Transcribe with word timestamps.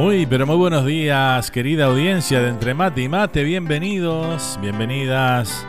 Muy, 0.00 0.24
pero 0.24 0.46
muy 0.46 0.56
buenos 0.56 0.86
días, 0.86 1.50
querida 1.50 1.84
audiencia 1.84 2.40
de 2.40 2.48
Entre 2.48 2.72
Mate 2.72 3.02
y 3.02 3.08
Mate. 3.10 3.44
Bienvenidos, 3.44 4.58
bienvenidas 4.62 5.66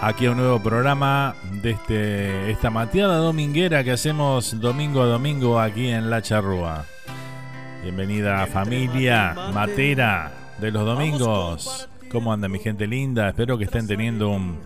aquí 0.00 0.26
a 0.26 0.32
un 0.32 0.38
nuevo 0.38 0.60
programa 0.60 1.36
de 1.62 1.70
este, 1.70 2.50
esta 2.50 2.70
mateada 2.70 3.18
dominguera 3.18 3.84
que 3.84 3.92
hacemos 3.92 4.58
domingo 4.58 5.02
a 5.02 5.06
domingo 5.06 5.60
aquí 5.60 5.86
en 5.86 6.10
La 6.10 6.20
Charrúa. 6.20 6.84
Bienvenida 7.84 8.44
familia 8.48 9.36
matera 9.54 10.32
de 10.58 10.72
los 10.72 10.84
domingos. 10.84 11.88
¿Cómo 12.10 12.32
anda 12.32 12.48
mi 12.48 12.58
gente 12.58 12.88
linda? 12.88 13.28
Espero 13.28 13.56
que 13.56 13.66
estén 13.66 13.86
teniendo 13.86 14.30
un, 14.30 14.58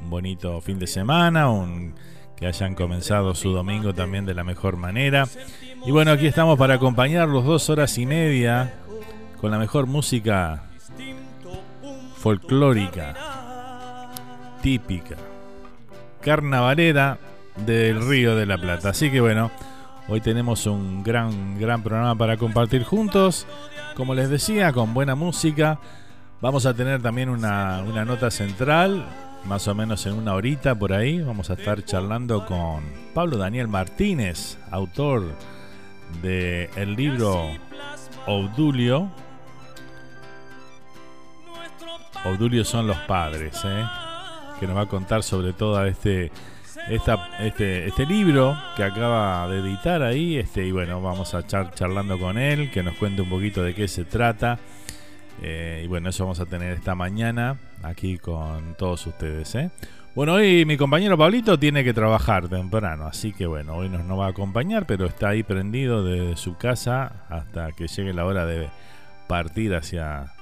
un 0.00 0.10
bonito 0.10 0.60
fin 0.60 0.78
de 0.78 0.86
semana, 0.86 1.50
un, 1.50 1.96
que 2.36 2.46
hayan 2.46 2.74
comenzado 2.74 3.34
su 3.34 3.50
domingo 3.50 3.92
también 3.92 4.24
de 4.24 4.34
la 4.34 4.44
mejor 4.44 4.76
manera. 4.76 5.26
Y 5.84 5.92
bueno, 5.92 6.10
aquí 6.10 6.26
estamos 6.26 6.58
para 6.58 6.74
acompañarlos 6.74 7.44
dos 7.44 7.70
horas 7.70 7.96
y 7.96 8.04
media 8.04 8.74
con 9.40 9.50
la 9.50 9.58
mejor 9.58 9.86
música 9.86 10.64
folclórica, 12.18 14.10
típica, 14.62 15.16
carnavalera 16.20 17.18
del 17.64 18.06
Río 18.06 18.36
de 18.36 18.44
la 18.44 18.58
Plata. 18.58 18.90
Así 18.90 19.10
que 19.10 19.22
bueno, 19.22 19.50
hoy 20.06 20.20
tenemos 20.20 20.66
un 20.66 21.02
gran, 21.02 21.58
gran 21.58 21.82
programa 21.82 22.14
para 22.14 22.36
compartir 22.36 22.84
juntos. 22.84 23.46
Como 23.96 24.14
les 24.14 24.28
decía, 24.28 24.74
con 24.74 24.92
buena 24.92 25.14
música. 25.14 25.80
Vamos 26.42 26.66
a 26.66 26.74
tener 26.74 27.00
también 27.00 27.30
una, 27.30 27.82
una 27.86 28.04
nota 28.04 28.30
central, 28.30 29.04
más 29.46 29.66
o 29.66 29.74
menos 29.74 30.04
en 30.04 30.12
una 30.12 30.34
horita 30.34 30.74
por 30.74 30.92
ahí. 30.92 31.22
Vamos 31.22 31.48
a 31.48 31.54
estar 31.54 31.82
charlando 31.86 32.44
con 32.44 32.82
Pablo 33.14 33.38
Daniel 33.38 33.68
Martínez, 33.68 34.58
autor 34.70 35.24
del 36.22 36.68
el 36.76 36.94
libro 36.94 37.50
Obdulio. 38.26 39.10
Obdulio 42.24 42.64
son 42.64 42.86
los 42.86 42.98
padres, 42.98 43.60
¿eh? 43.64 43.84
que 44.58 44.66
nos 44.66 44.76
va 44.76 44.82
a 44.82 44.86
contar 44.86 45.22
sobre 45.22 45.54
todo 45.54 45.84
este, 45.86 46.30
este, 46.90 47.86
este 47.86 48.06
libro 48.06 48.56
que 48.76 48.84
acaba 48.84 49.48
de 49.48 49.60
editar 49.60 50.02
ahí. 50.02 50.36
Este, 50.36 50.66
y 50.66 50.70
bueno, 50.72 51.00
vamos 51.00 51.34
a 51.34 51.40
estar 51.40 51.72
charlando 51.72 52.18
con 52.18 52.36
él, 52.36 52.70
que 52.70 52.82
nos 52.82 52.96
cuente 52.96 53.22
un 53.22 53.30
poquito 53.30 53.62
de 53.62 53.74
qué 53.74 53.88
se 53.88 54.04
trata. 54.04 54.58
Eh, 55.42 55.82
y 55.84 55.86
bueno, 55.86 56.10
eso 56.10 56.24
vamos 56.24 56.40
a 56.40 56.46
tener 56.46 56.72
esta 56.74 56.94
mañana 56.94 57.56
aquí 57.82 58.18
con 58.18 58.74
todos 58.74 59.06
ustedes. 59.06 59.54
¿eh? 59.54 59.70
Bueno, 60.12 60.34
hoy 60.34 60.64
mi 60.64 60.76
compañero 60.76 61.16
Pablito 61.16 61.56
tiene 61.56 61.84
que 61.84 61.94
trabajar 61.94 62.48
temprano, 62.48 63.06
así 63.06 63.32
que 63.32 63.46
bueno, 63.46 63.76
hoy 63.76 63.88
nos 63.88 64.04
no 64.04 64.16
va 64.16 64.26
a 64.26 64.30
acompañar, 64.30 64.84
pero 64.84 65.06
está 65.06 65.28
ahí 65.28 65.44
prendido 65.44 66.02
desde 66.02 66.36
su 66.36 66.56
casa 66.56 67.24
hasta 67.28 67.70
que 67.70 67.86
llegue 67.86 68.12
la 68.12 68.26
hora 68.26 68.44
de 68.44 68.68
partir 69.28 69.72
hacia 69.72 70.32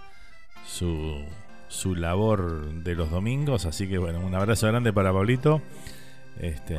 su, 0.67 1.23
su 1.69 1.95
labor 1.95 2.73
de 2.83 2.95
los 2.95 3.11
domingos. 3.11 3.67
Así 3.67 3.87
que 3.87 3.99
bueno, 3.99 4.21
un 4.21 4.35
abrazo 4.35 4.69
grande 4.69 4.91
para 4.91 5.13
Pablito, 5.13 5.61
este, 6.41 6.79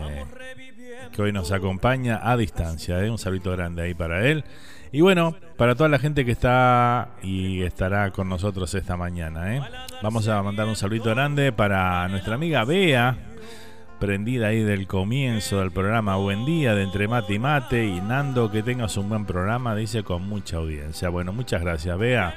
que 1.12 1.21
hoy 1.21 1.31
nos 1.31 1.51
acompaña 1.51 2.19
a 2.24 2.38
distancia. 2.38 3.00
¿eh? 3.06 3.12
Un 3.12 3.19
saludo 3.19 3.51
grande 3.51 3.83
ahí 3.83 3.94
para 3.94 4.27
él. 4.27 4.44
Y 4.91 5.01
bueno, 5.01 5.36
para 5.56 5.75
toda 5.75 5.88
la 5.88 6.00
gente 6.00 6.25
que 6.25 6.31
está 6.31 7.09
y 7.21 7.62
estará 7.62 8.09
con 8.12 8.27
nosotros 8.27 8.74
esta 8.74 8.97
mañana, 8.97 9.56
¿eh? 9.56 9.62
vamos 10.01 10.27
a 10.27 10.41
mandar 10.41 10.68
un 10.68 10.75
saludo 10.75 11.12
grande 11.12 11.51
para 11.51 12.07
nuestra 12.07 12.33
amiga 12.36 12.65
Bea, 12.65 13.15
prendida 14.00 14.47
ahí 14.47 14.63
del 14.63 14.88
comienzo 14.88 15.59
del 15.59 15.71
programa. 15.71 16.15
Buen 16.15 16.44
día 16.44 16.74
de 16.74 16.83
Entre 16.83 17.07
Mate 17.07 17.36
y 17.36 17.39
Mate. 17.39 17.86
Y 17.86 18.01
Nando, 18.01 18.50
que 18.50 18.63
tengas 18.63 18.97
un 18.97 19.09
buen 19.09 19.25
programa, 19.25 19.75
dice 19.75 20.03
con 20.03 20.27
mucha 20.27 20.57
audiencia. 20.57 21.09
Bueno, 21.09 21.33
muchas 21.33 21.62
gracias, 21.62 21.95
Bea. 21.97 22.36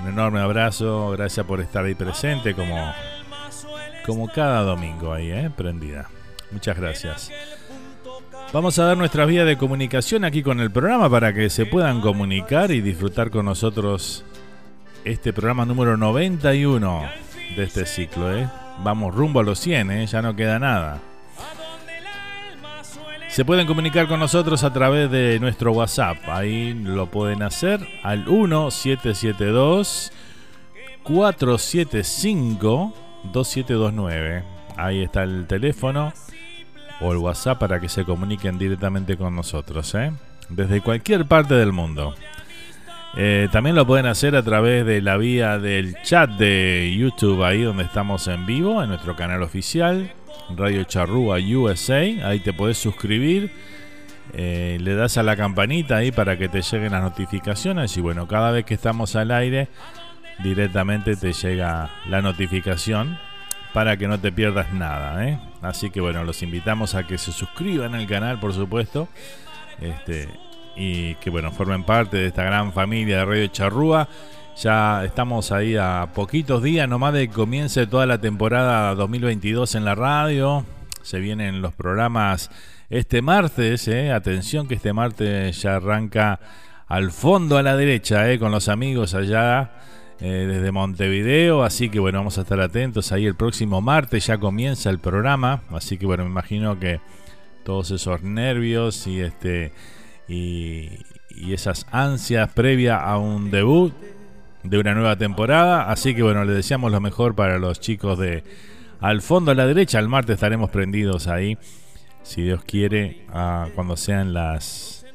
Un, 0.00 0.08
enorme 0.08 0.40
abrazo, 0.40 1.10
gracias 1.10 1.44
por 1.44 1.60
estar 1.60 1.84
ahí 1.84 1.94
presente 1.94 2.54
como, 2.54 2.94
como 4.06 4.28
cada 4.28 4.62
domingo 4.62 5.12
ahí, 5.12 5.30
¿eh? 5.30 5.50
prendida. 5.54 6.08
Muchas 6.50 6.78
gracias. 6.78 7.30
Vamos 8.50 8.78
a 8.78 8.84
dar 8.84 8.96
nuestra 8.96 9.26
vía 9.26 9.44
de 9.44 9.58
comunicación 9.58 10.24
aquí 10.24 10.42
con 10.42 10.60
el 10.60 10.70
programa 10.70 11.10
para 11.10 11.34
que 11.34 11.50
se 11.50 11.66
puedan 11.66 12.00
comunicar 12.00 12.70
y 12.70 12.80
disfrutar 12.80 13.30
con 13.30 13.44
nosotros 13.44 14.24
este 15.04 15.34
programa 15.34 15.66
número 15.66 15.98
91 15.98 17.02
de 17.56 17.62
este 17.62 17.84
ciclo. 17.84 18.34
¿eh? 18.34 18.48
Vamos 18.82 19.14
rumbo 19.14 19.40
a 19.40 19.42
los 19.42 19.58
100, 19.58 19.90
¿eh? 19.90 20.06
ya 20.06 20.22
no 20.22 20.34
queda 20.34 20.58
nada. 20.58 20.98
Se 23.28 23.44
pueden 23.44 23.66
comunicar 23.66 24.08
con 24.08 24.18
nosotros 24.18 24.64
a 24.64 24.72
través 24.72 25.10
de 25.10 25.38
nuestro 25.40 25.72
WhatsApp. 25.72 26.16
Ahí 26.26 26.72
lo 26.72 27.10
pueden 27.10 27.42
hacer 27.42 27.86
al 28.02 28.26
1772 28.26 30.10
475 31.02 32.94
2729. 33.24 34.42
Ahí 34.78 35.02
está 35.02 35.22
el 35.22 35.46
teléfono 35.46 36.14
o 37.00 37.12
el 37.12 37.18
WhatsApp 37.18 37.58
para 37.58 37.80
que 37.80 37.88
se 37.88 38.04
comuniquen 38.04 38.58
directamente 38.58 39.16
con 39.16 39.34
nosotros, 39.34 39.94
¿eh? 39.94 40.12
desde 40.48 40.80
cualquier 40.80 41.26
parte 41.26 41.54
del 41.54 41.72
mundo. 41.72 42.14
Eh, 43.16 43.48
también 43.50 43.74
lo 43.74 43.86
pueden 43.86 44.06
hacer 44.06 44.36
a 44.36 44.42
través 44.42 44.84
de 44.84 45.00
la 45.00 45.16
vía 45.16 45.58
del 45.58 45.96
chat 46.02 46.30
de 46.30 46.94
YouTube, 46.96 47.42
ahí 47.42 47.62
donde 47.62 47.84
estamos 47.84 48.28
en 48.28 48.46
vivo, 48.46 48.82
en 48.82 48.90
nuestro 48.90 49.16
canal 49.16 49.42
oficial, 49.42 50.12
Radio 50.56 50.84
Charrúa 50.84 51.38
USA. 51.38 52.00
Ahí 52.00 52.40
te 52.40 52.52
puedes 52.52 52.78
suscribir, 52.78 53.50
eh, 54.34 54.78
le 54.80 54.94
das 54.94 55.16
a 55.16 55.22
la 55.22 55.36
campanita 55.36 55.96
ahí 55.96 56.12
para 56.12 56.36
que 56.36 56.48
te 56.48 56.60
lleguen 56.60 56.92
las 56.92 57.02
notificaciones 57.02 57.96
y 57.96 58.00
bueno, 58.00 58.28
cada 58.28 58.50
vez 58.50 58.64
que 58.64 58.74
estamos 58.74 59.16
al 59.16 59.30
aire, 59.30 59.68
directamente 60.42 61.16
te 61.16 61.32
llega 61.32 61.90
la 62.08 62.20
notificación 62.22 63.18
para 63.78 63.96
que 63.96 64.08
no 64.08 64.18
te 64.18 64.32
pierdas 64.32 64.72
nada. 64.72 65.24
¿eh? 65.24 65.38
Así 65.62 65.90
que 65.90 66.00
bueno, 66.00 66.24
los 66.24 66.42
invitamos 66.42 66.96
a 66.96 67.06
que 67.06 67.16
se 67.16 67.30
suscriban 67.30 67.94
al 67.94 68.08
canal, 68.08 68.40
por 68.40 68.52
supuesto. 68.52 69.06
Este, 69.80 70.28
y 70.74 71.14
que 71.14 71.30
bueno, 71.30 71.52
formen 71.52 71.84
parte 71.84 72.16
de 72.16 72.26
esta 72.26 72.42
gran 72.42 72.72
familia 72.72 73.18
de 73.18 73.24
Radio 73.24 73.46
Charrúa. 73.46 74.08
Ya 74.56 75.04
estamos 75.04 75.52
ahí 75.52 75.76
a 75.76 76.08
poquitos 76.12 76.60
días 76.60 76.88
nomás 76.88 77.12
de 77.12 77.28
que 77.28 77.32
comience 77.32 77.86
toda 77.86 78.04
la 78.04 78.20
temporada 78.20 78.96
2022 78.96 79.76
en 79.76 79.84
la 79.84 79.94
radio. 79.94 80.64
Se 81.02 81.20
vienen 81.20 81.62
los 81.62 81.72
programas 81.72 82.50
este 82.90 83.22
martes. 83.22 83.86
¿eh? 83.86 84.10
Atención 84.10 84.66
que 84.66 84.74
este 84.74 84.92
martes 84.92 85.62
ya 85.62 85.76
arranca 85.76 86.40
al 86.88 87.12
fondo 87.12 87.58
a 87.58 87.62
la 87.62 87.76
derecha 87.76 88.28
¿eh? 88.28 88.40
con 88.40 88.50
los 88.50 88.68
amigos 88.68 89.14
allá 89.14 89.70
eh, 90.20 90.46
desde 90.48 90.72
Montevideo. 90.72 91.62
Así 91.62 91.88
que 91.88 92.00
bueno, 92.00 92.18
vamos 92.18 92.38
a 92.38 92.42
estar 92.42 92.60
atentos. 92.60 93.12
Ahí 93.12 93.26
el 93.26 93.36
próximo 93.36 93.80
martes 93.80 94.26
ya 94.26 94.38
comienza 94.38 94.90
el 94.90 94.98
programa. 94.98 95.62
Así 95.70 95.98
que 95.98 96.06
bueno, 96.06 96.24
me 96.24 96.30
imagino 96.30 96.78
que 96.78 97.00
todos 97.64 97.90
esos 97.90 98.22
nervios 98.22 99.06
y 99.06 99.20
este 99.20 99.72
y, 100.26 101.04
esas 101.52 101.86
ansias 101.92 102.50
previa 102.52 102.98
a 102.98 103.16
un 103.16 103.52
debut 103.52 103.92
de 104.64 104.78
una 104.78 104.94
nueva 104.94 105.16
temporada. 105.16 105.88
Así 105.90 106.14
que 106.14 106.22
bueno, 106.22 106.44
les 106.44 106.56
deseamos 106.56 106.90
lo 106.90 107.00
mejor 107.00 107.36
para 107.36 107.58
los 107.58 107.78
chicos 107.78 108.18
de 108.18 108.42
al 109.00 109.22
fondo 109.22 109.52
a 109.52 109.54
la 109.54 109.66
derecha. 109.66 110.00
El 110.00 110.08
martes 110.08 110.34
estaremos 110.34 110.70
prendidos 110.70 111.28
ahí, 111.28 111.56
si 112.22 112.42
Dios 112.42 112.64
quiere, 112.64 113.24
cuando 113.76 113.96
sean 113.96 114.32
las 114.32 115.06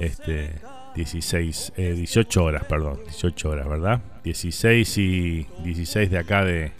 este, 0.00 0.54
16, 0.96 1.74
18 1.76 2.40
eh, 2.40 2.42
horas, 2.42 2.64
perdón, 2.64 3.00
18 3.04 3.50
horas, 3.50 3.68
¿verdad? 3.68 4.00
16 4.24 4.98
y 4.98 5.46
16 5.62 6.10
de 6.10 6.18
acá 6.18 6.44
de, 6.44 6.72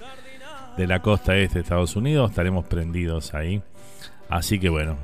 de 0.76 0.86
la 0.86 1.00
costa 1.00 1.36
este 1.36 1.56
de 1.56 1.62
Estados 1.62 1.94
Unidos, 1.96 2.30
estaremos 2.30 2.64
prendidos 2.64 3.34
ahí. 3.34 3.62
Así 4.28 4.58
que 4.58 4.68
bueno, 4.68 4.96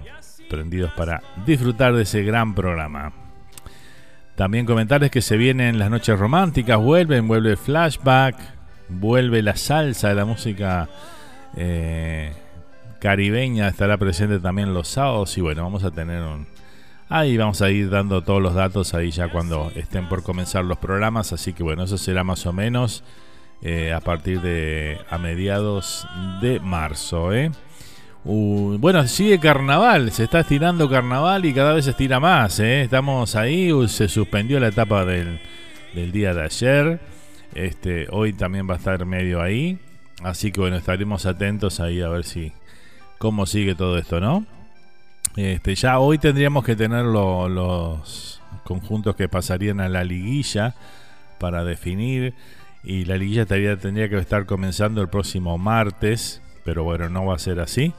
prendidos 0.48 0.92
para 0.92 1.22
disfrutar 1.46 1.94
de 1.94 2.02
ese 2.02 2.22
gran 2.22 2.54
programa. 2.54 3.12
También 4.34 4.66
comentarles 4.66 5.10
que 5.10 5.20
se 5.20 5.36
vienen 5.36 5.78
las 5.78 5.90
noches 5.90 6.18
románticas, 6.18 6.78
vuelven, 6.80 7.28
vuelve 7.28 7.56
flashback, 7.56 8.36
vuelve 8.88 9.42
la 9.42 9.56
salsa 9.56 10.08
de 10.08 10.14
la 10.14 10.24
música 10.24 10.88
eh, 11.56 12.32
caribeña, 12.98 13.68
estará 13.68 13.98
presente 13.98 14.38
también 14.38 14.72
los 14.72 14.88
sábados 14.88 15.36
y 15.36 15.42
bueno, 15.42 15.62
vamos 15.62 15.84
a 15.84 15.90
tener 15.90 16.22
un, 16.22 16.46
Ahí 17.14 17.36
vamos 17.36 17.60
a 17.60 17.68
ir 17.68 17.90
dando 17.90 18.22
todos 18.22 18.40
los 18.40 18.54
datos 18.54 18.94
ahí 18.94 19.10
ya 19.10 19.28
cuando 19.28 19.70
estén 19.76 20.08
por 20.08 20.22
comenzar 20.22 20.64
los 20.64 20.78
programas. 20.78 21.34
Así 21.34 21.52
que 21.52 21.62
bueno, 21.62 21.84
eso 21.84 21.98
será 21.98 22.24
más 22.24 22.46
o 22.46 22.54
menos 22.54 23.04
eh, 23.60 23.92
a 23.92 24.00
partir 24.00 24.40
de 24.40 24.98
a 25.10 25.18
mediados 25.18 26.06
de 26.40 26.58
marzo. 26.58 27.34
¿eh? 27.34 27.52
bueno, 28.24 29.06
sigue 29.06 29.38
carnaval, 29.38 30.10
se 30.10 30.24
está 30.24 30.40
estirando 30.40 30.88
carnaval 30.88 31.44
y 31.44 31.52
cada 31.52 31.74
vez 31.74 31.84
se 31.84 31.90
estira 31.90 32.18
más. 32.18 32.58
¿eh? 32.60 32.80
Estamos 32.80 33.36
ahí, 33.36 33.70
se 33.88 34.08
suspendió 34.08 34.58
la 34.58 34.68
etapa 34.68 35.04
del, 35.04 35.38
del 35.92 36.12
día 36.12 36.32
de 36.32 36.44
ayer. 36.44 37.00
Este, 37.54 38.06
hoy 38.08 38.32
también 38.32 38.66
va 38.66 38.72
a 38.72 38.78
estar 38.78 39.04
medio 39.04 39.42
ahí. 39.42 39.78
Así 40.22 40.50
que 40.50 40.62
bueno, 40.62 40.76
estaremos 40.76 41.26
atentos 41.26 41.78
ahí 41.78 42.00
a 42.00 42.08
ver 42.08 42.24
si 42.24 42.54
cómo 43.18 43.44
sigue 43.44 43.74
todo 43.74 43.98
esto, 43.98 44.18
¿no? 44.18 44.46
Este, 45.36 45.74
ya 45.74 45.98
hoy 45.98 46.18
tendríamos 46.18 46.64
que 46.64 46.76
tener 46.76 47.04
los 47.04 48.40
conjuntos 48.64 49.16
que 49.16 49.28
pasarían 49.28 49.80
a 49.80 49.88
la 49.88 50.04
liguilla 50.04 50.74
para 51.38 51.64
definir. 51.64 52.34
Y 52.84 53.04
la 53.04 53.16
liguilla 53.16 53.46
tendría, 53.46 54.08
que 54.08 54.18
estar 54.18 54.46
comenzando 54.46 55.00
el 55.00 55.08
próximo 55.08 55.56
martes. 55.58 56.42
Pero 56.64 56.84
bueno, 56.84 57.08
no 57.08 57.26
va 57.26 57.36
a 57.36 57.38
ser 57.38 57.60
así. 57.60 57.92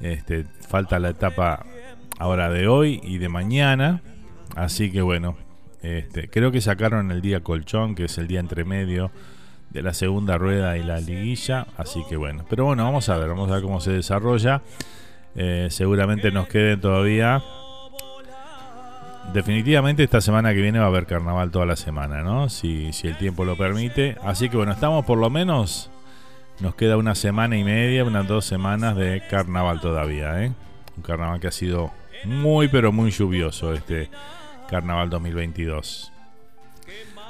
Este, 0.00 0.44
falta 0.68 0.98
la 0.98 1.10
etapa 1.10 1.64
ahora 2.18 2.50
de 2.50 2.68
hoy 2.68 3.00
y 3.02 3.18
de 3.18 3.28
mañana. 3.28 4.02
Así 4.54 4.90
que 4.90 5.02
bueno, 5.02 5.36
este, 5.82 6.28
creo 6.28 6.52
que 6.52 6.60
sacaron 6.60 7.10
el 7.10 7.22
día 7.22 7.40
colchón, 7.40 7.94
que 7.94 8.04
es 8.04 8.18
el 8.18 8.26
día 8.26 8.40
entre 8.40 8.64
medio 8.64 9.10
de 9.70 9.82
la 9.82 9.94
segunda 9.94 10.38
rueda 10.38 10.76
y 10.76 10.82
la 10.82 11.00
liguilla. 11.00 11.66
Así 11.76 12.02
que 12.08 12.16
bueno, 12.16 12.44
pero 12.48 12.64
bueno, 12.64 12.84
vamos 12.84 13.08
a 13.08 13.16
ver, 13.16 13.28
vamos 13.28 13.50
a 13.50 13.54
ver 13.54 13.62
cómo 13.62 13.80
se 13.80 13.92
desarrolla. 13.92 14.62
Eh, 15.36 15.68
seguramente 15.70 16.30
nos 16.30 16.48
queden 16.48 16.80
todavía 16.80 17.42
definitivamente 19.32 20.02
esta 20.02 20.20
semana 20.20 20.54
que 20.54 20.62
viene 20.62 20.78
va 20.78 20.86
a 20.86 20.88
haber 20.88 21.06
carnaval 21.06 21.50
toda 21.50 21.66
la 21.66 21.76
semana, 21.76 22.22
¿no? 22.22 22.48
Si, 22.48 22.92
si 22.92 23.08
el 23.08 23.16
tiempo 23.18 23.44
lo 23.44 23.56
permite. 23.56 24.16
Así 24.22 24.48
que 24.48 24.56
bueno, 24.56 24.72
estamos 24.72 25.04
por 25.04 25.18
lo 25.18 25.30
menos, 25.30 25.90
nos 26.60 26.74
queda 26.74 26.96
una 26.96 27.14
semana 27.14 27.56
y 27.56 27.64
media, 27.64 28.04
unas 28.04 28.26
dos 28.26 28.44
semanas 28.44 28.96
de 28.96 29.22
carnaval 29.28 29.80
todavía, 29.80 30.42
¿eh? 30.42 30.52
Un 30.96 31.02
carnaval 31.02 31.40
que 31.40 31.48
ha 31.48 31.52
sido 31.52 31.92
muy 32.24 32.68
pero 32.68 32.92
muy 32.92 33.10
lluvioso 33.10 33.74
este 33.74 34.08
carnaval 34.68 35.10
2022. 35.10 36.12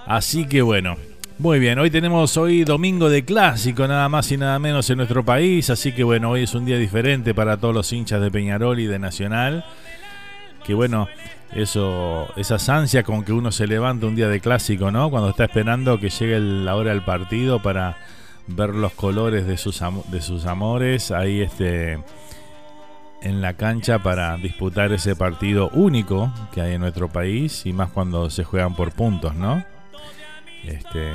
Así 0.06 0.46
que 0.46 0.62
bueno, 0.62 0.96
muy 1.38 1.59
bien, 1.59 1.78
hoy 1.78 1.90
tenemos 1.90 2.37
hoy 2.37 2.64
domingo 2.64 3.11
de 3.11 3.25
clásico, 3.25 3.87
nada 3.87 4.09
más 4.09 4.33
y 4.33 4.38
nada 4.38 4.59
menos 4.59 4.88
en 4.88 4.97
nuestro 4.97 5.25
país, 5.25 5.69
así 5.69 5.93
que 5.93 6.02
bueno, 6.02 6.31
hoy 6.31 6.45
es 6.45 6.55
un 6.55 6.64
día 6.64 6.78
diferente 6.78 7.35
para 7.35 7.59
todos 7.59 7.75
los 7.75 7.93
hinchas 7.93 8.23
de 8.23 8.31
Peñarol 8.31 8.81
y 8.81 8.87
de 8.87 8.99
Nacional. 8.99 9.64
Que 10.64 10.75
bueno, 10.75 11.09
eso, 11.52 12.26
esas 12.37 12.69
ansias 12.69 13.05
con 13.05 13.23
que 13.23 13.33
uno 13.33 13.52
se 13.52 13.66
levanta 13.66 14.07
un 14.07 14.16
día 14.16 14.28
de 14.28 14.40
clásico, 14.40 14.90
¿no? 14.90 15.11
Cuando 15.11 15.31
está 15.31 15.45
esperando 15.45 16.00
que 16.00 16.09
llegue 16.09 16.40
la 16.40 16.75
hora 16.75 16.90
del 16.90 17.05
partido 17.05 17.61
para 17.61 17.99
ver 18.47 18.71
los 18.71 18.93
colores 18.93 19.47
de 19.47 19.57
sus, 19.59 19.81
de 20.11 20.21
sus 20.23 20.47
amores 20.47 21.11
ahí 21.11 21.43
este 21.43 21.99
en 23.23 23.43
la 23.43 23.55
cancha 23.55 23.99
para 23.99 24.37
disputar 24.37 24.93
ese 24.93 25.16
partido 25.16 25.69
único 25.71 26.33
que 26.52 26.61
hay 26.61 26.75
en 26.75 26.81
nuestro 26.81 27.09
país 27.09 27.66
y 27.66 27.73
más 27.73 27.90
cuando 27.90 28.31
se 28.31 28.45
juegan 28.45 28.75
por 28.75 28.93
puntos, 28.93 29.35
¿no? 29.35 29.75
Este, 30.64 31.12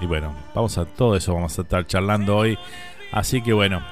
y 0.00 0.06
bueno, 0.06 0.34
vamos 0.54 0.76
a 0.78 0.84
todo 0.84 1.16
eso, 1.16 1.34
vamos 1.34 1.58
a 1.58 1.62
estar 1.62 1.86
charlando 1.86 2.36
hoy. 2.36 2.58
Así 3.12 3.42
que 3.42 3.52
bueno, 3.52 3.82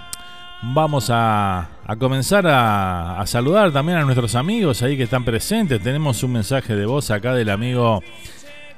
vamos 0.62 1.08
a, 1.10 1.68
comenzar 1.98 2.46
a, 2.46 3.22
saludar 3.26 3.72
también 3.72 3.98
a 3.98 4.02
nuestros 4.02 4.34
amigos 4.34 4.82
ahí 4.82 4.96
que 4.96 5.04
están 5.04 5.24
presentes. 5.24 5.82
Tenemos 5.82 6.22
un 6.22 6.32
mensaje 6.32 6.74
de 6.74 6.86
voz 6.86 7.10
acá 7.10 7.34
del 7.34 7.50
amigo 7.50 8.02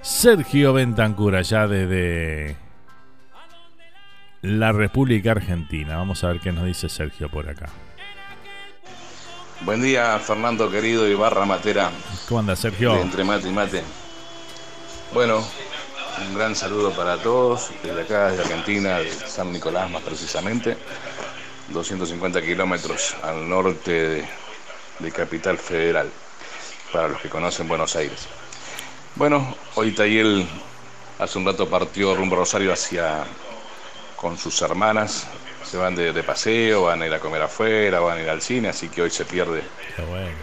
Sergio 0.01 0.73
Bentancura, 0.73 1.41
allá 1.41 1.67
desde 1.67 2.57
la 4.43 4.73
República 4.73 5.33
Argentina. 5.33 5.97
Vamos 5.97 6.23
a 6.25 6.29
ver 6.29 6.41
qué 6.41 6.53
nos 6.53 6.65
dice 6.65 6.89
Sergio 6.89 7.29
por 7.29 7.49
acá. 7.49 7.67
Buen 9.61 9.81
día, 9.81 10.19
Fernando 10.19 10.71
querido 10.71 11.09
y 11.09 11.15
barra 11.15 11.47
matera. 11.47 11.91
¿Cómo 12.29 12.41
anda, 12.41 12.57
Sergio? 12.57 12.97
entre 12.97 13.25
mate 13.25 13.49
y 13.49 13.53
mate. 13.53 13.83
Bueno, 15.15 15.43
un 16.19 16.35
gran 16.35 16.55
saludo 16.55 16.91
para 16.93 17.17
todos, 17.19 17.71
desde 17.83 18.03
acá, 18.03 18.31
desde 18.31 18.43
Argentina, 18.43 18.99
de 18.99 19.11
San 19.11 19.53
Nicolás 19.53 19.91
más 19.91 20.03
precisamente, 20.03 20.77
250 21.69 22.43
kilómetros 22.43 23.17
al 23.23 23.49
norte 23.49 24.27
de, 24.99 25.13
Capital 25.13 25.59
Federal, 25.59 26.11
para 26.93 27.09
los 27.09 27.21
que 27.21 27.29
conocen 27.29 27.69
Buenos 27.69 27.95
Aires. 27.97 28.27
Bueno, 29.17 29.55
hoy 29.75 29.93
Tayel 29.93 30.47
hace 31.19 31.39
un 31.39 31.47
rato 31.47 31.69
partió 31.69 32.15
rumbo 32.15 32.37
Rosario 32.37 32.73
hacia 32.73 33.25
con 34.17 34.39
sus 34.39 34.63
hermanas, 34.63 35.27
se 35.65 35.77
van 35.77 35.95
de, 35.95 36.23
paseo, 36.23 36.85
van 36.85 37.03
a 37.03 37.07
ir 37.07 37.15
a 37.15 37.21
comer 37.21 37.43
afuera, 37.43 38.01
van 38.01 38.19
a 38.19 38.23
ir 38.23 38.31
al 38.31 38.41
cine, 38.41 38.69
así 38.69 38.89
que 38.89 39.03
hoy 39.03 39.11
se 39.11 39.25
pierde 39.25 39.63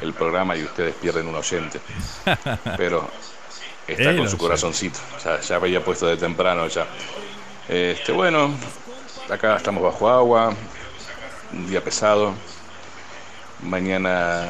el 0.01 0.13
programa 0.13 0.55
y 0.55 0.63
ustedes 0.63 0.95
pierden 0.95 1.27
un 1.27 1.35
oyente. 1.35 1.79
Pero 2.77 3.09
está 3.93 4.15
con 4.15 4.29
su 4.29 4.37
corazoncito. 4.37 4.99
ya 5.47 5.55
había 5.55 5.83
puesto 5.83 6.07
de 6.07 6.17
temprano 6.17 6.67
ya. 6.67 6.85
Este, 7.67 8.11
bueno, 8.11 8.51
acá 9.29 9.55
estamos 9.55 9.83
bajo 9.83 10.09
agua, 10.09 10.53
un 11.53 11.69
día 11.69 11.83
pesado. 11.83 12.33
Mañana, 13.61 14.47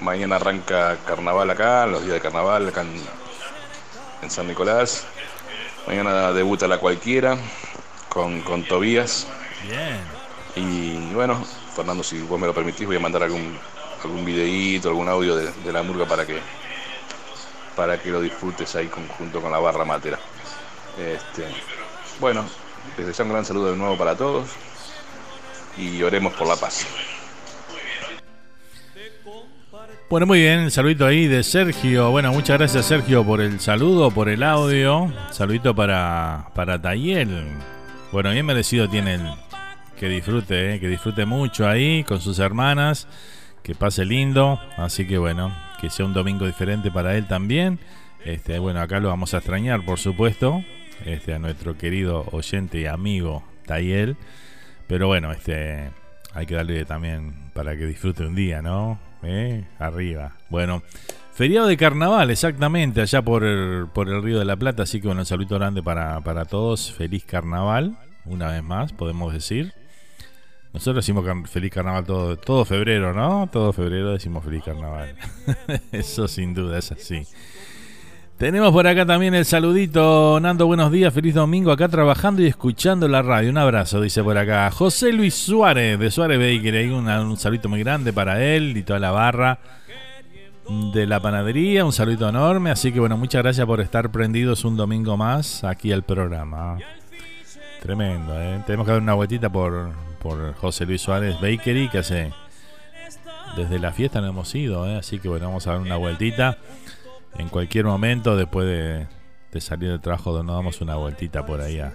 mañana 0.00 0.36
arranca 0.36 0.96
carnaval 1.06 1.50
acá, 1.50 1.86
los 1.86 2.02
días 2.02 2.14
de 2.14 2.20
carnaval 2.20 2.68
acá 2.68 2.82
en, 4.22 4.30
San 4.30 4.48
Nicolás. 4.48 5.04
Mañana 5.86 6.32
debuta 6.32 6.66
la 6.66 6.78
cualquiera 6.78 7.36
con, 8.08 8.40
con 8.42 8.64
Tobías. 8.64 9.28
Bien. 9.68 10.00
Y 10.56 11.14
bueno, 11.14 11.44
Fernando, 11.76 12.02
si 12.02 12.20
vos 12.22 12.40
me 12.40 12.46
lo 12.46 12.54
permitís, 12.54 12.86
voy 12.86 12.96
a 12.96 13.00
mandar 13.00 13.22
algún, 13.22 13.56
algún 14.02 14.24
videíto, 14.24 14.88
algún 14.88 15.08
audio 15.08 15.36
de, 15.36 15.52
de 15.52 15.72
la 15.72 15.82
murga 15.82 16.06
para 16.06 16.26
que 16.26 16.40
para 17.76 18.00
que 18.00 18.10
lo 18.10 18.20
disfrutes 18.20 18.74
ahí 18.74 18.90
junto 19.18 19.40
con 19.40 19.52
la 19.52 19.58
barra 19.58 19.84
matera. 19.84 20.18
Este, 20.98 21.46
bueno, 22.18 22.44
desde 22.96 23.12
ya 23.12 23.24
un 23.24 23.30
gran 23.30 23.44
saludo 23.44 23.70
de 23.70 23.76
nuevo 23.76 23.96
para 23.96 24.16
todos 24.16 24.48
y 25.76 26.02
oremos 26.02 26.32
por 26.32 26.48
la 26.48 26.56
paz. 26.56 26.86
Bueno, 30.08 30.26
muy 30.26 30.38
bien, 30.38 30.70
saludito 30.70 31.04
ahí 31.04 31.26
de 31.26 31.42
Sergio. 31.42 32.10
Bueno, 32.10 32.32
muchas 32.32 32.58
gracias 32.58 32.86
Sergio 32.86 33.24
por 33.24 33.40
el 33.40 33.60
saludo, 33.60 34.10
por 34.10 34.28
el 34.28 34.42
audio. 34.42 35.12
Saludito 35.30 35.74
para, 35.74 36.50
para 36.54 36.80
Tayel. 36.80 37.44
Bueno, 38.12 38.30
bien 38.30 38.46
merecido 38.46 38.88
tiene 38.88 39.14
el, 39.14 39.28
que 39.98 40.08
disfrute, 40.08 40.74
eh, 40.74 40.80
que 40.80 40.88
disfrute 40.88 41.26
mucho 41.26 41.68
ahí 41.68 42.04
con 42.04 42.20
sus 42.20 42.38
hermanas, 42.38 43.08
que 43.62 43.74
pase 43.74 44.04
lindo. 44.04 44.60
Así 44.76 45.06
que 45.08 45.18
bueno, 45.18 45.52
que 45.80 45.90
sea 45.90 46.06
un 46.06 46.14
domingo 46.14 46.46
diferente 46.46 46.90
para 46.90 47.16
él 47.16 47.26
también. 47.26 47.78
Este, 48.24 48.58
bueno, 48.58 48.80
acá 48.80 49.00
lo 49.00 49.08
vamos 49.08 49.34
a 49.34 49.38
extrañar, 49.38 49.84
por 49.84 49.98
supuesto, 49.98 50.64
este, 51.04 51.34
a 51.34 51.38
nuestro 51.38 51.76
querido 51.78 52.26
oyente 52.32 52.80
y 52.80 52.86
amigo 52.86 53.44
Tayel. 53.66 54.16
Pero 54.88 55.06
bueno, 55.06 55.32
este, 55.32 55.90
hay 56.32 56.46
que 56.46 56.54
darle 56.54 56.84
también 56.84 57.50
para 57.54 57.76
que 57.76 57.86
disfrute 57.86 58.24
un 58.24 58.34
día, 58.34 58.62
¿no? 58.62 58.98
¿Eh? 59.22 59.64
Arriba. 59.78 60.36
Bueno, 60.50 60.82
feriado 61.32 61.66
de 61.66 61.76
carnaval, 61.76 62.30
exactamente, 62.30 63.00
allá 63.00 63.22
por 63.22 63.44
el, 63.44 63.86
por 63.92 64.08
el 64.08 64.22
Río 64.22 64.38
de 64.38 64.44
la 64.44 64.56
Plata. 64.56 64.84
Así 64.84 65.00
que 65.00 65.06
bueno, 65.08 65.22
un 65.22 65.26
saludo 65.26 65.56
grande 65.58 65.82
para, 65.82 66.20
para 66.20 66.44
todos. 66.44 66.92
Feliz 66.92 67.24
carnaval, 67.24 67.96
una 68.24 68.48
vez 68.48 68.62
más, 68.62 68.92
podemos 68.92 69.32
decir. 69.32 69.72
Nosotros 70.76 71.06
decimos 71.06 71.24
feliz 71.48 71.72
carnaval 71.72 72.04
todo, 72.04 72.36
todo 72.36 72.62
febrero, 72.66 73.14
¿no? 73.14 73.48
Todo 73.50 73.72
febrero 73.72 74.12
decimos 74.12 74.44
feliz 74.44 74.62
carnaval. 74.62 75.16
Eso 75.90 76.28
sin 76.28 76.52
duda 76.52 76.76
es 76.76 76.92
así. 76.92 77.22
Tenemos 78.36 78.72
por 78.72 78.86
acá 78.86 79.06
también 79.06 79.34
el 79.34 79.46
saludito. 79.46 80.38
Nando, 80.38 80.66
buenos 80.66 80.92
días, 80.92 81.14
feliz 81.14 81.32
domingo. 81.32 81.72
Acá 81.72 81.88
trabajando 81.88 82.42
y 82.42 82.46
escuchando 82.46 83.08
la 83.08 83.22
radio. 83.22 83.48
Un 83.48 83.56
abrazo, 83.56 84.02
dice 84.02 84.22
por 84.22 84.36
acá. 84.36 84.70
José 84.70 85.14
Luis 85.14 85.34
Suárez, 85.34 85.98
de 85.98 86.10
Suárez 86.10 86.38
Baker. 86.38 86.92
Un, 86.92 87.08
un 87.08 87.38
saludito 87.38 87.70
muy 87.70 87.80
grande 87.82 88.12
para 88.12 88.44
él 88.44 88.76
y 88.76 88.82
toda 88.82 88.98
la 88.98 89.12
barra 89.12 89.58
de 90.92 91.06
la 91.06 91.20
panadería. 91.20 91.86
Un 91.86 91.92
saludito 91.94 92.28
enorme. 92.28 92.70
Así 92.70 92.92
que 92.92 93.00
bueno, 93.00 93.16
muchas 93.16 93.42
gracias 93.42 93.66
por 93.66 93.80
estar 93.80 94.12
prendidos 94.12 94.62
un 94.66 94.76
domingo 94.76 95.16
más 95.16 95.64
aquí 95.64 95.90
al 95.90 96.02
programa. 96.02 96.76
Tremendo, 97.80 98.38
¿eh? 98.38 98.62
Tenemos 98.66 98.84
que 98.84 98.92
dar 98.92 99.00
una 99.00 99.14
vueltita 99.14 99.48
por, 99.48 99.90
por 100.26 100.54
José 100.54 100.86
Luis 100.86 101.02
Suárez 101.02 101.40
Bakery, 101.40 101.88
que 101.88 101.98
hace 101.98 102.32
desde 103.56 103.78
la 103.78 103.92
fiesta 103.92 104.20
no 104.20 104.26
hemos 104.26 104.52
ido, 104.56 104.86
¿eh? 104.88 104.96
así 104.96 105.20
que 105.20 105.28
bueno, 105.28 105.46
vamos 105.46 105.66
a 105.66 105.72
dar 105.72 105.80
una 105.80 105.96
vueltita. 105.96 106.58
En 107.38 107.48
cualquier 107.48 107.84
momento, 107.84 108.36
después 108.36 108.66
de, 108.66 109.60
salir 109.60 109.90
del 109.90 110.00
trabajo, 110.00 110.42
nos 110.42 110.56
damos 110.56 110.80
una 110.80 110.96
vueltita 110.96 111.46
por 111.46 111.60
ahí 111.60 111.78
a, 111.78 111.92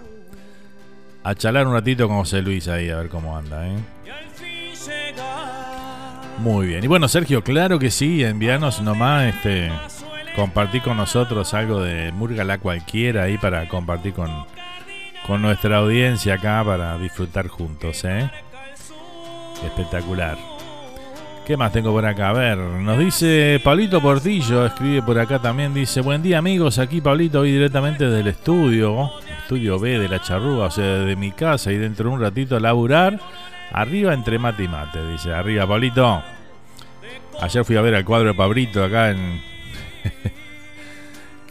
a 1.22 1.34
chalar 1.34 1.66
un 1.66 1.74
ratito 1.74 2.08
con 2.08 2.18
José 2.18 2.40
Luis 2.40 2.68
ahí, 2.68 2.88
a 2.88 2.96
ver 2.96 3.08
cómo 3.10 3.36
anda. 3.36 3.68
¿eh? 3.68 3.76
Muy 6.38 6.68
bien. 6.68 6.82
Y 6.82 6.86
bueno, 6.86 7.06
Sergio, 7.08 7.44
claro 7.44 7.78
que 7.78 7.90
sí, 7.90 8.24
envíanos 8.24 8.80
nomás, 8.80 9.34
este, 9.34 9.70
compartir 10.34 10.80
con 10.80 10.96
nosotros 10.96 11.52
algo 11.52 11.82
de 11.82 12.12
Murga 12.12 12.44
la 12.44 12.58
cualquiera 12.58 13.24
ahí 13.24 13.36
para 13.36 13.68
compartir 13.68 14.14
con 14.14 14.46
con 15.26 15.42
nuestra 15.42 15.78
audiencia 15.78 16.34
acá 16.34 16.62
para 16.64 16.98
disfrutar 16.98 17.48
juntos, 17.48 18.04
¿eh? 18.04 18.30
Espectacular. 19.64 20.36
¿Qué 21.46 21.56
más 21.56 21.72
tengo 21.72 21.90
por 21.92 22.06
acá? 22.06 22.30
A 22.30 22.32
ver, 22.32 22.56
nos 22.56 22.98
dice 22.98 23.60
Pablito 23.64 24.00
Portillo, 24.00 24.64
escribe 24.64 25.02
por 25.02 25.18
acá 25.18 25.40
también, 25.40 25.74
dice, 25.74 26.00
buen 26.00 26.22
día 26.22 26.38
amigos, 26.38 26.78
aquí 26.78 27.00
Pablito, 27.00 27.40
hoy 27.40 27.50
directamente 27.50 28.08
del 28.08 28.28
estudio, 28.28 29.10
estudio 29.42 29.78
B 29.80 29.98
de 29.98 30.08
la 30.08 30.22
charrúa, 30.22 30.66
o 30.66 30.70
sea, 30.70 30.84
de 30.84 31.16
mi 31.16 31.32
casa 31.32 31.72
y 31.72 31.78
dentro 31.78 32.08
de 32.08 32.14
un 32.14 32.20
ratito 32.20 32.56
a 32.56 32.60
laburar, 32.60 33.18
arriba 33.72 34.14
entre 34.14 34.38
mate 34.38 34.64
y 34.64 34.68
mate, 34.68 35.04
dice, 35.08 35.34
arriba 35.34 35.66
Pablito. 35.66 36.22
Ayer 37.40 37.64
fui 37.64 37.76
a 37.76 37.80
ver 37.80 37.96
al 37.96 38.04
cuadro 38.04 38.28
de 38.28 38.34
Pablito 38.34 38.84
acá 38.84 39.10
en... 39.10 39.42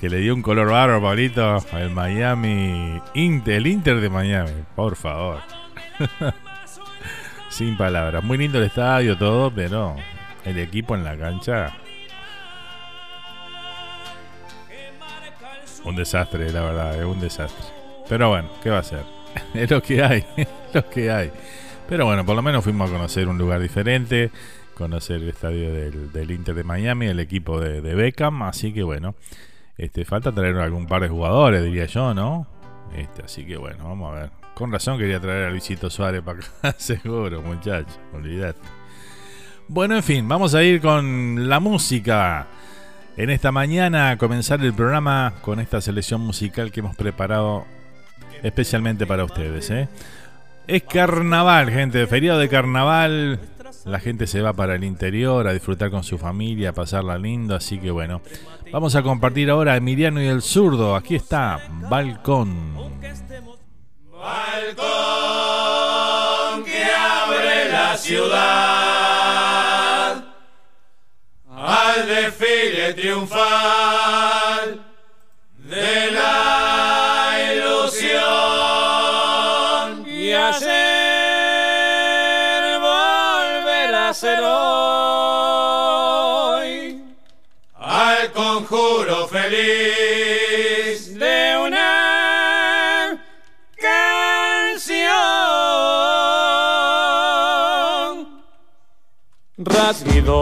que 0.01 0.09
le 0.09 0.17
dio 0.17 0.33
un 0.33 0.41
color 0.41 0.71
barro, 0.71 0.99
Pablito, 0.99 1.63
al 1.71 1.91
Miami 1.91 2.99
Inter, 3.13 3.53
el 3.53 3.67
Inter 3.67 4.01
de 4.01 4.09
Miami, 4.09 4.63
por 4.75 4.95
favor. 4.95 5.41
Sin 7.49 7.77
palabras. 7.77 8.23
Muy 8.23 8.39
lindo 8.39 8.57
el 8.57 8.63
estadio, 8.63 9.15
todo, 9.15 9.53
pero 9.53 9.95
el 10.43 10.57
equipo 10.57 10.95
en 10.95 11.03
la 11.03 11.15
cancha. 11.15 11.77
Un 15.83 15.95
desastre, 15.95 16.51
la 16.51 16.61
verdad, 16.63 16.99
es 16.99 17.05
un 17.05 17.19
desastre. 17.19 17.65
Pero 18.09 18.29
bueno, 18.29 18.49
¿qué 18.63 18.71
va 18.71 18.79
a 18.79 18.83
ser? 18.83 19.03
es 19.53 19.69
lo 19.69 19.83
que 19.83 20.03
hay, 20.03 20.25
es 20.35 20.47
lo 20.73 20.89
que 20.89 21.11
hay. 21.11 21.31
Pero 21.87 22.05
bueno, 22.05 22.25
por 22.25 22.35
lo 22.35 22.41
menos 22.41 22.63
fuimos 22.63 22.89
a 22.89 22.93
conocer 22.93 23.27
un 23.27 23.37
lugar 23.37 23.61
diferente 23.61 24.31
conocer 24.81 25.17
el 25.17 25.29
estadio 25.29 25.71
del, 25.71 26.31
Inter 26.31 26.55
de 26.55 26.63
Miami, 26.63 27.05
el 27.05 27.19
equipo 27.19 27.59
de, 27.59 27.81
Beckham. 27.81 28.41
Así 28.41 28.73
que 28.73 28.81
bueno, 28.81 29.13
este, 29.81 30.05
falta 30.05 30.31
traer 30.31 30.55
algún 30.57 30.85
par 30.85 31.01
de 31.01 31.09
jugadores, 31.09 31.63
diría 31.63 31.87
yo, 31.87 32.13
¿no? 32.13 32.45
Este, 32.95 33.23
así 33.23 33.43
que 33.43 33.57
bueno, 33.57 33.85
vamos 33.85 34.11
a 34.11 34.19
ver. 34.19 34.29
Con 34.53 34.71
razón 34.71 34.99
quería 34.99 35.19
traer 35.19 35.45
a 35.45 35.49
Luisito 35.49 35.89
Suárez 35.89 36.21
para 36.21 36.39
acá, 36.39 36.75
seguro, 36.77 37.41
muchachos, 37.41 37.99
olvidate. 38.13 38.59
Bueno, 39.67 39.95
en 39.95 40.03
fin, 40.03 40.27
vamos 40.27 40.53
a 40.53 40.61
ir 40.61 40.81
con 40.81 41.49
la 41.49 41.59
música. 41.59 42.45
En 43.17 43.31
esta 43.31 43.51
mañana 43.51 44.11
a 44.11 44.17
comenzar 44.17 44.61
el 44.61 44.73
programa 44.73 45.33
con 45.41 45.59
esta 45.59 45.81
selección 45.81 46.21
musical 46.21 46.71
que 46.71 46.81
hemos 46.81 46.95
preparado 46.95 47.65
especialmente 48.43 49.07
para 49.07 49.23
ustedes. 49.23 49.69
¿eh? 49.71 49.89
Es 50.67 50.83
carnaval, 50.83 51.71
gente, 51.71 52.05
feriado 52.05 52.39
de 52.39 52.49
carnaval. 52.49 53.39
La 53.85 53.99
gente 53.99 54.27
se 54.27 54.41
va 54.41 54.53
para 54.53 54.75
el 54.75 54.83
interior 54.83 55.47
a 55.47 55.53
disfrutar 55.53 55.89
con 55.89 56.03
su 56.03 56.19
familia, 56.19 56.69
a 56.69 56.73
pasarla 56.73 57.17
lindo. 57.17 57.55
Así 57.55 57.79
que 57.79 57.89
bueno, 57.89 58.21
vamos 58.71 58.95
a 58.95 59.03
compartir 59.03 59.49
ahora 59.49 59.75
Emiliano 59.75 60.21
y 60.21 60.27
el 60.27 60.41
zurdo. 60.41 60.95
Aquí 60.95 61.15
está, 61.15 61.59
Balcón. 61.89 62.73
Balcón 64.11 64.81
que 66.63 66.83
abre 66.83 67.69
la 67.71 67.97
ciudad 67.97 68.23
al 71.49 72.07
desfile 72.07 72.93
triunfal 72.93 74.85
de 75.57 76.11
la 76.11 77.53
ilusión 77.55 78.21
y 80.07 80.31
hacer 80.33 80.91
ser 84.13 84.43
hoy 84.43 84.70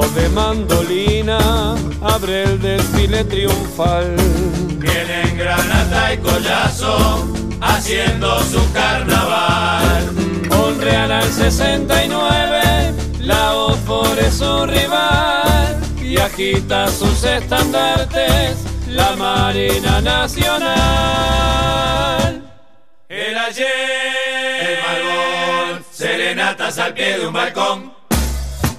De 0.07 0.29
mandolina 0.29 1.75
abre 2.01 2.43
el 2.43 2.61
desfile 2.61 3.23
triunfal. 3.25 4.15
Vienen 4.77 5.37
granata 5.37 6.13
y 6.13 6.17
collazo 6.17 7.27
haciendo 7.61 8.39
su 8.43 8.71
carnaval. 8.73 10.09
Honrean 10.51 11.11
al 11.11 11.31
69 11.31 12.93
la 13.19 13.51
voz 13.53 13.77
por 13.79 14.17
su 14.31 14.65
rival 14.65 15.79
y 16.01 16.17
agita 16.17 16.87
sus 16.87 17.23
estandartes 17.23 18.57
la 18.87 19.15
Marina 19.15 20.01
Nacional. 20.01 20.79
El 23.07 23.37
ayer, 23.37 23.67
el 24.61 24.77
malbón, 24.81 25.85
serenatas 25.91 26.79
al 26.79 26.93
pie 26.93 27.19
de 27.19 27.27
un 27.27 27.33
balcón. 27.33 27.98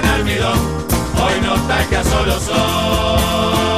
con 0.00 0.06
almidón, 0.10 0.58
hoy 1.20 1.40
nostalgia 1.40 2.04
solo 2.04 2.38
son. 2.40 3.77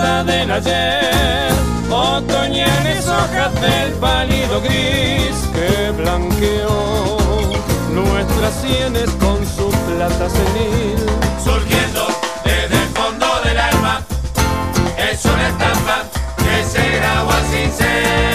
vida 0.00 0.24
del 0.24 0.50
ayer, 0.50 1.52
otoñales 1.90 3.06
hojas 3.06 3.60
del 3.60 3.92
pálido 3.94 4.60
gris 4.62 5.34
que 5.52 5.90
blanqueó 5.90 7.18
nuestras 7.92 8.54
sienes 8.62 9.10
con 9.20 9.38
su 9.46 9.70
plata 9.70 10.28
senil, 10.30 10.98
surgiendo 11.42 12.06
desde 12.44 12.82
el 12.82 12.88
fondo 12.90 13.26
del 13.44 13.58
alma, 13.58 14.02
es 15.10 15.24
una 15.24 15.48
estampa 15.48 16.04
que 16.38 16.64
se 16.64 16.96
grabó 16.96 17.32
sin 17.50 17.72
ser. 17.72 18.29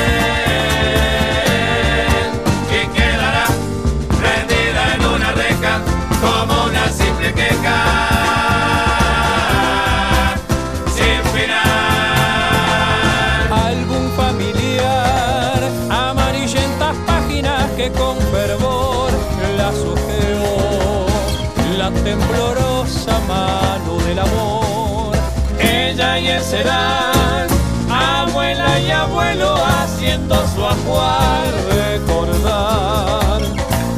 Serán 26.46 27.48
abuela 27.90 28.80
y 28.80 28.92
abuelo 28.92 29.56
haciendo 29.56 30.36
su 30.54 30.66
ajuar 30.66 31.52
recordar 31.76 33.42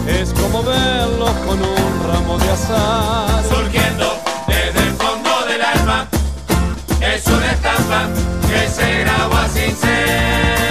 es 0.08 0.34
como 0.34 0.63
verlos 0.63 1.32
con 1.45 1.62
un 1.62 2.04
ramo 2.08 2.38
de 2.38 2.50
azar. 2.50 3.43
Surgiendo 3.50 4.17
desde 4.47 4.88
el 4.88 4.93
fondo 4.95 5.30
del 5.50 5.62
alma 5.62 6.08
es 7.02 7.28
una 7.28 7.52
estampa 7.52 8.08
que 8.50 8.69
se 8.69 9.00
graba 9.00 9.47
sin 9.50 9.76
ser 9.76 10.66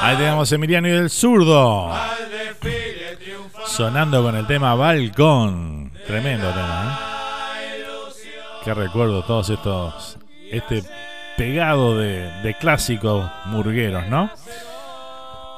Ahí 0.00 0.16
tenemos 0.16 0.52
Emiliano 0.52 0.88
y 0.88 0.92
el 0.92 1.10
zurdo. 1.10 1.92
Sonando 3.66 4.22
con 4.22 4.36
el 4.36 4.46
tema 4.46 4.74
Balcón. 4.74 5.92
Tremendo 6.06 6.48
tema, 6.50 6.98
¿eh? 7.00 7.84
Qué 8.64 8.74
recuerdo 8.74 9.22
todos 9.24 9.50
estos. 9.50 10.18
Este 10.50 10.82
pegado 11.36 11.98
de, 11.98 12.56
clásicos 12.60 13.30
murgueros, 13.46 14.08
¿no? 14.08 14.30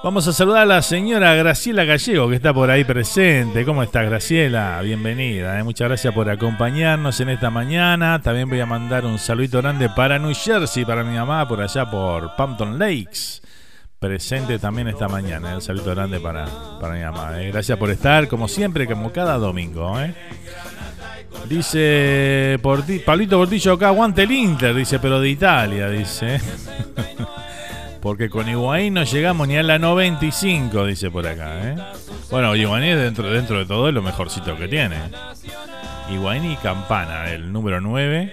Vamos 0.05 0.29
a 0.29 0.33
saludar 0.33 0.63
a 0.63 0.67
la 0.67 0.83
señora 0.83 1.35
Graciela 1.35 1.85
Gallego, 1.85 2.29
que 2.29 2.37
está 2.37 2.55
por 2.55 2.71
ahí 2.71 2.85
presente. 2.85 3.65
¿Cómo 3.65 3.83
estás, 3.83 4.07
Graciela? 4.07 4.81
Bienvenida. 4.83 5.59
¿eh? 5.59 5.65
Muchas 5.65 5.89
gracias 5.89 6.15
por 6.15 6.31
acompañarnos 6.31 7.19
en 7.21 7.31
esta 7.31 7.51
mañana. 7.51 8.23
También 8.23 8.49
voy 8.49 8.61
a 8.61 8.67
mandar 8.67 9.05
un 9.05 9.19
saludito 9.19 9.61
grande 9.61 9.89
para 9.89 10.19
New 10.19 10.33
Jersey, 10.33 10.85
para 10.85 11.03
mi 11.03 11.17
mamá, 11.17 11.49
por 11.49 11.61
allá 11.61 11.91
por 11.91 12.37
Pampton 12.37 12.79
Lakes. 12.79 13.43
Presente 13.99 14.61
también 14.61 14.87
esta 14.89 15.09
mañana. 15.09 15.53
¿eh? 15.53 15.55
Un 15.57 15.63
saludo 15.63 15.95
grande 15.95 16.21
para, 16.21 16.47
para 16.81 16.95
mi 16.95 17.01
mamá. 17.01 17.43
¿eh? 17.43 17.51
Gracias 17.51 17.77
por 17.77 17.91
estar, 17.91 18.29
como 18.29 18.47
siempre, 18.47 18.87
como 18.87 19.11
cada 19.11 19.39
domingo. 19.39 19.99
Dice 21.49 22.59
Pablito 23.05 23.39
Portillo 23.39 23.73
acá, 23.75 23.89
aguante 23.89 24.25
el 24.25 24.33
Inter, 24.33 24.75
dice, 24.75 24.99
pero 24.99 25.21
de 25.21 25.29
Italia, 25.29 25.89
dice. 25.89 26.41
Porque 28.01 28.29
con 28.29 28.49
Higuaín 28.49 28.95
no 28.95 29.05
llegamos 29.05 29.49
ni 29.49 29.57
a 29.57 29.63
la 29.63 29.79
95, 29.79 30.87
dice 30.87 31.11
por 31.11 31.27
acá. 31.27 31.71
¿eh? 31.71 31.77
Bueno, 32.31 32.55
Higuaín 32.55 32.85
es 32.85 32.99
dentro, 32.99 33.31
dentro 33.31 33.59
de 33.59 33.67
todo 33.67 33.89
es 33.89 33.95
lo 33.95 34.03
mejorcito 34.03 34.57
que 34.57 34.69
tiene. 34.69 34.97
Higuaín 36.13 36.51
y 36.51 36.57
Campana, 36.57 37.31
el 37.33 37.53
número 37.53 37.81
9, 37.81 38.33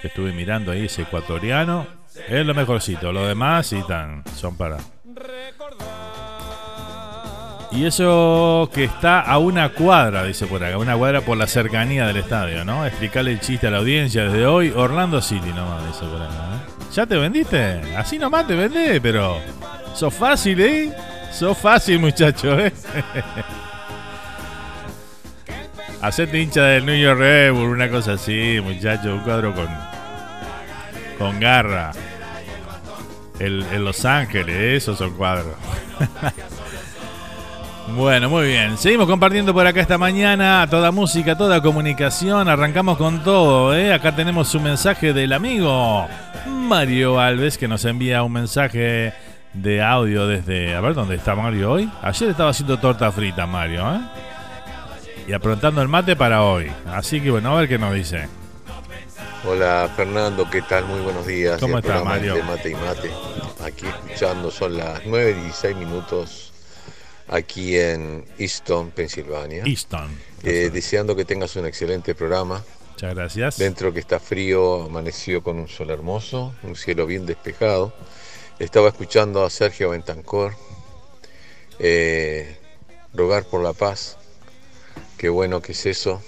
que 0.00 0.08
estuve 0.08 0.32
mirando 0.32 0.72
ahí, 0.72 0.86
ese 0.86 1.02
ecuatoriano, 1.02 1.86
es 2.28 2.44
lo 2.44 2.54
mejorcito. 2.54 3.12
Lo 3.12 3.26
demás, 3.26 3.68
sí, 3.68 3.80
tan, 3.86 4.24
son 4.34 4.56
para. 4.56 4.78
Y 7.74 7.86
eso 7.86 8.70
que 8.72 8.84
está 8.84 9.20
a 9.20 9.38
una 9.38 9.70
cuadra, 9.70 10.22
dice 10.22 10.46
por 10.46 10.62
acá, 10.62 10.78
una 10.78 10.96
cuadra 10.96 11.22
por 11.22 11.36
la 11.36 11.48
cercanía 11.48 12.06
del 12.06 12.18
estadio, 12.18 12.64
¿no? 12.64 12.86
Explicarle 12.86 13.32
el 13.32 13.40
chiste 13.40 13.66
a 13.66 13.70
la 13.72 13.78
audiencia 13.78 14.26
desde 14.26 14.46
hoy, 14.46 14.70
Orlando 14.70 15.20
City 15.20 15.48
nomás, 15.48 15.84
dice 15.84 16.04
por 16.06 16.22
acá. 16.22 16.34
¿eh? 16.54 16.84
¿Ya 16.92 17.04
te 17.04 17.16
vendiste? 17.16 17.80
Así 17.96 18.16
nomás 18.16 18.46
te 18.46 18.54
vendés, 18.54 19.00
pero. 19.00 19.38
Sos 19.92 20.14
fácil, 20.14 20.60
¿eh? 20.60 20.92
Sos 21.32 21.58
fácil, 21.58 21.98
muchacho, 21.98 22.60
¿eh? 22.60 22.72
Hacete 26.00 26.38
hincha 26.38 26.62
del 26.62 26.86
New 26.86 26.96
York 26.96 27.18
Red 27.18 27.50
una 27.50 27.90
cosa 27.90 28.12
así, 28.12 28.60
muchacho. 28.62 29.14
Un 29.14 29.20
cuadro 29.20 29.52
con. 29.52 29.68
con 31.18 31.40
garra. 31.40 31.90
En 33.40 33.84
Los 33.84 34.04
Ángeles, 34.04 34.82
esos 34.84 34.96
son 34.96 35.16
cuadros. 35.16 35.56
Bueno, 37.88 38.30
muy 38.30 38.48
bien. 38.48 38.78
Seguimos 38.78 39.06
compartiendo 39.06 39.52
por 39.52 39.66
acá 39.66 39.80
esta 39.80 39.98
mañana 39.98 40.66
toda 40.70 40.90
música, 40.90 41.36
toda 41.36 41.60
comunicación. 41.60 42.48
Arrancamos 42.48 42.96
con 42.96 43.22
todo. 43.22 43.76
¿eh? 43.76 43.92
Acá 43.92 44.16
tenemos 44.16 44.54
un 44.54 44.64
mensaje 44.64 45.12
del 45.12 45.32
amigo 45.32 46.06
Mario 46.46 47.20
Alves 47.20 47.58
que 47.58 47.68
nos 47.68 47.84
envía 47.84 48.22
un 48.22 48.32
mensaje 48.32 49.12
de 49.52 49.82
audio 49.82 50.26
desde... 50.26 50.74
A 50.74 50.80
ver, 50.80 50.94
¿dónde 50.94 51.16
está 51.16 51.34
Mario 51.34 51.72
hoy? 51.72 51.90
Ayer 52.02 52.30
estaba 52.30 52.50
haciendo 52.50 52.78
torta 52.78 53.12
frita 53.12 53.46
Mario. 53.46 53.94
¿eh? 53.94 54.00
Y 55.28 55.32
aprontando 55.32 55.82
el 55.82 55.88
mate 55.88 56.16
para 56.16 56.42
hoy. 56.42 56.72
Así 56.90 57.20
que 57.20 57.30
bueno, 57.30 57.54
a 57.54 57.60
ver 57.60 57.68
qué 57.68 57.78
nos 57.78 57.94
dice. 57.94 58.28
Hola 59.46 59.90
Fernando, 59.94 60.48
¿qué 60.50 60.62
tal? 60.62 60.86
Muy 60.86 61.00
buenos 61.00 61.26
días. 61.26 61.60
¿Cómo 61.60 61.78
está 61.78 62.02
Mario? 62.02 62.34
De 62.34 62.42
mate 62.42 62.70
y 62.70 62.74
mate. 62.74 63.10
Aquí 63.62 63.86
escuchando, 63.86 64.50
son 64.50 64.78
las 64.78 65.02
9 65.04 65.36
y 65.38 65.42
16 65.42 65.76
minutos 65.76 66.53
aquí 67.28 67.78
en 67.78 68.24
Easton, 68.38 68.90
Pensilvania. 68.90 69.64
Easton. 69.64 70.10
Eh, 70.42 70.70
deseando 70.72 71.16
que 71.16 71.24
tengas 71.24 71.56
un 71.56 71.66
excelente 71.66 72.14
programa. 72.14 72.62
Muchas 72.92 73.14
gracias. 73.14 73.58
Dentro 73.58 73.92
que 73.92 74.00
está 74.00 74.20
frío, 74.20 74.84
amaneció 74.84 75.42
con 75.42 75.58
un 75.58 75.68
sol 75.68 75.90
hermoso, 75.90 76.54
un 76.62 76.76
cielo 76.76 77.06
bien 77.06 77.26
despejado. 77.26 77.92
Estaba 78.58 78.88
escuchando 78.88 79.44
a 79.44 79.50
Sergio 79.50 79.90
Bentancor 79.90 80.54
eh, 81.78 82.56
rogar 83.12 83.44
por 83.44 83.62
la 83.62 83.72
paz. 83.72 84.16
Qué 85.16 85.28
bueno 85.28 85.60
que 85.60 85.72
es 85.72 85.86
eso. 85.86 86.22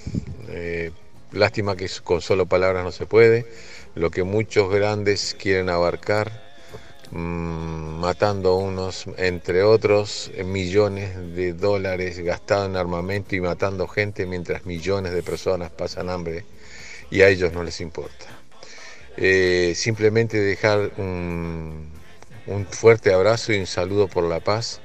Eh, 0.49 0.91
lástima 1.33 1.77
que 1.77 1.89
con 2.03 2.21
solo 2.21 2.47
palabras 2.47 2.85
no 2.85 2.93
se 2.93 3.07
puede. 3.07 3.47
Lo 3.95 4.11
que 4.11 4.25
muchos 4.25 4.71
grandes 4.71 5.37
quieren 5.39 5.69
abarcar 5.69 6.46
Mm, 7.11 8.01
matando 8.01 8.57
unos, 8.57 9.07
entre 9.16 9.62
otros, 9.62 10.31
millones 10.45 11.35
de 11.37 11.53
dólares 11.53 12.19
gastados 12.19 12.69
en 12.69 12.77
armamento 12.77 13.37
y 13.37 13.40
matando 13.40 13.87
gente 13.87 14.27
mientras 14.27 14.66
millones 14.66 15.12
de 15.12 15.23
personas 15.23 15.71
pasan 15.71 16.11
hambre 16.11 16.45
y 17.11 17.23
a 17.23 17.29
ellos 17.29 17.53
no 17.53 17.62
les 17.62 17.81
importa. 17.81 18.27
Eh, 19.16 19.73
simplemente 19.77 20.38
dejar 20.38 20.92
un, 20.99 21.90
un 22.47 22.66
fuerte 22.66 23.12
abrazo 23.12 23.53
y 23.53 23.59
un 23.61 23.66
saludo 23.66 24.09
por 24.09 24.25
la 24.25 24.40
paz, 24.40 24.81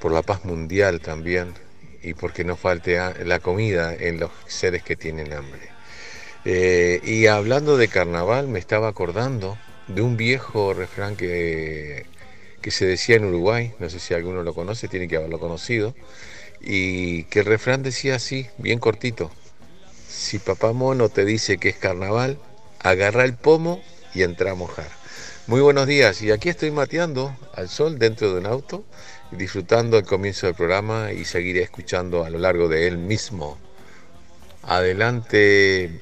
por 0.00 0.12
la 0.12 0.22
paz 0.22 0.44
mundial 0.44 1.00
también 1.00 1.54
y 2.02 2.14
porque 2.14 2.44
no 2.44 2.56
falte 2.56 2.98
la 3.24 3.40
comida 3.40 3.92
en 3.94 4.20
los 4.20 4.30
seres 4.46 4.82
que 4.84 4.96
tienen 4.96 5.32
hambre. 5.32 5.68
Eh, 6.44 7.00
y 7.04 7.26
hablando 7.26 7.76
de 7.76 7.88
carnaval, 7.88 8.46
me 8.48 8.60
estaba 8.60 8.88
acordando 8.88 9.58
de 9.88 10.02
un 10.02 10.16
viejo 10.16 10.74
refrán 10.74 11.16
que, 11.16 12.06
que 12.60 12.70
se 12.70 12.86
decía 12.86 13.16
en 13.16 13.24
Uruguay, 13.24 13.72
no 13.78 13.90
sé 13.90 13.98
si 13.98 14.14
alguno 14.14 14.42
lo 14.42 14.54
conoce, 14.54 14.88
tiene 14.88 15.08
que 15.08 15.16
haberlo 15.16 15.40
conocido, 15.40 15.94
y 16.60 17.24
que 17.24 17.40
el 17.40 17.46
refrán 17.46 17.82
decía 17.82 18.16
así, 18.16 18.46
bien 18.58 18.78
cortito, 18.78 19.30
si 20.08 20.38
papá 20.38 20.72
mono 20.72 21.08
te 21.08 21.24
dice 21.24 21.58
que 21.58 21.68
es 21.70 21.76
carnaval, 21.76 22.38
agarra 22.80 23.24
el 23.24 23.34
pomo 23.34 23.82
y 24.14 24.22
entra 24.22 24.52
a 24.52 24.54
mojar. 24.54 24.88
Muy 25.46 25.60
buenos 25.60 25.86
días, 25.86 26.20
y 26.20 26.30
aquí 26.30 26.50
estoy 26.50 26.70
mateando 26.70 27.34
al 27.54 27.68
sol 27.68 27.98
dentro 27.98 28.32
de 28.32 28.40
un 28.40 28.46
auto, 28.46 28.84
disfrutando 29.30 29.96
el 29.96 30.04
comienzo 30.04 30.46
del 30.46 30.54
programa 30.54 31.12
y 31.12 31.24
seguiré 31.24 31.62
escuchando 31.62 32.24
a 32.24 32.30
lo 32.30 32.38
largo 32.38 32.68
de 32.68 32.86
él 32.86 32.98
mismo. 32.98 33.58
Adelante, 34.62 36.00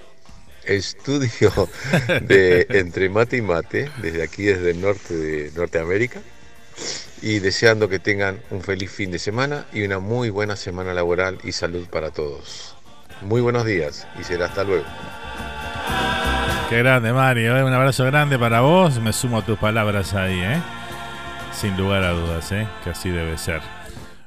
estudio 0.67 1.69
de 2.23 2.67
Entre 2.71 3.09
Mate 3.09 3.39
y 3.39 3.43
Mate, 3.43 3.91
desde 4.03 4.23
aquí, 4.23 4.45
desde 4.45 4.71
el 4.71 4.81
norte 4.81 5.15
de 5.15 5.51
Norteamérica, 5.55 6.21
y 7.23 7.39
deseando 7.39 7.89
que 7.89 7.99
tengan 7.99 8.41
un 8.51 8.63
feliz 8.63 8.91
fin 8.91 9.11
de 9.11 9.19
semana 9.19 9.67
y 9.73 9.83
una 9.83 9.99
muy 9.99 10.31
buena 10.31 10.57
semana 10.57 10.93
laboral 10.95 11.39
y 11.45 11.53
salud 11.53 11.87
para 11.89 12.11
todos. 12.11 12.77
Muy 13.23 13.41
buenos 13.41 13.65
días 13.65 14.07
y 14.21 14.25
será 14.25 14.47
hasta 14.47 14.65
luego. 14.65 14.85
Qué 16.69 16.79
grande, 16.79 17.13
Mario. 17.13 17.57
¿eh? 17.57 17.65
Un 17.65 17.73
abrazo 17.73 18.05
grande 18.05 18.39
para 18.39 18.61
vos. 18.61 19.01
Me 19.01 19.13
sumo 19.13 19.39
a 19.39 19.47
tus 19.47 19.59
palabras 19.59 20.15
ahí, 20.15 20.41
¿eh? 20.41 20.61
Sin 21.53 21.77
lugar 21.77 22.03
a 22.03 22.11
dudas, 22.11 22.51
¿eh? 22.53 22.67
Que 22.83 22.91
así 22.91 23.09
debe 23.09 23.39
ser. 23.39 23.63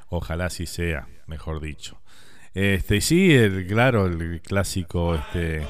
Ojalá 0.08 0.46
así 0.46 0.66
sea, 0.66 1.06
mejor 1.26 1.60
dicho. 1.60 2.00
Este, 2.54 3.00
sí, 3.00 3.32
el, 3.32 3.66
claro, 3.66 4.06
el 4.06 4.40
clásico, 4.40 5.14
este, 5.14 5.66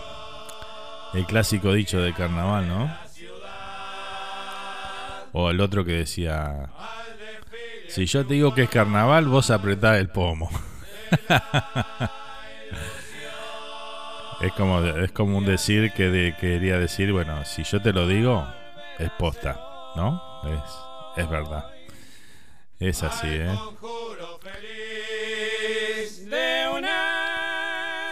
el 1.14 1.26
clásico 1.26 1.72
dicho 1.72 2.00
de 2.00 2.12
carnaval, 2.12 2.68
¿no? 2.68 2.90
O 5.32 5.50
el 5.50 5.60
otro 5.60 5.84
que 5.84 5.92
decía, 5.92 6.70
si 7.88 8.06
yo 8.06 8.26
te 8.26 8.34
digo 8.34 8.54
que 8.54 8.62
es 8.64 8.70
carnaval, 8.70 9.26
vos 9.26 9.50
apretás 9.50 9.98
el 9.98 10.08
pomo. 10.08 10.50
es 14.40 14.52
como 14.52 14.80
es 14.80 15.12
como 15.12 15.38
un 15.38 15.46
decir 15.46 15.92
que 15.92 16.34
quería 16.40 16.78
decir, 16.78 17.12
bueno, 17.12 17.44
si 17.44 17.62
yo 17.64 17.80
te 17.80 17.92
lo 17.92 18.06
digo, 18.06 18.46
es 18.98 19.10
posta, 19.10 19.60
¿no? 19.96 20.22
Es, 20.44 20.60
es 21.22 21.28
verdad. 21.28 21.66
Es 22.78 23.02
así, 23.02 23.28
¿eh? 23.28 23.54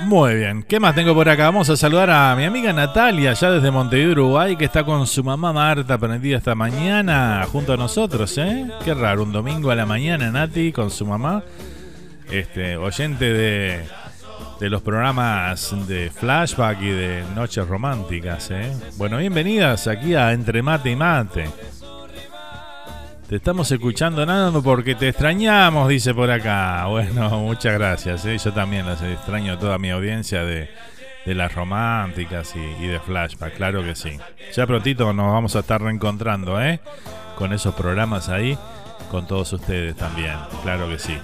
Muy 0.00 0.36
bien, 0.36 0.62
¿qué 0.62 0.78
más 0.78 0.94
tengo 0.94 1.12
por 1.12 1.28
acá? 1.28 1.46
Vamos 1.46 1.68
a 1.70 1.76
saludar 1.76 2.08
a 2.10 2.34
mi 2.36 2.44
amiga 2.44 2.72
Natalia, 2.72 3.32
ya 3.32 3.50
desde 3.50 3.70
Montevideo, 3.72 4.12
Uruguay, 4.12 4.54
que 4.56 4.66
está 4.66 4.84
con 4.84 5.06
su 5.08 5.24
mamá 5.24 5.52
Marta 5.52 5.98
prendida 5.98 6.38
esta 6.38 6.54
mañana 6.54 7.44
junto 7.50 7.72
a 7.72 7.76
nosotros, 7.76 8.38
¿eh? 8.38 8.68
Qué 8.84 8.94
raro, 8.94 9.24
un 9.24 9.32
domingo 9.32 9.72
a 9.72 9.74
la 9.74 9.86
mañana, 9.86 10.30
Nati, 10.30 10.70
con 10.70 10.92
su 10.92 11.04
mamá, 11.04 11.42
este, 12.30 12.76
oyente 12.76 13.32
de, 13.32 13.86
de 14.60 14.70
los 14.70 14.82
programas 14.82 15.74
de 15.88 16.10
Flashback 16.10 16.80
y 16.80 16.90
de 16.90 17.24
Noches 17.34 17.66
Románticas, 17.66 18.52
¿eh? 18.52 18.72
Bueno, 18.98 19.18
bienvenidas 19.18 19.88
aquí 19.88 20.14
a 20.14 20.32
Entre 20.32 20.62
Mate 20.62 20.90
y 20.92 20.96
Mate. 20.96 21.50
Te 23.28 23.36
estamos 23.36 23.70
escuchando 23.70 24.24
nada 24.24 24.50
porque 24.62 24.94
te 24.94 25.10
extrañamos, 25.10 25.86
dice 25.90 26.14
por 26.14 26.30
acá. 26.30 26.86
Bueno, 26.86 27.28
muchas 27.40 27.74
gracias. 27.74 28.24
¿eh? 28.24 28.38
Yo 28.38 28.54
también 28.54 28.86
las 28.86 29.02
extraño 29.02 29.52
a 29.52 29.58
toda 29.58 29.76
mi 29.76 29.90
audiencia 29.90 30.44
de, 30.44 30.70
las 31.26 31.54
románticas 31.54 32.54
y, 32.56 32.86
de 32.86 32.98
flashback, 33.00 33.54
claro 33.54 33.82
que 33.82 33.94
sí. 33.94 34.16
Ya 34.54 34.66
prontito 34.66 35.12
nos 35.12 35.30
vamos 35.30 35.56
a 35.56 35.58
estar 35.58 35.82
reencontrando, 35.82 36.58
¿eh? 36.58 36.80
Con 37.36 37.52
esos 37.52 37.74
programas 37.74 38.30
ahí, 38.30 38.56
con 39.10 39.26
todos 39.26 39.52
ustedes 39.52 39.94
también, 39.94 40.32
claro 40.62 40.88
que 40.88 40.98
sí. 40.98 41.18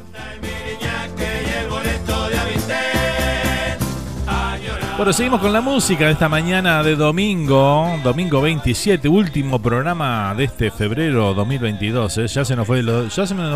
Bueno, 5.04 5.12
seguimos 5.12 5.40
con 5.42 5.52
la 5.52 5.60
música 5.60 6.06
de 6.06 6.12
esta 6.12 6.30
mañana 6.30 6.82
de 6.82 6.96
domingo, 6.96 8.00
domingo 8.02 8.40
27, 8.40 9.06
último 9.06 9.60
programa 9.60 10.34
de 10.34 10.44
este 10.44 10.70
febrero 10.70 11.34
2022. 11.34 12.16
¿eh? 12.16 12.26
Ya, 12.26 12.42
se 12.46 12.56
nos 12.56 12.66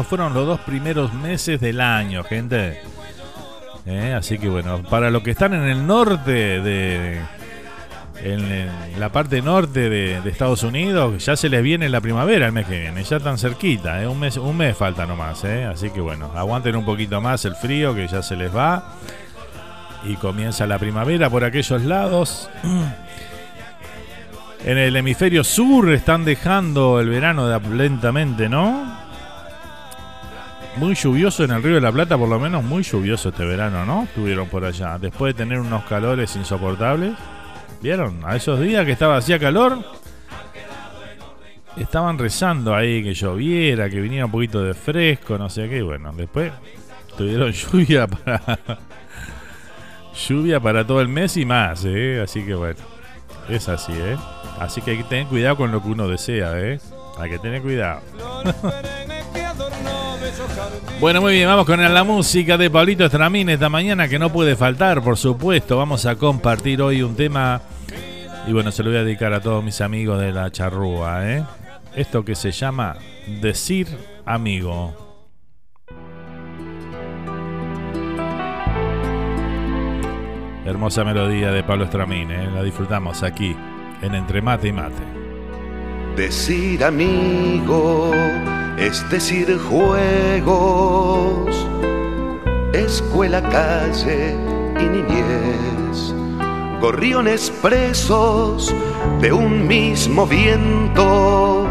fueron 0.06 0.34
los 0.34 0.46
dos 0.46 0.61
primeros 0.61 1.14
meses 1.14 1.58
del 1.58 1.80
año, 1.80 2.22
gente. 2.22 2.82
¿Eh? 3.87 4.12
Así 4.14 4.38
que 4.38 4.50
bueno, 4.50 4.82
para 4.90 5.08
los 5.08 5.22
que 5.22 5.30
están 5.30 5.54
en 5.54 5.62
el 5.62 5.87
norte 5.87 6.61
de, 6.61 7.18
en, 8.22 8.70
la 8.98 9.11
parte 9.11 9.40
norte 9.40 9.88
de, 9.88 10.28
Estados 10.28 10.62
Unidos, 10.64 11.24
ya 11.24 11.34
se 11.34 11.48
les 11.48 11.62
viene 11.62 11.88
la 11.88 12.02
primavera 12.02 12.44
el 12.44 12.52
mes 12.52 12.66
que 12.66 12.78
viene, 12.78 13.02
ya 13.04 13.16
están 13.16 13.38
cerquita, 13.38 14.02
¿eh? 14.02 14.06
un, 14.06 14.20
mes, 14.20 14.37
un 14.37 14.54
mes 14.54 14.76
falta 14.76 15.06
nomás, 15.06 15.42
¿eh? 15.44 15.64
así 15.64 15.88
que 15.88 16.02
bueno, 16.02 16.30
aguanten 16.34 16.76
un 16.76 16.84
poquito 16.84 17.22
más 17.22 17.46
el 17.46 17.54
frío 17.54 17.94
que 17.94 18.06
ya 18.06 18.22
se 18.22 18.37
les 18.37 18.54
va 18.54 18.96
y 20.04 20.14
comienza 20.16 20.66
la 20.66 20.78
primavera 20.78 21.28
por 21.30 21.44
aquellos 21.44 21.82
lados. 21.82 22.48
En 24.64 24.76
el 24.76 24.96
hemisferio 24.96 25.44
sur 25.44 25.90
están 25.92 26.24
dejando 26.24 27.00
el 27.00 27.08
verano 27.08 27.61
lentamente, 27.72 28.48
¿no? 28.48 28.98
Muy 30.76 30.94
lluvioso 30.94 31.44
en 31.44 31.50
el 31.52 31.62
Río 31.62 31.74
de 31.76 31.80
la 31.80 31.92
Plata, 31.92 32.16
por 32.16 32.28
lo 32.28 32.38
menos 32.38 32.62
muy 32.62 32.82
lluvioso 32.82 33.30
este 33.30 33.44
verano, 33.44 33.84
¿no? 33.84 34.04
Estuvieron 34.04 34.48
por 34.48 34.64
allá, 34.64 34.98
después 34.98 35.34
de 35.34 35.38
tener 35.44 35.58
unos 35.58 35.84
calores 35.84 36.34
insoportables. 36.37 37.14
¿Vieron? 37.80 38.20
A 38.24 38.37
esos 38.37 38.61
días 38.61 38.84
que 38.84 38.92
estaba 38.92 39.16
hacía 39.16 39.38
calor, 39.38 39.78
estaban 41.76 42.18
rezando 42.18 42.74
ahí 42.74 43.02
que 43.02 43.14
lloviera, 43.14 43.88
que 43.88 44.00
viniera 44.00 44.26
un 44.26 44.32
poquito 44.32 44.62
de 44.62 44.74
fresco, 44.74 45.38
no 45.38 45.48
sé 45.48 45.68
qué. 45.68 45.82
Bueno, 45.82 46.12
después 46.12 46.52
tuvieron 47.16 47.52
lluvia 47.72 48.06
para 48.06 48.58
lluvia 50.26 50.61
para 50.61 50.87
todo 50.87 51.00
el 51.00 51.09
mes 51.09 51.37
y 51.37 51.44
más, 51.44 51.85
¿eh? 51.85 52.20
Así 52.22 52.44
que 52.44 52.54
bueno, 52.54 52.81
es 53.48 53.68
así, 53.68 53.92
¿eh? 53.94 54.16
Así 54.59 54.83
que 54.83 54.92
hay 54.92 54.96
que 54.98 55.04
tener 55.04 55.26
cuidado 55.26 55.57
con 55.57 55.70
lo 55.70 55.83
que 55.83 55.88
uno 55.88 56.09
desea, 56.09 56.59
¿eh? 56.59 56.81
Hay 57.18 57.31
que 57.31 57.38
tener 57.38 57.62
cuidado. 57.62 58.00
bueno, 61.00 61.20
muy 61.20 61.35
bien, 61.35 61.48
vamos 61.48 61.66
con 61.66 61.83
la 61.83 62.04
música 62.04 62.57
de 62.57 62.70
Pablito 62.70 63.04
Estramín 63.04 63.48
esta 63.48 63.68
mañana 63.68 64.09
que 64.09 64.18
no 64.18 64.31
puede 64.31 64.57
faltar, 64.57 65.02
por 65.02 65.16
supuesto. 65.16 65.76
Vamos 65.76 66.07
a 66.07 66.16
compartir 66.16 66.83
hoy 66.83 67.02
un 67.02 67.16
tema 67.16 67.61
y 68.46 68.52
bueno, 68.52 68.72
se 68.72 68.83
lo 68.83 68.90
voy 68.90 68.98
a 68.98 69.04
dedicar 69.04 69.33
a 69.33 69.40
todos 69.40 69.62
mis 69.62 69.81
amigos 69.81 70.20
de 70.20 70.33
la 70.33 70.50
charrúa, 70.50 71.31
¿eh? 71.31 71.44
Esto 71.94 72.24
que 72.24 72.35
se 72.35 72.50
llama 72.50 72.96
Decir 73.40 73.88
Amigo. 74.24 75.07
Hermosa 80.68 81.02
melodía 81.02 81.50
de 81.50 81.62
Pablo 81.62 81.85
Estramín, 81.85 82.31
¿eh? 82.31 82.50
la 82.50 82.62
disfrutamos 82.62 83.22
aquí 83.22 83.57
en 84.02 84.14
Entre 84.14 84.42
Mate 84.42 84.68
y 84.68 84.72
Mate. 84.74 85.02
Decir 86.14 86.85
amigo 86.85 88.12
es 88.76 89.09
decir 89.09 89.59
juegos, 89.59 91.66
escuela, 92.74 93.40
calle 93.48 94.37
y 94.78 94.85
niñez, 94.85 96.14
gorriones 96.83 97.50
presos 97.62 98.74
de 99.22 99.33
un 99.33 99.66
mismo 99.66 100.26
viento, 100.26 101.66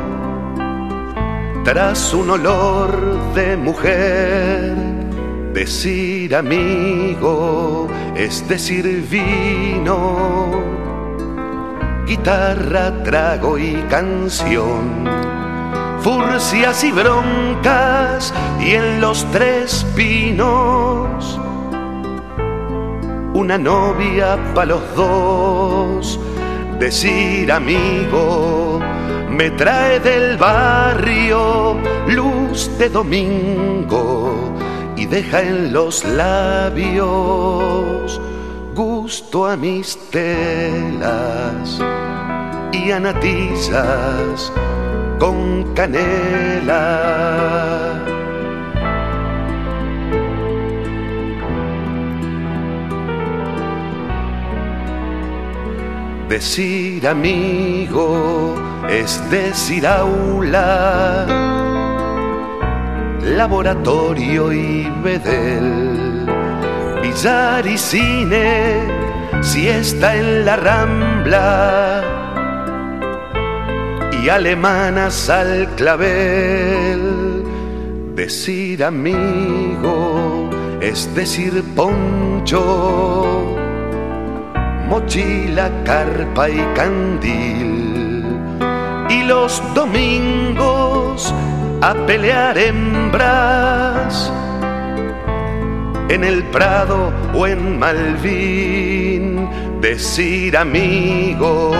tras 1.64 2.16
un 2.16 2.32
olor 2.32 3.34
de 3.36 3.58
mujer 3.58 4.87
Decir 5.58 6.36
amigo 6.36 7.88
es 8.16 8.48
decir 8.48 8.86
vino, 9.10 10.52
guitarra, 12.06 13.04
trago 13.04 13.58
y 13.58 13.74
canción, 13.90 15.10
furcias 16.02 16.84
y 16.84 16.92
broncas 16.92 18.32
y 18.60 18.76
en 18.76 19.02
los 19.02 19.26
tres 19.32 19.84
pinos 19.96 21.40
una 23.34 23.58
novia 23.58 24.38
para 24.54 24.68
los 24.68 24.96
dos. 24.96 26.20
Decir 26.80 27.52
amigo 27.52 28.80
me 29.32 29.50
trae 29.50 30.00
del 30.02 30.38
barrio 30.38 31.78
luz 32.10 32.70
de 32.78 32.90
domingo 32.90 34.37
deja 35.10 35.42
en 35.42 35.74
los 35.74 36.04
labios 36.06 37.08
gusto 38.76 39.48
a 39.48 39.56
mis 39.56 39.98
telas 40.12 41.80
y 42.72 42.92
a 42.92 43.00
natillas 43.00 44.52
con 45.20 45.74
canela. 45.74 46.94
Decir 56.30 57.08
amigo 57.08 58.56
es 58.90 59.22
decir 59.32 59.88
aula 59.88 61.57
laboratorio 63.36 64.54
y 64.54 64.90
bedel, 65.04 66.26
billar 67.02 67.66
y 67.68 67.78
cine, 67.78 68.82
si 69.42 69.68
está 69.68 70.16
en 70.16 70.46
la 70.46 70.56
rambla 70.56 72.04
y 74.22 74.30
alemanas 74.30 75.30
al 75.30 75.68
clavel. 75.76 77.44
Decir 78.16 78.84
amigo 78.84 80.50
es 80.82 81.14
decir 81.16 81.64
poncho, 81.76 83.56
mochila, 84.88 85.72
carpa 85.84 86.50
y 86.50 86.60
candil. 86.76 88.26
Y 89.10 89.24
los 89.24 89.62
domingos 89.74 90.47
a 91.82 91.94
pelear 92.06 92.58
hembras 92.58 94.32
en 96.10 96.24
el 96.24 96.44
Prado 96.46 97.12
o 97.34 97.46
en 97.48 97.80
Malvin. 97.80 99.50
Decir 99.82 100.56
amigo 100.58 101.72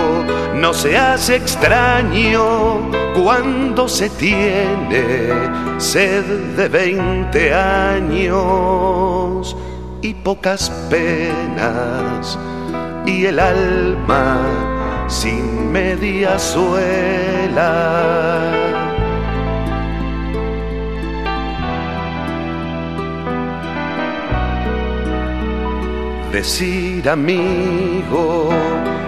no 0.54 0.72
se 0.72 0.96
hace 0.96 1.34
extraño 1.36 2.90
cuando 3.20 3.88
se 3.88 4.08
tiene 4.10 5.32
sed 5.78 6.24
de 6.56 6.68
20 6.68 7.54
años 7.54 9.56
y 10.00 10.14
pocas 10.14 10.70
penas 10.88 12.38
y 13.04 13.26
el 13.26 13.40
alma 13.40 14.38
sin 15.08 15.72
media 15.72 16.38
suela 16.38 17.88
Decir 26.32 27.08
amigo 27.08 28.50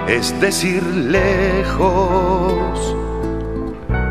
es 0.09 0.38
decir 0.40 0.83
lejos. 0.83 2.96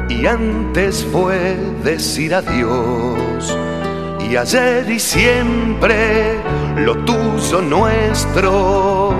Y 0.10 0.28
antes 0.28 1.04
fue 1.12 1.58
decir 1.84 2.36
adiós. 2.36 3.58
Y 4.30 4.38
ayer 4.38 4.90
y 4.92 5.00
siempre 5.00 6.40
lo 6.78 6.96
tuyo 7.04 7.62
nuestro. 7.62 9.16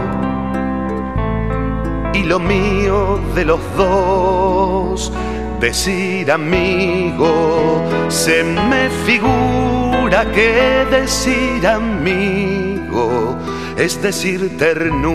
Y 2.14 2.24
lo 2.24 2.40
mío 2.40 3.20
de 3.34 3.46
los 3.46 3.60
dos. 3.76 5.12
Decir 5.60 6.32
amigo 6.32 7.84
se 8.08 8.44
me 8.44 8.90
figura 9.06 10.26
que 10.32 10.86
decir 10.92 11.68
amigo 11.68 13.36
es 13.80 14.02
decir, 14.02 14.58
ternura. 14.58 15.08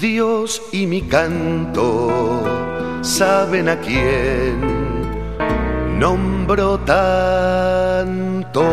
Dios 0.00 0.62
y 0.72 0.86
mi 0.86 1.02
canto 1.02 2.42
saben 3.02 3.68
a 3.68 3.78
quién 3.78 4.58
nombro 5.98 6.78
tanto. 6.80 8.64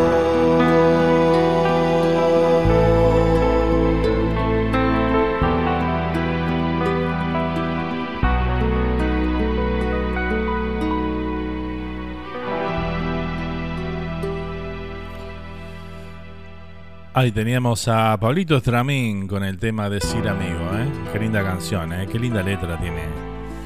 Ahí 17.12 17.32
teníamos 17.32 17.88
a 17.88 18.16
Pablito 18.20 18.56
Estramín 18.58 19.28
con 19.28 19.44
el 19.44 19.58
tema 19.58 19.90
de 19.90 20.00
Sir 20.00 20.28
Amigo, 20.28 20.70
¿eh? 20.76 20.88
Qué 21.12 21.18
linda 21.18 21.44
canción, 21.44 21.92
¿eh? 21.92 22.08
Qué 22.10 22.20
linda 22.20 22.44
letra 22.44 22.80
tiene 22.80 23.02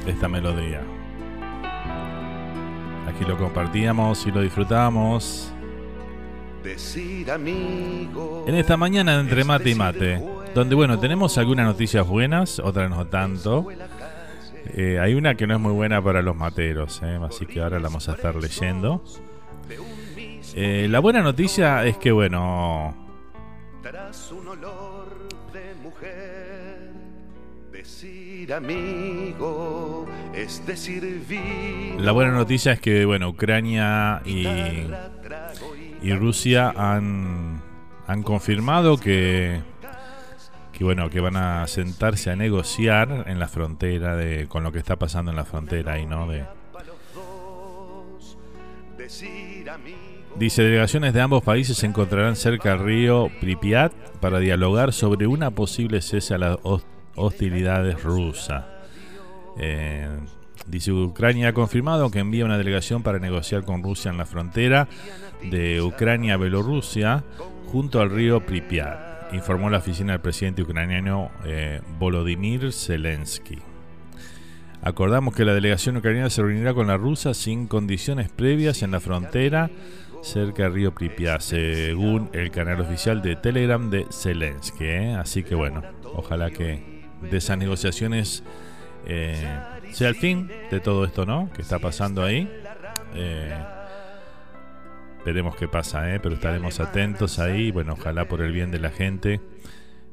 esta 0.07 0.29
melodía. 0.29 0.81
Aquí 3.05 3.25
lo 3.25 3.37
compartíamos 3.37 4.25
y 4.25 4.31
lo 4.31 4.41
disfrutábamos. 4.41 5.51
Decir 6.63 7.29
amigo. 7.29 8.45
En 8.47 8.55
esta 8.55 8.77
mañana 8.77 9.19
entre 9.19 9.43
mate 9.43 9.71
y 9.71 9.75
mate, 9.75 10.23
donde 10.55 10.73
bueno, 10.73 10.97
tenemos 10.97 11.37
algunas 11.37 11.65
noticias 11.65 12.07
buenas, 12.07 12.59
otras 12.59 12.89
no 12.89 13.07
tanto. 13.07 13.67
Eh, 14.73 14.99
hay 15.01 15.15
una 15.15 15.35
que 15.35 15.45
no 15.47 15.55
es 15.55 15.59
muy 15.59 15.73
buena 15.73 16.01
para 16.01 16.21
los 16.21 16.37
materos, 16.37 17.01
¿eh? 17.03 17.19
así 17.21 17.45
que 17.45 17.61
ahora 17.61 17.77
la 17.79 17.89
vamos 17.89 18.07
a 18.07 18.13
estar 18.13 18.35
leyendo. 18.35 19.03
Eh, 20.55 20.87
la 20.89 20.99
buena 20.99 21.21
noticia 21.21 21.85
es 21.85 21.97
que 21.97 22.13
bueno, 22.13 23.02
tras 23.83 24.31
un 24.31 24.47
olor 24.47 25.09
de 25.51 25.75
mujer. 25.83 26.89
Decir 27.71 28.53
amigo 28.53 30.05
es 30.33 30.65
decir 30.65 31.03
La 31.97 32.11
buena 32.11 32.31
noticia 32.31 32.73
es 32.73 32.79
que, 32.79 33.03
bueno, 33.03 33.29
Ucrania 33.29 34.21
y, 34.25 34.47
y 36.01 36.13
Rusia 36.13 36.71
han, 36.75 37.63
han 38.05 38.23
confirmado 38.23 38.97
que, 38.97 39.59
que, 40.71 40.83
bueno, 40.83 41.09
que 41.09 41.19
van 41.19 41.35
a 41.35 41.67
sentarse 41.67 42.29
a 42.29 42.35
negociar 42.35 43.25
en 43.27 43.39
la 43.39 43.47
frontera 43.47 44.15
de, 44.15 44.47
con 44.47 44.63
lo 44.63 44.71
que 44.71 44.77
está 44.77 44.95
pasando 44.97 45.31
en 45.31 45.37
la 45.37 45.45
frontera 45.45 45.93
ahí, 45.93 46.05
¿no? 46.05 46.27
De, 46.27 46.45
Dice, 50.37 50.63
delegaciones 50.63 51.13
de 51.13 51.21
ambos 51.21 51.43
países 51.43 51.77
se 51.77 51.85
encontrarán 51.85 52.35
cerca 52.35 52.69
del 52.69 52.79
río 52.79 53.29
Pripyat 53.39 53.93
para 54.19 54.39
dialogar 54.39 54.91
sobre 54.91 55.27
una 55.27 55.51
posible 55.51 56.01
cese 56.01 56.33
a 56.33 56.37
las 56.39 56.57
hostilidades 57.15 58.01
rusas. 58.03 58.65
Eh, 59.59 60.09
dice, 60.65 60.91
Ucrania 60.91 61.49
ha 61.49 61.53
confirmado 61.53 62.09
que 62.09 62.19
envía 62.19 62.45
una 62.45 62.57
delegación 62.57 63.03
para 63.03 63.19
negociar 63.19 63.63
con 63.63 63.83
Rusia 63.83 64.09
en 64.09 64.17
la 64.17 64.25
frontera 64.25 64.87
de 65.43 65.81
Ucrania-Bielorrusia 65.83 67.23
junto 67.67 68.01
al 68.01 68.09
río 68.09 68.43
Pripyat, 68.43 69.33
informó 69.33 69.69
la 69.69 69.77
oficina 69.77 70.13
del 70.13 70.21
presidente 70.21 70.63
ucraniano 70.63 71.29
eh, 71.45 71.79
Volodymyr 71.99 72.73
Zelensky. 72.73 73.59
Acordamos 74.81 75.35
que 75.35 75.45
la 75.45 75.53
delegación 75.53 75.95
ucraniana 75.95 76.29
se 76.29 76.41
reunirá 76.41 76.73
con 76.73 76.87
la 76.87 76.97
rusa 76.97 77.35
sin 77.35 77.67
condiciones 77.67 78.29
previas 78.29 78.81
en 78.81 78.91
la 78.91 78.99
frontera 78.99 79.69
cerca 80.23 80.69
río 80.69 80.95
Pripyat, 80.95 81.41
según 81.41 82.29
el 82.33 82.49
canal 82.49 82.79
oficial 82.81 83.21
de 83.21 83.35
Telegram 83.35 83.89
de 83.89 84.07
Zelensky. 84.11 84.85
¿eh? 84.85 85.15
Así 85.15 85.43
que 85.43 85.53
bueno, 85.53 85.83
ojalá 86.15 86.49
que 86.49 87.03
de 87.21 87.37
esas 87.37 87.57
negociaciones 87.57 88.43
eh, 89.05 89.45
sea 89.91 90.09
el 90.09 90.15
fin 90.15 90.49
de 90.71 90.79
todo 90.79 91.05
esto, 91.05 91.25
¿no? 91.25 91.51
Que 91.53 91.61
está 91.61 91.77
pasando 91.79 92.23
ahí. 92.23 92.49
Eh, 93.13 93.53
veremos 95.25 95.55
qué 95.55 95.67
pasa, 95.67 96.13
¿eh? 96.13 96.19
pero 96.21 96.35
estaremos 96.35 96.79
atentos 96.79 97.37
ahí. 97.39 97.71
Bueno, 97.71 97.93
ojalá 97.93 98.27
por 98.27 98.41
el 98.41 98.53
bien 98.53 98.71
de 98.71 98.79
la 98.79 98.89
gente 98.89 99.41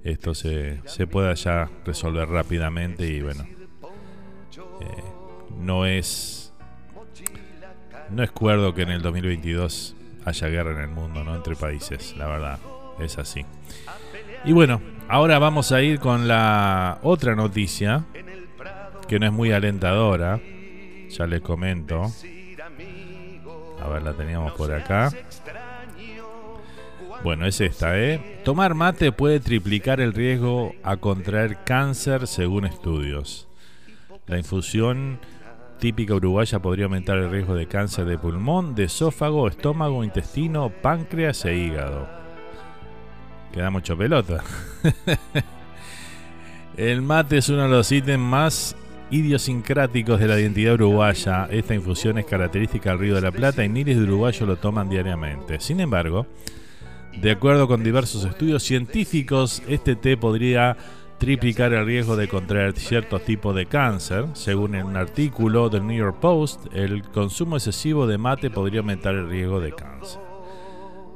esto 0.03 0.35
se, 0.35 0.81
se 0.87 1.07
pueda 1.07 1.35
ya 1.35 1.70
resolver 1.85 2.29
rápidamente 2.29 3.07
y 3.07 3.20
bueno, 3.20 3.46
no 5.59 5.85
es 5.85 6.55
no 8.11 8.23
es 8.23 8.31
cuerdo 8.31 8.75
que 8.75 8.83
en 8.83 8.90
el 8.90 9.03
2022 9.03 9.94
haya 10.25 10.49
guerra 10.49 10.73
en 10.73 10.81
el 10.81 10.89
mundo, 10.89 11.25
¿no? 11.25 11.35
Entre 11.35 11.57
países, 11.57 12.15
la 12.17 12.27
verdad, 12.27 12.59
es 13.01 13.19
así. 13.19 13.45
Y 14.45 14.53
bueno, 14.53 14.81
ahora 15.09 15.39
vamos 15.39 15.73
a 15.73 15.83
ir 15.83 15.99
con 15.99 16.29
la 16.29 16.99
otra 17.03 17.35
noticia, 17.35 18.05
que 19.09 19.19
no 19.19 19.27
es 19.27 19.33
muy 19.33 19.53
alentadora, 19.53 20.41
ya 21.09 21.27
les 21.27 21.41
comento. 21.41 22.11
A 23.83 23.89
ver, 23.89 24.03
la 24.03 24.13
teníamos 24.13 24.53
por 24.53 24.73
acá. 24.73 25.11
Bueno, 27.23 27.45
es 27.47 27.61
esta, 27.61 27.99
¿eh? 27.99 28.41
Tomar 28.45 28.75
mate 28.75 29.13
puede 29.13 29.41
triplicar 29.41 30.01
el 30.01 30.15
riesgo 30.15 30.75
a 30.83 30.97
contraer 30.97 31.59
cáncer 31.65 32.27
según 32.27 32.65
estudios. 32.65 33.47
La 34.27 34.39
infusión 34.39 35.19
típica 35.81 36.14
uruguaya 36.14 36.61
podría 36.61 36.85
aumentar 36.85 37.19
el 37.19 37.31
riesgo 37.31 37.55
de 37.55 37.66
cáncer 37.66 38.05
de 38.05 38.19
pulmón, 38.19 38.75
de 38.75 38.85
esófago, 38.85 39.49
estómago, 39.49 40.05
intestino, 40.05 40.71
páncreas 40.71 41.45
e 41.47 41.57
hígado. 41.57 42.07
Queda 43.53 43.71
mucho 43.71 43.97
pelota. 43.97 44.45
el 46.77 47.03
mate 47.03 47.38
es 47.38 47.49
uno 47.49 47.62
de 47.62 47.69
los 47.71 47.90
ítems 47.90 48.23
más 48.23 48.77
idiosincráticos 49.11 50.21
de 50.21 50.29
la 50.29 50.38
identidad 50.38 50.75
uruguaya. 50.75 51.49
Esta 51.51 51.75
infusión 51.75 52.19
es 52.19 52.27
característica 52.27 52.90
del 52.90 52.99
Río 53.01 53.14
de 53.16 53.23
la 53.23 53.33
Plata 53.33 53.64
y 53.64 53.69
miles 53.69 53.97
de 53.97 54.05
uruguayos 54.05 54.47
lo 54.47 54.57
toman 54.57 54.88
diariamente. 54.88 55.59
Sin 55.61 55.81
embargo, 55.81 56.27
de 57.21 57.31
acuerdo 57.31 57.66
con 57.66 57.83
diversos 57.83 58.25
estudios 58.25 58.62
científicos, 58.62 59.62
este 59.66 59.97
té 59.97 60.16
podría 60.16 60.77
triplicar 61.21 61.75
el 61.75 61.85
riesgo 61.85 62.17
de 62.17 62.29
contraer 62.29 62.73
ciertos 62.79 63.23
tipos 63.25 63.55
de 63.55 63.67
cáncer. 63.67 64.25
Según 64.33 64.75
un 64.75 64.97
artículo 64.97 65.69
del 65.69 65.87
New 65.87 65.99
York 65.99 66.17
Post, 66.19 66.75
el 66.75 67.03
consumo 67.03 67.57
excesivo 67.57 68.07
de 68.07 68.17
mate 68.17 68.49
podría 68.49 68.81
aumentar 68.81 69.15
el 69.15 69.29
riesgo 69.29 69.61
de 69.61 69.73
cáncer. 69.73 70.19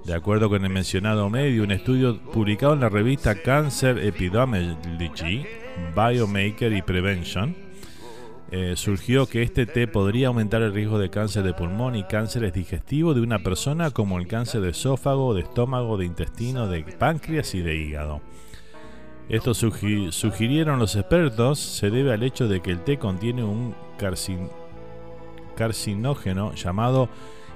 De 0.04 0.12
acuerdo 0.12 0.50
con 0.50 0.62
el 0.62 0.70
mencionado 0.70 1.30
medio, 1.30 1.64
un 1.64 1.70
estudio 1.70 2.20
publicado 2.20 2.74
en 2.74 2.80
la 2.80 2.90
revista 2.90 3.34
Cancer 3.40 3.98
Epidemiology, 3.98 5.46
Biomaker 5.96 6.74
y 6.74 6.82
Prevention, 6.82 7.56
eh, 8.50 8.74
surgió 8.76 9.26
que 9.26 9.42
este 9.42 9.64
té 9.64 9.88
podría 9.88 10.28
aumentar 10.28 10.60
el 10.60 10.74
riesgo 10.74 10.98
de 10.98 11.08
cáncer 11.08 11.44
de 11.44 11.54
pulmón 11.54 11.96
y 11.96 12.04
cánceres 12.04 12.52
digestivos 12.52 13.16
de 13.16 13.22
una 13.22 13.38
persona 13.38 13.90
como 13.90 14.18
el 14.18 14.26
cáncer 14.26 14.60
de 14.60 14.70
esófago, 14.70 15.32
de 15.32 15.40
estómago, 15.40 15.96
de 15.96 16.04
intestino, 16.04 16.68
de 16.68 16.82
páncreas 16.82 17.54
y 17.54 17.62
de 17.62 17.74
hígado. 17.74 18.20
Esto 19.28 19.54
sugirieron 19.54 20.78
los 20.78 20.96
expertos 20.96 21.58
se 21.58 21.90
debe 21.90 22.12
al 22.12 22.22
hecho 22.22 22.46
de 22.46 22.60
que 22.60 22.70
el 22.70 22.84
té 22.84 22.98
contiene 22.98 23.42
un 23.42 23.74
carcinógeno 25.56 26.54
llamado 26.54 27.08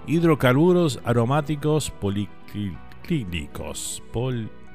hidrocarburos 0.06 0.98
aromáticos 1.04 1.90
policíclicos. 1.90 4.02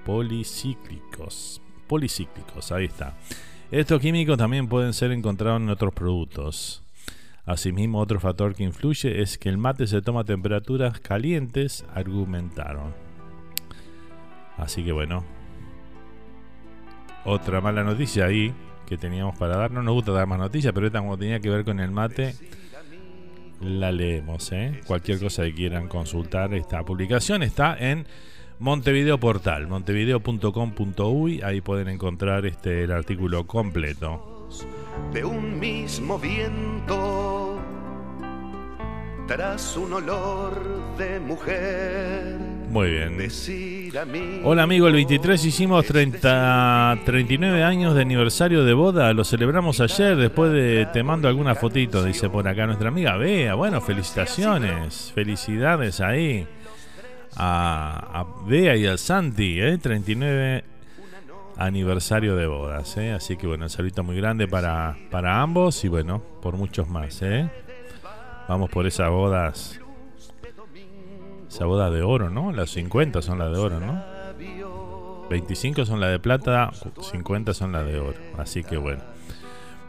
policíclicos. 0.05 1.61
Policíclicos, 1.87 2.71
ahí 2.71 2.85
está. 2.85 3.17
Estos 3.71 3.99
químicos 3.99 4.37
también 4.37 4.67
pueden 4.67 4.93
ser 4.93 5.11
encontrados 5.11 5.61
en 5.61 5.69
otros 5.69 5.95
productos. 5.95 6.83
Asimismo, 7.45 7.99
otro 7.99 8.19
factor 8.19 8.53
que 8.53 8.63
influye 8.63 9.21
es 9.21 9.39
que 9.39 9.49
el 9.49 9.57
mate 9.57 9.87
se 9.87 10.03
toma 10.03 10.21
a 10.21 10.25
temperaturas 10.25 10.99
calientes, 10.99 11.83
argumentaron. 11.93 12.93
Así 14.57 14.83
que 14.83 14.91
bueno, 14.91 15.23
otra 17.25 17.61
mala 17.61 17.83
noticia 17.83 18.25
ahí 18.25 18.53
que 18.85 18.97
teníamos 18.97 19.37
para 19.37 19.57
dar. 19.57 19.71
No 19.71 19.83
nos 19.83 19.93
gusta 19.93 20.11
dar 20.11 20.27
más 20.27 20.39
noticias, 20.39 20.73
pero 20.73 20.87
esta 20.87 20.99
como 20.99 21.17
tenía 21.17 21.39
que 21.39 21.49
ver 21.49 21.63
con 21.63 21.79
el 21.79 21.91
mate, 21.91 22.35
la 23.61 23.91
leemos. 23.91 24.51
¿eh? 24.51 24.81
Cualquier 24.85 25.19
cosa 25.19 25.43
que 25.43 25.53
quieran 25.53 25.87
consultar, 25.87 26.53
esta 26.53 26.83
publicación 26.83 27.43
está 27.43 27.77
en 27.77 28.05
Montevideo 28.59 29.19
Portal, 29.19 29.67
montevideo.com.uy. 29.67 31.41
Ahí 31.41 31.61
pueden 31.61 31.87
encontrar 31.89 32.45
este, 32.45 32.83
el 32.83 32.91
artículo 32.91 33.45
completo. 33.47 34.49
De 35.11 35.25
un 35.25 35.59
mismo 35.59 36.19
viento, 36.19 37.59
tras 39.27 39.75
un 39.75 39.93
olor 39.93 40.97
de 40.97 41.19
mujer 41.19 42.52
muy 42.73 42.89
bien. 42.89 44.41
Hola 44.43 44.63
amigo, 44.63 44.87
el 44.87 44.93
23 44.93 45.45
hicimos 45.45 45.85
30, 45.85 47.01
39 47.05 47.63
años 47.63 47.93
de 47.93 48.01
aniversario 48.01 48.65
de 48.65 48.73
boda, 48.73 49.13
lo 49.13 49.23
celebramos 49.23 49.79
ayer, 49.79 50.17
después 50.17 50.51
de 50.51 50.87
te 50.91 51.03
mando 51.03 51.27
alguna 51.27 51.53
fotito, 51.53 52.03
dice 52.03 52.29
por 52.29 52.47
acá 52.47 52.65
nuestra 52.65 52.87
amiga 52.89 53.15
Bea. 53.15 53.53
Bueno, 53.53 53.79
felicitaciones, 53.79 55.11
felicidades 55.13 56.01
ahí 56.01 56.47
a, 57.35 58.25
Bea 58.47 58.75
y 58.75 58.87
al 58.87 58.97
Santi, 58.97 59.61
¿eh? 59.61 59.77
39 59.77 60.63
aniversario 61.55 62.35
de 62.35 62.47
bodas, 62.47 62.97
¿eh? 62.97 63.11
así 63.11 63.37
que 63.37 63.45
bueno, 63.45 63.65
un 63.65 63.69
saludo 63.69 64.03
muy 64.03 64.15
grande 64.15 64.47
para, 64.47 64.97
para 65.11 65.41
ambos 65.41 65.85
y 65.85 65.89
bueno, 65.89 66.23
por 66.41 66.57
muchos 66.57 66.89
más. 66.89 67.21
¿eh? 67.21 67.47
Vamos 68.49 68.71
por 68.71 68.87
esas 68.87 69.11
bodas 69.11 69.79
esa 71.53 71.65
boda 71.65 71.91
de 71.91 72.01
oro, 72.01 72.31
¿no? 72.31 72.51
Las 72.51 72.71
50 72.71 73.21
son 73.21 73.37
las 73.37 73.51
de 73.51 73.59
oro, 73.59 73.79
¿no? 73.79 74.01
25 75.29 75.85
son 75.85 75.99
las 75.99 76.09
de 76.09 76.19
plata, 76.19 76.71
50 76.99 77.53
son 77.53 77.71
las 77.71 77.85
de 77.85 77.99
oro. 77.99 78.17
Así 78.39 78.63
que 78.63 78.77
bueno. 78.77 79.03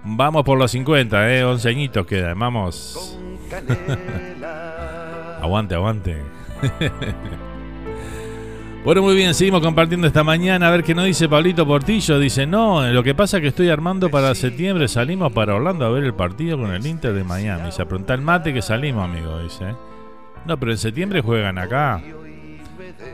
Vamos 0.05 0.45
por 0.45 0.59
los 0.59 0.71
50, 0.71 1.35
¿eh? 1.35 1.45
11 1.45 1.69
añitos 1.71 2.07
quedan, 2.07 2.39
vamos. 2.39 3.19
aguante, 5.41 5.75
aguante. 5.75 6.23
Bueno, 8.85 9.01
muy 9.01 9.17
bien, 9.17 9.33
seguimos 9.33 9.63
compartiendo 9.63 10.07
esta 10.07 10.23
mañana. 10.23 10.69
A 10.69 10.71
ver 10.71 10.85
qué 10.85 10.95
nos 10.95 11.07
dice 11.07 11.27
Pablito 11.27 11.67
Portillo. 11.67 12.19
Dice, 12.19 12.47
no, 12.47 12.87
lo 12.87 13.03
que 13.03 13.15
pasa 13.15 13.39
es 13.39 13.41
que 13.41 13.49
estoy 13.49 13.71
armando 13.71 14.11
para 14.11 14.35
septiembre. 14.35 14.89
Salimos 14.89 15.33
para 15.33 15.55
Orlando 15.55 15.87
a 15.87 15.89
ver 15.89 16.05
el 16.05 16.13
partido 16.13 16.59
con 16.59 16.71
el 16.71 16.85
Inter 16.85 17.15
de 17.15 17.25
Miami. 17.25 17.73
Se 17.73 17.87
pregunta 17.87 18.13
el 18.13 18.21
mate 18.21 18.53
que 18.53 18.61
salimos, 18.61 19.05
amigo, 19.05 19.39
dice. 19.39 19.75
No, 20.47 20.59
pero 20.59 20.73
en 20.73 20.79
septiembre 20.79 21.21
juegan 21.21 21.59
acá. 21.59 22.03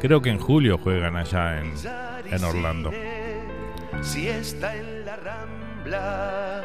Creo 0.01 0.21
que 0.21 0.31
en 0.31 0.39
julio 0.39 0.79
juegan 0.79 1.17
allá 1.17 1.61
en, 1.61 1.73
en 2.31 2.45
Orlando. 2.45 2.91
Si 4.03 4.29
está 4.29 4.77
en 4.77 5.05
la 5.05 5.17
rambla. 5.17 6.63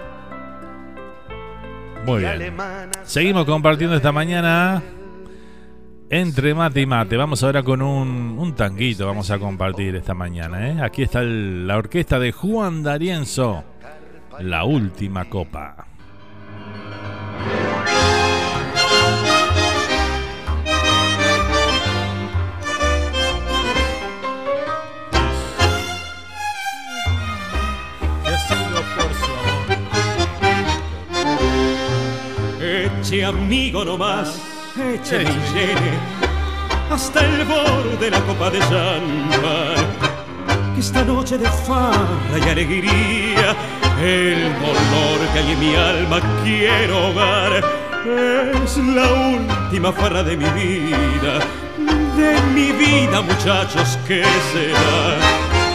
Muy 2.05 2.21
bien. 2.21 2.55
Seguimos 3.03 3.45
compartiendo 3.45 3.95
esta 3.95 4.11
mañana 4.11 4.81
entre 6.09 6.53
mate 6.53 6.81
y 6.81 6.85
mate. 6.85 7.17
Vamos 7.17 7.43
ahora 7.43 7.63
con 7.63 7.81
un, 7.81 8.37
un 8.37 8.55
tanguito. 8.55 9.07
Vamos 9.07 9.31
a 9.31 9.39
compartir 9.39 9.95
esta 9.95 10.13
mañana. 10.13 10.69
¿eh? 10.69 10.81
Aquí 10.81 11.03
está 11.03 11.21
la 11.23 11.77
orquesta 11.77 12.19
de 12.19 12.31
Juan 12.31 12.83
D'Arienzo. 12.83 13.63
La 14.39 14.65
última 14.65 15.25
copa. 15.25 15.87
Amigo 33.25 33.83
nomás 33.83 34.39
Eche 34.77 35.23
y 35.23 35.53
llene 35.53 36.25
hasta 36.89 37.21
el 37.21 37.45
borde 37.45 38.11
la 38.11 38.19
copa 38.21 38.49
de 38.49 38.59
champán. 38.59 39.85
Que 40.73 40.81
esta 40.81 41.03
noche 41.03 41.37
de 41.37 41.49
farra 41.49 42.37
y 42.37 42.49
alegría, 42.49 43.55
el 44.01 44.53
dolor 44.59 45.19
que 45.31 45.39
hay 45.39 45.51
en 45.53 45.59
mi 45.59 45.75
alma 45.75 46.19
quiero 46.43 46.97
ahogar. 46.97 47.63
Es 48.63 48.77
la 48.77 49.07
última 49.37 49.93
farra 49.93 50.23
de 50.23 50.35
mi 50.35 50.49
vida, 50.49 51.39
de 52.17 52.41
mi 52.53 52.71
vida, 52.73 53.21
muchachos, 53.21 53.97
¿qué 54.05 54.23
será? 54.51 55.17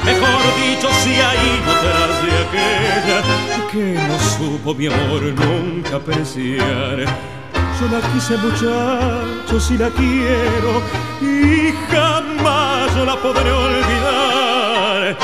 Mejor 0.05 0.43
dicho, 0.63 0.89
si 1.03 1.15
hay 1.15 1.61
detrás 1.67 2.23
de 2.25 2.33
aquella 2.45 3.69
que 3.73 3.95
no 4.07 4.19
supo 4.19 4.75
mi 4.75 4.87
amor 4.87 5.23
nunca 5.23 5.97
apreciar 5.97 7.40
yo 7.81 7.89
la 7.89 8.01
quise 8.13 8.37
muchachos 8.37 9.71
y 9.71 9.79
la 9.79 9.89
quiero 9.91 10.83
y 11.21 11.73
jamás 11.91 12.95
yo 12.95 13.05
la 13.07 13.17
podré 13.17 13.51
olvidar. 13.51 15.17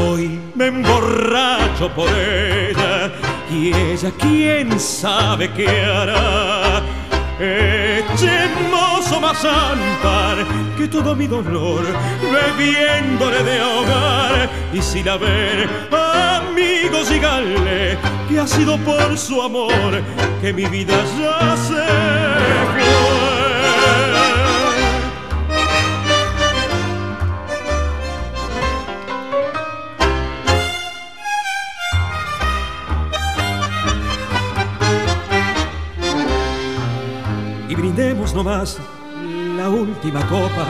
Hoy 0.00 0.40
me 0.56 0.66
emborracho 0.66 1.88
por 1.94 2.08
ella 2.08 3.12
y 3.50 3.72
ella 3.72 4.10
quién 4.18 4.80
sabe 4.80 5.50
qué 5.52 5.68
hará. 5.68 6.82
Echemos 7.38 9.20
más 9.20 9.44
ampar 9.44 10.44
que 10.76 10.88
todo 10.88 11.14
mi 11.14 11.26
dolor 11.26 11.84
bebiéndole 12.20 13.42
de 13.42 13.62
hogar 13.62 14.50
y 14.72 14.82
si 14.82 15.02
la 15.02 15.16
ven 15.16 15.68
amigos 15.92 17.08
díganle 17.08 17.98
que 18.32 18.40
ha 18.40 18.46
sido 18.46 18.78
por 18.78 19.18
su 19.18 19.42
amor 19.42 20.02
que 20.40 20.52
mi 20.54 20.64
vida 20.64 20.94
ya 21.18 21.56
se 21.56 21.84
fue. 22.72 22.82
Y 37.68 37.74
brindemos 37.74 38.34
nomás 38.34 38.78
la 39.56 39.68
última 39.68 40.26
copa, 40.26 40.66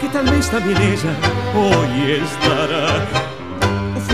que 0.00 0.08
tal 0.10 0.26
vez 0.26 0.48
también 0.48 0.80
ella 0.80 1.14
hoy 1.54 2.12
estará 2.22 3.35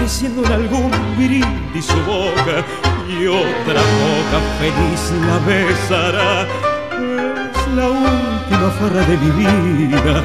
ofreciéndole 0.03 0.53
algún 0.55 0.90
brindis 1.16 1.86
su 1.86 2.00
boca 2.05 2.64
y 3.09 3.26
otra 3.26 3.80
boca 4.03 4.38
feliz 4.59 5.12
la 5.26 5.38
besará. 5.46 6.42
Es 6.42 7.76
la 7.76 7.88
última 7.88 8.70
farra 8.80 9.03
de 9.07 9.16
mi 9.16 9.30
vida, 9.46 10.22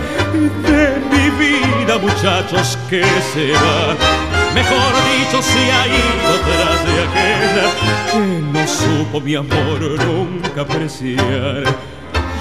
de 0.67 0.99
mi 1.11 1.30
vida, 1.38 1.97
muchachos, 1.99 2.78
que 2.89 3.03
se 3.34 3.51
va. 3.51 3.95
Mejor 4.55 4.93
dicho, 5.11 5.43
si 5.43 5.59
hay 5.59 5.91
detrás 6.32 6.80
de 6.88 6.95
aquella 7.05 7.67
que 8.11 8.25
no 8.51 8.67
supo 8.67 9.21
mi 9.21 9.36
amor 9.36 9.80
nunca 10.07 10.61
apreciar. 10.61 11.63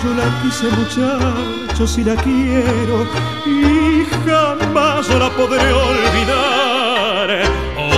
Yo 0.03 0.15
la 0.15 0.43
quise 0.43 0.69
muchachos 0.71 1.99
y 1.99 2.05
la 2.05 2.15
quiero 2.17 3.07
y 3.45 4.07
jamás 4.25 5.09
la 5.09 5.29
podré 5.31 5.71
olvidar. 5.73 6.56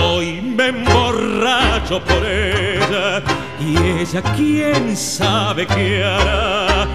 Hoy 0.02 0.40
me 0.40 0.68
emborracho 0.68 2.00
por 2.02 2.24
ella. 2.24 3.22
Y 3.60 3.76
ella 4.00 4.22
quién 4.36 4.96
sabe 4.96 5.66
qué 5.66 6.02
hará. 6.04 6.86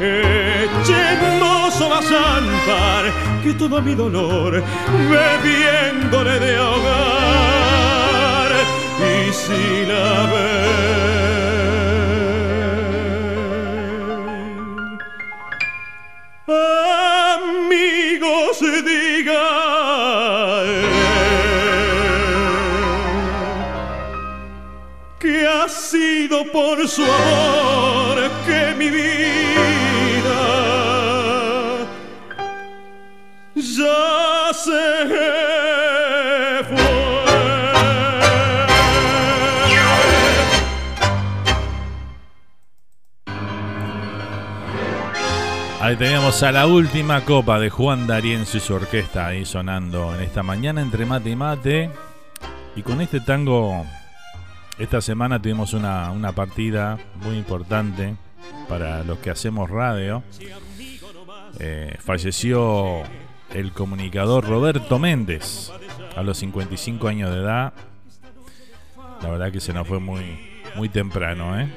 Echemos 0.00 1.80
a 1.80 2.02
zampar 2.02 3.04
que 3.42 3.54
todo 3.54 3.80
mi 3.80 3.94
dolor 3.94 4.62
bebiéndole 5.08 6.38
de 6.38 6.56
ahogar 6.56 7.86
y 9.00 9.32
si 9.32 9.86
la 9.86 10.26
amigos 17.36 18.60
digan 18.84 19.55
por 26.44 26.86
su 26.88 27.02
amor 27.02 28.30
que 28.46 28.74
mi 28.76 28.90
vida 28.90 30.38
ya 33.54 34.52
se 34.52 35.16
Ahí 45.86 45.94
teníamos 45.94 46.42
a 46.42 46.50
la 46.50 46.66
última 46.66 47.24
copa 47.24 47.60
de 47.60 47.70
Juan 47.70 48.08
D'Arienzo 48.08 48.56
y 48.56 48.60
su 48.60 48.74
orquesta 48.74 49.28
ahí 49.28 49.44
sonando 49.44 50.16
en 50.16 50.22
esta 50.22 50.42
mañana 50.42 50.80
entre 50.82 51.06
mate 51.06 51.30
y 51.30 51.36
mate. 51.36 51.90
Y 52.74 52.82
con 52.82 53.00
este 53.00 53.20
tango, 53.20 53.86
esta 54.78 55.00
semana 55.00 55.40
tuvimos 55.40 55.72
una, 55.72 56.10
una 56.10 56.32
partida 56.32 56.98
muy 57.22 57.36
importante 57.36 58.16
para 58.68 59.04
los 59.04 59.18
que 59.18 59.30
hacemos 59.30 59.70
radio. 59.70 60.22
Eh, 61.58 61.96
falleció 61.98 63.02
el 63.54 63.72
comunicador 63.72 64.44
Roberto 64.46 64.98
Méndez 64.98 65.72
a 66.16 66.22
los 66.22 66.38
55 66.38 67.08
años 67.08 67.30
de 67.30 67.38
edad. 67.38 67.72
La 69.22 69.30
verdad 69.30 69.52
que 69.52 69.60
se 69.60 69.72
nos 69.72 69.88
fue 69.88 69.98
muy, 69.98 70.24
muy 70.74 70.88
temprano, 70.88 71.58
¿eh? 71.58 71.68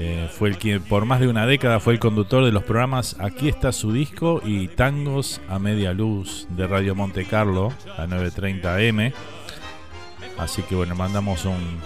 Eh, 0.00 0.28
fue 0.30 0.50
el 0.50 0.58
que 0.58 0.78
por 0.78 1.06
más 1.06 1.18
de 1.18 1.26
una 1.26 1.44
década 1.44 1.80
fue 1.80 1.92
el 1.94 1.98
conductor 1.98 2.44
de 2.44 2.52
los 2.52 2.62
programas 2.62 3.16
Aquí 3.18 3.48
está 3.48 3.72
su 3.72 3.90
disco 3.90 4.40
y 4.44 4.68
Tangos 4.68 5.40
a 5.48 5.58
media 5.58 5.92
luz 5.92 6.46
de 6.50 6.68
Radio 6.68 6.94
Monte 6.94 7.24
Carlo 7.24 7.72
a 7.96 8.06
9.30 8.06 8.80
M. 8.80 9.12
Así 10.38 10.62
que 10.62 10.74
bueno, 10.74 10.94
mandamos 10.94 11.44
un, 11.44 11.80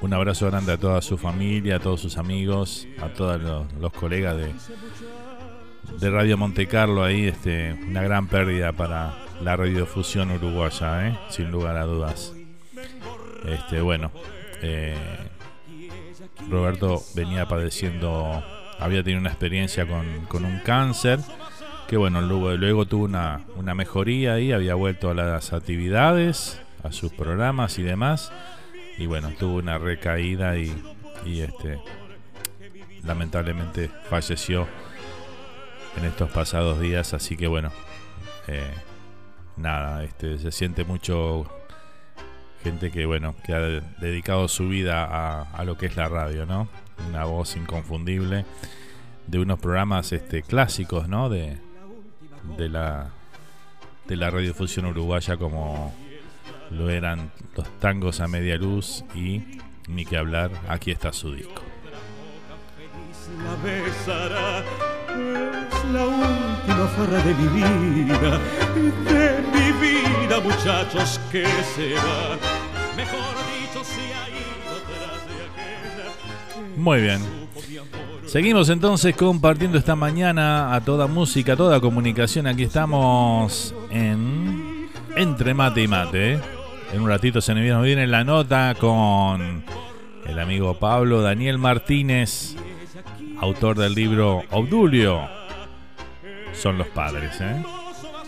un 0.00 0.12
abrazo 0.12 0.46
grande 0.46 0.72
a 0.72 0.78
toda 0.78 1.02
su 1.02 1.18
familia, 1.18 1.76
a 1.76 1.80
todos 1.80 2.00
sus 2.00 2.16
amigos, 2.16 2.86
a 3.00 3.08
todos 3.08 3.40
los, 3.78 3.92
colegas 3.92 4.36
de, 4.36 4.52
de 5.98 6.10
Radio 6.10 6.38
Monte 6.38 6.66
Carlo 6.66 7.04
ahí, 7.04 7.26
este, 7.26 7.72
una 7.72 8.02
gran 8.02 8.26
pérdida 8.28 8.72
para 8.72 9.14
la 9.42 9.56
radiofusión 9.56 10.30
uruguaya, 10.30 11.08
¿eh? 11.08 11.18
sin 11.28 11.50
lugar 11.50 11.76
a 11.76 11.84
dudas. 11.84 12.32
Este, 13.44 13.80
bueno, 13.80 14.12
eh, 14.62 14.94
Roberto 16.48 17.02
venía 17.14 17.46
padeciendo, 17.46 18.42
había 18.78 19.02
tenido 19.02 19.20
una 19.20 19.30
experiencia 19.30 19.86
con, 19.86 20.44
un 20.44 20.60
cáncer, 20.60 21.20
que 21.92 21.98
bueno, 21.98 22.22
luego, 22.22 22.86
tuvo 22.86 23.04
una, 23.04 23.42
una 23.54 23.74
mejoría 23.74 24.32
ahí, 24.32 24.50
había 24.50 24.74
vuelto 24.74 25.10
a 25.10 25.14
las 25.14 25.52
actividades, 25.52 26.58
a 26.82 26.90
sus 26.90 27.12
programas 27.12 27.78
y 27.78 27.82
demás, 27.82 28.32
y 28.96 29.04
bueno, 29.04 29.30
tuvo 29.38 29.56
una 29.56 29.76
recaída 29.76 30.56
y, 30.56 30.74
y 31.26 31.42
este 31.42 31.78
lamentablemente 33.04 33.90
falleció 34.08 34.66
en 35.98 36.06
estos 36.06 36.30
pasados 36.30 36.80
días, 36.80 37.12
así 37.12 37.36
que 37.36 37.46
bueno, 37.46 37.70
eh, 38.48 38.72
nada, 39.58 40.02
este, 40.02 40.38
se 40.38 40.50
siente 40.50 40.86
mucho 40.86 41.44
gente 42.62 42.90
que 42.90 43.04
bueno, 43.04 43.34
que 43.44 43.52
ha 43.52 43.60
dedicado 44.00 44.48
su 44.48 44.66
vida 44.66 45.04
a, 45.04 45.42
a, 45.42 45.64
lo 45.66 45.76
que 45.76 45.84
es 45.84 45.96
la 45.96 46.08
radio, 46.08 46.46
¿no? 46.46 46.68
Una 47.10 47.26
voz 47.26 47.54
inconfundible 47.54 48.46
de 49.26 49.38
unos 49.38 49.58
programas 49.58 50.10
este, 50.12 50.42
clásicos, 50.42 51.06
¿no? 51.06 51.28
De, 51.28 51.58
de 52.56 52.68
la 52.68 53.10
de 54.06 54.16
la 54.16 54.30
radiofusión 54.30 54.86
uruguaya 54.86 55.36
como 55.36 55.94
lo 56.70 56.90
eran 56.90 57.30
los 57.56 57.68
tangos 57.78 58.20
a 58.20 58.28
media 58.28 58.56
luz 58.56 59.04
y 59.14 59.60
ni 59.88 60.04
que 60.04 60.16
hablar, 60.16 60.50
aquí 60.68 60.90
está 60.90 61.12
su 61.12 61.34
disco. 61.34 61.62
La 63.44 63.54
besará, 63.62 64.58
es 64.60 65.84
la 65.92 66.06
última 66.06 66.86
farra 66.88 67.22
de 67.22 67.34
mi 67.34 67.48
vida, 67.48 68.38
de 69.10 69.42
mi 69.52 69.72
vida, 69.80 70.40
muchachos, 70.40 71.20
que 71.30 71.44
se 71.74 71.94
va. 71.94 72.38
Mejor 72.96 73.34
dicho, 73.48 73.84
si 73.84 74.00
ha 74.00 74.28
ido 74.28 74.74
tras 74.86 75.26
de 75.26 75.36
aquella. 75.48 76.76
Muy 76.76 77.00
bien. 77.00 77.41
Seguimos 78.32 78.70
entonces 78.70 79.14
compartiendo 79.14 79.76
esta 79.76 79.94
mañana 79.94 80.74
a 80.74 80.80
toda 80.80 81.06
música, 81.06 81.52
a 81.52 81.56
toda 81.56 81.80
comunicación. 81.80 82.46
Aquí 82.46 82.62
estamos 82.62 83.74
en 83.90 84.88
Entre 85.16 85.52
Mate 85.52 85.82
y 85.82 85.86
Mate. 85.86 86.40
En 86.94 87.02
un 87.02 87.10
ratito 87.10 87.42
se 87.42 87.54
nos 87.54 87.84
viene 87.84 88.06
la 88.06 88.24
nota 88.24 88.74
con 88.80 89.62
el 90.24 90.38
amigo 90.38 90.78
Pablo 90.78 91.20
Daniel 91.20 91.58
Martínez, 91.58 92.56
autor 93.38 93.76
del 93.76 93.94
libro 93.94 94.44
Obdulio. 94.50 95.28
Son 96.54 96.78
los 96.78 96.86
padres, 96.86 97.38
¿eh? 97.38 97.62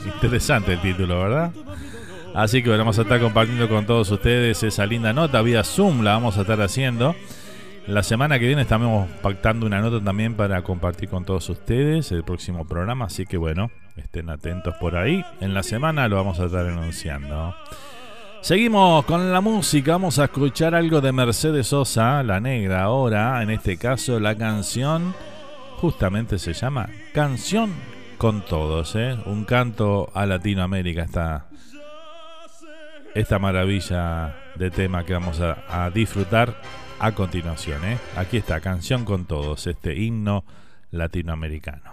Interesante 0.05 0.75
el 0.75 0.83
título, 0.83 1.19
¿verdad? 1.19 1.51
Así 2.35 2.63
que 2.63 2.69
vamos 2.69 2.99
a 2.99 3.03
estar 3.03 3.19
compartiendo 3.21 3.71
con 3.71 3.87
todos 3.87 4.11
ustedes 4.11 4.63
esa 4.65 4.85
linda 4.85 5.15
nota 5.15 5.41
vía 5.41 5.65
Zoom, 5.65 6.03
la 6.03 6.13
vamos 6.13 6.37
a 6.37 6.43
estar 6.43 6.61
haciendo. 6.61 7.17
La 7.87 8.03
semana 8.03 8.39
que 8.39 8.47
viene 8.47 8.63
estamos 8.63 9.07
pactando 9.21 9.67
una 9.67 9.81
nota 9.81 10.03
también 10.03 10.35
para 10.35 10.63
compartir 10.63 11.11
con 11.11 11.27
todos 11.27 11.51
ustedes 11.51 12.13
el 12.13 12.25
próximo 12.25 12.67
programa, 12.67 13.05
así 13.05 13.27
que 13.27 13.37
bueno, 13.37 13.71
estén 13.97 14.31
atentos 14.31 14.75
por 14.81 14.97
ahí. 14.97 15.23
En 15.43 15.53
la 15.53 15.63
semana 15.63 16.09
lo 16.09 16.17
vamos 16.17 16.41
a 16.41 16.47
estar 16.47 16.67
anunciando. 16.67 17.55
Seguimos 18.41 19.05
con 19.05 19.31
la 19.31 19.43
música, 19.43 19.93
vamos 19.93 20.19
a 20.19 20.25
escuchar 20.25 20.75
algo 20.75 21.03
de 21.03 21.13
Mercedes 21.13 21.67
Sosa, 21.67 22.23
la 22.23 22.41
negra 22.41 22.85
ahora, 22.85 23.43
en 23.43 23.51
este 23.51 23.77
caso 23.77 24.19
la 24.19 24.35
canción 24.35 25.15
justamente 25.79 26.39
se 26.39 26.55
llama 26.55 26.89
Canción 27.13 27.71
con 28.17 28.41
Todos, 28.47 28.97
¿eh? 28.97 29.19
un 29.27 29.45
canto 29.45 30.11
a 30.15 30.25
Latinoamérica, 30.25 31.03
esta, 31.03 31.47
esta 33.15 33.39
maravilla 33.39 34.37
de 34.55 34.71
tema 34.71 35.05
que 35.05 35.13
vamos 35.13 35.39
a 35.41 35.91
disfrutar 35.91 36.55
a 37.05 37.15
continuación. 37.15 37.85
¿eh? 37.85 37.99
Aquí 38.17 38.39
está, 38.39 38.61
Canción 38.61 39.05
con 39.05 39.27
Todos, 39.27 39.67
este 39.67 39.95
himno 39.95 40.45
latinoamericano. 40.91 41.93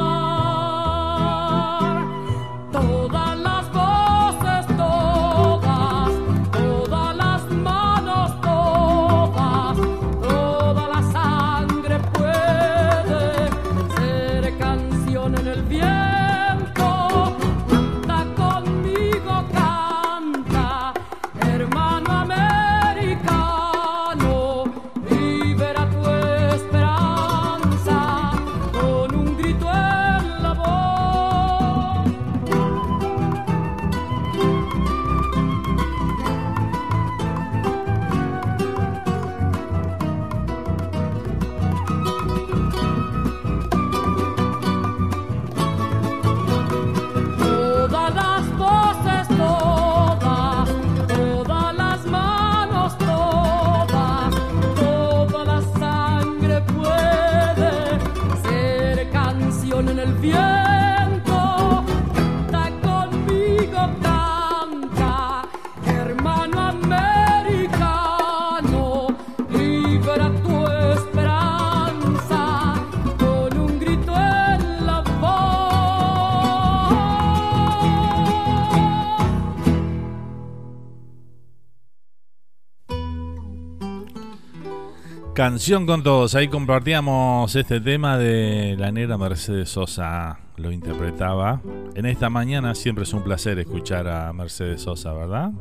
Canción 85.41 85.87
con 85.87 86.03
todos, 86.03 86.35
ahí 86.35 86.49
compartíamos 86.49 87.55
este 87.55 87.81
tema 87.81 88.15
de 88.15 88.75
la 88.77 88.91
negra 88.91 89.17
Mercedes 89.17 89.69
Sosa, 89.69 90.37
lo 90.57 90.71
interpretaba. 90.71 91.59
En 91.95 92.05
esta 92.05 92.29
mañana 92.29 92.75
siempre 92.75 93.05
es 93.05 93.13
un 93.15 93.23
placer 93.23 93.57
escuchar 93.57 94.07
a 94.07 94.31
Mercedes 94.33 94.83
Sosa, 94.83 95.13
¿verdad? 95.13 95.51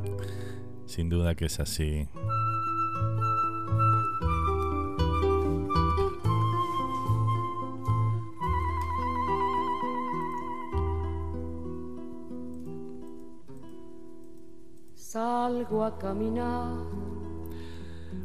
Sin 0.85 1.09
duda 1.09 1.35
que 1.35 1.47
es 1.47 1.59
así. 1.61 2.07
Salgo 14.95 15.83
a 15.83 15.97
caminar. 15.97 17.10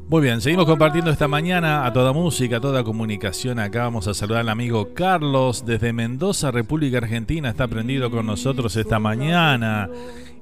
Muy 0.08 0.22
bien, 0.22 0.40
seguimos 0.40 0.68
compartiendo 0.68 1.10
esta 1.10 1.28
mañana 1.28 1.84
a 1.84 1.92
toda 1.92 2.14
música, 2.14 2.58
a 2.58 2.62
toda 2.62 2.84
comunicación. 2.84 3.58
Acá 3.58 3.86
vamos 3.86 4.08
a 4.08 4.14
saludar 4.14 4.42
al 4.42 4.50
amigo 4.50 4.94
Carlos 4.94 5.66
desde 5.66 5.94
Mendoza, 5.94 6.52
República 6.52 7.00
Argentina. 7.00 7.50
Está 7.50 7.68
prendido 7.68 8.12
con 8.12 8.28
nosotros 8.28 8.76
esta 8.76 9.00
mañana. 9.00 9.90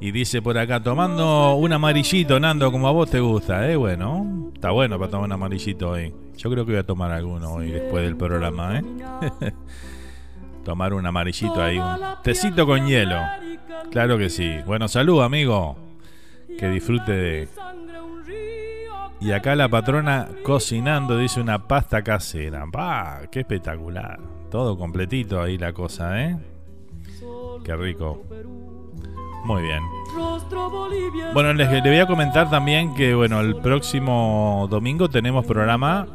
Y 0.01 0.11
dice 0.11 0.41
por 0.41 0.57
acá, 0.57 0.83
tomando 0.83 1.55
un 1.55 1.71
amarillito, 1.71 2.41
Nando, 2.41 2.73
como 2.73 2.89
a 2.89 2.91
vos 2.91 3.09
te 3.09 3.21
gusta. 3.21 3.71
¿eh? 3.71 3.77
Bueno, 3.77 4.51
está 4.53 4.71
bueno 4.71 4.99
para 4.99 5.11
tomar 5.11 5.27
un 5.27 5.31
amarillito 5.31 5.91
hoy. 5.91 6.13
Yo 6.35 6.51
creo 6.51 6.65
que 6.65 6.73
voy 6.73 6.79
a 6.81 6.85
tomar 6.85 7.11
alguno 7.11 7.53
hoy 7.53 7.71
después 7.71 8.03
del 8.03 8.17
programa. 8.17 8.79
¿eh? 8.79 8.83
tomar 10.65 10.93
un 10.93 11.05
amarillito 11.05 11.63
ahí, 11.63 11.79
un 11.79 11.99
tecito 12.21 12.65
con 12.65 12.85
hielo. 12.85 13.21
Claro 13.91 14.17
que 14.17 14.29
sí. 14.29 14.57
Bueno, 14.65 14.89
salud, 14.89 15.23
amigo. 15.23 15.77
Que 16.59 16.69
disfrute 16.69 17.13
de... 17.13 17.47
Y 19.23 19.31
acá 19.31 19.55
la 19.55 19.69
patrona 19.69 20.27
cocinando, 20.43 21.17
dice 21.17 21.39
una 21.39 21.65
pasta 21.65 22.03
casera. 22.03 22.65
¡Bah! 22.67 23.21
¡Qué 23.31 23.39
espectacular! 23.39 24.19
Todo 24.51 24.77
completito 24.77 25.41
ahí 25.41 25.57
la 25.57 25.71
cosa, 25.71 26.21
¿eh? 26.21 26.37
Qué 27.63 27.73
rico. 27.73 28.21
Muy 29.45 29.61
bien. 29.61 29.81
Bueno, 31.33 31.53
les, 31.53 31.69
voy 31.69 31.99
a 31.99 32.05
comentar 32.05 32.49
también 32.49 32.93
que, 32.95 33.15
bueno, 33.15 33.39
el 33.39 33.55
próximo 33.55 34.67
domingo 34.69 35.09
tenemos 35.09 35.45
programa. 35.45 36.05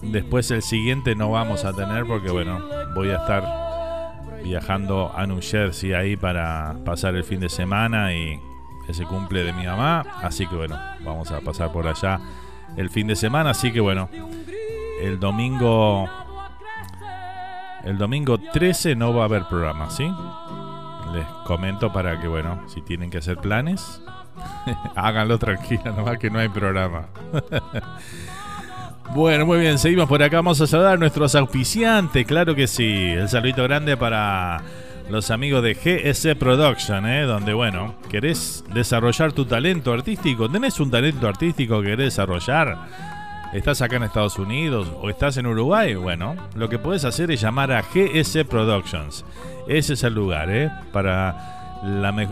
Después 0.00 0.50
el 0.50 0.62
siguiente 0.62 1.14
no 1.14 1.30
vamos 1.32 1.66
a 1.66 1.74
tener 1.74 2.06
porque, 2.06 2.30
bueno, 2.30 2.58
voy 2.94 3.10
a 3.10 3.16
estar 3.16 4.42
viajando 4.42 5.12
a 5.14 5.26
New 5.26 5.40
Jersey 5.42 5.92
ahí 5.92 6.16
para 6.16 6.74
pasar 6.86 7.14
el 7.16 7.24
fin 7.24 7.40
de 7.40 7.50
semana 7.50 8.14
y 8.14 8.40
ese 8.88 9.04
cumple 9.04 9.44
de 9.44 9.52
mi 9.52 9.66
mamá. 9.66 10.06
Así 10.22 10.46
que 10.46 10.56
bueno, 10.56 10.78
vamos 11.04 11.30
a 11.32 11.40
pasar 11.42 11.70
por 11.70 11.86
allá 11.86 12.18
el 12.76 12.90
fin 12.90 13.06
de 13.06 13.16
semana. 13.16 13.50
Así 13.50 13.72
que 13.72 13.80
bueno, 13.80 14.08
el 15.00 15.18
domingo. 15.18 16.08
El 17.84 17.98
domingo 17.98 18.38
13 18.38 18.96
no 18.96 19.14
va 19.14 19.22
a 19.22 19.24
haber 19.26 19.44
programa, 19.44 19.90
¿sí? 19.90 20.10
Les 21.12 21.24
comento 21.44 21.92
para 21.92 22.20
que, 22.20 22.26
bueno, 22.26 22.60
si 22.66 22.82
tienen 22.82 23.10
que 23.10 23.18
hacer 23.18 23.36
planes, 23.36 24.02
háganlo 24.96 25.38
tranquila, 25.38 25.92
nomás 25.96 26.18
que 26.18 26.28
no 26.28 26.40
hay 26.40 26.48
programa. 26.48 27.06
bueno, 29.14 29.46
muy 29.46 29.60
bien, 29.60 29.78
seguimos 29.78 30.08
por 30.08 30.20
acá. 30.20 30.38
Vamos 30.38 30.60
a 30.60 30.66
saludar 30.66 30.94
a 30.94 30.96
nuestros 30.96 31.36
auspiciantes, 31.36 32.26
claro 32.26 32.56
que 32.56 32.66
sí. 32.66 33.12
El 33.12 33.28
saludito 33.28 33.62
grande 33.62 33.96
para 33.96 34.62
los 35.10 35.30
amigos 35.30 35.62
de 35.62 35.74
GS 35.74 36.34
Production, 36.36 37.06
¿eh? 37.06 37.22
donde, 37.22 37.54
bueno, 37.54 37.94
querés 38.10 38.64
desarrollar 38.74 39.32
tu 39.32 39.44
talento 39.44 39.92
artístico, 39.92 40.48
tenés 40.48 40.80
un 40.80 40.90
talento 40.90 41.28
artístico 41.28 41.80
que 41.80 41.88
querés 41.88 42.14
desarrollar, 42.14 42.76
estás 43.52 43.82
acá 43.82 43.96
en 43.96 44.02
Estados 44.02 44.38
Unidos 44.38 44.88
o 45.00 45.08
estás 45.08 45.36
en 45.36 45.46
Uruguay, 45.46 45.94
bueno, 45.94 46.34
lo 46.54 46.68
que 46.68 46.78
puedes 46.78 47.04
hacer 47.04 47.30
es 47.30 47.40
llamar 47.40 47.72
a 47.72 47.82
GS 47.82 48.44
Productions. 48.44 49.24
Ese 49.68 49.94
es 49.94 50.02
el 50.02 50.14
lugar, 50.14 50.50
¿eh? 50.50 50.70
Para 50.92 51.56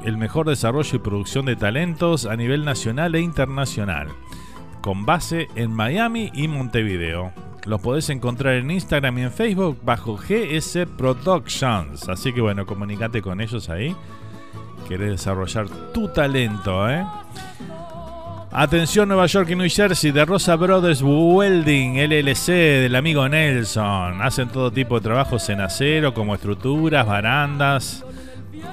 el 0.05 0.17
mejor 0.17 0.49
desarrollo 0.49 0.97
y 0.97 1.01
producción 1.01 1.47
de 1.47 1.57
talentos 1.57 2.27
a 2.27 2.37
nivel 2.37 2.65
nacional 2.65 3.15
e 3.15 3.21
internacional, 3.21 4.09
con 4.81 5.07
base 5.07 5.49
en 5.55 5.73
Miami 5.73 6.31
y 6.35 6.49
Montevideo. 6.49 7.33
Los 7.67 7.81
podés 7.81 8.11
encontrar 8.11 8.55
en 8.55 8.71
Instagram 8.71 9.19
y 9.19 9.23
en 9.23 9.33
Facebook 9.33 9.79
bajo 9.83 10.17
GS 10.17 10.87
Productions. 10.99 12.09
Así 12.09 12.33
que 12.33 12.43
bueno, 12.43 12.67
comunícate 12.67 13.23
con 13.23 13.41
ellos 13.41 13.71
ahí. 13.71 13.97
Querés 14.87 15.13
desarrollar 15.13 15.69
tu 15.93 16.09
talento, 16.09 16.91
¿eh? 16.91 17.05
Atención 18.53 19.09
Nueva 19.09 19.27
York 19.27 19.49
y 19.51 19.57
New 19.57 19.69
Jersey 19.69 20.13
de 20.13 20.25
Rosa 20.27 20.55
Brothers 20.57 21.03
Welding 21.03 21.97
LLC 21.97 22.49
del 22.83 22.95
amigo 22.95 23.27
Nelson. 23.29 24.21
Hacen 24.21 24.49
todo 24.51 24.71
tipo 24.71 24.97
de 24.97 25.01
trabajos 25.01 25.49
en 25.49 25.61
acero 25.63 26.13
como 26.13 26.35
estructuras, 26.35 27.07
barandas. 27.07 28.05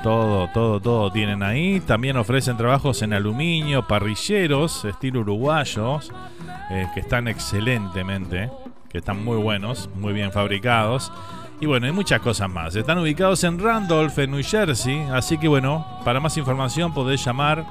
Todo, 0.03 0.49
todo, 0.53 0.81
todo 0.81 1.11
tienen 1.11 1.41
ahí. 1.43 1.79
También 1.79 2.17
ofrecen 2.17 2.57
trabajos 2.57 3.01
en 3.01 3.13
aluminio, 3.13 3.87
parrilleros, 3.87 4.83
estilo 4.85 5.21
uruguayos, 5.21 6.11
eh, 6.69 6.87
que 6.93 6.99
están 6.99 7.27
excelentemente 7.27 8.49
que 8.91 8.97
están 8.97 9.23
muy 9.23 9.37
buenos, 9.37 9.87
muy 9.95 10.11
bien 10.13 10.31
fabricados. 10.31 11.11
Y 11.59 11.67
bueno, 11.67 11.85
hay 11.85 11.91
muchas 11.91 12.21
cosas 12.21 12.49
más. 12.49 12.75
Están 12.75 12.97
ubicados 12.97 13.43
en 13.43 13.59
Randolph, 13.59 14.17
en 14.17 14.31
New 14.31 14.41
Jersey. 14.43 15.01
Así 15.11 15.37
que 15.37 15.47
bueno, 15.47 15.85
para 16.03 16.19
más 16.19 16.35
información 16.37 16.91
podés 16.93 17.23
llamar 17.23 17.63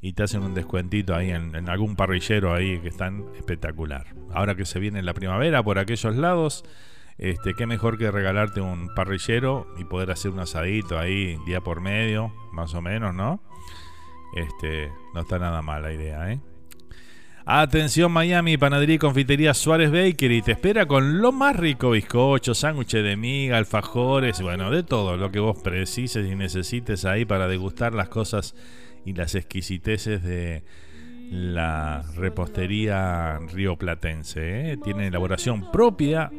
y 0.01 0.13
te 0.13 0.23
hacen 0.23 0.43
un 0.43 0.53
descuentito 0.53 1.15
ahí 1.15 1.31
en, 1.31 1.69
algún 1.69 1.95
parrillero 1.95 2.53
ahí 2.53 2.79
que 2.79 2.87
están 2.87 3.25
espectacular. 3.37 4.07
Ahora 4.33 4.55
que 4.55 4.65
se 4.65 4.79
viene 4.79 5.01
la 5.03 5.13
primavera 5.13 5.61
por 5.63 5.77
aquellos 5.77 6.15
lados, 6.15 6.63
este, 7.17 7.53
qué 7.53 7.65
mejor 7.65 7.97
que 7.97 8.09
regalarte 8.09 8.61
un 8.61 8.93
parrillero 8.95 9.67
y 9.77 9.83
poder 9.83 10.11
hacer 10.11 10.31
un 10.31 10.39
asadito 10.39 10.97
ahí 10.97 11.37
día 11.45 11.61
por 11.61 11.81
medio, 11.81 12.33
más 12.53 12.73
o 12.75 12.81
menos, 12.81 13.13
¿no? 13.13 13.41
Este, 14.35 14.89
no 15.13 15.21
está 15.21 15.39
nada 15.39 15.61
mal 15.61 15.81
la 15.81 15.91
idea, 15.91 16.31
¿eh? 16.31 16.39
Atención 17.51 18.11
Miami, 18.11 18.57
panadería 18.57 18.95
y 18.95 18.99
confitería 18.99 19.55
Suárez 19.55 19.91
Bakery 19.91 20.43
te 20.43 20.51
espera 20.51 20.85
con 20.85 21.19
lo 21.19 21.31
más 21.31 21.55
rico 21.55 21.89
bizcocho, 21.89 22.53
sándwiches 22.53 23.03
de 23.03 23.17
miga, 23.17 23.57
alfajores, 23.57 24.39
bueno, 24.39 24.69
de 24.69 24.83
todo 24.83 25.17
lo 25.17 25.31
que 25.31 25.39
vos 25.39 25.59
precises 25.59 26.29
y 26.29 26.35
necesites 26.35 27.05
ahí 27.05 27.25
para 27.25 27.47
degustar 27.47 27.95
las 27.95 28.07
cosas 28.07 28.53
y 29.09 29.13
las 29.13 29.33
exquisiteces 29.33 30.23
de 30.23 30.63
la 31.31 32.03
repostería 32.15 33.39
rioplatense. 33.51 34.71
¿eh? 34.71 34.77
Tiene 34.77 35.07
elaboración 35.07 35.71
propia 35.71 36.31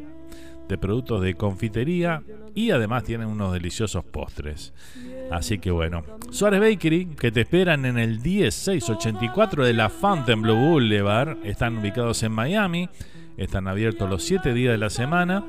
de 0.69 0.77
productos 0.77 1.21
de 1.21 1.35
confitería 1.35 2.23
y 2.55 2.71
además 2.71 3.03
tienen 3.03 3.27
unos 3.27 3.51
deliciosos 3.51 4.05
postres. 4.05 4.73
Así 5.29 5.59
que 5.59 5.69
bueno, 5.69 6.03
Suárez 6.29 6.61
Bakery, 6.61 7.07
que 7.07 7.31
te 7.31 7.41
esperan 7.41 7.85
en 7.85 7.97
el 7.97 8.21
10684 8.21 9.65
de 9.65 9.73
la 9.73 9.89
Fontainebleau 9.89 10.55
Boulevard, 10.55 11.39
están 11.43 11.77
ubicados 11.77 12.23
en 12.23 12.31
Miami, 12.31 12.89
están 13.35 13.67
abiertos 13.67 14.09
los 14.09 14.23
7 14.23 14.53
días 14.53 14.71
de 14.71 14.77
la 14.77 14.89
semana. 14.89 15.43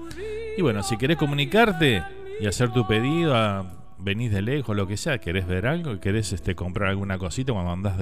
Y 0.58 0.62
bueno, 0.62 0.82
si 0.82 0.96
querés 0.96 1.18
comunicarte 1.18 2.02
y 2.40 2.46
hacer 2.46 2.72
tu 2.72 2.84
pedido 2.84 3.36
a 3.36 3.81
venís 4.02 4.32
de 4.32 4.42
lejos, 4.42 4.76
lo 4.76 4.86
que 4.86 4.96
sea, 4.96 5.18
querés 5.18 5.46
ver 5.46 5.66
algo, 5.66 5.98
querés 6.00 6.32
este, 6.32 6.54
comprar 6.54 6.90
alguna 6.90 7.18
cosita 7.18 7.52
cuando 7.52 7.72
andás 7.72 7.96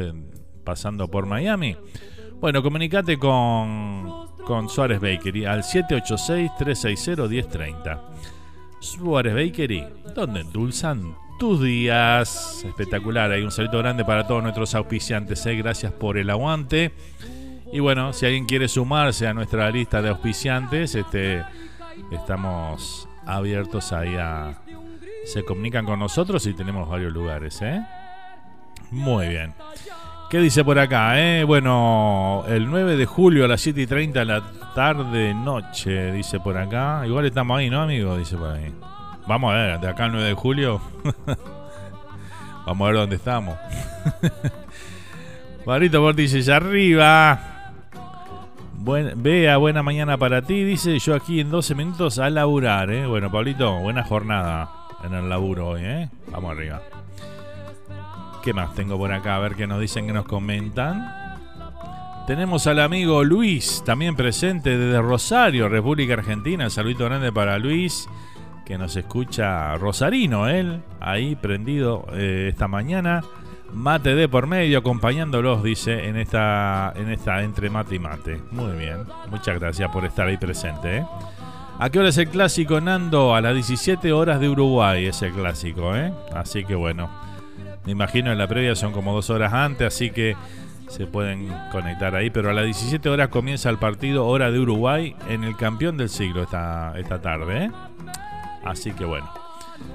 pasando 0.65 1.09
por 1.09 1.27
Miami, 1.27 1.77
bueno, 2.41 2.63
comunicate 2.63 3.19
con, 3.19 4.29
con 4.47 4.71
Suárez 4.71 5.01
Bakery 5.01 5.45
al 5.45 5.63
786-360-1030. 5.63 8.01
Suárez 8.81 9.35
Bakery, 9.35 9.87
donde 10.15 10.41
endulzan 10.41 11.15
tus 11.39 11.63
días. 11.63 12.65
Espectacular, 12.67 13.31
hay 13.31 13.43
un 13.43 13.51
saludo 13.51 13.77
grande 13.79 14.07
para 14.07 14.27
todos 14.27 14.43
nuestros 14.43 14.75
auspiciantes, 14.75 15.45
¿eh? 15.45 15.55
gracias 15.57 15.93
por 15.93 16.17
el 16.17 16.31
aguante. 16.31 16.93
Y 17.73 17.81
bueno, 17.81 18.15
si 18.15 18.25
alguien 18.25 18.47
quiere 18.47 18.69
sumarse 18.69 19.27
a 19.27 19.35
nuestra 19.35 19.71
lista 19.71 20.01
de 20.01 20.09
auspiciantes, 20.09 20.95
este, 20.95 21.45
estamos 22.11 23.07
abiertos 23.27 23.93
ahí 23.93 24.17
a, 24.17 24.63
se 25.25 25.45
comunican 25.45 25.85
con 25.85 25.99
nosotros 25.99 26.45
y 26.47 26.55
tenemos 26.55 26.89
varios 26.89 27.13
lugares, 27.13 27.61
¿eh? 27.63 27.83
Muy 28.91 29.29
bien. 29.29 29.55
¿Qué 30.31 30.39
dice 30.39 30.65
por 30.65 30.79
acá? 30.79 31.21
Eh? 31.21 31.45
Bueno, 31.45 32.45
el 32.49 32.69
9 32.71 32.97
de 32.97 33.07
julio 33.07 33.45
a 33.45 33.49
las 33.49 33.61
7 33.61 33.83
y 33.83 33.87
30 33.87 34.21
de 34.21 34.25
la 34.25 34.43
tarde, 34.75 35.35
noche, 35.35 36.13
dice 36.13 36.41
por 36.41 36.57
acá. 36.57 37.03
Igual 37.05 37.27
estamos 37.27 37.59
ahí, 37.59 37.69
¿no, 37.69 37.83
amigo? 37.83 38.17
Dice 38.17 38.37
por 38.37 38.51
ahí. 38.51 38.73
Vamos 39.27 39.53
a 39.53 39.57
ver, 39.57 39.81
de 39.81 39.89
acá 39.89 40.05
al 40.05 40.13
9 40.13 40.29
de 40.29 40.35
julio. 40.35 40.81
Vamos 42.67 42.87
a 42.87 42.91
ver 42.91 43.01
dónde 43.01 43.17
estamos. 43.17 43.57
Barrito 45.67 46.01
por 46.01 46.15
dice, 46.15 46.53
arriba. 46.53 47.73
Buen, 48.75 49.23
vea, 49.23 49.57
buena 49.57 49.83
mañana 49.83 50.17
para 50.17 50.43
ti. 50.43 50.65
Dice 50.65 50.99
yo 51.01 51.15
aquí 51.15 51.41
en 51.41 51.51
12 51.51 51.75
minutos 51.75 52.19
a 52.19 52.31
laburar, 52.31 52.91
¿eh? 52.91 53.07
Bueno, 53.07 53.31
Pablito, 53.31 53.79
buena 53.81 54.05
jornada 54.05 54.80
en 55.05 55.15
el 55.15 55.29
laburo 55.29 55.69
hoy, 55.69 55.83
¿eh? 55.85 56.09
Vamos 56.31 56.53
arriba. 56.53 56.83
¿Qué 58.43 58.55
más 58.55 58.75
tengo 58.75 58.97
por 58.97 59.13
acá? 59.13 59.37
A 59.37 59.41
ver 59.41 59.55
qué 59.55 59.67
nos 59.67 59.81
dicen, 59.81 60.07
que 60.07 60.13
nos 60.13 60.25
comentan. 60.25 61.21
Tenemos 62.27 62.67
al 62.67 62.81
amigo 62.81 63.25
Luis, 63.25 63.83
también 63.85 64.15
presente 64.15 64.79
desde 64.79 65.01
Rosario, 65.01 65.69
República 65.69 66.15
Argentina. 66.15 66.71
saludito 66.71 67.05
grande 67.05 67.33
para 67.33 67.59
Luis, 67.59 68.09
que 68.65 68.79
nos 68.79 68.97
escucha 68.97 69.77
Rosarino, 69.77 70.49
él, 70.49 70.81
ahí 71.01 71.35
prendido 71.35 72.07
eh, 72.13 72.47
esta 72.51 72.69
mañana. 72.69 73.23
Mate 73.73 74.15
de 74.15 74.29
por 74.29 74.47
medio, 74.47 74.79
acompañándolos, 74.79 75.63
dice, 75.63 76.09
en 76.09 76.17
esta, 76.17 76.93
en 76.97 77.11
esta 77.11 77.43
entre 77.43 77.69
mate 77.69 77.97
y 77.97 77.99
mate. 77.99 78.41
Muy 78.53 78.77
bien, 78.77 79.05
muchas 79.31 79.59
gracias 79.59 79.91
por 79.91 80.05
estar 80.05 80.27
ahí 80.27 80.37
presente. 80.37 80.99
¿eh? 80.99 81.07
¿A 81.83 81.89
qué 81.89 81.99
hora 81.99 82.11
es 82.11 82.19
el 82.19 82.29
clásico, 82.29 82.79
Nando? 82.79 83.35
A 83.35 83.41
las 83.41 83.55
17 83.55 84.13
horas 84.13 84.39
de 84.39 84.51
Uruguay 84.51 85.07
es 85.07 85.23
el 85.23 85.33
clásico, 85.33 85.97
¿eh? 85.97 86.13
Así 86.35 86.63
que 86.63 86.75
bueno, 86.75 87.09
me 87.87 87.93
imagino 87.93 88.31
en 88.31 88.37
la 88.37 88.47
previa 88.47 88.75
son 88.75 88.93
como 88.93 89.15
dos 89.15 89.31
horas 89.31 89.55
antes, 89.55 89.87
así 89.87 90.11
que 90.11 90.37
se 90.89 91.07
pueden 91.07 91.51
conectar 91.73 92.15
ahí. 92.15 92.29
Pero 92.29 92.51
a 92.51 92.53
las 92.53 92.67
17 92.67 93.09
horas 93.09 93.29
comienza 93.29 93.71
el 93.71 93.79
partido 93.79 94.27
Hora 94.27 94.51
de 94.51 94.59
Uruguay 94.59 95.17
en 95.31 95.43
el 95.43 95.57
campeón 95.57 95.97
del 95.97 96.11
siglo 96.11 96.43
esta, 96.43 96.93
esta 96.99 97.23
tarde. 97.23 97.65
¿eh? 97.65 97.71
Así 98.63 98.93
que 98.93 99.07
bueno. 99.07 99.31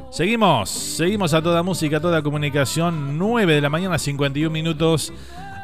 Seguimos, 0.09 0.71
seguimos 0.71 1.35
a 1.35 1.43
toda 1.43 1.61
música, 1.61 1.97
a 1.97 2.01
toda 2.01 2.23
comunicación. 2.23 3.19
9 3.19 3.53
de 3.53 3.61
la 3.61 3.69
mañana, 3.69 3.99
51 3.99 4.49
minutos. 4.51 5.13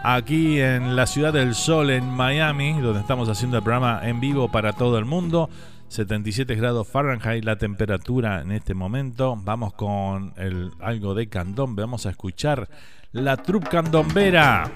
Aquí 0.04 0.60
en 0.60 0.96
la 0.96 1.08
Ciudad 1.08 1.34
del 1.34 1.56
Sol, 1.56 1.90
en 1.90 2.08
Miami, 2.08 2.80
donde 2.80 3.00
estamos 3.00 3.28
haciendo 3.28 3.58
el 3.58 3.64
programa 3.64 4.02
en 4.04 4.20
vivo 4.20 4.52
para 4.52 4.74
todo 4.74 5.00
el 5.00 5.06
mundo. 5.06 5.50
77 5.92 6.56
grados 6.56 6.88
Fahrenheit 6.88 7.44
la 7.44 7.58
temperatura 7.58 8.40
en 8.40 8.54
este 8.54 8.74
momento. 8.74 9.36
Vamos 9.36 9.74
con 9.74 10.34
el, 10.38 10.72
algo 10.80 11.14
de 11.14 11.28
candombe. 11.28 11.82
Vamos 11.82 12.06
a 12.06 12.12
escuchar 12.12 12.70
la 13.12 13.36
trup 13.36 13.68
candombera. 13.68 14.72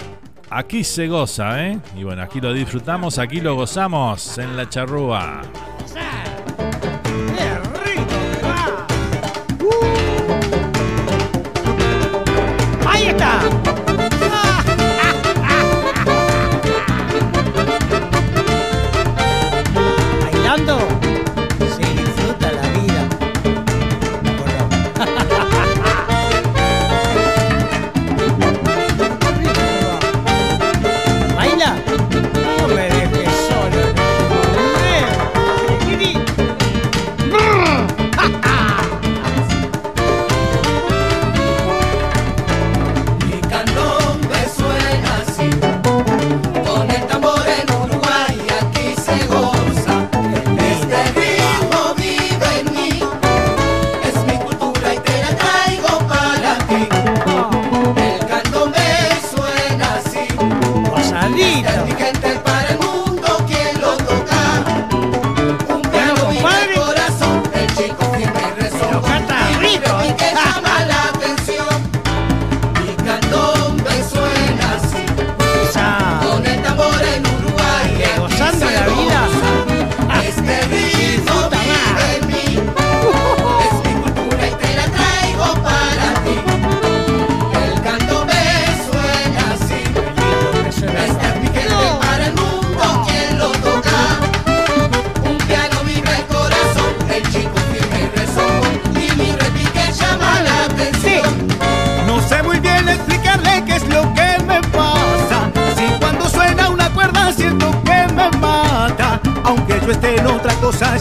Aquí 0.49 0.83
se 0.83 1.07
goza, 1.07 1.65
¿eh? 1.65 1.79
Y 1.95 2.03
bueno, 2.03 2.21
aquí 2.21 2.41
lo 2.41 2.51
disfrutamos, 2.51 3.17
aquí 3.17 3.39
lo 3.39 3.55
gozamos 3.55 4.37
en 4.39 4.57
la 4.57 4.67
charrúa. 4.67 5.41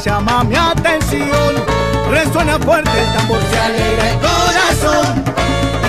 Llama 0.05 0.45
mi 0.45 0.55
atención. 0.55 1.55
Resuena 2.11 2.59
fuerte 2.59 2.91
el 2.91 3.13
tambor, 3.15 3.41
se 3.51 3.59
alegra 3.59 4.11
el 4.11 4.19
corazón. 4.19 5.25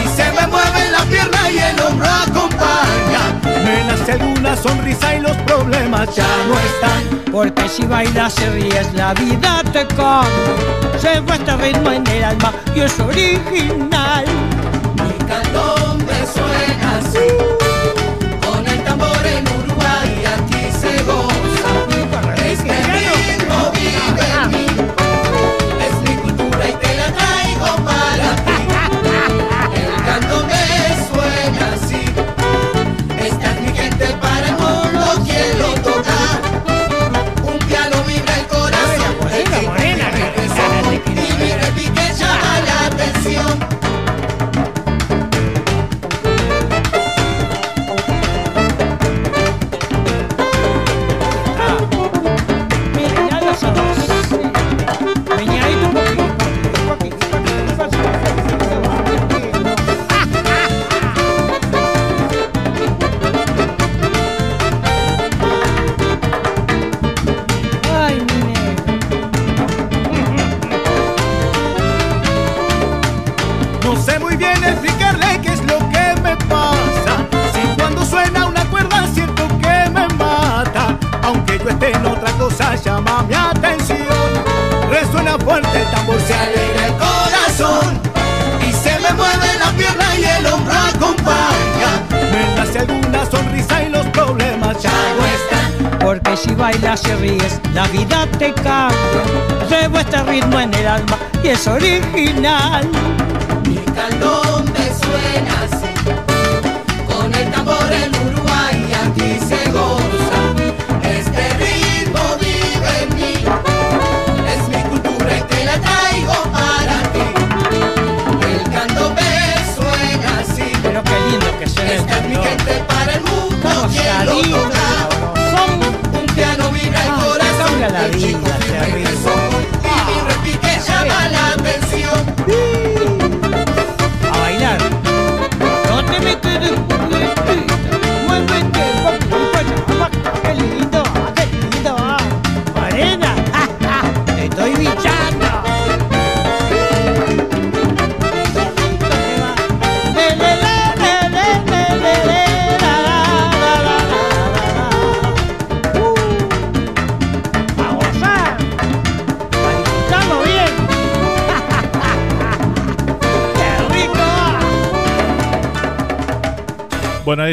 Y 0.03 0.07
se 0.15 0.31
me 0.31 0.47
mueve 0.47 0.91
la 0.91 1.03
pierna 1.03 1.49
y 1.51 1.57
el 1.57 1.79
hombro 1.81 2.07
acompaña. 2.07 3.23
Me 3.43 3.83
nace 3.83 4.13
alguna 4.13 4.55
sonrisa 4.55 5.15
y 5.15 5.21
los 5.21 5.35
problemas 5.37 6.15
ya 6.15 6.27
no 6.47 6.57
están. 6.59 7.31
Porque 7.31 7.67
si 7.67 7.85
bailas 7.85 8.35
y 8.39 8.45
ríes, 8.45 8.93
la 8.93 9.13
vida 9.13 9.61
te. 9.73 9.85
Se 10.99 11.19
va 11.19 11.35
este 11.35 11.57
ritmo 11.57 11.91
en 11.91 12.07
el 12.07 12.23
alma 12.23 12.53
y 12.73 12.81
es 12.81 12.99
original. 12.99 14.25
Mi 14.95 15.25
cantón 15.25 15.97
me 15.97 16.25
suena 16.25 16.97
así. 16.99 17.54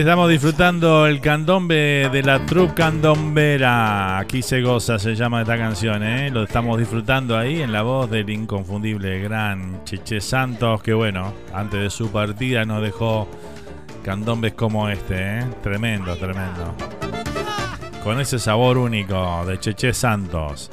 Estamos 0.03 0.29
disfrutando 0.29 1.07
el 1.07 1.21
candombe 1.21 2.11
de 2.11 2.25
la 2.25 2.45
troupe 2.45 2.75
candombera. 2.75 4.19
Aquí 4.19 4.43
se 4.43 4.61
goza, 4.61 4.99
se 4.99 5.15
llama 5.15 5.43
esta 5.43 5.57
canción, 5.57 6.03
¿eh? 6.03 6.29
Lo 6.29 6.43
estamos 6.43 6.77
disfrutando 6.77 7.39
ahí 7.39 7.63
en 7.63 7.71
la 7.71 7.83
voz 7.83 8.11
del 8.11 8.29
inconfundible 8.29 9.21
gran 9.21 9.85
Cheche 9.85 10.21
Santos, 10.21 10.83
que 10.83 10.93
bueno, 10.93 11.33
antes 11.55 11.81
de 11.81 11.89
su 11.89 12.11
partida 12.11 12.65
nos 12.65 12.83
dejó 12.83 13.29
candombes 14.03 14.55
como 14.55 14.89
este, 14.89 15.39
¿eh? 15.39 15.45
Tremendo, 15.63 16.17
tremendo. 16.17 16.75
Con 18.03 18.21
ese 18.21 18.41
sabor 18.41 18.79
único 18.79 19.47
de 19.47 19.61
Cheche 19.61 19.93
Santos. 19.93 20.69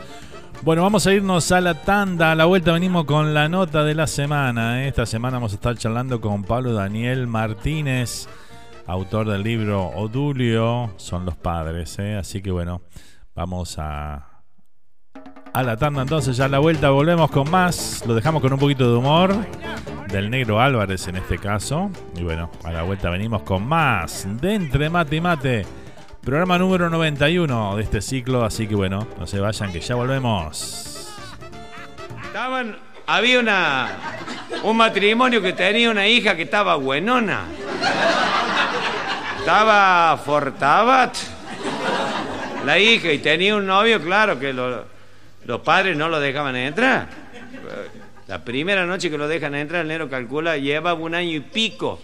Bueno, 0.63 0.81
vamos 0.81 1.05
a 1.05 1.13
irnos 1.13 1.51
a 1.51 1.61
la 1.61 1.75
tanda. 1.75 2.31
A 2.31 2.35
la 2.35 2.45
vuelta 2.45 2.71
venimos 2.71 3.05
con 3.05 3.35
la 3.35 3.47
nota 3.47 3.83
de 3.83 3.93
la 3.93 4.07
semana. 4.07 4.83
¿eh? 4.83 4.87
Esta 4.87 5.05
semana 5.05 5.37
vamos 5.37 5.51
a 5.51 5.55
estar 5.55 5.77
charlando 5.77 6.19
con 6.19 6.43
Pablo 6.43 6.73
Daniel 6.73 7.27
Martínez 7.27 8.27
autor 8.89 9.29
del 9.29 9.43
libro 9.43 9.85
Odulio, 9.87 10.93
son 10.97 11.25
los 11.25 11.37
padres. 11.37 11.97
¿eh? 11.99 12.15
Así 12.15 12.41
que 12.41 12.51
bueno, 12.51 12.81
vamos 13.35 13.77
a, 13.77 14.41
a 15.53 15.63
la 15.63 15.77
tanda 15.77 16.01
entonces, 16.01 16.35
ya 16.35 16.45
a 16.45 16.49
la 16.49 16.59
vuelta 16.59 16.89
volvemos 16.89 17.29
con 17.29 17.49
más. 17.51 18.03
Lo 18.07 18.15
dejamos 18.15 18.41
con 18.41 18.51
un 18.51 18.59
poquito 18.59 18.91
de 18.91 18.97
humor 18.97 19.35
del 20.11 20.31
negro 20.31 20.59
Álvarez 20.59 21.07
en 21.07 21.17
este 21.17 21.37
caso. 21.37 21.91
Y 22.15 22.23
bueno, 22.23 22.49
a 22.63 22.71
la 22.71 22.81
vuelta 22.81 23.11
venimos 23.11 23.43
con 23.43 23.67
más 23.67 24.27
de 24.41 24.55
Entre 24.55 24.89
Mate 24.89 25.15
y 25.15 25.21
Mate. 25.21 25.65
Programa 26.21 26.57
número 26.57 26.89
91 26.89 27.77
de 27.77 27.83
este 27.83 28.01
ciclo, 28.01 28.43
así 28.43 28.67
que 28.67 28.75
bueno, 28.75 29.07
no 29.19 29.27
se 29.27 29.39
vayan 29.39 29.71
que 29.71 29.79
ya 29.79 29.95
volvemos. 29.95 31.15
Estaban, 32.25 32.77
había 33.07 33.39
una, 33.39 33.87
un 34.63 34.77
matrimonio 34.77 35.41
que 35.41 35.53
tenía 35.53 35.89
una 35.89 36.07
hija 36.07 36.35
que 36.35 36.43
estaba 36.43 36.75
buenona. 36.75 37.45
Estaba 39.49 40.15
Fortabat, 40.23 41.17
la 42.63 42.77
hija, 42.77 43.11
y 43.11 43.17
tenía 43.17 43.55
un 43.55 43.65
novio, 43.65 43.99
claro, 43.99 44.39
que 44.39 44.53
los 44.53 45.61
padres 45.61 45.97
no 45.97 46.07
lo 46.07 46.19
dejaban 46.19 46.55
entrar. 46.55 47.07
La 48.27 48.43
primera 48.43 48.85
noche 48.85 49.09
que 49.09 49.17
lo 49.17 49.27
dejan 49.27 49.55
entrar, 49.55 49.81
el 49.81 49.87
negro 49.87 50.07
calcula, 50.07 50.55
lleva 50.55 50.93
un 50.93 51.15
año 51.15 51.31
y 51.31 51.39
pico, 51.39 51.99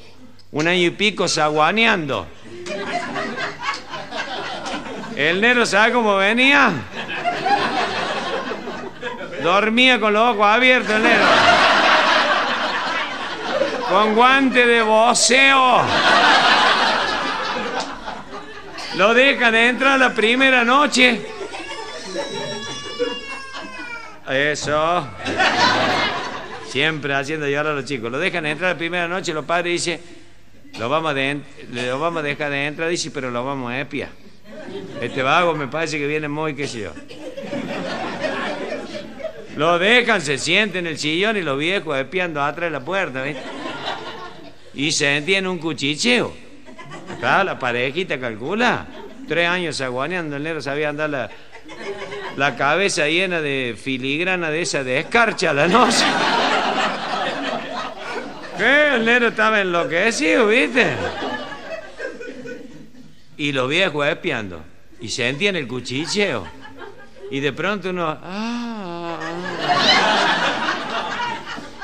un 0.53 0.67
año 0.67 0.87
y 0.87 0.89
pico 0.89 1.27
saguaneando. 1.27 2.25
El 5.15 5.39
negro, 5.39 5.67
¿sabe 5.67 5.93
cómo 5.93 6.15
venía? 6.15 6.71
Dormía 9.43 9.99
con 9.99 10.13
los 10.13 10.33
ojos 10.33 10.47
abiertos 10.47 10.95
el 10.95 11.03
negro. 11.03 11.25
Con 13.87 14.15
guante 14.15 14.65
de 14.65 14.81
voceo. 14.81 15.83
Lo 18.97 19.13
dejan 19.13 19.53
entrar 19.55 19.99
la 19.99 20.13
primera 20.13 20.63
noche. 20.63 21.19
Eso. 24.29 25.07
Siempre 26.69 27.13
haciendo 27.13 27.45
llorar 27.47 27.73
a 27.73 27.75
los 27.75 27.85
chicos. 27.85 28.09
Lo 28.09 28.17
dejan 28.19 28.45
entrar 28.45 28.71
la 28.71 28.77
primera 28.77 29.07
noche, 29.07 29.33
los 29.33 29.43
padres 29.43 29.73
dicen, 29.73 29.99
lo 30.79 30.87
vamos, 30.87 31.13
de, 31.13 31.41
lo 31.71 31.99
vamos 31.99 32.21
a 32.21 32.23
dejar 32.23 32.51
de 32.51 32.67
entrar, 32.67 32.89
dice, 32.89 33.11
pero 33.11 33.31
lo 33.31 33.43
vamos 33.43 33.71
a 33.71 33.81
espiar. 33.81 34.09
Este 35.01 35.21
vago 35.21 35.53
me 35.55 35.67
parece 35.67 35.97
que 35.99 36.07
viene 36.07 36.29
muy, 36.29 36.55
qué 36.55 36.67
sé 36.67 36.81
yo. 36.81 36.91
Lo 39.57 39.77
dejan, 39.77 40.21
se 40.21 40.37
sienten 40.37 40.85
en 40.85 40.93
el 40.93 40.99
sillón 40.99 41.35
y 41.35 41.41
los 41.41 41.57
viejos 41.57 41.97
espiando 41.97 42.41
atrás 42.41 42.71
de 42.71 42.79
la 42.79 42.83
puerta. 42.83 43.25
Y 44.73 44.91
se 44.91 45.17
entiende 45.17 45.49
un 45.49 45.59
cuchicheo. 45.59 46.44
Claro, 47.19 47.43
la 47.43 47.59
parejita 47.59 48.19
calcula. 48.19 48.85
Tres 49.27 49.49
años 49.49 49.81
aguaneando, 49.81 50.35
el 50.35 50.43
negro 50.43 50.61
sabía 50.61 50.89
andar 50.89 51.09
la, 51.09 51.29
la 52.37 52.55
cabeza 52.55 53.07
llena 53.07 53.41
de 53.41 53.75
filigrana 53.81 54.49
de 54.49 54.61
esa 54.61 54.83
de 54.83 54.99
escarcha 54.99 55.53
la 55.53 55.67
noche. 55.67 56.05
¿Qué? 58.57 58.95
El 58.95 59.05
negro 59.05 59.29
estaba 59.29 59.61
enloquecido, 59.61 60.47
¿viste? 60.47 60.93
Y 63.37 63.51
los 63.51 63.67
viejos 63.67 64.07
espiando. 64.07 64.63
Y 65.01 65.09
sentían 65.09 65.55
el 65.55 65.67
cuchicheo. 65.67 66.45
Y 67.31 67.39
de 67.39 67.51
pronto 67.51 67.89
uno. 67.89 68.17
Ah, 68.23 69.17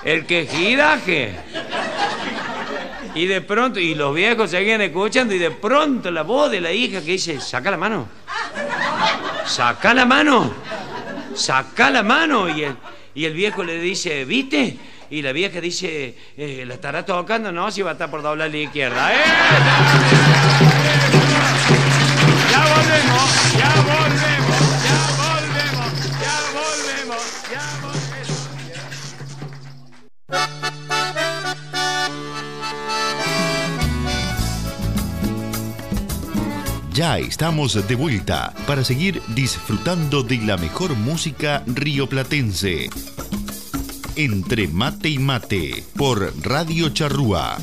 el 0.04 0.26
quejidaje. 0.26 1.36
Y 3.14 3.26
de 3.26 3.42
pronto, 3.42 3.80
y 3.80 3.94
los 3.94 4.16
viejos 4.16 4.52
seguían 4.52 4.82
escuchando, 4.82 5.34
y 5.34 5.40
de 5.40 5.52
pronto 5.52 6.10
la 6.12 6.22
voz 6.24 6.50
de 6.50 6.62
la 6.62 6.72
hija 6.72 7.02
que 7.02 7.12
dice, 7.12 7.42
saca 7.42 7.70
la 7.72 7.78
mano, 7.78 8.08
saca 9.46 9.94
la 9.94 10.06
mano, 10.06 10.54
saca 11.36 11.90
la 11.90 12.04
mano. 12.04 12.48
Y 12.48 12.64
el, 12.64 12.78
y 13.14 13.26
el 13.26 13.34
viejo 13.34 13.64
le 13.64 13.80
dice, 13.80 14.24
¿viste? 14.24 14.78
Y 15.10 15.22
la 15.22 15.34
vieja 15.34 15.60
dice, 15.60 16.16
eh, 16.38 16.64
¿la 16.66 16.76
estará 16.76 17.06
tocando? 17.06 17.52
No, 17.52 17.70
si 17.70 17.82
va 17.82 17.90
a 17.90 17.94
estar 17.94 18.10
por 18.10 18.22
doblar 18.22 18.50
la 18.50 18.58
izquierda. 18.58 19.14
¡Eh! 19.14 20.81
Ya 36.94 37.20
estamos 37.20 37.88
de 37.88 37.96
vuelta 37.96 38.54
para 38.68 38.84
seguir 38.84 39.22
disfrutando 39.34 40.24
de 40.24 40.40
la 40.40 40.58
mejor 40.58 40.94
música 40.94 41.64
rioplatense. 41.66 42.90
Entre 44.18 44.68
mate 44.68 45.08
y 45.08 45.18
mate 45.18 45.86
por 45.98 46.20
Radio 46.46 46.90
Charrúa. 46.90 47.58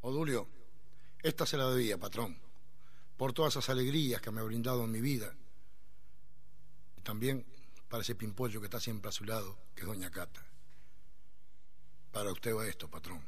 Odulio, 0.00 0.48
esta 1.22 1.46
se 1.46 1.56
la 1.56 1.70
debía, 1.70 1.96
patrón, 1.96 2.36
por 3.16 3.32
todas 3.32 3.52
esas 3.52 3.70
alegrías 3.70 4.20
que 4.20 4.32
me 4.32 4.40
ha 4.40 4.44
brindado 4.44 4.82
en 4.82 4.90
mi 4.90 5.00
vida. 5.00 5.32
Y 6.98 7.02
también 7.02 7.46
para 7.88 8.02
ese 8.02 8.16
pimpollo 8.16 8.58
que 8.60 8.66
está 8.66 8.80
siempre 8.80 9.10
a 9.10 9.12
su 9.12 9.24
lado, 9.24 9.56
que 9.76 9.82
es 9.82 9.86
Doña 9.86 10.10
Cata. 10.10 10.44
Para 12.10 12.32
usted 12.32 12.52
va 12.52 12.66
esto, 12.66 12.90
patrón. 12.90 13.22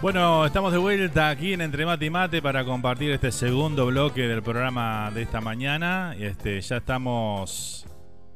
Bueno, 0.00 0.46
estamos 0.46 0.70
de 0.70 0.78
vuelta 0.78 1.28
aquí 1.28 1.54
en 1.54 1.60
Entre 1.60 1.84
Mate 1.84 2.06
y 2.06 2.10
Mate 2.10 2.40
para 2.40 2.64
compartir 2.64 3.10
este 3.10 3.32
segundo 3.32 3.86
bloque 3.86 4.28
del 4.28 4.44
programa 4.44 5.10
de 5.10 5.22
esta 5.22 5.40
mañana. 5.40 6.14
Este, 6.16 6.60
ya 6.60 6.76
estamos 6.76 7.84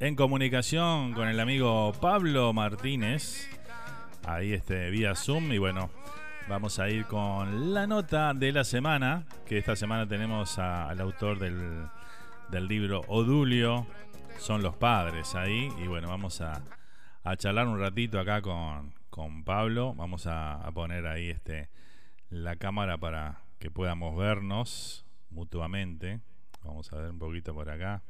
en 0.01 0.17
comunicación 0.17 1.13
con 1.13 1.29
el 1.29 1.39
amigo 1.39 1.93
Pablo 2.01 2.53
Martínez, 2.53 3.49
ahí 4.27 4.55
este, 4.55 4.91
vía 4.91 5.15
Zoom. 5.15 5.53
Y 5.53 5.59
bueno, 5.59 5.89
vamos 6.49 6.81
a 6.81 6.91
ir 6.91 7.07
con 7.07 7.73
la 7.73 7.87
nota 7.87 8.35
de 8.35 8.51
la 8.51 8.65
semana, 8.65 9.25
que 9.47 9.59
esta 9.59 9.77
semana 9.77 10.09
tenemos 10.09 10.59
al 10.59 11.01
autor 11.01 11.39
del, 11.39 11.87
del, 12.51 12.67
libro 12.67 13.03
Odulio, 13.07 13.87
son 14.41 14.65
los 14.65 14.75
padres 14.75 15.37
ahí. 15.37 15.69
Y 15.81 15.87
bueno, 15.87 16.09
vamos 16.09 16.41
a, 16.41 16.61
a 17.23 17.37
charlar 17.37 17.69
un 17.69 17.79
ratito 17.79 18.19
acá 18.19 18.43
con, 18.43 18.93
con 19.13 19.45
Pablo. 19.45 19.95
Vamos 19.95 20.27
a, 20.27 20.69
poner 20.75 21.07
ahí 21.07 21.29
este 21.29 21.69
la 22.31 22.57
cámara 22.57 22.97
para 22.97 23.43
que 23.59 23.71
podamos 23.71 24.17
vernos 24.17 25.05
mutuamente. 25.29 26.21
Vamos 26.65 26.91
a 26.93 26.97
ver 26.97 27.11
un 27.11 27.19
poquito 27.19 27.53
por 27.53 27.69
acá. 27.69 28.03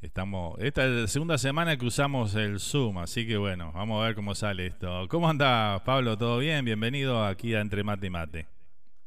Estamos, 0.00 0.58
esta 0.58 0.84
es 0.84 0.90
la 0.90 1.06
segunda 1.06 1.38
semana 1.38 1.78
que 1.78 1.86
usamos 1.86 2.34
el 2.34 2.58
Zoom, 2.58 2.98
así 2.98 3.26
que 3.26 3.36
bueno, 3.36 3.70
vamos 3.72 4.02
a 4.02 4.06
ver 4.08 4.16
cómo 4.16 4.34
sale 4.34 4.66
esto. 4.66 5.06
¿Cómo 5.08 5.30
anda 5.30 5.82
Pablo? 5.84 6.18
¿Todo 6.18 6.38
bien? 6.38 6.64
Bienvenido 6.64 7.24
aquí 7.24 7.54
a 7.54 7.60
Entre 7.60 7.84
Mate 7.84 8.08
y 8.08 8.10
Mate. 8.10 8.46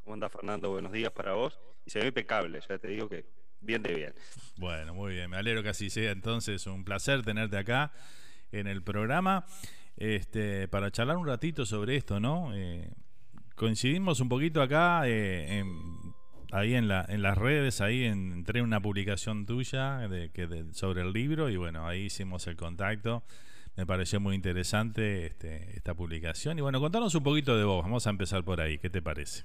¿Cómo 0.05 0.13
anda 0.13 0.29
Fernando? 0.29 0.71
Buenos 0.71 0.93
días 0.93 1.11
para 1.11 1.33
vos. 1.33 1.59
Y 1.85 1.91
se 1.91 1.99
ve 1.99 2.07
impecable, 2.07 2.61
ya 2.67 2.77
te 2.79 2.87
digo 2.87 3.09
que 3.09 3.25
bien 3.59 3.83
de 3.83 3.93
bien. 3.93 4.13
Bueno, 4.55 4.93
muy 4.93 5.13
bien, 5.13 5.29
me 5.29 5.35
alegro 5.35 5.61
que 5.61 5.69
así 5.69 5.89
sea. 5.89 6.11
Entonces, 6.11 6.65
un 6.67 6.85
placer 6.85 7.21
tenerte 7.21 7.57
acá 7.57 7.91
en 8.53 8.67
el 8.67 8.81
programa 8.81 9.45
este, 9.97 10.67
para 10.67 10.91
charlar 10.91 11.17
un 11.17 11.27
ratito 11.27 11.65
sobre 11.65 11.97
esto, 11.97 12.19
¿no? 12.19 12.55
Eh, 12.55 12.89
coincidimos 13.55 14.19
un 14.19 14.29
poquito 14.29 14.61
acá, 14.61 15.01
eh, 15.05 15.63
ahí 16.51 16.75
en, 16.75 16.87
la, 16.87 17.05
en 17.09 17.21
las 17.21 17.37
redes, 17.37 17.81
ahí 17.81 18.05
entré 18.05 18.59
en 18.59 18.65
una 18.65 18.79
publicación 18.79 19.45
tuya 19.45 20.07
sobre 20.71 21.01
el 21.01 21.11
libro 21.11 21.49
y 21.49 21.57
bueno, 21.57 21.87
ahí 21.87 22.03
hicimos 22.03 22.47
el 22.47 22.55
contacto. 22.55 23.23
Me 23.75 23.85
pareció 23.85 24.19
muy 24.19 24.33
interesante 24.33 25.27
este, 25.27 25.75
esta 25.77 25.93
publicación. 25.93 26.57
Y 26.57 26.61
bueno, 26.61 26.79
contanos 26.79 27.13
un 27.13 27.21
poquito 27.21 27.55
de 27.55 27.63
vos. 27.63 27.83
Vamos 27.83 28.07
a 28.07 28.09
empezar 28.09 28.43
por 28.43 28.59
ahí. 28.59 28.79
¿Qué 28.79 28.89
te 28.89 29.03
parece? 29.03 29.43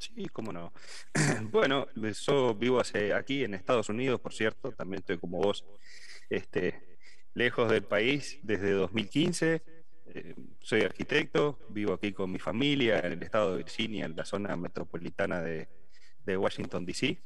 Sí, 0.00 0.26
cómo 0.32 0.52
no. 0.52 0.72
bueno, 1.52 1.86
yo 2.26 2.56
vivo 2.56 2.80
hace, 2.80 3.14
aquí 3.14 3.44
en 3.44 3.54
Estados 3.54 3.88
Unidos, 3.88 4.20
por 4.20 4.32
cierto, 4.32 4.72
también 4.72 4.98
estoy 4.98 5.18
como 5.18 5.38
vos, 5.38 5.64
este, 6.28 6.91
lejos 7.34 7.70
del 7.70 7.82
país 7.82 8.38
desde 8.42 8.72
2015. 8.72 9.62
Eh, 10.06 10.34
soy 10.60 10.82
arquitecto, 10.82 11.58
vivo 11.68 11.94
aquí 11.94 12.12
con 12.12 12.30
mi 12.30 12.38
familia 12.38 13.00
en 13.00 13.12
el 13.12 13.22
estado 13.22 13.52
de 13.52 13.58
Virginia, 13.58 14.04
en 14.04 14.16
la 14.16 14.24
zona 14.24 14.56
metropolitana 14.56 15.40
de, 15.40 15.68
Washington, 16.36 16.86
D.C. 16.86 17.20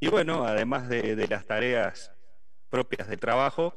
Y 0.00 0.08
bueno, 0.08 0.44
además 0.44 0.88
de, 0.88 1.16
de, 1.16 1.28
las 1.28 1.46
tareas 1.46 2.12
propias 2.70 3.08
de 3.08 3.16
trabajo, 3.16 3.76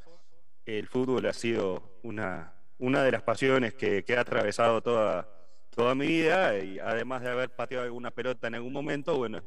el 0.66 0.88
fútbol 0.88 1.26
ha 1.26 1.34
sido 1.34 2.00
una, 2.04 2.54
una 2.78 3.04
de 3.04 3.12
las 3.12 3.24
pasiones 3.24 3.74
que, 3.74 4.04
que 4.04 4.16
ha 4.16 4.22
atravesado 4.22 4.82
toda, 4.82 5.30
toda 5.70 5.94
mi 5.94 6.08
vida 6.08 6.58
y 6.58 6.80
además 6.80 7.22
de 7.22 7.30
haber 7.30 7.50
pateado 7.50 7.84
alguna 7.84 8.12
pelota 8.12 8.48
en 8.48 8.56
algún 8.56 8.74
momento, 8.74 9.18
bueno, 9.18 9.42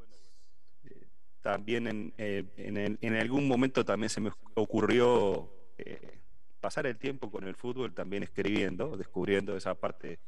eh, 0.84 1.08
también 1.40 1.86
en, 1.86 2.14
eh, 2.18 2.44
en, 2.56 3.14
algún 3.14 3.48
momento 3.48 3.84
también 3.84 4.10
se 4.10 4.20
me 4.20 4.30
ocurrió 4.54 5.50
eh, 5.78 6.18
pasar 6.60 6.86
el 6.86 6.96
tiempo 6.96 7.30
con 7.30 7.46
el 7.46 7.54
fútbol 7.54 7.94
también 7.94 8.22
escribiendo, 8.22 8.96
descubriendo 8.96 9.56
esa 9.56 9.74
parte 9.74 10.18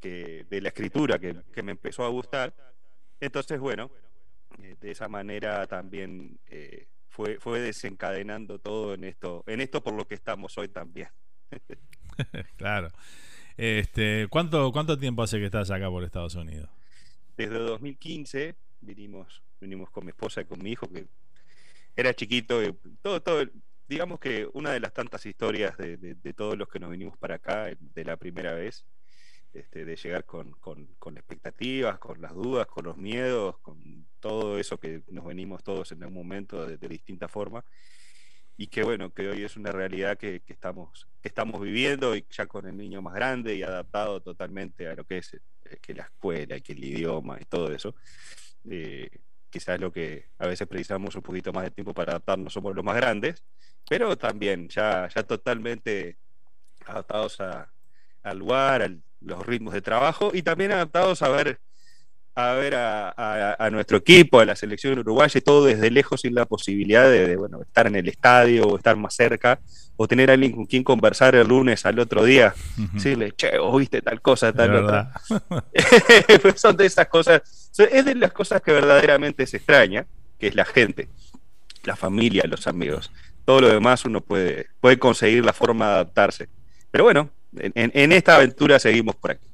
que, 0.00 0.44
de 0.48 0.60
la 0.60 0.68
escritura 0.68 1.18
que, 1.18 1.36
que, 1.52 1.62
me 1.62 1.72
empezó 1.72 2.04
a 2.04 2.08
gustar. 2.08 2.52
Entonces, 3.20 3.58
bueno, 3.58 3.90
de 4.80 4.90
esa 4.90 5.08
manera 5.08 5.66
también 5.66 6.38
fue, 7.08 7.38
fue 7.38 7.60
desencadenando 7.60 8.58
todo 8.58 8.92
en 8.92 9.04
esto, 9.04 9.42
en 9.46 9.62
esto 9.62 9.82
por 9.82 9.94
lo 9.94 10.06
que 10.06 10.14
estamos 10.14 10.56
hoy 10.58 10.68
también. 10.68 11.08
claro. 12.56 12.90
Este, 13.56 14.26
¿cuánto, 14.28 14.70
¿Cuánto 14.70 14.98
tiempo 14.98 15.22
hace 15.22 15.38
que 15.38 15.46
estás 15.46 15.70
acá 15.70 15.88
por 15.88 16.04
Estados 16.04 16.34
Unidos? 16.34 16.68
Desde 17.36 17.58
2015 17.58 18.54
vinimos, 18.82 19.42
vinimos 19.60 19.90
con 19.90 20.04
mi 20.04 20.10
esposa 20.10 20.42
y 20.42 20.44
con 20.44 20.62
mi 20.62 20.72
hijo, 20.72 20.88
que 20.88 21.06
era 21.96 22.12
chiquito, 22.12 22.62
y 22.62 22.74
todo, 23.00 23.22
todo, 23.22 23.44
digamos 23.88 24.20
que 24.20 24.48
una 24.52 24.72
de 24.72 24.80
las 24.80 24.92
tantas 24.92 25.24
historias 25.26 25.76
de, 25.76 26.34
todos 26.34 26.56
los 26.56 26.68
que 26.68 26.80
nos 26.80 26.90
vinimos 26.90 27.16
para 27.16 27.36
acá 27.36 27.70
de 27.78 28.04
la 28.04 28.16
primera 28.16 28.54
vez, 28.54 28.86
este, 29.52 29.84
de 29.84 29.96
llegar 29.96 30.24
con, 30.24 30.52
con, 30.52 30.86
con, 30.98 31.16
expectativas, 31.16 31.98
con 31.98 32.20
las 32.20 32.34
dudas, 32.34 32.66
con 32.66 32.84
los 32.84 32.96
miedos, 32.96 33.58
con 33.58 34.06
todo 34.20 34.58
eso 34.58 34.78
que 34.78 35.02
nos 35.08 35.24
venimos 35.24 35.62
todos 35.62 35.92
en 35.92 36.04
un 36.04 36.12
momento 36.12 36.66
de, 36.66 36.76
de 36.76 36.88
distinta 36.88 37.28
forma 37.28 37.64
y 38.56 38.68
que 38.68 38.82
bueno, 38.82 39.12
que 39.12 39.28
hoy 39.28 39.44
es 39.44 39.56
una 39.56 39.70
realidad 39.70 40.16
que, 40.16 40.42
estamos, 40.46 41.06
estamos 41.22 41.60
viviendo 41.60 42.16
y 42.16 42.24
ya 42.30 42.46
con 42.46 42.66
el 42.66 42.76
niño 42.76 43.02
más 43.02 43.14
grande 43.14 43.54
y 43.54 43.62
adaptado 43.62 44.20
totalmente 44.20 44.88
a 44.88 44.94
lo 44.94 45.04
que 45.04 45.18
es 45.18 45.34
eh, 45.34 45.40
que 45.80 45.94
la 45.94 46.04
escuela 46.04 46.58
que 46.60 46.72
el 46.72 46.84
idioma 46.84 47.38
y 47.40 47.44
todo 47.44 47.70
eso. 47.70 47.94
Eh, 48.68 49.10
quizás 49.50 49.80
lo 49.80 49.92
que 49.92 50.26
a 50.38 50.46
veces 50.46 50.66
precisamos 50.66 51.14
un 51.14 51.22
poquito 51.22 51.52
más 51.52 51.64
de 51.64 51.70
tiempo 51.70 51.94
para 51.94 52.12
adaptarnos, 52.12 52.52
somos 52.52 52.74
los 52.74 52.84
más 52.84 52.96
grandes, 52.96 53.44
pero 53.88 54.16
también 54.16 54.68
ya, 54.68 55.08
ya 55.08 55.22
totalmente 55.22 56.16
adaptados 56.84 57.38
al 57.40 58.38
lugar, 58.38 58.82
a 58.82 58.90
los 59.20 59.46
ritmos 59.46 59.74
de 59.74 59.82
trabajo 59.82 60.30
y 60.34 60.42
también 60.42 60.72
adaptados 60.72 61.22
a 61.22 61.28
ver 61.28 61.60
a 62.38 62.52
ver 62.52 62.74
a, 62.76 63.70
nuestro 63.72 63.96
equipo, 63.96 64.40
a 64.40 64.44
la 64.44 64.54
selección 64.54 64.98
uruguaya, 64.98 65.38
y 65.38 65.40
todo 65.40 65.64
desde 65.64 65.90
lejos 65.90 66.20
sin 66.20 66.34
la 66.34 66.44
posibilidad 66.44 67.10
de, 67.10 67.34
bueno, 67.34 67.62
estar 67.62 67.86
en 67.86 67.96
el 67.96 68.06
estadio 68.08 68.66
o 68.66 68.76
estar 68.76 68.94
más 68.94 69.14
cerca 69.14 69.58
o 69.96 70.06
tener 70.06 70.28
a 70.28 70.34
alguien 70.34 70.52
con 70.52 70.66
quien 70.66 70.84
conversar 70.84 71.34
el 71.34 71.48
lunes 71.48 71.86
al 71.86 71.98
otro 71.98 72.22
día, 72.24 72.54
decirle, 72.92 73.32
che, 73.32 73.58
vos 73.58 73.78
viste 73.78 74.02
tal 74.02 74.20
cosa, 74.20 74.52
tal 74.52 74.74
otra. 74.76 75.10
Pues 76.42 76.60
son 76.60 76.76
de 76.76 76.84
esas 76.84 77.08
cosas, 77.08 77.65
es 77.84 78.04
de 78.04 78.14
las 78.14 78.32
cosas 78.32 78.62
que 78.62 78.72
verdaderamente 78.72 79.46
se 79.46 79.58
extraña, 79.58 80.06
que 80.38 80.48
es 80.48 80.54
la 80.54 80.64
gente, 80.64 81.08
la 81.84 81.96
familia, 81.96 82.44
los 82.46 82.66
amigos. 82.66 83.10
Todo 83.44 83.62
lo 83.62 83.68
demás 83.68 84.04
uno 84.04 84.20
puede, 84.20 84.66
puede 84.80 84.98
conseguir 84.98 85.44
la 85.44 85.52
forma 85.52 85.86
de 85.86 85.92
adaptarse. 85.92 86.48
Pero 86.90 87.04
bueno, 87.04 87.30
en 87.58 88.12
esta 88.12 88.36
aventura 88.36 88.78
seguimos 88.78 89.16
por 89.16 89.32
aquí. 89.32 89.46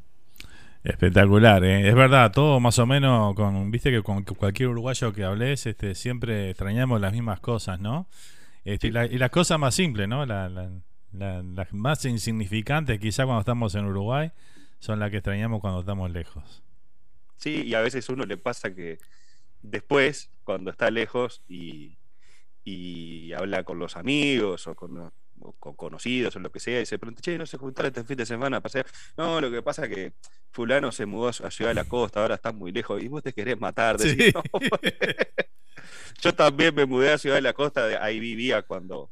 Espectacular, 0.85 1.63
¿eh? 1.65 1.89
es 1.89 1.95
verdad, 1.95 2.33
todo 2.33 2.59
más 2.59 2.77
o 2.81 2.87
menos, 2.87 3.37
con, 3.37 3.71
viste 3.71 3.93
que 3.93 4.03
con 4.03 4.25
cualquier 4.25 4.71
uruguayo 4.71 5.13
que 5.13 5.23
hables, 5.23 5.65
este, 5.67 5.95
siempre 5.95 6.51
extrañamos 6.51 7.01
las 7.01 7.13
mismas 7.13 7.39
cosas, 7.39 7.79
¿no? 7.79 8.09
Este, 8.65 8.89
y, 8.89 8.91
las 8.91 9.31
cosas 9.31 9.61
más 9.61 9.77
simples, 9.77 10.09
¿no? 10.09 10.27
las 10.27 11.73
más 11.73 12.05
insignificantes, 12.05 12.99
quizá 12.99 13.25
cuando 13.25 13.41
estamos 13.41 13.77
en 13.77 13.85
Uruguay, 13.85 14.33
son 14.81 14.99
las 14.99 15.13
que 15.13 15.19
extrañamos 15.19 15.61
cuando 15.61 15.81
estamos 15.81 16.11
lejos. 16.11 16.65
Sí, 17.43 17.63
y 17.65 17.75
a 17.75 17.81
veces 17.81 18.09
uno 18.09 18.25
le 18.25 18.37
pasa 18.37 18.73
que 18.73 18.99
después, 19.63 20.31
cuando 20.45 20.71
está 20.71 20.91
lejos 20.91 21.43
y, 21.49 21.99
y 22.65 23.33
habla 23.33 23.65
con 23.65 23.81
los 23.81 23.97
amigos 23.97 24.69
o 24.69 24.77
con 24.77 25.13
con 25.59 25.75
conocidos 25.75 26.37
o 26.37 26.39
lo 26.39 26.53
que 26.53 26.61
sea, 26.61 26.81
y 26.81 26.87
se 26.87 26.99
pregunta, 26.99 27.21
che, 27.21 27.37
no 27.37 27.47
se 27.47 27.59
juntaron 27.59 27.89
este 27.89 28.05
fin 28.05 28.17
de 28.17 28.27
semana 28.27 28.59
a 28.59 28.61
pasear. 28.61 28.87
No, 29.17 29.41
lo 29.41 29.51
que 29.51 29.63
pasa 29.63 29.87
es 29.87 29.95
que 29.95 30.13
fulano 30.53 30.93
se 30.93 31.07
mudó 31.07 31.29
a 31.29 31.51
Ciudad 31.51 31.71
de 31.71 31.75
la 31.75 31.85
Costa, 31.85 32.23
ahora 32.23 32.37
está 32.37 32.53
muy 32.53 32.73
lejos, 32.73 33.03
y 33.03 33.09
vos 33.09 33.23
te 33.23 33.33
querés 33.33 33.59
matar. 33.59 33.97
Yo 36.23 36.35
también 36.35 36.75
me 36.75 36.87
mudé 36.87 37.13
a 37.13 37.19
Ciudad 37.19 37.37
de 37.37 37.43
la 37.43 37.55
Costa, 37.55 38.05
ahí 38.05 38.21
vivía 38.21 38.63
cuando, 38.63 39.11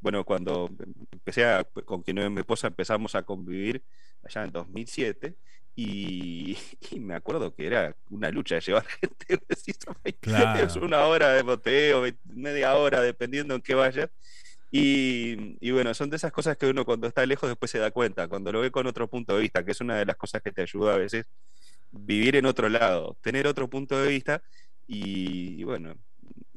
bueno, 0.00 0.24
cuando 0.24 0.70
empecé 1.12 1.46
a, 1.46 1.64
con 1.64 2.02
quien 2.02 2.32
mi 2.34 2.40
esposa 2.40 2.66
empezamos 2.66 3.14
a 3.14 3.22
convivir 3.22 3.82
allá 4.22 4.44
en 4.44 4.52
2007. 4.52 5.34
Y, 5.82 6.58
me 6.98 7.14
acuerdo 7.14 7.54
que 7.54 7.66
era 7.66 7.96
una 8.10 8.30
lucha 8.30 8.56
de 8.56 8.60
llevar 8.60 8.84
gente, 9.00 9.40
es 10.62 10.76
una 10.76 11.06
hora 11.06 11.30
de 11.30 11.42
boteo, 11.42 12.04
media 12.24 12.74
hora, 12.76 13.00
dependiendo 13.00 13.54
en 13.54 13.62
qué 13.62 13.74
vayas. 13.74 14.10
Y, 14.70 15.70
bueno, 15.70 15.94
son 15.94 16.10
de 16.10 16.16
esas 16.16 16.32
cosas 16.32 16.58
que 16.58 16.66
uno 16.66 16.84
cuando 16.84 17.06
está 17.06 17.24
lejos 17.24 17.48
después 17.48 17.70
se 17.70 17.78
da 17.78 17.90
cuenta, 17.90 18.28
cuando 18.28 18.52
lo 18.52 18.60
ve 18.60 18.70
con 18.70 18.86
otro 18.86 19.08
punto 19.08 19.34
de 19.34 19.40
vista, 19.40 19.64
que 19.64 19.70
es 19.72 19.80
una 19.80 19.96
de 19.96 20.04
las 20.04 20.16
cosas 20.16 20.42
que 20.42 20.52
te 20.52 20.60
ayuda 20.60 20.94
a 20.94 20.98
veces, 20.98 21.24
vivir 21.90 22.36
en 22.36 22.44
otro 22.44 22.68
lado, 22.68 23.16
tener 23.22 23.46
otro 23.46 23.68
punto 23.70 23.98
de 23.98 24.08
vista 24.10 24.42
y 24.86 25.64
bueno, 25.64 25.94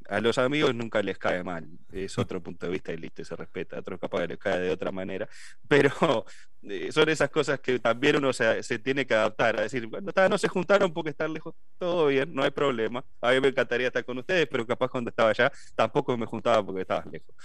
a 0.09 0.19
los 0.21 0.37
amigos 0.37 0.73
nunca 0.75 1.01
les 1.01 1.17
cae 1.17 1.43
mal, 1.43 1.67
es 1.91 2.17
otro 2.17 2.41
punto 2.41 2.65
de 2.65 2.71
vista 2.71 2.91
y 2.91 2.97
listo, 2.97 3.23
se 3.23 3.35
respeta, 3.35 3.77
a 3.77 3.79
otros 3.79 3.99
capaz 3.99 4.25
les 4.25 4.37
cae 4.37 4.59
de 4.59 4.69
otra 4.69 4.91
manera, 4.91 5.27
pero 5.67 6.25
eh, 6.63 6.91
son 6.91 7.09
esas 7.09 7.29
cosas 7.29 7.59
que 7.59 7.79
también 7.79 8.17
uno 8.17 8.33
se, 8.33 8.61
tiene 8.79 9.05
que 9.05 9.13
adaptar, 9.13 9.59
a 9.59 9.63
decir, 9.63 9.87
bueno, 9.87 10.11
no 10.29 10.37
se 10.37 10.47
juntaron 10.47 10.93
porque 10.93 11.11
están 11.11 11.33
lejos, 11.33 11.55
todo 11.77 12.07
bien, 12.07 12.33
no 12.33 12.43
hay 12.43 12.51
problema, 12.51 13.03
a 13.21 13.31
mí 13.31 13.39
me 13.39 13.49
encantaría 13.49 13.87
estar 13.87 14.05
con 14.05 14.17
ustedes, 14.17 14.47
pero 14.49 14.65
capaz 14.65 14.89
cuando 14.89 15.09
estaba 15.09 15.29
allá 15.29 15.51
tampoco 15.75 16.17
me 16.17 16.25
juntaba 16.25 16.65
porque 16.65 16.81
estabas 16.81 17.05
lejos. 17.07 17.35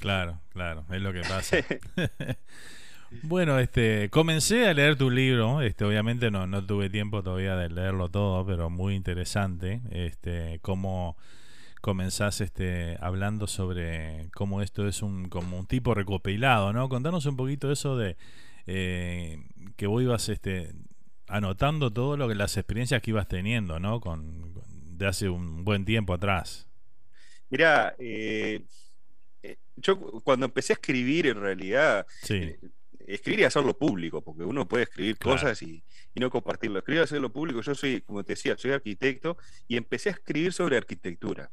Claro, 0.00 0.40
claro, 0.50 0.84
es 0.90 1.00
lo 1.00 1.12
que 1.12 1.20
pasa. 1.20 1.58
Bueno, 3.22 3.58
este, 3.58 4.08
comencé 4.10 4.66
a 4.66 4.74
leer 4.74 4.96
tu 4.96 5.10
libro, 5.10 5.60
este, 5.60 5.84
obviamente 5.84 6.30
no, 6.30 6.46
no 6.46 6.64
tuve 6.64 6.88
tiempo 6.88 7.22
todavía 7.22 7.56
de 7.56 7.68
leerlo 7.68 8.08
todo, 8.08 8.44
pero 8.46 8.70
muy 8.70 8.94
interesante, 8.94 9.82
este, 9.90 10.58
cómo 10.62 11.16
comenzás 11.82 12.40
este, 12.40 12.96
hablando 13.00 13.48
sobre 13.48 14.30
cómo 14.34 14.62
esto 14.62 14.86
es 14.86 15.02
un, 15.02 15.28
como 15.28 15.58
un 15.58 15.66
tipo 15.66 15.94
recopilado, 15.94 16.72
¿no? 16.72 16.88
Contanos 16.88 17.26
un 17.26 17.36
poquito 17.36 17.72
eso 17.72 17.96
de 17.96 18.16
eh, 18.66 19.38
que 19.76 19.88
vos 19.88 20.00
ibas 20.00 20.28
este, 20.28 20.72
anotando 21.26 21.92
todo 21.92 22.16
lo 22.16 22.28
que 22.28 22.36
las 22.36 22.56
experiencias 22.56 23.02
que 23.02 23.10
ibas 23.10 23.26
teniendo, 23.26 23.80
¿no? 23.80 24.00
Con, 24.00 24.54
de 24.96 25.06
hace 25.06 25.28
un 25.28 25.64
buen 25.64 25.84
tiempo 25.84 26.14
atrás. 26.14 26.68
Mira, 27.50 27.96
eh, 27.98 28.62
eh, 29.42 29.56
yo 29.74 29.98
cuando 30.22 30.46
empecé 30.46 30.74
a 30.74 30.74
escribir 30.74 31.26
en 31.26 31.40
realidad, 31.40 32.06
escribir 33.00 33.40
y 33.40 33.44
hacerlo 33.44 33.76
público, 33.76 34.22
porque 34.22 34.44
uno 34.44 34.68
puede 34.68 34.84
escribir 34.84 35.18
cosas 35.18 35.60
y, 35.62 35.82
y, 36.14 36.20
no 36.20 36.30
compartirlo. 36.30 36.78
Escribir 36.78 37.00
y 37.00 37.04
hacerlo 37.04 37.32
público, 37.32 37.60
yo 37.60 37.74
soy, 37.74 38.02
como 38.02 38.22
te 38.22 38.34
decía, 38.34 38.56
soy 38.56 38.70
arquitecto 38.70 39.36
y 39.66 39.76
empecé 39.76 40.10
a 40.10 40.12
escribir 40.12 40.52
sobre 40.52 40.76
arquitectura 40.76 41.50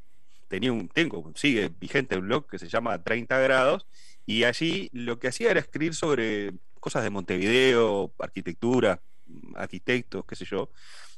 tenía 0.50 0.74
un, 0.74 0.90
tengo, 0.90 1.32
sigue 1.36 1.72
vigente 1.80 2.18
un 2.18 2.28
blog 2.28 2.48
que 2.48 2.60
se 2.60 2.68
llama 2.68 3.02
30 3.02 3.40
grados, 3.40 3.88
y 4.26 4.44
allí 4.44 4.90
lo 4.92 5.20
que 5.20 5.30
hacía 5.30 5.52
era 5.52 5.62
escribir 5.62 5.96
sobre 5.96 6.54
cosas 6.80 7.04
de 7.04 7.10
Montevideo, 7.10 8.14
arquitectura, 8.20 9.02
arquitectos, 9.56 10.26
qué 10.26 10.36
sé 10.36 10.44
yo, 10.46 10.70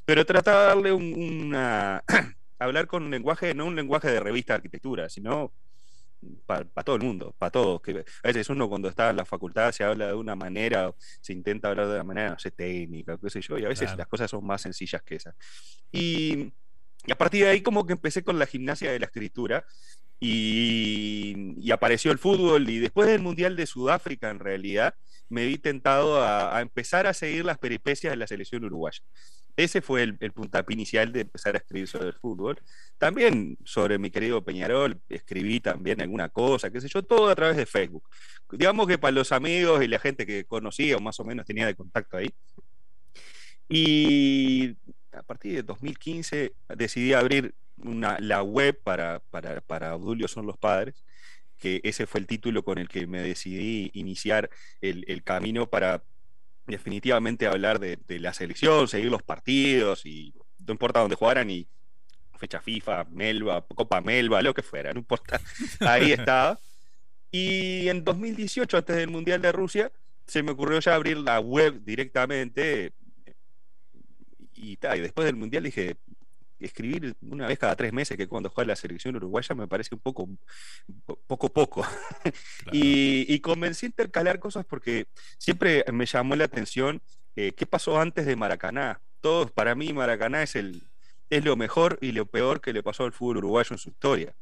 pero 0.05 0.25
trataba 0.25 0.61
de 0.61 0.67
darle 0.67 0.91
una... 0.93 2.03
hablar 2.59 2.85
con 2.85 3.03
un 3.03 3.11
lenguaje, 3.11 3.55
no 3.55 3.65
un 3.65 3.75
lenguaje 3.75 4.11
de 4.11 4.19
revista 4.19 4.53
de 4.53 4.57
arquitectura, 4.57 5.09
sino 5.09 5.51
para 6.45 6.65
todo 6.83 6.95
el 6.95 7.01
mundo, 7.01 7.33
para 7.37 7.51
todos. 7.51 7.81
Que 7.81 8.05
a 8.23 8.27
veces 8.27 8.49
uno 8.49 8.69
cuando 8.69 8.89
está 8.89 9.09
en 9.09 9.17
la 9.17 9.25
facultad 9.25 9.71
se 9.71 9.83
habla 9.83 10.07
de 10.07 10.13
una 10.13 10.35
manera, 10.35 10.93
se 11.19 11.33
intenta 11.33 11.69
hablar 11.69 11.87
de 11.87 11.95
una 11.95 12.03
manera, 12.03 12.29
no 12.31 12.39
sé, 12.39 12.51
técnica, 12.51 13.17
qué 13.17 13.29
sé 13.29 13.41
yo, 13.41 13.57
y 13.57 13.65
a 13.65 13.69
veces 13.69 13.95
las 13.97 14.07
cosas 14.07 14.29
son 14.29 14.45
más 14.45 14.61
sencillas 14.61 15.01
que 15.01 15.15
esas. 15.15 15.35
Y 15.91 16.53
y 17.05 17.11
a 17.11 17.17
partir 17.17 17.43
de 17.43 17.49
ahí 17.49 17.61
como 17.61 17.85
que 17.85 17.93
empecé 17.93 18.23
con 18.23 18.37
la 18.37 18.45
gimnasia 18.45 18.91
de 18.91 18.99
la 18.99 19.05
escritura 19.05 19.65
y, 20.19 21.71
apareció 21.71 22.11
el 22.11 22.19
fútbol 22.19 22.69
y 22.69 22.79
después 22.79 23.07
del 23.07 23.21
Mundial 23.21 23.55
de 23.55 23.65
Sudáfrica 23.65 24.29
en 24.29 24.39
realidad 24.39 24.93
me 25.29 25.45
vi 25.45 25.57
tentado 25.57 26.21
a, 26.21 26.61
empezar 26.61 27.07
a 27.07 27.13
seguir 27.13 27.45
las 27.45 27.57
peripecias 27.57 28.11
de 28.11 28.17
la 28.17 28.27
selección 28.27 28.65
uruguaya. 28.65 28.99
ese 29.55 29.81
fue 29.81 30.03
el, 30.03 30.17
el 30.19 30.31
puntapié 30.33 30.75
inicial 30.75 31.11
de 31.11 31.21
empezar 31.21 31.55
a 31.55 31.59
escribir 31.59 31.87
sobre 31.87 32.07
el 32.07 32.13
fútbol. 32.13 32.59
También 32.97 33.57
sobre 33.63 33.97
mi 33.97 34.11
querido 34.11 34.43
Peñarol, 34.43 35.01
escribí 35.09 35.59
también 35.59 36.01
alguna 36.01 36.29
cosa, 36.29 36.69
qué 36.71 36.81
sé 36.81 36.87
yo, 36.89 37.03
todo 37.03 37.29
a 37.29 37.35
través 37.35 37.57
de 37.57 37.65
Facebook. 37.65 38.03
Digamos 38.51 38.87
que 38.87 38.97
para 38.97 39.11
los 39.13 39.31
amigos 39.31 39.83
y 39.83 39.87
la 39.87 39.99
gente 39.99 40.25
que 40.25 40.45
conocía 40.45 40.97
o 40.97 40.99
más 40.99 41.19
o 41.19 41.23
menos 41.25 41.45
tenía 41.45 41.65
de 41.65 41.75
contacto 41.75 42.17
ahí. 42.17 42.29
Y 43.69 44.75
a 45.13 45.23
partir 45.23 45.53
de 45.55 45.63
2015 45.63 46.53
decidí 46.75 47.13
abrir 47.13 47.53
una, 47.77 48.17
la 48.19 48.43
web 48.43 48.79
para, 48.83 49.19
para, 49.31 49.61
para 49.61 49.95
Obdulio 49.95 50.27
son 50.27 50.45
los 50.45 50.57
padres, 50.57 51.03
que 51.57 51.81
ese 51.83 52.07
fue 52.07 52.19
el 52.19 52.27
título 52.27 52.63
con 52.63 52.77
el 52.77 52.87
que 52.87 53.07
me 53.07 53.21
decidí 53.21 53.91
iniciar 53.93 54.49
el, 54.81 55.05
el 55.07 55.23
camino 55.23 55.67
para 55.67 56.03
definitivamente 56.67 57.47
hablar 57.47 57.79
de, 57.79 57.97
de, 58.07 58.19
la 58.19 58.33
selección, 58.33 58.87
seguir 58.87 59.11
los 59.11 59.23
partidos 59.23 60.05
y 60.05 60.33
no 60.65 60.73
importa 60.73 60.99
dónde 60.99 61.15
jugaran 61.15 61.49
y 61.49 61.67
fecha 62.37 62.59
FIFA, 62.59 63.05
Melba, 63.11 63.63
Copa 63.67 64.01
Melba, 64.01 64.41
lo 64.41 64.53
que 64.53 64.63
fuera, 64.63 64.91
no 64.93 64.99
importa, 64.99 65.39
ahí 65.81 66.11
estaba. 66.11 66.59
Y 67.29 67.87
en 67.87 68.03
2018, 68.03 68.77
antes 68.77 68.95
del 68.95 69.09
Mundial 69.09 69.41
de 69.41 69.51
Rusia, 69.51 69.91
se 70.25 70.43
me 70.43 70.51
ocurrió 70.51 70.79
ya 70.79 70.95
abrir 70.95 71.17
la 71.17 71.39
web 71.39 71.83
directamente 71.83 72.93
y, 74.55 74.73
y 74.81 74.99
después 74.99 75.25
del 75.25 75.35
Mundial 75.35 75.63
dije, 75.63 75.97
escribir 76.59 77.15
una 77.21 77.47
vez 77.47 77.57
cada 77.57 77.75
tres 77.75 77.91
meses, 77.91 78.17
que 78.17 78.27
cuando 78.27 78.49
juega 78.49 78.69
la 78.69 78.75
selección 78.75 79.15
uruguaya 79.15 79.55
me 79.55 79.67
parece 79.67 79.95
un 79.95 80.01
poco, 80.01 80.29
poco, 81.27 81.49
poco. 81.49 81.85
Claro. 82.63 82.77
y, 82.77 83.25
y, 83.33 83.39
comencé 83.39 83.85
a 83.85 83.89
intercalar 83.89 84.39
cosas 84.39 84.65
porque 84.65 85.07
siempre 85.37 85.83
me 85.91 86.05
llamó 86.05 86.35
la 86.35 86.45
atención 86.45 87.01
eh, 87.35 87.53
qué 87.53 87.65
pasó 87.65 87.99
antes 87.99 88.25
de 88.25 88.35
Maracaná. 88.35 89.01
Todos, 89.21 89.51
para 89.51 89.75
mí, 89.75 89.93
Maracaná 89.93 90.43
es, 90.43 90.55
el, 90.55 90.83
es 91.29 91.43
lo 91.43 91.55
mejor 91.55 91.97
y 92.01 92.11
lo 92.11 92.25
peor 92.25 92.61
que 92.61 92.73
le 92.73 92.83
pasó 92.83 93.03
al 93.05 93.13
fútbol 93.13 93.37
uruguayo 93.37 93.73
en 93.73 93.79
su 93.79 93.89
historia. 93.89 94.33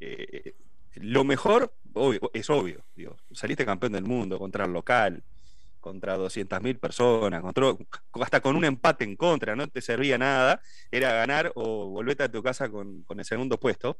Eh, 0.00 0.54
lo 0.94 1.24
mejor 1.24 1.72
obvio, 1.92 2.30
es 2.32 2.48
obvio, 2.50 2.84
digo, 2.94 3.16
saliste 3.32 3.64
campeón 3.64 3.92
del 3.92 4.04
mundo 4.04 4.38
contra 4.38 4.64
el 4.64 4.72
local, 4.72 5.22
contra 5.80 6.16
200.000 6.16 6.78
personas, 6.78 7.42
contra, 7.42 7.74
hasta 8.20 8.40
con 8.40 8.56
un 8.56 8.64
empate 8.64 9.04
en 9.04 9.16
contra, 9.16 9.56
no 9.56 9.68
te 9.68 9.80
servía 9.80 10.18
nada, 10.18 10.60
era 10.90 11.12
ganar 11.12 11.52
o 11.54 11.88
volverte 11.88 12.24
a 12.24 12.30
tu 12.30 12.42
casa 12.42 12.68
con, 12.68 13.02
con 13.02 13.18
el 13.18 13.24
segundo 13.24 13.58
puesto. 13.58 13.98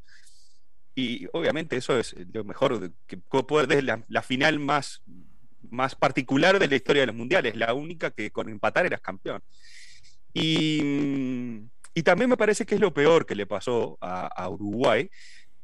Y 0.94 1.26
obviamente 1.32 1.76
eso 1.76 1.98
es 1.98 2.14
lo 2.32 2.44
mejor 2.44 2.92
que 3.06 3.16
puedo 3.18 3.46
poder, 3.46 3.84
la, 3.84 4.04
la, 4.08 4.22
final 4.22 4.58
más, 4.58 5.02
más 5.70 5.94
particular 5.94 6.58
de 6.58 6.66
la 6.66 6.76
historia 6.76 7.02
de 7.02 7.06
los 7.06 7.16
mundiales, 7.16 7.54
la 7.54 7.72
única 7.72 8.10
que 8.10 8.30
con 8.32 8.48
empatar 8.48 8.84
eras 8.84 9.00
campeón. 9.00 9.42
Y, 10.34 11.62
y 11.94 12.02
también 12.02 12.30
me 12.30 12.36
parece 12.36 12.66
que 12.66 12.74
es 12.74 12.80
lo 12.80 12.92
peor 12.92 13.26
que 13.26 13.34
le 13.34 13.46
pasó 13.46 13.96
a, 14.00 14.26
a 14.26 14.48
Uruguay, 14.48 15.08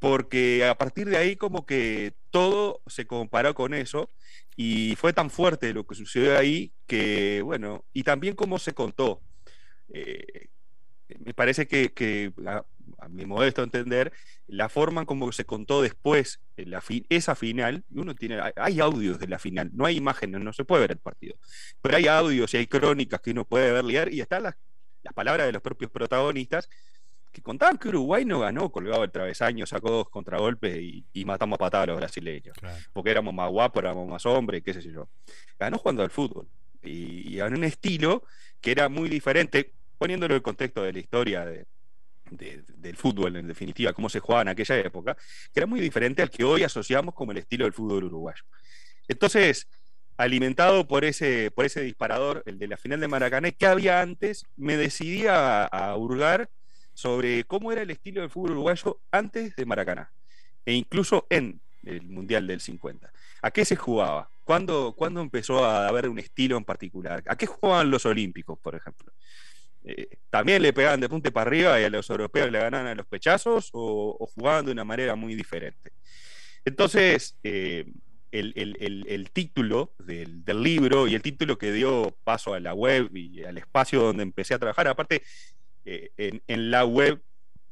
porque 0.04 0.66
a 0.66 0.76
partir 0.76 1.08
de 1.08 1.16
ahí 1.16 1.34
como 1.34 1.64
que 1.64 2.12
todo 2.28 2.82
se 2.86 3.06
comparó 3.06 3.54
con 3.54 3.72
eso 3.72 4.10
y 4.54 4.96
fue 4.96 5.14
tan 5.14 5.30
fuerte 5.30 5.72
lo 5.72 5.86
que 5.86 5.94
sucedió 5.94 6.36
ahí 6.36 6.74
que, 6.86 7.40
bueno, 7.40 7.86
y 7.94 8.02
también 8.02 8.34
cómo 8.34 8.58
se 8.58 8.74
contó. 8.74 9.22
Eh, 9.88 10.48
me 11.20 11.32
parece 11.32 11.66
que, 11.66 12.34
a, 12.46 13.08
mi 13.08 13.24
modesto 13.24 13.62
entender, 13.62 14.12
la 14.46 14.68
forma 14.68 15.00
en 15.00 15.06
como 15.06 15.32
se 15.32 15.46
contó 15.46 15.80
después 15.80 16.42
la 16.54 16.82
fi 16.82 17.06
esa 17.08 17.34
final, 17.34 17.82
uno 17.90 18.14
tiene, 18.14 18.38
hay 18.56 18.80
audios 18.80 19.18
de 19.18 19.28
la 19.28 19.38
final, 19.38 19.70
no 19.72 19.86
hay 19.86 19.96
imágenes, 19.96 20.38
no 20.42 20.52
se 20.52 20.66
puede 20.66 20.82
ver 20.82 20.92
el 20.92 20.98
partido, 20.98 21.36
pero 21.80 21.96
hay 21.96 22.08
audios 22.08 22.52
y 22.52 22.58
hay 22.58 22.66
crónicas 22.66 23.22
que 23.22 23.30
uno 23.30 23.46
puede 23.46 23.72
ver, 23.72 23.84
leer 23.84 24.12
y 24.12 24.20
están 24.20 24.42
las, 24.42 24.56
las 25.02 25.14
palabras 25.14 25.46
de 25.46 25.52
los 25.52 25.62
propios 25.62 25.90
protagonistas 25.90 26.68
que 27.34 27.42
contaban 27.42 27.76
que 27.78 27.88
Uruguay 27.88 28.24
no 28.24 28.38
ganó 28.38 28.70
colgado 28.70 29.02
el 29.02 29.10
travesaño, 29.10 29.66
sacó 29.66 29.90
dos 29.90 30.08
contragolpes 30.08 30.76
y, 30.76 31.04
y 31.12 31.24
matamos 31.24 31.56
a 31.56 31.58
patadas 31.58 31.88
a 31.88 31.90
los 31.90 31.96
brasileños. 31.96 32.56
Claro. 32.56 32.78
Porque 32.92 33.10
éramos 33.10 33.34
más 33.34 33.50
guapos, 33.50 33.82
éramos 33.82 34.08
más 34.08 34.24
hombres, 34.24 34.62
qué 34.62 34.72
sé 34.72 34.80
yo. 34.82 35.08
Ganó 35.58 35.78
jugando 35.78 36.04
al 36.04 36.10
fútbol. 36.10 36.46
Y, 36.80 37.34
y 37.34 37.40
en 37.40 37.54
un 37.54 37.64
estilo 37.64 38.22
que 38.60 38.70
era 38.70 38.88
muy 38.88 39.08
diferente, 39.08 39.72
poniéndolo 39.98 40.34
en 40.34 40.36
el 40.36 40.42
contexto 40.42 40.84
de 40.84 40.92
la 40.92 40.98
historia 41.00 41.44
de, 41.44 41.66
de, 42.30 42.62
del 42.76 42.96
fútbol, 42.96 43.34
en 43.34 43.48
definitiva, 43.48 43.92
cómo 43.92 44.08
se 44.08 44.20
jugaba 44.20 44.42
en 44.42 44.48
aquella 44.48 44.78
época, 44.78 45.16
que 45.52 45.58
era 45.58 45.66
muy 45.66 45.80
diferente 45.80 46.22
al 46.22 46.30
que 46.30 46.44
hoy 46.44 46.62
asociamos 46.62 47.14
como 47.14 47.32
el 47.32 47.38
estilo 47.38 47.64
del 47.64 47.72
fútbol 47.72 48.04
uruguayo. 48.04 48.44
Entonces, 49.08 49.66
alimentado 50.16 50.86
por 50.86 51.04
ese, 51.04 51.50
por 51.50 51.64
ese 51.64 51.80
disparador, 51.80 52.44
el 52.46 52.60
de 52.60 52.68
la 52.68 52.76
final 52.76 53.00
de 53.00 53.08
Maracaná, 53.08 53.50
que 53.50 53.66
había 53.66 54.00
antes, 54.00 54.46
me 54.56 54.76
decidí 54.76 55.26
a, 55.26 55.64
a 55.64 55.96
hurgar 55.96 56.48
sobre 56.94 57.44
cómo 57.44 57.72
era 57.72 57.82
el 57.82 57.90
estilo 57.90 58.20
del 58.20 58.30
fútbol 58.30 58.52
uruguayo 58.52 59.00
antes 59.10 59.54
de 59.56 59.66
Maracaná 59.66 60.10
e 60.64 60.72
incluso 60.72 61.26
en 61.28 61.60
el 61.84 62.02
Mundial 62.02 62.46
del 62.46 62.60
50. 62.60 63.12
¿A 63.42 63.50
qué 63.50 63.64
se 63.64 63.76
jugaba? 63.76 64.30
¿Cuándo, 64.44 64.94
¿Cuándo 64.96 65.20
empezó 65.20 65.64
a 65.64 65.88
haber 65.88 66.08
un 66.08 66.18
estilo 66.18 66.56
en 66.56 66.64
particular? 66.64 67.22
¿A 67.26 67.36
qué 67.36 67.46
jugaban 67.46 67.90
los 67.90 68.06
olímpicos, 68.06 68.58
por 68.58 68.74
ejemplo? 68.74 69.12
Eh, 69.84 70.08
¿También 70.30 70.62
le 70.62 70.72
pegaban 70.72 71.00
de 71.00 71.08
punte 71.08 71.30
para 71.30 71.48
arriba 71.48 71.80
y 71.80 71.84
a 71.84 71.90
los 71.90 72.08
europeos 72.08 72.50
le 72.50 72.58
ganaban 72.58 72.86
a 72.86 72.94
los 72.94 73.06
pechazos 73.06 73.68
o, 73.72 74.16
o 74.18 74.26
jugaban 74.26 74.64
de 74.64 74.72
una 74.72 74.84
manera 74.84 75.14
muy 75.14 75.34
diferente? 75.34 75.92
Entonces, 76.64 77.36
eh, 77.42 77.84
el, 78.32 78.52
el, 78.56 78.76
el, 78.80 79.06
el, 79.08 79.30
título 79.30 79.92
del, 79.98 80.44
del, 80.44 80.62
libro 80.62 81.06
y 81.06 81.14
el 81.14 81.22
título 81.22 81.58
que 81.58 81.72
dio 81.72 82.16
paso 82.24 82.54
a 82.54 82.60
la 82.60 82.74
web 82.74 83.14
y 83.14 83.44
al 83.44 83.58
espacio 83.58 84.00
donde 84.00 84.22
empecé 84.22 84.54
a 84.54 84.58
trabajar, 84.58 84.88
aparte, 84.88 85.22
eh, 85.84 86.10
en, 86.16 86.42
en, 86.46 86.70
la 86.70 86.84
web 86.84 87.22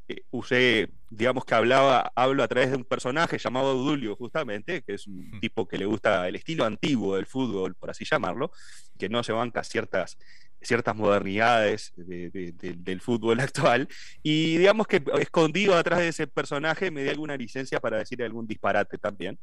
eh, 0.09 0.23
usé, 0.31 0.91
digamos 1.11 1.45
que 1.45 1.55
hablaba, 1.55 2.13
hablo 2.15 2.43
a 2.43 2.49
través 2.49 2.71
de 2.71 2.77
un 2.77 2.85
personaje 2.85 3.39
llamado 3.39 3.75
Dulio, 3.75 4.17
justamente, 4.17 4.83
que 4.83 4.95
es 4.95 5.07
un 5.07 5.41
tipo 5.41 5.67
que 5.67 5.79
le 5.79 5.87
gusta 5.87 6.29
el 6.29 6.37
estilo 6.37 6.65
antiguo 6.65 7.17
del 7.17 7.27
fútbol, 7.27 7.75
por 7.75 7.91
así 7.91 8.05
llamarlo, 8.05 8.51
que 8.99 9.09
no 9.09 9.23
se 9.23 9.33
banca 9.33 9.65
ciertas, 9.65 10.19
ciertas 10.61 10.97
modernidades 10.97 11.93
de, 11.97 12.31
de, 12.31 12.53
de, 12.53 12.75
del 12.75 13.01
fútbol 13.01 13.41
actual. 13.41 13.89
Y 14.23 14.59
digamos 14.59 14.87
que 14.87 15.03
escondido 15.21 15.77
atrás 15.77 16.01
de 16.01 16.09
ese 16.09 16.27
personaje 16.27 16.91
me 16.91 17.03
di 17.05 17.09
alguna 17.09 17.37
licencia 17.37 17.81
para 17.81 17.99
decir 17.99 18.23
algún 18.23 18.47
disparate 18.47 18.99
también. 18.99 19.39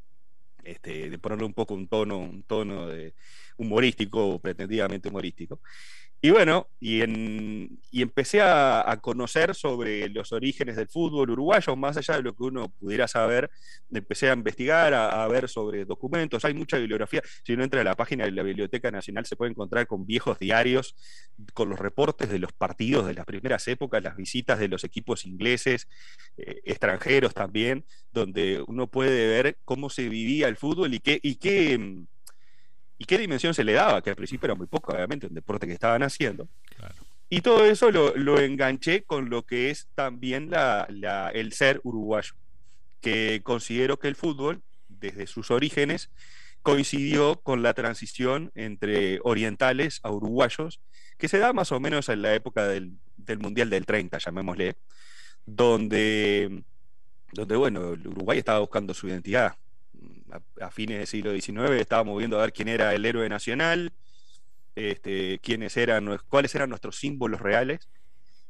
Este, 0.63 1.09
de 1.09 1.17
ponerle 1.17 1.45
un 1.45 1.53
poco 1.53 1.73
un 1.73 1.87
tono, 1.87 2.19
un 2.19 2.43
tono 2.43 2.87
de 2.87 3.15
humorístico, 3.57 4.39
pretendidamente 4.39 5.09
humorístico. 5.09 5.61
Y 6.21 6.31
bueno, 6.31 6.67
y, 6.81 7.01
en, 7.01 7.79
y 7.91 8.01
empecé 8.01 8.41
a, 8.41 8.99
conocer 9.01 9.55
sobre 9.55 10.09
los 10.09 10.33
orígenes 10.33 10.75
del 10.75 10.89
fútbol 10.89 11.29
uruguayo, 11.29 11.77
más 11.77 11.95
allá 11.95 12.15
de 12.15 12.23
lo 12.23 12.35
que 12.35 12.43
uno 12.43 12.67
pudiera 12.77 13.07
saber, 13.07 13.49
empecé 13.89 14.29
a 14.29 14.33
investigar, 14.33 14.93
a, 14.93 15.23
a, 15.23 15.27
ver 15.29 15.47
sobre 15.47 15.85
documentos, 15.85 16.43
hay 16.43 16.53
mucha 16.53 16.77
bibliografía, 16.77 17.21
si 17.43 17.53
uno 17.53 17.63
entra 17.63 17.79
a 17.79 17.85
la 17.85 17.95
página 17.95 18.25
de 18.25 18.31
la 18.31 18.43
Biblioteca 18.43 18.91
Nacional 18.91 19.25
se 19.25 19.37
puede 19.37 19.51
encontrar 19.51 19.87
con 19.87 20.05
viejos 20.05 20.37
diarios, 20.39 20.95
con 21.53 21.69
los 21.69 21.79
reportes 21.79 22.29
de 22.29 22.39
los 22.39 22.51
partidos 22.51 23.07
de 23.07 23.13
las 23.13 23.25
primeras 23.25 23.65
épocas, 23.69 24.03
las 24.03 24.17
visitas 24.17 24.59
de 24.59 24.67
los 24.67 24.83
equipos 24.83 25.25
ingleses, 25.25 25.87
eh, 26.37 26.59
extranjeros 26.65 27.33
también, 27.33 27.85
donde 28.11 28.61
uno 28.67 28.87
puede 28.87 29.27
ver 29.27 29.57
cómo 29.63 29.89
se 29.89 30.09
vivía 30.09 30.49
el 30.49 30.57
fútbol 30.57 30.93
y 30.93 30.99
qué... 30.99 31.19
Y 31.21 31.35
qué 31.35 31.79
y 32.99 33.05
qué 33.05 33.17
dimensión 33.17 33.53
se 33.53 33.63
le 33.63 33.73
daba, 33.73 34.01
que 34.03 34.11
al 34.11 34.15
principio 34.17 34.47
era 34.47 34.55
muy 34.55 34.67
poco, 34.67 34.91
obviamente, 34.91 35.25
un 35.25 35.33
deporte 35.33 35.65
que 35.65 35.73
estaban 35.73 36.03
haciendo. 36.03 36.47
Claro. 36.75 36.95
Y 37.29 37.41
todo 37.41 37.65
eso 37.65 37.91
lo, 37.91 38.15
lo, 38.15 38.39
enganché 38.39 39.03
con 39.03 39.29
lo 39.29 39.45
que 39.45 39.69
es 39.69 39.87
también 39.95 40.49
la, 40.49 40.85
la, 40.89 41.29
el 41.29 41.53
ser 41.53 41.79
uruguayo, 41.83 42.33
que 42.99 43.39
considero 43.41 43.97
que 43.97 44.09
el 44.09 44.15
fútbol, 44.15 44.61
desde 44.89 45.27
sus 45.27 45.49
orígenes, 45.49 46.09
coincidió 46.61 47.39
con 47.41 47.63
la 47.63 47.73
transición 47.73 48.51
entre 48.53 49.19
orientales 49.23 50.01
a 50.03 50.11
uruguayos, 50.11 50.81
que 51.17 51.29
se 51.29 51.37
da 51.37 51.53
más 51.53 51.71
o 51.71 51.79
menos 51.79 52.09
en 52.09 52.21
la 52.21 52.33
época 52.33 52.67
del, 52.67 52.97
del 53.15 53.39
Mundial 53.39 53.69
del 53.69 53.85
30, 53.85 54.17
llamémosle, 54.17 54.75
donde, 55.45 56.63
donde, 57.31 57.55
bueno, 57.55 57.91
Uruguay 57.91 58.39
estaba 58.39 58.59
buscando 58.59 58.93
su 58.93 59.07
identidad, 59.07 59.55
a, 60.61 60.71
fines 60.71 60.97
del 60.97 61.07
siglo 61.07 61.31
XIX 61.33 61.71
estábamos 61.79 62.17
viendo 62.17 62.37
a 62.37 62.41
ver 62.41 62.53
quién 62.53 62.67
era 62.67 62.93
el 62.93 63.05
héroe 63.05 63.29
nacional, 63.29 63.91
este, 64.75 65.39
quiénes 65.39 65.75
eran, 65.77 66.19
cuáles 66.29 66.53
eran 66.55 66.69
nuestros 66.69 66.97
símbolos 66.97 67.41
reales. 67.41 67.89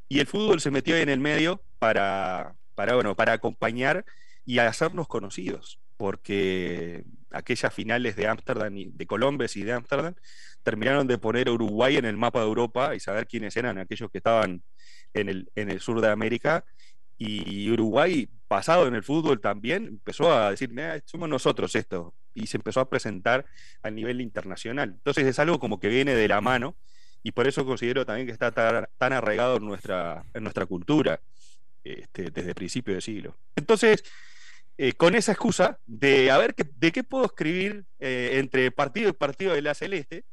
Y 0.07 0.19
el 0.19 0.27
fútbol 0.27 0.60
se 0.60 0.72
metió 0.72 0.97
en 0.97 1.10
el 1.10 1.19
medio 1.19 1.61
para, 1.77 2.56
para, 2.76 2.95
bueno, 2.95 3.15
para 3.15 3.34
acompañar 3.34 4.06
y 4.45 4.57
hacernos 4.60 5.07
conocidos, 5.07 5.80
porque 5.97 7.03
aquellas 7.31 7.73
finales 7.73 8.15
de 8.15 8.27
Ámsterdam, 8.27 8.73
de 8.73 9.06
Colombes 9.06 9.56
y 9.56 9.64
de 9.64 9.73
Ámsterdam, 9.73 10.15
terminaron 10.64 11.07
de 11.07 11.18
poner 11.18 11.47
a 11.47 11.51
Uruguay 11.51 11.97
en 11.97 12.06
el 12.06 12.18
mapa 12.18 12.39
de 12.39 12.47
Europa 12.47 12.95
y 12.95 12.99
saber 12.99 13.27
quiénes 13.27 13.56
eran 13.56 13.77
aquellos 13.77 14.10
que 14.10 14.18
estaban 14.18 14.64
en 15.14 15.30
el, 15.30 15.51
en 15.56 15.69
el 15.69 15.80
sur 15.80 16.01
de 16.01 16.10
América 16.10 16.65
y 17.20 17.70
Uruguay, 17.70 18.30
pasado 18.48 18.88
en 18.88 18.96
el 18.96 19.04
fútbol 19.04 19.40
también, 19.40 19.86
empezó 19.86 20.34
a 20.34 20.52
decir, 20.52 20.72
somos 21.06 21.30
nosotros 21.30 21.76
esto, 21.76 22.16
y 22.34 22.48
se 22.48 22.58
empezó 22.58 22.80
a 22.80 22.90
presentar 22.90 23.46
a 23.84 23.90
nivel 23.90 24.22
internacional. 24.22 24.90
Entonces 24.90 25.26
es 25.26 25.40
algo 25.40 25.60
como 25.60 25.80
que 25.80 25.88
viene 25.88 26.16
de 26.16 26.28
la 26.28 26.41
mano 26.41 26.76
y 27.24 27.32
por 27.32 27.48
eso 27.48 27.66
considero 27.66 28.06
también 28.06 28.28
que 28.28 28.34
está 28.34 28.52
tan, 28.52 29.14
arraigado 29.14 29.58
en 29.58 29.66
nuestra, 29.66 30.24
nuestra 30.40 30.66
cultura 30.66 31.22
este, 31.84 32.32
desde 32.32 32.56
principio 32.56 32.94
del 32.94 33.02
siglo. 33.02 33.38
Entonces, 33.56 34.04
eh, 34.78 34.94
con 34.94 35.16
esa 35.16 35.34
excusa 35.34 35.80
de 35.86 36.32
a 36.32 36.38
ver 36.38 36.56
qué, 36.56 36.64
de 36.78 36.91
qué 36.91 37.04
puedo 37.04 37.26
escribir 37.26 37.86
eh, 38.00 38.32
entre 38.34 38.72
partido 38.72 39.10
y 39.10 39.14
partido 39.14 39.54
de 39.54 39.62
la 39.62 39.76
Celeste, 39.76 40.24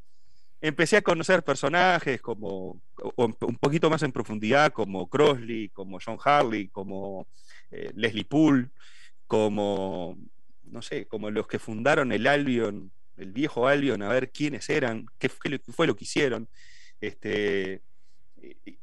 empecé 0.61 0.99
a 0.99 1.03
conocer 1.03 1.43
personajes 1.43 2.21
como 2.21 2.81
un 3.17 3.57
poquito 3.61 3.91
más 3.91 4.03
en 4.03 4.13
profundidad, 4.13 4.73
como 4.73 5.09
Crossley, 5.09 5.69
como 5.71 5.99
John 6.05 6.19
Harley, 6.25 6.69
como 6.69 7.27
eh, 7.71 7.93
Leslie 7.95 8.25
Poole, 8.25 8.71
como 9.27 10.17
no 10.65 10.83
sé, 10.83 11.07
como 11.07 11.31
los 11.31 11.47
que 11.47 11.59
fundaron 11.59 12.13
el 12.13 12.27
Albion, 12.27 12.91
el 13.17 13.33
viejo 13.33 13.69
Albion, 13.69 14.03
a 14.03 14.09
ver 14.09 14.31
quiénes 14.31 14.69
eran, 14.69 15.07
qué 15.19 15.29
fue 15.29 15.87
lo 15.87 15.97
que 15.97 16.05
hicieron. 16.05 16.49
Este, 17.01 17.83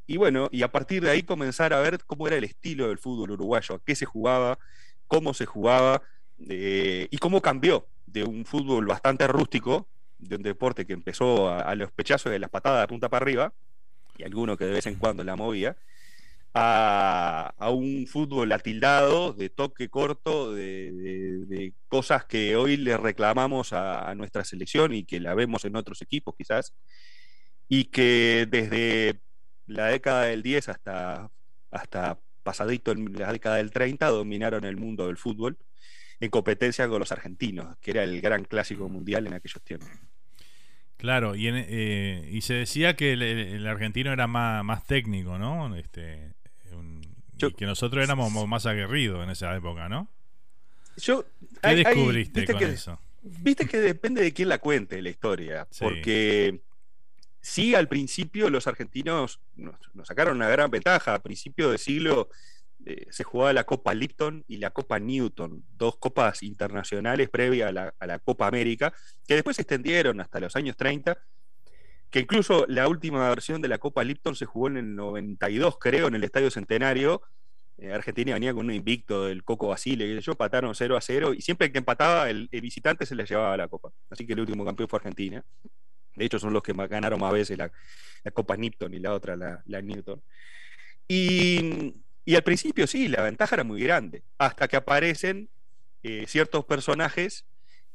y, 0.08 0.18
bueno, 0.18 0.50
y 0.52 0.64
a 0.64 0.72
partir 0.72 1.04
de 1.04 1.12
ahí 1.12 1.24
comenzar 1.24 1.74
a 1.74 1.80
ver 1.80 2.00
cómo 2.06 2.28
era 2.28 2.38
el 2.38 2.44
estilo 2.44 2.88
del 2.88 2.98
fútbol 2.98 3.32
uruguayo, 3.32 3.76
a 3.76 3.80
qué 3.84 3.95
se 3.95 4.06
jugaba, 4.06 4.60
cómo 5.08 5.34
se 5.34 5.45
jugaba 5.45 6.02
eh, 6.50 7.08
y 7.12 7.18
cómo 7.18 7.41
cambió 7.41 7.88
de 8.06 8.24
un 8.24 8.45
fútbol 8.45 8.86
bastante 8.86 9.28
rústico, 9.28 9.88
de 10.28 10.36
un 10.36 10.44
deporte 10.44 10.86
que 10.86 10.94
empezó 10.94 11.50
a, 11.50 11.76
los 11.76 11.91
pechazos 11.91 12.32
de 12.32 12.40
las 12.40 12.50
patadas 12.50 12.82
de 12.82 12.88
punta 12.88 13.10
para 13.10 13.24
arriba, 13.24 13.54
y 14.18 14.24
alguno 14.24 14.58
que 14.58 14.66
de 14.66 14.74
vez 14.74 14.86
en 14.88 14.95
cuando 14.95 15.24
la 15.24 15.36
movía, 15.36 15.76
a, 16.54 17.54
un 17.72 18.08
fútbol 18.08 18.52
atildado, 18.52 19.34
de 19.34 19.50
toque 19.50 19.90
corto, 19.90 20.54
de, 20.54 21.74
cosas 21.88 22.26
que 22.26 22.56
hoy 22.56 22.78
le 22.78 22.98
reclamamos 22.98 23.74
a, 23.74 24.14
nuestra 24.16 24.44
selección 24.44 24.94
y 24.94 25.06
que 25.06 25.20
la 25.20 25.36
vemos 25.36 25.66
en 25.66 25.76
otros 25.76 26.02
equipos 26.02 26.36
quizás, 26.38 26.74
y 27.68 27.86
que 27.86 28.48
desde 28.50 29.22
la 29.68 29.88
década 29.88 30.24
del 30.24 30.44
10 30.44 30.70
hasta, 30.70 31.32
hasta 31.72 32.20
pasadito 32.44 32.91
en 32.91 33.14
la 33.14 33.32
década 33.32 33.58
del 33.58 33.72
30 33.72 34.08
dominaron 34.10 34.66
el 34.66 34.78
mundo 34.78 35.08
del 35.08 35.18
fútbol 35.18 35.58
en 36.20 36.30
competencia 36.30 36.88
con 36.88 37.00
los 37.00 37.12
argentinos, 37.12 37.78
que 37.82 37.91
era 37.91 38.04
el 38.04 38.22
gran 38.22 38.45
clásico 38.45 38.88
mundial 38.88 39.28
en 39.28 39.34
aquellos 39.34 39.62
tiempos. 39.64 39.90
Claro, 41.04 41.36
y, 41.36 41.50
eh, 41.50 42.30
y 42.32 42.40
se 42.44 42.54
decía 42.54 42.96
que 42.96 43.12
el, 43.12 43.68
argentino 43.68 44.14
era 44.14 44.26
más, 44.26 44.64
más 44.64 44.88
técnico, 44.88 45.38
¿no? 45.38 45.76
Este, 45.76 46.32
y 47.38 47.52
que 47.52 47.66
nosotros 47.66 48.02
éramos 48.02 48.32
más 48.48 48.66
aguerridos 48.66 49.22
en 49.22 49.30
esa 49.30 49.54
época, 49.54 49.90
¿no? 49.90 50.08
Yo, 50.96 51.26
¿Qué 51.62 51.76
descubriste 51.76 52.46
con 52.46 52.64
eso? 52.64 53.02
Viste 53.22 53.68
que 53.68 53.82
depende 53.82 54.22
de 54.22 54.32
quién 54.32 54.48
la 54.48 54.60
cuente 54.60 55.02
la 55.02 55.10
historia, 55.10 55.68
porque 55.78 56.62
sí, 57.42 57.76
al 57.76 57.90
principio 57.90 58.50
los 58.50 58.66
argentinos 58.68 59.42
nos, 59.58 59.76
sacaron 60.06 60.38
una 60.38 60.48
gran 60.48 60.72
ventaja. 60.72 61.16
A 61.16 61.22
principio 61.22 61.70
de 61.70 61.80
siglo 61.80 62.30
eh, 62.86 63.08
se 63.10 63.24
jugaba 63.24 63.54
la 63.54 63.64
Copa 63.64 63.94
Lipton 63.94 64.44
y 64.48 64.58
la 64.58 64.72
Copa 64.72 65.00
Newton, 65.00 65.64
dos 65.78 65.98
copas 65.98 66.44
internacionales 66.44 67.30
previas 67.30 67.70
a 67.70 67.72
la, 67.72 67.96
la 68.00 68.20
Copa 68.20 68.48
América, 68.48 68.94
que 69.28 69.36
después 69.36 69.56
se 69.56 69.62
extendieron 69.64 70.20
hasta 70.22 70.40
los 70.40 70.56
años 70.56 70.76
30 70.78 71.18
que 72.14 72.20
incluso 72.20 72.68
la 72.68 72.88
última 72.88 73.28
versión 73.28 73.60
de 73.60 73.68
la 73.68 73.80
Copa 73.80 74.04
Lipton 74.04 74.36
se 74.36 74.46
jugó 74.46 74.68
en 74.68 74.78
el 74.78 74.96
92, 74.96 75.80
creo, 75.80 76.08
en 76.08 76.14
el 76.14 76.24
Estadio 76.24 76.52
Centenario. 76.52 77.24
Eh, 77.80 77.92
Argentina 77.92 78.36
venía 78.36 78.54
con 78.54 78.68
un 78.68 78.72
invicto 78.72 79.26
del 79.26 79.44
Coco 79.44 79.70
Basile, 79.70 80.06
que 80.06 80.22
yo 80.22 80.36
pataron 80.36 80.76
0 80.76 80.96
a 80.96 81.02
0, 81.02 81.34
y 81.34 81.42
siempre 81.42 81.72
que 81.72 81.80
empataba, 81.80 82.30
el, 82.30 82.50
visitante 82.50 83.08
se 83.08 83.16
le 83.16 83.26
llevaba 83.26 83.58
la 83.58 83.68
Copa. 83.68 83.90
Así 84.12 84.28
que 84.28 84.34
el 84.34 84.42
último 84.42 84.64
campeón 84.64 84.88
fue 84.88 84.98
Argentina. 84.98 85.44
De 86.16 86.26
hecho, 86.26 86.38
son 86.38 86.54
los 86.54 86.62
que 86.62 86.74
ganaron 86.74 87.20
más 87.20 87.34
veces 87.34 87.58
la, 87.58 87.72
Copa 88.32 88.56
Nipton 88.58 88.94
y 88.94 89.00
la 89.00 89.12
otra, 89.12 89.36
la, 89.36 89.82
Newton. 89.82 90.22
Y, 91.08 91.96
al 92.36 92.44
principio 92.44 92.88
sí, 92.88 93.08
la 93.08 93.22
ventaja 93.22 93.56
era 93.56 93.64
muy 93.64 93.82
grande, 93.82 94.24
hasta 94.38 94.68
que 94.68 94.78
aparecen 94.78 95.50
eh, 96.04 96.26
ciertos 96.28 96.66
personajes 96.66 97.45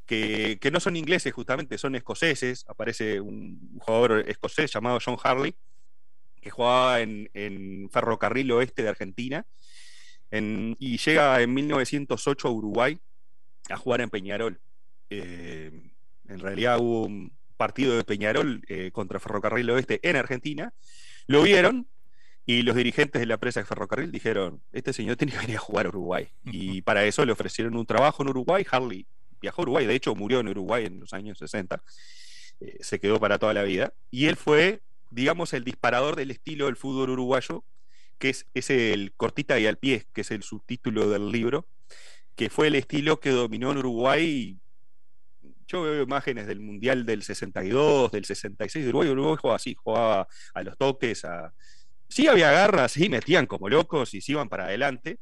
que, 0.06 0.58
no 0.72 0.80
son 0.80 0.96
ingleses 0.96 1.32
justamente, 1.32 1.76
son 1.76 1.94
escoceses. 1.94 2.64
Aparece 2.68 3.20
un 3.20 3.78
jugador 3.78 4.24
escocés 4.26 4.72
llamado 4.72 4.98
John 5.04 5.18
Harley, 5.22 5.54
que 6.40 6.50
jugaba 6.50 7.00
en, 7.00 7.90
Ferrocarril 7.92 8.50
Oeste 8.52 8.82
de 8.82 8.88
Argentina, 8.88 9.46
y 10.30 10.98
llega 10.98 11.40
en 11.42 11.54
1908 11.54 12.48
a 12.48 12.50
Uruguay 12.50 12.98
a 13.68 13.76
jugar 13.76 14.00
en 14.00 14.10
Peñarol. 14.10 14.60
Eh, 15.10 15.90
en 16.28 16.38
realidad 16.38 16.78
hubo 16.80 17.06
un 17.06 17.32
partido 17.56 17.96
de 17.96 18.04
Peñarol 18.04 18.62
eh, 18.68 18.90
contra 18.92 19.20
Ferrocarril 19.20 19.68
Oeste 19.70 20.00
en 20.02 20.16
Argentina, 20.16 20.72
lo 21.26 21.42
vieron 21.42 21.86
y 22.48 22.62
los 22.62 22.74
dirigentes 22.74 23.20
de 23.20 23.26
la 23.26 23.34
empresa 23.34 23.60
de 23.60 23.66
Ferrocarril 23.66 24.10
dijeron, 24.10 24.62
este 24.72 24.94
señor 24.94 25.16
tiene 25.16 25.34
que 25.34 25.38
venir 25.38 25.56
a 25.58 25.60
jugar 25.60 25.84
a 25.84 25.90
Uruguay. 25.90 26.30
Y 26.46 26.80
para 26.80 27.04
eso 27.04 27.26
le 27.26 27.32
ofrecieron 27.32 27.76
un 27.76 27.84
trabajo 27.84 28.22
en 28.22 28.30
Uruguay. 28.30 28.64
Harley 28.70 29.06
viajó 29.38 29.60
a 29.60 29.64
Uruguay, 29.64 29.84
de 29.84 29.94
hecho 29.94 30.14
murió 30.14 30.40
en 30.40 30.48
Uruguay 30.48 30.86
en 30.86 30.98
los 30.98 31.12
años 31.12 31.36
60, 31.36 31.82
eh, 32.60 32.78
se 32.80 32.98
quedó 33.00 33.20
para 33.20 33.38
toda 33.38 33.52
la 33.52 33.64
vida, 33.64 33.92
y 34.10 34.28
él 34.28 34.36
fue, 34.36 34.80
digamos, 35.10 35.52
el 35.52 35.62
disparador 35.62 36.16
del 36.16 36.30
estilo 36.30 36.66
del 36.66 36.76
fútbol 36.76 37.10
uruguayo, 37.10 37.64
que 38.16 38.30
es, 38.30 38.46
es 38.54 38.70
el 38.70 39.12
cortita 39.12 39.58
y 39.58 39.66
al 39.66 39.76
pie, 39.76 40.06
que 40.14 40.22
es 40.22 40.30
el 40.30 40.42
subtítulo 40.42 41.10
del 41.10 41.30
libro, 41.30 41.66
que 42.34 42.48
fue 42.48 42.68
el 42.68 42.76
estilo 42.76 43.20
que 43.20 43.28
dominó 43.28 43.72
en 43.72 43.76
Uruguay. 43.76 44.58
Yo 45.66 45.82
veo 45.82 46.02
imágenes 46.02 46.46
del 46.46 46.60
Mundial 46.60 47.04
del 47.04 47.22
62, 47.22 48.10
del 48.10 48.24
66 48.24 48.86
de 48.86 48.88
Uruguay. 48.88 49.10
Uruguay 49.10 49.36
jugaba 49.38 49.56
así, 49.56 49.74
jugaba 49.74 50.26
a 50.54 50.62
los 50.62 50.78
toques, 50.78 51.26
a... 51.26 51.52
Sí 52.08 52.26
había 52.26 52.50
garras, 52.50 52.92
sí 52.92 53.08
metían 53.08 53.46
como 53.46 53.68
locos 53.68 54.14
y 54.14 54.20
se 54.20 54.32
iban 54.32 54.48
para 54.48 54.64
adelante, 54.64 55.18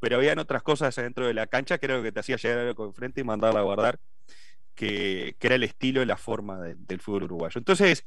pero 0.00 0.16
habían 0.16 0.38
otras 0.38 0.62
cosas 0.62 0.94
dentro 0.96 1.26
de 1.26 1.34
la 1.34 1.46
cancha 1.46 1.78
que 1.78 1.86
era 1.86 1.96
lo 1.96 2.02
que 2.02 2.12
te 2.12 2.20
hacía 2.20 2.36
llegar 2.36 2.58
algo 2.58 2.86
enfrente 2.86 3.20
y 3.20 3.24
mandarla 3.24 3.60
a 3.60 3.64
guardar, 3.64 3.98
que, 4.74 5.36
era 5.40 5.54
el 5.56 5.64
estilo 5.64 6.02
y 6.02 6.06
la 6.06 6.16
forma 6.16 6.60
del 6.60 7.00
fútbol 7.00 7.24
uruguayo. 7.24 7.58
Entonces, 7.58 8.04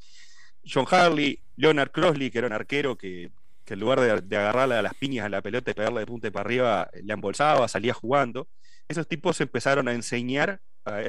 John 0.66 0.86
Harley, 0.90 1.40
Leonard 1.56 1.90
Crossley, 1.90 2.30
que 2.30 2.38
era 2.38 2.46
un 2.46 2.52
arquero 2.54 2.96
que, 2.96 3.30
en 3.66 3.80
lugar 3.80 4.22
de, 4.22 4.36
agarrarle 4.36 4.74
a 4.74 4.82
las 4.82 4.94
piñas 4.94 5.24
a 5.24 5.28
la 5.30 5.40
pelota 5.40 5.70
y 5.70 5.74
pegarle 5.74 6.00
de 6.00 6.06
punta 6.06 6.30
para 6.30 6.44
arriba, 6.44 6.90
le 7.02 7.12
embolsaba, 7.12 7.66
salía 7.68 7.94
jugando. 7.94 8.48
Esos 8.88 9.08
tipos 9.08 9.40
empezaron 9.40 9.88
a 9.88 9.92
enseñar, 9.92 10.60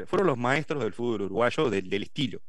fueron 0.08 0.28
los 0.28 0.38
maestros 0.38 0.84
del 0.84 0.94
fútbol 0.94 1.24
uruguayo 1.24 1.70
del, 1.70 1.90
del 1.90 2.04
estilo. 2.04 2.42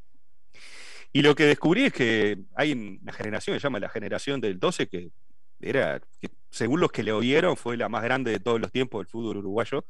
Y 1.15 1.23
lo 1.23 1.37
que 1.37 1.47
descubrí 1.47 1.85
es 1.85 1.93
que 1.93 2.39
hay 2.57 2.73
una 2.73 3.13
generación 3.13 3.55
que 3.55 3.61
se 3.61 3.65
llama 3.65 3.79
la 3.79 3.89
generación 3.89 4.41
del 4.41 4.59
12 4.59 4.89
que 4.89 5.11
era, 5.61 6.01
que 6.21 6.29
según 6.51 6.81
los 6.81 6.91
que 6.91 7.05
le 7.05 7.13
oyeron, 7.13 7.57
fue 7.57 7.77
la 7.77 7.89
más 7.89 8.03
grande 8.03 8.33
de 8.33 8.41
todos 8.41 8.61
los 8.61 8.73
tiempos 8.73 8.99
del 8.99 9.07
fútbol 9.07 9.37
uruguayo, 9.37 9.85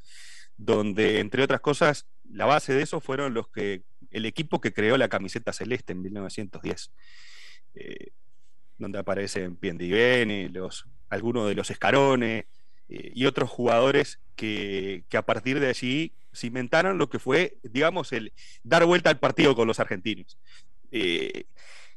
donde, 0.58 1.20
entre 1.20 1.42
otras 1.42 1.62
cosas, 1.62 2.06
la 2.30 2.44
base 2.44 2.74
de 2.74 2.82
eso 2.82 3.00
fueron 3.00 3.32
los 3.32 3.48
que, 3.48 3.84
el 4.10 4.26
equipo 4.26 4.60
que 4.60 4.74
creó 4.74 4.98
la 4.98 5.08
camiseta 5.08 5.54
celeste 5.54 5.94
en 5.94 6.02
1910, 6.02 6.92
eh, 7.76 8.10
donde 8.76 8.98
aparecen 8.98 9.56
Piendiveni, 9.56 10.50
los, 10.50 10.86
algunos 11.08 11.48
de 11.48 11.54
los 11.54 11.70
Escarones 11.70 12.44
eh, 12.90 13.12
y 13.14 13.24
otros 13.24 13.48
jugadores 13.48 14.20
que, 14.36 15.04
a 15.16 15.22
partir 15.22 15.58
de 15.58 15.68
allí 15.68 16.12
cimentaron 16.34 16.98
lo 16.98 17.08
que 17.08 17.18
fue, 17.18 17.56
digamos, 17.62 18.12
el 18.12 18.34
dar 18.62 18.84
vuelta 18.84 19.08
al 19.08 19.18
partido 19.18 19.56
con 19.56 19.66
los 19.66 19.80
argentinos. 19.80 20.38
Eh, 20.96 21.46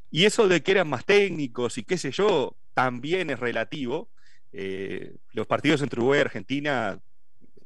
y 0.10 0.26
eso 0.26 0.48
de 0.48 0.64
que 0.64 0.72
eran 0.72 0.90
más 0.90 1.06
técnicos 1.06 1.78
y 1.78 1.84
qué 1.84 1.98
sé 1.98 2.12
yo, 2.12 2.56
también 2.74 3.30
es 3.30 3.40
relativo. 3.40 4.10
Eh, 4.52 5.16
los 5.34 5.46
partidos 5.46 5.84
entre 5.84 6.00
Uruguay 6.00 6.20
y 6.20 6.22
Argentina, 6.22 7.00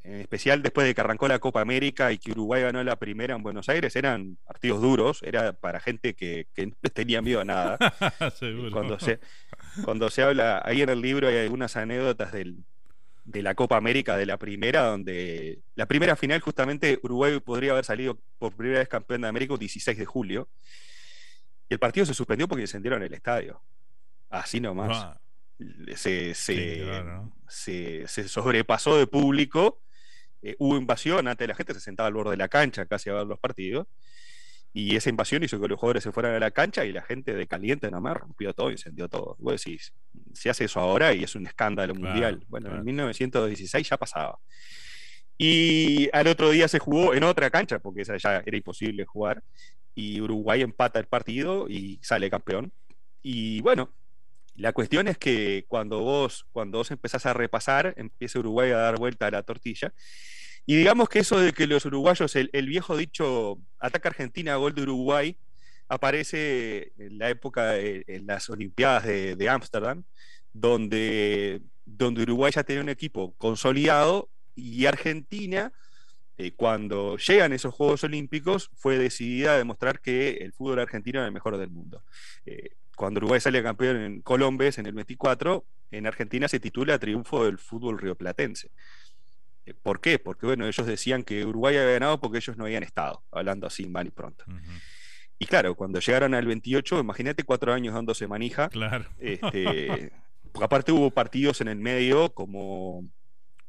en 0.04 0.16
especial 0.16 0.62
después 0.62 0.86
de 0.86 0.94
que 0.94 1.00
arrancó 1.00 1.30
la 1.30 1.40
Copa 1.40 1.62
América 1.62 2.12
y 2.12 2.18
que 2.18 2.32
Uruguay 2.32 2.64
ganó 2.64 2.84
la 2.84 2.98
primera 2.98 3.36
en 3.36 3.44
Buenos 3.44 3.70
Aires, 3.70 3.96
eran 3.96 4.38
partidos 4.46 4.82
duros, 4.82 5.24
era 5.24 5.54
para 5.54 5.80
gente 5.80 6.16
que, 6.16 6.48
no 6.58 6.90
tenía 6.90 7.22
miedo 7.22 7.40
a 7.40 7.46
nada. 7.46 7.78
cuando, 8.74 9.00
se, 9.00 9.20
cuando 9.86 10.10
se 10.10 10.24
habla, 10.24 10.62
ahí 10.66 10.82
en 10.82 10.90
el 10.90 11.02
libro 11.02 11.30
hay 11.30 11.38
algunas 11.38 11.78
anécdotas 11.78 12.34
de 12.34 13.42
la 13.42 13.56
Copa 13.56 13.78
América 13.78 14.18
de 14.18 14.26
la 14.26 14.36
primera, 14.36 14.82
donde 14.82 15.60
la 15.76 15.86
primera 15.86 16.18
final 16.18 16.42
justamente 16.42 17.00
Uruguay 17.04 17.40
podría 17.40 17.72
haber 17.72 17.86
salido 17.86 18.20
por 18.38 18.54
primera 18.54 18.80
vez 18.80 18.90
campeón 18.90 19.22
de 19.22 19.30
América 19.30 19.54
el 19.54 19.60
16 19.60 19.98
de 19.98 20.06
julio. 20.06 20.50
Y 21.72 21.74
el 21.74 21.80
partido 21.80 22.06
se 22.06 22.14
suspendió 22.14 22.50
porque 22.50 22.64
incendiaron 22.64 23.02
el 23.02 23.14
estadio. 23.14 23.62
Así 24.30 24.60
nomás. 24.60 25.16
Se, 25.96 26.36
se, 26.36 28.28
sobrepasó 28.28 28.98
de 28.98 29.08
público. 29.08 29.80
Eh, 30.42 30.58
hubo 30.60 30.76
invasión, 30.76 31.30
antes 31.30 31.48
la 31.48 31.56
gente 31.56 31.74
se 31.74 31.80
sentaba 31.80 32.08
al 32.08 32.14
borde 32.14 32.32
de 32.32 32.38
la 32.38 32.50
cancha 32.50 32.86
casi 32.88 33.10
a 33.10 33.14
ver 33.14 33.26
los 33.26 33.40
partidos. 33.40 33.88
Y 34.74 34.98
esa 34.98 35.10
invasión 35.10 35.44
hizo 35.44 35.62
que 35.62 35.70
los 35.70 35.80
jugadores 35.80 36.04
se 36.04 36.12
fueran 36.12 36.36
a 36.36 36.40
la 36.40 36.52
cancha 36.52 36.84
y 36.84 36.92
la 36.92 37.04
gente 37.04 37.34
de 37.34 37.48
caliente 37.48 37.90
nomás 37.90 38.18
rompió 38.18 38.54
todo, 38.54 38.70
incendió 38.70 39.08
todo. 39.08 39.38
Vos 39.40 39.64
decís, 39.64 39.94
se 40.34 40.50
hace 40.50 40.66
eso 40.66 40.82
ahora 40.82 41.14
y 41.14 41.24
es 41.24 41.36
un 41.36 41.48
escándalo 41.48 41.96
mundial. 41.96 42.44
Bueno, 42.50 42.76
en 42.76 42.84
1916 42.84 43.88
ya 43.88 43.96
pasaba. 43.96 44.40
Y 45.44 46.08
al 46.14 46.28
otro 46.28 46.52
día 46.52 46.68
se 46.68 46.78
jugó 46.78 47.16
en 47.16 47.24
otra 47.24 47.50
cancha, 47.50 47.80
porque 47.80 48.04
esa 48.04 48.16
ya 48.16 48.44
era 48.46 48.58
imposible 48.58 49.06
jugar 49.06 49.42
y 49.96 50.22
Uruguay 50.22 50.62
empata 50.62 51.00
el 51.00 51.08
partido 51.08 51.68
y 51.68 52.00
sale 52.04 52.30
campeón. 52.30 52.72
y 53.24 53.60
bueno, 53.62 53.92
la 54.56 54.72
cuestión 54.72 55.08
es 55.08 55.18
que 55.18 55.66
cuando 55.68 56.02
vos, 56.02 56.46
cuando 56.52 56.78
vos 56.78 56.92
empezás 56.92 57.26
a 57.26 57.34
repasar, 57.34 57.96
empieza 57.98 58.38
Uruguay 58.38 58.70
a 58.70 58.78
dar 58.78 59.00
vuelta 59.00 59.26
a 59.26 59.32
la 59.32 59.42
tortilla. 59.42 59.92
Y 60.68 60.76
digamos 60.76 61.10
que 61.10 61.20
eso 61.20 61.40
de 61.40 61.54
que 61.54 61.66
los 61.66 61.86
uruguayos, 61.88 62.36
el, 62.36 62.68
viejo 62.68 62.96
dicho 62.96 63.58
ataca 63.80 64.10
Argentina, 64.10 64.58
gol 64.58 64.76
de 64.76 64.84
Uruguay, 64.84 65.40
aparece 65.88 66.94
en 67.00 67.18
la 67.18 67.32
época 67.32 67.72
de 67.72 68.04
en 68.08 68.28
las 68.28 68.48
Olimpiadas 68.52 69.06
de 69.06 69.50
Ámsterdam, 69.50 70.04
donde, 70.54 71.62
donde 71.86 72.22
Uruguay 72.22 72.52
ya 72.56 72.64
tenía 72.64 72.84
un 72.84 72.90
equipo 72.90 73.34
consolidado 73.40 74.30
y 74.56 74.86
Argentina, 74.86 75.72
eh, 76.38 76.52
cuando 76.54 77.18
llegan 77.18 77.54
esos 77.54 77.74
Juegos 77.74 78.04
Olímpicos, 78.04 78.70
fue 78.76 78.98
decidida 78.98 79.54
a 79.54 79.58
demostrar 79.58 80.00
que 80.00 80.38
el 80.42 80.54
fútbol 80.54 80.80
argentino 80.80 81.20
era 81.20 81.28
el 81.28 81.34
mejor 81.34 81.58
del 81.58 81.70
mundo. 81.70 82.04
Eh, 82.46 82.72
cuando 82.96 83.20
Uruguay 83.20 83.40
sale 83.40 83.64
campeón 83.64 83.98
en 83.98 84.22
Colombes 84.22 84.78
en 84.78 84.86
el 84.86 84.94
24, 84.94 85.66
en 85.92 86.08
Argentina 86.08 86.48
se 86.48 86.60
titula 86.60 87.00
Triunfo 87.00 87.46
del 87.46 87.58
fútbol 87.58 88.00
rioplatense. 88.00 88.72
Eh, 89.66 89.74
¿Por 89.74 90.02
qué? 90.02 90.20
Porque 90.20 90.46
bueno, 90.46 90.66
ellos 90.68 90.88
decían 90.88 91.24
que 91.24 91.46
Uruguay 91.46 91.78
había 91.78 91.94
ganado 91.94 92.20
porque 92.20 92.38
ellos 92.38 92.58
no 92.58 92.66
habían 92.66 92.84
estado, 92.84 93.24
hablando 93.32 93.68
así 93.68 93.88
mal 93.88 94.08
y 94.08 94.12
pronto. 94.12 94.46
Y 95.38 95.46
claro, 95.46 95.76
cuando 95.76 96.00
llegaron 96.00 96.34
al 96.34 96.46
28, 96.46 97.00
imagínate 97.00 97.44
cuatro 97.44 97.74
años 97.74 97.94
dándose 97.94 98.28
manija. 98.28 98.70
Claro. 98.70 99.06
Este, 99.20 100.12
porque 100.52 100.66
aparte 100.66 100.92
hubo 100.92 101.12
partidos 101.12 101.62
en 101.62 101.68
el 101.68 101.78
medio 101.78 102.34
como, 102.34 103.10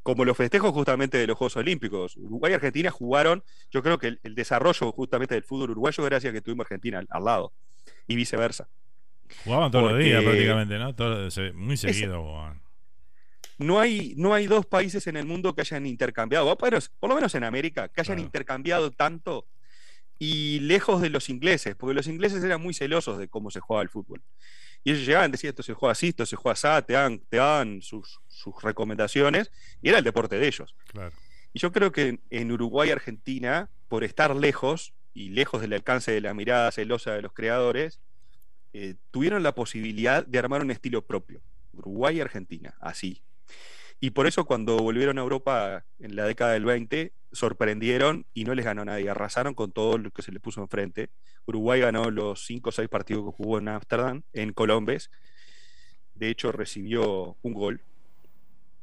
como 0.03 0.25
los 0.25 0.35
festejos 0.35 0.71
justamente 0.71 1.17
de 1.17 1.25
los 1.25 1.37
Juegos 1.37 1.55
Olímpicos. 1.55 2.17
Uruguay 2.17 2.51
y 2.51 2.55
Argentina 2.55 2.91
jugaron, 2.91 3.43
yo 3.71 3.81
creo 3.81 3.97
que 3.97 4.17
el, 4.21 4.35
desarrollo 4.35 4.91
justamente 4.91 5.33
del 5.33 5.43
fútbol 5.43 5.71
uruguayo 5.71 6.03
gracias 6.03 6.31
a 6.31 6.33
que 6.33 6.41
tuvimos 6.41 6.65
Argentina 6.65 7.01
al, 7.09 7.23
lado 7.23 7.53
y 8.05 8.15
viceversa. 8.15 8.67
Jugaban 9.45 9.71
todos 9.71 9.91
los 9.91 9.99
días 10.03 10.21
prácticamente, 10.21 10.77
¿no? 10.77 10.93
muy 11.55 11.77
seguido 11.77 12.53
No 13.57 13.79
hay, 13.79 14.13
no 14.17 14.33
hay 14.33 14.45
dos 14.45 14.65
países 14.65 15.07
en 15.07 15.15
el 15.15 15.25
mundo 15.25 15.55
que 15.55 15.61
hayan 15.61 15.85
intercambiado, 15.85 16.55
pero 16.57 16.77
por 16.99 17.09
lo 17.09 17.15
menos 17.15 17.33
en 17.35 17.45
América, 17.45 17.87
que 17.87 18.01
hayan 18.01 18.19
intercambiado 18.19 18.91
tanto 18.91 19.47
y 20.19 20.59
lejos 20.59 21.01
de 21.01 21.09
los 21.09 21.29
ingleses, 21.29 21.75
porque 21.75 21.93
los 21.93 22.07
ingleses 22.07 22.43
eran 22.43 22.61
muy 22.61 22.73
celosos 22.73 23.17
de 23.17 23.29
cómo 23.29 23.51
se 23.51 23.61
jugaba 23.61 23.83
el 23.83 23.89
fútbol. 23.89 24.21
Y 24.83 24.91
ellos 24.91 25.05
llegaban, 25.05 25.31
decían, 25.31 25.49
esto 25.49 25.63
se 25.63 25.73
juega 25.73 25.91
así, 25.93 26.09
esto 26.09 26.25
se 26.25 26.35
juega 26.35 26.53
así, 26.53 26.85
te 26.85 26.93
dan, 26.93 27.19
te 27.29 27.37
dan 27.37 27.81
sus, 27.81 28.19
recomendaciones, 28.61 29.51
y 29.81 29.89
era 29.89 29.99
el 29.99 30.03
deporte 30.03 30.37
de 30.37 30.47
ellos. 30.47 30.75
Y 31.53 31.59
yo 31.59 31.71
creo 31.71 31.91
que 31.91 32.19
en 32.29 32.51
Uruguay 32.51 32.89
y 32.89 32.91
Argentina, 32.91 33.69
por 33.87 34.03
estar 34.03 34.35
lejos, 34.35 34.93
y 35.13 35.29
lejos 35.29 35.61
del 35.61 35.73
alcance 35.73 36.11
de 36.11 36.21
la 36.21 36.33
mirada 36.33 36.71
celosa 36.71 37.13
de 37.13 37.21
los 37.21 37.33
creadores, 37.33 38.01
eh, 38.73 38.95
tuvieron 39.11 39.43
la 39.43 39.53
posibilidad 39.53 40.25
de 40.25 40.39
armar 40.39 40.61
un 40.61 40.71
estilo 40.71 41.05
propio. 41.05 41.41
Uruguay 41.73 42.17
y 42.17 42.21
Argentina, 42.21 42.75
así. 42.79 43.21
Y 44.03 44.11
por 44.11 44.27
eso 44.27 44.43
cuando 44.43 44.75
volvieron 44.75 45.17
a 45.17 45.21
Europa 45.21 45.85
en 45.97 46.17
la 46.17 46.25
década 46.25 46.51
del 46.51 46.65
20, 46.65 47.13
sorprendieron 47.31 48.25
y 48.33 48.43
no 48.43 48.53
les 48.53 48.65
ganó 48.65 48.83
nadie. 48.83 49.09
Arrasaron 49.09 49.53
con 49.53 49.71
todo 49.71 49.97
lo 49.97 50.11
que 50.11 50.21
se 50.21 50.33
les 50.33 50.41
puso 50.41 50.59
enfrente. 50.59 51.09
Uruguay 51.45 51.79
ganó 51.79 52.11
los 52.11 52.45
5 52.45 52.67
o 52.67 52.71
6 52.73 52.89
partidos 52.89 53.23
que 53.23 53.31
jugó 53.31 53.59
en 53.59 53.69
Ámsterdam, 53.69 54.23
en 54.33 54.51
Colombes. 54.51 55.09
De 56.15 56.27
hecho, 56.27 56.51
recibió 56.51 57.37
un 57.43 57.53
gol, 57.53 57.79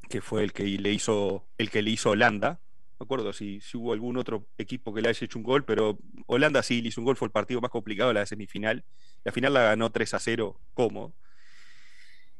que 0.08 0.22
fue 0.22 0.42
el 0.42 0.54
que 0.54 0.62
le 0.62 0.90
hizo, 0.90 1.44
el 1.58 1.68
que 1.68 1.82
le 1.82 1.90
hizo 1.90 2.12
Holanda. 2.12 2.58
No 2.98 3.04
acuerdo 3.04 3.34
si, 3.34 3.60
hubo 3.74 3.92
algún 3.92 4.16
otro 4.16 4.46
equipo 4.56 4.94
que 4.94 5.02
le 5.02 5.10
haya 5.10 5.22
hecho 5.22 5.38
un 5.38 5.44
gol, 5.44 5.66
pero 5.66 5.98
Holanda 6.28 6.62
sí 6.62 6.80
le 6.80 6.88
hizo 6.88 7.02
un 7.02 7.04
gol, 7.04 7.18
fue 7.18 7.26
el 7.26 7.32
partido 7.32 7.60
más 7.60 7.70
complicado, 7.70 8.14
la 8.14 8.24
semifinal. 8.24 8.84
La 9.24 9.32
final 9.32 9.52
la 9.52 9.64
ganó 9.64 9.92
3 9.92 10.14
a 10.14 10.18
0 10.18 10.58
cómodo. 10.72 11.12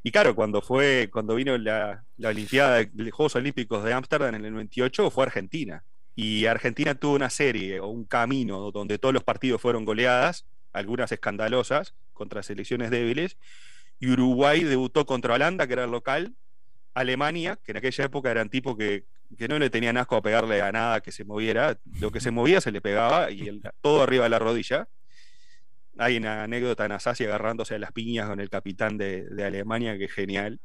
Y 0.03 0.11
claro, 0.13 0.35
cuando 0.35 0.63
fue, 0.63 1.11
cuando 1.13 1.35
vino 1.35 1.57
la, 1.59 2.05
la 2.17 2.29
Olimpiada 2.31 2.77
de 2.77 2.91
los 2.95 3.13
Juegos 3.13 3.37
Olímpicos 3.37 3.85
de 3.85 3.93
Ámsterdam 3.93 4.35
en 4.35 4.45
el 4.47 4.53
98, 4.53 5.11
fue 5.11 5.25
Argentina. 5.25 5.85
Y 6.15 6.47
Argentina 6.47 6.95
tuvo 6.95 7.15
una 7.15 7.31
serie 7.31 7.81
o 7.81 7.89
un 7.89 8.05
camino 8.05 8.71
donde 8.71 8.99
todos 8.99 9.13
los 9.13 9.25
partidos 9.25 9.61
fueron 9.61 9.85
goleadas, 9.85 10.47
algunas 10.73 11.13
escandalosas, 11.13 11.95
contra 12.13 12.43
selecciones 12.43 12.91
débiles. 12.91 13.37
Y 13.99 14.11
Uruguay 14.11 14.65
debutó 14.65 15.05
contra 15.05 15.35
Holanda, 15.35 15.67
que 15.67 15.75
era 15.75 15.85
el 15.85 15.91
local, 15.91 16.35
Alemania, 16.95 17.59
que 17.63 17.73
en 17.73 17.79
aquella 17.79 18.05
época 18.05 18.31
eran 18.31 18.49
tipos 18.49 18.77
que, 18.77 19.05
que, 19.37 19.49
no 19.49 19.59
le 19.59 19.71
tenían 19.71 19.99
asco 19.99 20.17
a 20.17 20.23
pegarle 20.23 20.63
a 20.63 20.73
nada 20.73 21.01
que 21.01 21.13
se 21.13 21.25
moviera, 21.25 21.79
lo 22.01 22.11
que 22.11 22.21
se 22.21 22.31
movía 22.31 22.61
se 22.61 22.73
le 22.73 22.81
pegaba 22.81 23.31
y 23.31 23.61
todo 23.81 24.03
arriba 24.03 24.25
de 24.25 24.31
la 24.31 24.39
rodilla 24.39 24.89
hay 25.99 26.17
una 26.17 26.45
anécdota 26.45 26.85
en 26.85 26.93
Asasi 26.93 27.25
agarrándose 27.25 27.75
a 27.75 27.79
las 27.79 27.93
piñas 27.93 28.29
con 28.29 28.41
el 28.41 28.49
capitán 28.49 28.97
de, 28.97 29.27
Alemania, 29.45 29.99
que 29.99 30.05
es 30.05 30.13
genial, 30.13 30.61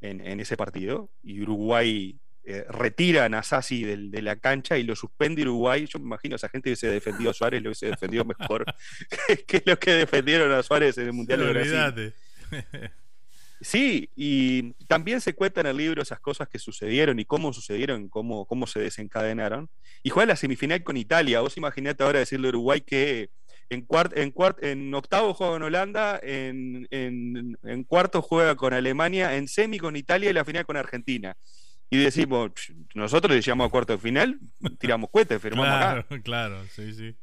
en, 0.00 0.40
ese 0.40 0.56
partido. 0.56 1.10
Y 1.22 1.42
Uruguay 1.42 2.18
eh, 2.44 2.64
retira 2.68 3.24
a 3.24 3.28
Nasasi 3.28 3.84
de 3.84 4.22
la 4.22 4.36
cancha 4.36 4.78
y 4.78 4.82
lo 4.82 4.94
suspende 4.94 5.42
Uruguay. 5.42 5.86
Yo 5.86 5.98
me 5.98 6.06
imagino 6.06 6.36
esa 6.36 6.48
gente 6.48 6.70
hubiese 6.70 6.88
defendido 6.88 7.30
a 7.30 7.34
Suárez, 7.34 7.62
lo 7.62 7.70
hubiese 7.70 7.86
defendido 7.86 8.24
mejor 8.24 8.64
que 9.46 9.62
lo 9.64 9.78
que 9.78 9.92
defendieron 9.92 10.52
a 10.52 10.62
Suárez 10.62 10.98
en 10.98 11.06
el 11.06 11.12
Mundial 11.12 11.40
de 11.40 11.52
Brasil. 11.52 12.14
Sí, 13.60 14.10
y 14.14 14.74
también 14.86 15.20
se 15.20 15.34
cuenta 15.34 15.62
en 15.62 15.68
el 15.68 15.76
libro 15.78 16.02
esas 16.02 16.20
cosas 16.20 16.48
que 16.48 16.58
sucedieron 16.58 17.18
y 17.18 17.24
cómo 17.24 17.52
sucedieron, 17.52 18.08
cómo, 18.08 18.44
cómo 18.44 18.66
se 18.66 18.80
desencadenaron. 18.80 19.70
Y 20.02 20.10
juega 20.10 20.26
la 20.26 20.36
semifinal 20.36 20.82
con 20.82 20.96
Italia. 20.96 21.40
Vos 21.40 21.56
imaginate 21.56 22.04
ahora 22.04 22.18
decirle 22.18 22.48
a 22.48 22.50
Uruguay 22.50 22.82
que 22.82 23.30
en, 23.70 23.82
cuart, 23.82 24.16
en, 24.16 24.30
cuart, 24.30 24.62
en 24.62 24.92
octavo 24.94 25.34
juega 25.34 25.54
con 25.54 25.62
Holanda, 25.62 26.20
en, 26.22 26.86
en, 26.90 27.84
cuarto 27.84 28.22
juega 28.22 28.54
con 28.54 28.72
Alemania, 28.72 29.36
en 29.36 29.48
semi 29.48 29.78
con 29.78 29.96
Italia 29.96 30.30
y 30.30 30.32
la 30.32 30.44
final 30.44 30.66
con 30.66 30.76
Argentina. 30.76 31.36
Y 31.90 31.98
decimos, 31.98 32.50
nosotros 32.94 33.34
le 33.34 33.42
llamamos 33.42 33.68
a 33.68 33.70
cuarto 33.70 33.92
de 33.92 33.98
final, 33.98 34.38
tiramos 34.78 35.10
cohetes, 35.10 35.40
firmamos 35.40 35.68
acá. 35.68 36.20
Claro, 36.22 36.64
sí, 36.70 36.92
sí. 36.92 37.16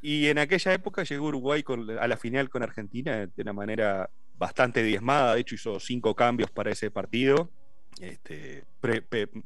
Y 0.00 0.26
en 0.26 0.38
aquella 0.38 0.74
época 0.74 1.02
llegó 1.02 1.28
Uruguay 1.28 1.64
a 1.98 2.06
la 2.06 2.16
final 2.16 2.50
con 2.50 2.62
Argentina 2.62 3.26
de 3.26 3.42
una 3.42 3.52
manera 3.52 4.10
bastante 4.36 4.82
diezmada. 4.82 5.34
De 5.34 5.40
hecho, 5.40 5.54
hizo 5.54 5.80
cinco 5.80 6.14
cambios 6.14 6.50
para 6.50 6.70
ese 6.70 6.90
partido 6.90 7.50
este, 8.00 8.64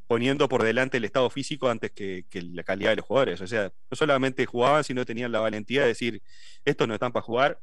poniendo 0.07 0.49
por 0.49 0.63
delante 0.63 0.97
el 0.97 1.05
estado 1.05 1.29
físico 1.31 1.69
antes 1.69 1.91
que, 1.91 2.25
la 2.33 2.63
calidad 2.63 2.91
de 2.91 2.97
los 2.97 3.05
jugadores. 3.05 3.41
O 3.41 3.47
sea, 3.47 3.73
no 3.91 3.97
solamente 3.97 4.47
jugaban, 4.47 4.85
sino 4.85 5.05
tenían 5.05 5.33
la 5.33 5.41
valentía 5.41 5.83
de 5.83 5.89
decir, 5.89 6.23
estos 6.65 6.89
no 6.89 6.95
están 6.95 7.13
para 7.13 7.25
jugar, 7.25 7.61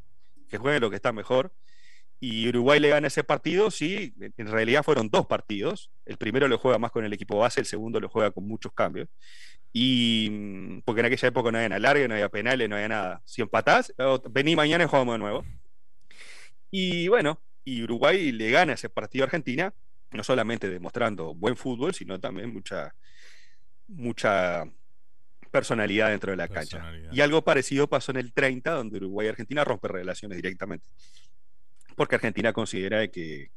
que 0.50 0.58
jueguen 0.58 0.82
lo 0.82 0.90
que 0.90 0.96
está 0.96 1.12
mejor. 1.12 1.52
Y 2.20 2.48
Uruguay 2.48 2.80
le 2.80 2.90
gana 2.90 3.08
ese 3.08 3.24
partido, 3.24 3.70
sí, 3.72 4.14
en 4.38 4.48
realidad 4.48 4.84
fueron 4.84 5.10
dos 5.10 5.26
partidos. 5.26 5.92
El 6.06 6.18
primero 6.18 6.48
lo 6.48 6.58
juega 6.58 6.80
más 6.80 6.92
con 6.92 7.04
el 7.04 7.14
equipo 7.14 7.38
base, 7.38 7.60
el 7.60 7.66
segundo 7.66 8.00
lo 8.00 8.10
juega 8.10 8.32
con 8.32 8.48
muchos 8.48 8.72
cambios. 8.74 9.10
Y 9.74 10.30
mm, 10.32 10.82
porque 10.86 11.02
en 11.02 11.08
aquella 11.08 11.28
época 11.28 11.52
no 11.52 11.58
había 11.58 11.76
alargue, 11.76 12.08
no 12.08 12.14
había 12.14 12.30
penales, 12.30 12.70
no 12.70 12.76
había 12.76 12.88
nada. 12.88 13.22
Si 13.26 13.42
empatás, 13.42 13.94
vení 14.32 14.56
mañana 14.56 14.86
y 14.86 14.88
jugamos 14.88 15.16
de 15.16 15.20
nuevo. 15.20 15.46
Y 16.72 17.08
bueno, 17.10 17.40
y 17.66 17.84
Uruguay 17.84 18.32
le 18.32 18.52
gana 18.52 18.74
ese 18.74 18.90
partido 18.90 19.24
a 19.24 19.26
Argentina 19.26 19.74
no 20.16 20.24
solamente 20.24 20.70
demostrando 20.70 21.34
buen 21.34 21.56
fútbol, 21.56 21.94
sino 21.94 22.20
también 22.20 22.54
mucha, 22.54 22.94
mucha 23.88 24.66
personalidad 25.52 26.10
dentro 26.10 26.32
de 26.32 26.38
la 26.38 26.48
cancha. 26.48 26.84
Y 27.12 27.22
algo 27.22 27.44
parecido 27.44 27.88
pasó 27.88 28.12
en 28.12 28.18
el 28.18 28.34
30, 28.34 28.72
donde 28.72 28.98
Uruguay 28.98 29.28
y 29.28 29.30
Argentina 29.30 29.64
rompen 29.64 29.92
relaciones 29.92 30.36
directamente. 30.36 30.88
Porque 31.96 32.16
Argentina 32.16 32.52
considera 32.52 33.08
que, 33.08 33.52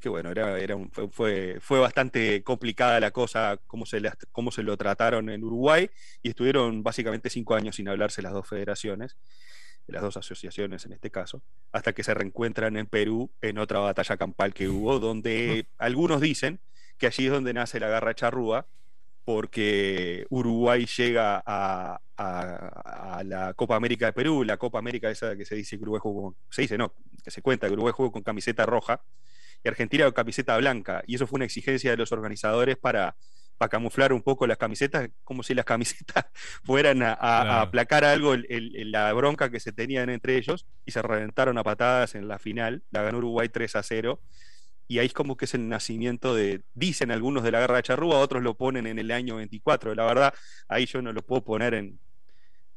que 0.00 0.08
bueno, 0.08 0.30
era, 0.30 0.58
era 0.58 0.76
fue, 1.10 1.58
fue 1.60 1.78
bastante 1.78 2.42
complicada 2.42 3.00
la 3.00 3.10
cosa, 3.10 3.58
cómo 3.66 3.86
se, 3.86 4.02
cómo 4.30 4.50
se 4.50 4.62
lo 4.62 4.76
trataron 4.76 5.30
en 5.30 5.42
Uruguay, 5.42 5.88
y 6.22 6.28
estuvieron 6.28 6.82
básicamente 6.82 7.30
cinco 7.30 7.54
años 7.54 7.76
sin 7.76 7.88
hablarse 7.88 8.20
las 8.20 8.32
dos 8.32 8.46
federaciones 8.46 9.16
de 9.16 9.61
las 9.86 10.02
dos 10.02 10.16
asociaciones 10.16 10.84
en 10.86 10.92
este 10.92 11.10
caso, 11.10 11.42
hasta 11.72 11.92
que 11.92 12.02
se 12.02 12.14
reencuentran 12.14 12.76
en 12.76 12.86
Perú 12.86 13.30
en 13.40 13.58
otra 13.58 13.80
batalla 13.80 14.16
campal 14.16 14.54
que 14.54 14.68
hubo, 14.68 14.98
donde 15.00 15.66
algunos 15.78 16.20
dicen 16.20 16.60
que 16.98 17.06
allí 17.06 17.26
es 17.26 17.32
donde 17.32 17.52
nace 17.52 17.80
la 17.80 17.88
garra 17.88 18.14
charrúa, 18.14 18.66
porque 19.24 20.26
Uruguay 20.30 20.86
llega 20.86 21.42
a, 21.44 22.00
la 23.24 23.54
Copa 23.54 23.76
América 23.76 24.06
de 24.06 24.12
Perú, 24.12 24.44
la 24.44 24.56
Copa 24.56 24.78
América 24.78 25.10
esa 25.10 25.36
que 25.36 25.44
se 25.44 25.56
dice 25.56 25.76
que 25.76 25.82
Uruguay 25.82 26.00
jugó, 26.00 26.36
se 26.50 26.62
dice 26.62 26.78
no, 26.78 26.94
que 27.22 27.30
se 27.30 27.42
cuenta 27.42 27.66
que 27.66 27.72
Uruguay 27.72 27.92
jugó 27.96 28.12
con 28.12 28.22
camiseta 28.22 28.64
roja 28.66 29.02
y 29.62 29.68
Argentina 29.68 30.04
con 30.04 30.12
camiseta 30.12 30.56
blanca, 30.56 31.02
y 31.06 31.16
eso 31.16 31.26
fue 31.26 31.38
una 31.38 31.44
exigencia 31.44 31.90
de 31.90 31.96
los 31.96 32.12
organizadores 32.12 32.76
para 32.76 33.16
para 33.62 33.68
camuflar 33.68 34.12
un 34.12 34.22
poco 34.22 34.44
las 34.48 34.58
camisetas, 34.58 35.08
como 35.22 35.44
si 35.44 35.54
las 35.54 35.64
camisetas 35.64 36.26
fueran 36.64 37.00
a, 37.00 37.60
aplacar 37.60 38.04
algo 38.04 38.34
la 38.36 39.12
bronca 39.12 39.52
que 39.52 39.60
se 39.60 39.70
tenían 39.70 40.10
entre 40.10 40.36
ellos, 40.36 40.66
y 40.84 40.90
se 40.90 41.00
reventaron 41.00 41.56
a 41.58 41.62
patadas 41.62 42.16
en 42.16 42.26
la 42.26 42.40
final, 42.40 42.82
la 42.90 43.02
ganó 43.02 43.18
Uruguay 43.18 43.48
3 43.48 43.76
a 43.76 43.84
0, 43.84 44.20
y 44.88 44.98
ahí 44.98 45.06
es 45.06 45.12
como 45.12 45.36
que 45.36 45.44
es 45.44 45.54
el 45.54 45.68
nacimiento 45.68 46.34
de, 46.34 46.64
dicen 46.74 47.12
algunos 47.12 47.44
de 47.44 47.52
la 47.52 47.60
guerra 47.60 47.76
de 47.76 47.84
Charrúa, 47.84 48.18
otros 48.18 48.42
lo 48.42 48.54
ponen 48.54 48.88
en 48.88 48.98
el 48.98 49.12
año 49.12 49.36
24, 49.36 49.94
la 49.94 50.06
verdad, 50.06 50.34
ahí 50.66 50.86
yo 50.86 51.00
no 51.00 51.12
lo 51.12 51.22
puedo 51.22 51.44
poner 51.44 51.74
en, 51.74 52.00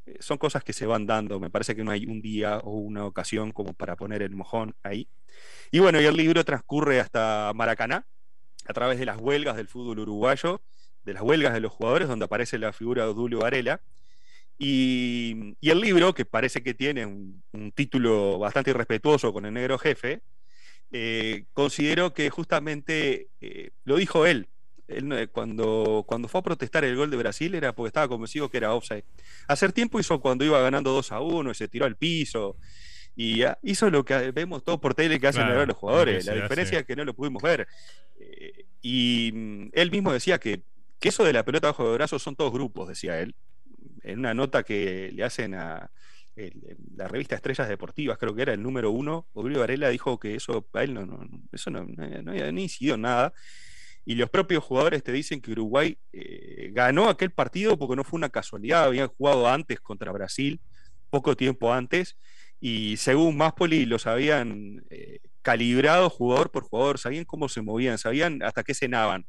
eh, 0.06 0.18
son 0.20 0.38
cosas 0.38 0.64
que 0.64 0.72
se 0.72 0.86
van 0.86 1.08
dando. 1.08 1.40
Me 1.40 1.50
parece 1.50 1.76
que 1.76 1.84
no 1.84 1.90
hay 1.90 2.06
un 2.06 2.22
día 2.22 2.60
o 2.60 2.74
una 2.74 3.06
ocasión 3.06 3.52
como 3.52 3.74
para 3.74 3.96
poner 3.96 4.22
el 4.22 4.36
mojón 4.36 4.76
ahí. 4.84 5.10
Y 5.72 5.80
bueno, 5.80 6.00
y 6.00 6.06
el 6.06 6.16
libro 6.16 6.46
transcurre 6.46 7.00
hasta 7.00 7.52
Maracaná, 7.56 8.06
a 8.66 8.74
través 8.74 9.00
de 9.00 9.06
las 9.06 9.18
huelgas 9.18 9.56
del 9.56 9.68
fútbol 9.68 10.00
uruguayo, 10.00 10.62
de 11.06 11.14
las 11.14 11.22
huelgas 11.24 11.54
de 11.54 11.60
los 11.62 11.72
jugadores, 11.72 12.08
donde 12.08 12.26
aparece 12.26 12.58
la 12.58 12.74
figura 12.74 13.06
de 13.06 13.14
Dulio 13.14 13.40
Varela. 13.40 13.82
Y, 14.58 15.56
y 15.60 15.70
el 15.70 15.80
libro, 15.82 16.14
que 16.14 16.26
parece 16.26 16.64
que 16.64 16.74
tiene 16.74 17.06
un, 17.06 17.44
un 17.52 17.72
título 17.72 18.40
bastante 18.40 18.72
irrespetuoso 18.72 19.34
con 19.34 19.46
el 19.46 19.54
negro 19.54 19.78
jefe, 19.78 20.22
eh, 20.92 21.46
considero 21.54 22.14
que 22.14 22.30
justamente 22.30 23.28
eh, 23.42 23.72
lo 23.84 23.98
dijo 23.98 24.26
él. 24.26 24.48
él 24.88 25.08
no- 25.10 25.28
cuando, 25.32 26.06
cuando 26.08 26.28
fue 26.30 26.40
a 26.40 26.44
protestar 26.44 26.86
el 26.86 26.96
gol 26.96 27.10
de 27.12 27.18
Brasil 27.18 27.54
era 27.56 27.74
porque 27.74 27.88
estaba 27.90 28.08
convencido 28.08 28.50
que 28.50 28.58
era 28.58 28.74
offside. 28.74 29.04
Hacer 29.48 29.74
tiempo 29.74 30.00
hizo 30.00 30.22
cuando 30.22 30.46
iba 30.46 30.62
ganando 30.62 30.92
2 30.92 31.12
a 31.12 31.20
1 31.20 31.52
y 31.52 31.56
se 31.56 31.68
tiró 31.68 31.86
al 31.86 31.98
piso. 31.98 32.56
Y 33.18 33.44
ah, 33.44 33.58
hizo 33.64 33.90
lo 33.90 34.04
que 34.06 34.32
vemos 34.32 34.64
todos 34.64 34.80
por 34.80 34.94
tele 34.94 35.20
que 35.20 35.28
hacen 35.28 35.42
Claro, 35.42 35.54
ahora 35.54 35.66
los 35.66 35.76
lo 35.76 35.80
jugadores. 35.80 36.26
La 36.26 36.34
diferencia 36.44 36.78
hace. 36.78 36.82
es 36.82 36.86
que 36.86 36.96
no 36.96 37.04
lo 37.06 37.14
pudimos 37.14 37.42
ver. 37.44 37.68
Eh, 38.20 38.66
y 38.82 39.32
mm, 39.34 39.70
él 39.74 39.92
mismo 39.92 40.14
decía 40.14 40.38
que, 40.38 40.62
que 41.00 41.10
eso 41.10 41.24
de 41.24 41.34
la 41.34 41.44
pelota 41.46 41.68
bajo 41.68 41.88
de 41.90 41.94
brazos 41.96 42.24
son 42.24 42.36
todos 42.36 42.52
grupos, 42.54 42.88
decía 42.90 43.20
él. 43.20 43.36
En 44.04 44.20
una 44.20 44.34
nota 44.34 44.64
que 44.64 45.12
le 45.14 45.24
hacen 45.24 45.56
a 45.56 45.90
el- 46.36 46.54
el- 46.68 46.78
la 46.98 47.08
revista 47.08 47.36
Estrellas 47.36 47.70
Deportivas, 47.70 48.18
creo 48.18 48.36
que 48.36 48.42
era 48.42 48.54
el 48.54 48.62
número 48.62 48.92
uno, 48.92 49.28
Julio 49.34 49.60
Varela 49.62 49.90
dijo 49.90 50.20
que 50.20 50.36
eso 50.36 50.68
a 50.74 50.84
él 50.84 50.94
no, 50.94 51.06
no- 51.06 51.28
eso 51.52 51.70
no, 51.72 51.86
nada. 52.98 53.34
Y 54.06 54.16
los 54.16 54.30
propios 54.30 54.64
jugadores 54.64 55.04
te 55.04 55.12
dicen 55.12 55.42
que 55.42 55.52
Uruguay 55.52 55.98
eh, 56.14 56.70
ganó 56.74 57.10
aquel 57.10 57.32
partido 57.32 57.78
porque 57.78 57.96
no 57.96 58.04
fue 58.04 58.18
una 58.18 58.30
casualidad, 58.30 58.84
habían 58.86 59.08
jugado 59.08 59.48
antes 59.48 59.80
contra 59.80 60.12
Brasil, 60.12 60.62
poco 61.10 61.36
tiempo 61.36 61.74
antes, 61.74 62.18
y 62.60 62.98
según 62.98 63.38
Máspoli 63.38 63.86
los 63.86 64.06
habían 64.08 64.84
eh, 64.90 65.20
calibrado 65.42 66.10
jugador 66.10 66.52
por 66.52 66.64
jugador, 66.64 67.00
sabían 67.00 67.26
cómo 67.26 67.50
se 67.50 67.62
movían, 67.62 67.98
sabían 67.98 68.44
hasta 68.44 68.64
qué 68.64 68.74
cenaban. 68.74 69.26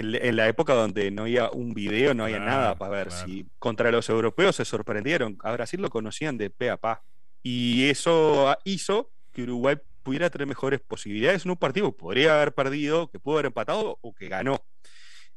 En, 0.00 0.14
en 0.14 0.36
la 0.36 0.48
época 0.48 0.74
donde 0.74 1.10
no 1.10 1.22
había 1.22 1.50
un 1.50 1.74
video, 1.74 2.14
no 2.14 2.24
había 2.24 2.36
Claro, 2.38 2.50
nada 2.50 2.74
para 2.78 2.90
ver. 2.90 3.08
claro. 3.08 3.26
Si 3.26 3.46
contra 3.58 3.90
los 3.90 4.08
europeos 4.08 4.56
se 4.56 4.64
sorprendieron, 4.64 5.36
a 5.42 5.52
Brasil 5.52 5.80
lo 5.80 5.90
conocían 5.90 6.36
de 6.38 6.50
pe 6.50 6.70
a 6.70 6.76
pa. 6.76 7.02
Y 7.42 7.88
eso 7.88 8.56
hizo 8.64 9.10
que 9.32 9.42
Uruguay 9.42 9.76
pudiera 10.02 10.30
tener 10.30 10.46
mejores 10.46 10.80
posibilidades 10.80 11.44
en 11.44 11.50
un 11.52 11.56
partido 11.56 11.92
que 11.92 11.98
podría 11.98 12.34
haber 12.36 12.52
perdido, 12.54 13.08
que 13.10 13.18
pudo 13.20 13.34
haber 13.36 13.46
empatado 13.46 13.98
o 14.00 14.14
que 14.14 14.28
ganó. 14.28 14.64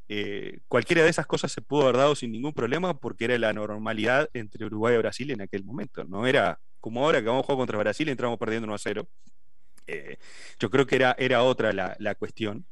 Eh, 0.09 0.59
cualquiera 0.67 1.03
de 1.03 1.09
esas 1.09 1.25
cosas 1.25 1.51
se 1.51 1.61
pudo 1.61 1.83
haber 1.83 1.97
dado 1.97 2.15
sin 2.15 2.31
ningún 2.31 2.53
problema 2.53 2.99
porque 2.99 3.25
era 3.25 3.37
la 3.37 3.53
normalidad 3.53 4.29
entre 4.33 4.65
Uruguay 4.65 4.95
y 4.95 4.97
Brasil 4.97 5.31
en 5.31 5.41
aquel 5.41 5.63
momento. 5.63 6.03
No 6.03 6.27
era 6.27 6.59
como 6.79 7.03
ahora 7.05 7.21
que 7.21 7.27
vamos 7.27 7.43
a 7.43 7.45
jugar 7.45 7.57
contra 7.59 7.77
Brasil 7.77 8.07
y 8.07 8.11
entramos 8.11 8.37
perdiendo 8.37 8.65
1 8.65 8.73
a 8.75 8.77
0. 8.77 9.07
Eh, 9.87 10.17
yo 10.59 10.69
creo 10.69 10.85
que 10.85 10.95
era, 10.95 11.15
era 11.17 11.43
otra 11.43 11.71
la, 11.73 11.95
la 11.99 12.15
cuestión. 12.15 12.65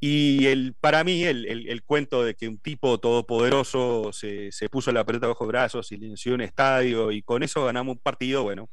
Y 0.00 0.46
el, 0.48 0.74
para 0.80 1.02
mí, 1.04 1.24
el, 1.24 1.46
el- 1.46 1.68
el 1.68 1.82
cuento 1.82 2.22
de 2.24 2.34
que 2.34 2.46
un 2.48 2.58
tipo 2.58 2.98
todopoderoso 2.98 4.12
se, 4.12 4.52
se 4.52 4.68
puso 4.68 4.92
la 4.92 5.04
pelota 5.04 5.28
bajo 5.28 5.46
brazos, 5.46 5.86
silenció 5.86 6.34
un 6.34 6.42
estadio 6.42 7.10
y 7.10 7.22
con 7.22 7.42
eso 7.42 7.64
ganamos 7.64 7.96
un 7.96 8.02
partido, 8.02 8.42
bueno, 8.42 8.68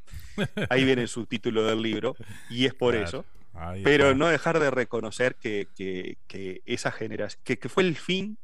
ahí 0.70 0.84
viene 0.84 1.04
el 1.04 1.08
subtítulo 1.08 1.64
del 1.66 1.82
libro 1.82 2.16
y 2.50 2.66
es 2.66 2.74
por 2.74 2.94
Claro, 2.96 3.08
eso. 3.08 3.26
ahí 3.54 3.82
Pero 3.84 4.08
está. 4.08 4.18
no 4.18 4.28
dejar 4.28 4.60
de 4.60 4.72
reconocer 4.72 5.36
que, 5.36 5.68
que- 5.76 6.18
que 6.28 6.62
esa 6.66 6.92
generación, 6.92 7.42
que, 7.46 7.58
que 7.58 7.70
fue 7.70 7.84
el 7.84 7.96
fin 7.96 8.38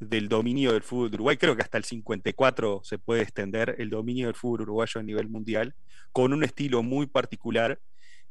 del 0.00 0.28
dominio 0.28 0.72
del 0.72 0.82
fútbol 0.82 1.10
de 1.10 1.14
Uruguay. 1.16 1.36
Creo 1.36 1.56
que 1.56 1.62
hasta 1.62 1.78
el 1.78 1.84
54 1.84 2.80
se 2.84 2.98
puede 2.98 3.22
extender 3.22 3.76
el 3.78 3.88
dominio 3.88 4.26
del 4.26 4.34
fútbol 4.34 4.62
uruguayo 4.62 5.00
a 5.00 5.04
nivel 5.04 5.28
mundial, 5.28 5.74
con 6.12 6.32
un 6.32 6.42
estilo 6.44 6.82
muy 6.82 7.06
particular 7.06 7.78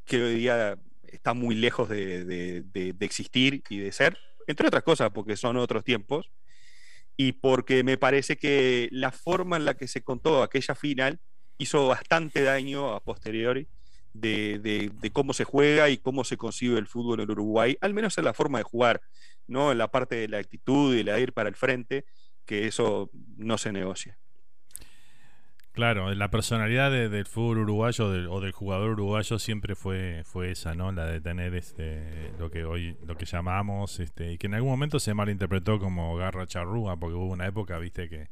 que 0.04 0.22
hoy 0.22 0.34
día 0.36 0.76
está 1.16 1.34
muy 1.34 1.54
lejos 1.54 1.88
de, 1.88 2.64
existir 3.00 3.62
y 3.68 3.78
de 3.78 3.92
ser, 3.92 4.18
entre 4.46 4.68
otras 4.68 4.82
cosas 4.82 5.10
porque 5.10 5.36
son 5.36 5.56
otros 5.56 5.84
tiempos, 5.84 6.30
y 7.16 7.32
porque 7.32 7.82
me 7.82 7.96
parece 7.96 8.36
que 8.36 8.88
la 8.92 9.10
forma 9.10 9.56
en 9.56 9.64
la 9.64 9.74
que 9.74 9.88
se 9.88 10.02
contó 10.02 10.42
aquella 10.42 10.74
final 10.74 11.18
hizo 11.58 11.88
bastante 11.88 12.42
daño 12.42 12.94
a 12.94 13.00
posteriori 13.00 13.66
de 14.12 15.10
cómo 15.12 15.32
se 15.32 15.44
juega 15.44 15.88
y 15.88 15.98
cómo 15.98 16.24
se 16.24 16.36
concibe 16.36 16.78
el 16.78 16.86
fútbol 16.86 17.20
en 17.20 17.30
Uruguay, 17.30 17.76
al 17.80 17.94
menos 17.94 18.16
en 18.18 18.24
la 18.24 18.34
forma 18.34 18.58
de 18.58 18.64
jugar, 18.64 19.00
no 19.46 19.72
en 19.72 19.78
la 19.78 19.90
parte 19.90 20.16
de 20.16 20.28
la 20.28 20.38
actitud 20.38 20.94
y 20.94 21.02
la 21.02 21.14
de 21.14 21.22
ir 21.22 21.32
para 21.32 21.48
el 21.48 21.56
frente, 21.56 22.04
que 22.44 22.66
eso 22.66 23.10
no 23.36 23.58
se 23.58 23.72
negocia. 23.72 24.18
Claro, 25.76 26.12
la 26.14 26.30
personalidad 26.30 26.90
de- 26.90 27.10
del 27.10 27.26
fútbol 27.26 27.58
uruguayo 27.58 28.10
del- 28.10 28.28
o 28.28 28.40
del 28.40 28.50
jugador 28.52 28.92
uruguayo 28.92 29.38
siempre 29.38 29.74
fue, 29.74 30.22
fue 30.24 30.50
esa, 30.50 30.74
¿no? 30.74 30.90
La 30.90 31.04
de 31.04 31.20
tener 31.20 31.54
este 31.54 32.32
lo 32.38 32.50
que 32.50 32.64
hoy 32.64 32.96
lo 33.06 33.16
que 33.16 33.26
llamamos 33.26 34.00
este 34.00 34.32
y 34.32 34.38
que 34.38 34.46
en 34.46 34.54
algún 34.54 34.70
momento 34.70 34.98
se 34.98 35.12
malinterpretó 35.12 35.78
como 35.78 36.16
garra 36.16 36.46
charrúa, 36.46 36.96
porque 36.96 37.14
hubo 37.14 37.26
una 37.26 37.46
época, 37.46 37.78
viste 37.78 38.08
que 38.08 38.28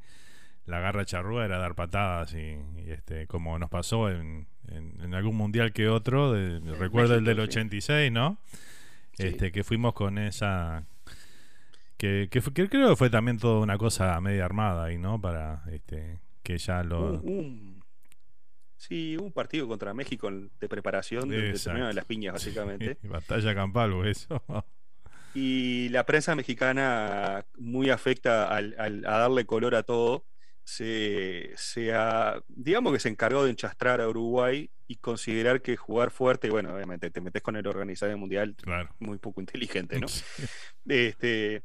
la 0.65 0.81
garra 0.81 1.05
charrúa 1.05 1.45
era 1.45 1.59
dar 1.59 1.75
patadas 1.75 2.33
y, 2.33 2.39
y, 2.81 2.91
este 2.91 3.27
como 3.27 3.59
nos 3.59 3.69
pasó 3.69 4.09
en, 4.11 4.47
en- 4.69 4.99
en 5.03 5.13
algún 5.15 5.37
mundial 5.37 5.73
que 5.75 5.89
otro, 5.89 6.33
de- 6.33 6.61
recuerdo 6.77 7.15
el 7.15 7.25
del 7.27 7.37
sí. 7.37 7.43
86, 7.43 8.11
¿no? 8.11 8.39
Sí. 9.13 9.27
Este 9.27 9.53
que 9.53 9.63
fuimos 9.65 9.93
con 9.93 10.17
esa 10.17 10.85
que, 11.99 12.29
que, 12.31 12.41
fue- 12.41 12.55
que 12.55 12.71
creo 12.71 12.89
que 12.89 12.97
fue 12.97 13.11
también 13.11 13.39
toda 13.39 13.61
una 13.61 13.77
cosa 13.77 14.19
media 14.23 14.47
armada 14.47 14.85
ahí, 14.87 14.97
¿no? 14.97 15.21
Para 15.21 15.63
este 15.71 16.19
que 16.45 16.59
ya 16.59 16.85
lo 16.85 17.15
Un- 17.15 17.29
un- 17.29 17.85
sí, 18.77 19.17
un 19.17 19.33
partido 19.33 19.67
contra 19.67 19.93
México 19.95 20.31
de 20.31 20.69
preparación 20.69 21.33
Exacto. 21.33 21.65
terminaron 21.65 21.91
en 21.91 21.97
las 21.97 22.05
piñas, 22.05 22.35
básicamente. 22.35 22.99
Batalla 23.03 23.55
campal, 23.55 23.93
o 23.95 24.05
eso. 24.05 24.43
Y 25.35 25.89
la 25.89 26.07
prensa 26.07 26.37
mexicana, 26.37 27.45
muy 27.59 27.91
afecta 27.91 28.47
al, 28.55 28.77
al- 28.79 29.05
a 29.07 29.19
darle 29.19 29.45
color 29.47 29.75
a 29.75 29.83
todo, 29.83 30.27
se, 30.63 31.51
se 31.57 31.93
ha- 31.93 32.41
digamos 32.49 32.93
que 32.93 33.01
se 33.01 33.09
encargó 33.09 33.43
de 33.45 33.51
enchastrar 33.51 34.01
a 34.01 34.09
Uruguay 34.09 34.71
y 34.87 34.97
considerar 34.97 35.61
que 35.63 35.77
jugar 35.77 36.11
fuerte, 36.11 36.51
bueno, 36.51 36.75
obviamente 36.75 37.11
te 37.11 37.21
metes 37.21 37.43
con 37.43 37.57
el 37.57 37.67
organizador 37.67 38.17
mundial, 38.17 38.55
muy 38.99 39.19
poco 39.19 39.41
inteligente, 39.41 39.99
¿no? 39.99 40.07
Este, 40.87 41.65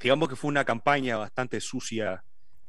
digamos 0.00 0.28
que 0.28 0.36
fue 0.36 0.48
una 0.48 0.64
campaña 0.64 1.16
bastante 1.16 1.60
sucia 1.60 2.22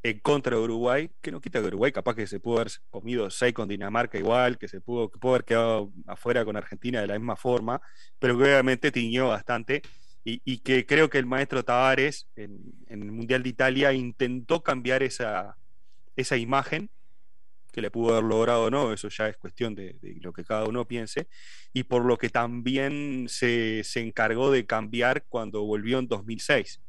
en 0.10 0.20
contra 0.20 0.56
de 0.56 0.62
Uruguay, 0.62 1.10
que 1.22 1.32
no 1.32 1.42
quita 1.42 1.62
que 1.62 1.68
Uruguay 1.68 1.92
capaz 1.92 2.16
que 2.16 2.28
se 2.28 2.40
pudo 2.40 2.58
haber 2.60 2.72
comido 2.90 3.30
6 3.30 3.54
con 3.54 3.68
Dinamarca 3.68 4.18
igual, 4.18 4.58
que 4.58 4.68
se 4.68 4.82
pudo, 4.82 5.12
haber 5.22 5.44
quedado 5.44 5.92
afuera 6.06 6.46
con 6.46 6.56
Argentina 6.56 7.02
de 7.02 7.08
la 7.08 7.14
misma 7.14 7.36
forma, 7.36 7.82
pero 8.20 8.38
obviamente 8.38 8.92
tiñó 8.92 9.30
bastante 9.30 9.82
y, 10.24 10.58
que 10.58 10.86
creo 10.86 11.10
que 11.10 11.20
el 11.20 11.26
maestro 11.26 11.64
Tavares 11.64 12.28
en, 12.36 12.60
en 12.88 13.02
el 13.02 13.14
Mundial 13.14 13.44
de 13.44 13.50
Italia 13.50 13.94
intentó 13.94 14.62
cambiar 14.62 15.02
esa, 15.02 15.56
esa 16.18 16.36
imagen, 16.36 16.90
que 17.72 17.82
le 17.82 17.92
pudo 17.92 18.12
haber 18.12 18.26
logrado 18.26 18.66
o 18.66 18.70
no, 18.70 18.92
eso 18.92 19.08
ya 19.08 19.30
es 19.30 19.38
cuestión 19.38 19.74
de, 19.74 19.94
de 20.02 20.18
lo 20.20 20.34
que 20.34 20.44
cada 20.44 20.66
uno 20.66 20.86
piense, 20.86 21.30
y 21.72 21.84
por 21.84 22.04
lo 22.04 22.18
que 22.18 22.30
también 22.30 23.28
se, 23.30 23.86
se 23.86 24.02
encargó 24.02 24.52
de 24.52 24.66
cambiar 24.66 25.24
cuando 25.30 25.64
volvió 25.64 26.00
en 26.00 26.10
2006 26.10 26.82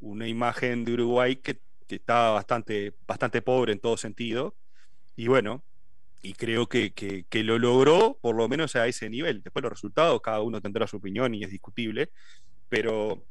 una 0.00 0.26
imagen 0.26 0.84
de 0.84 0.94
Uruguay 0.94 1.36
que, 1.36 1.60
que 1.90 1.96
estaba 1.96 2.30
bastante, 2.30 2.94
bastante 3.06 3.42
pobre 3.42 3.72
en 3.72 3.80
todo 3.80 3.96
sentido. 3.96 4.54
Y 5.16 5.26
bueno, 5.26 5.64
y 6.22 6.34
creo 6.34 6.68
que, 6.68 6.92
que- 6.92 7.24
que 7.28 7.42
lo 7.42 7.58
logró 7.58 8.18
por 8.22 8.36
lo 8.36 8.48
menos 8.48 8.76
a 8.76 8.86
ese 8.86 9.10
nivel. 9.10 9.42
Después 9.42 9.62
los 9.62 9.72
resultados, 9.72 10.20
cada 10.20 10.40
uno 10.40 10.60
tendrá 10.60 10.86
su 10.86 10.98
opinión 10.98 11.34
y 11.34 11.42
es 11.42 11.50
discutible, 11.50 12.10
pero 12.68 13.24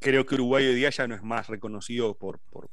creo 0.00 0.26
que 0.26 0.34
Uruguay 0.34 0.66
hoy 0.66 0.74
día 0.74 0.90
ya 0.90 1.08
no 1.08 1.14
es 1.14 1.22
más 1.22 1.46
reconocido 1.48 2.16
por, 2.16 2.40
por, 2.50 2.68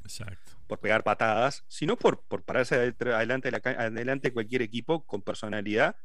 por 0.68 0.80
pegar 0.80 1.04
patadas, 1.04 1.64
sino 1.68 1.96
por, 1.96 2.22
por 2.28 2.44
pararse 2.44 2.76
adelante, 2.76 3.48
de 3.48 3.52
la 3.54 3.60
ca- 3.62 3.72
adelante 3.86 4.28
de 4.28 4.34
cualquier 4.34 4.62
equipo 4.64 5.06
con 5.06 5.22
personalidad, 5.22 5.96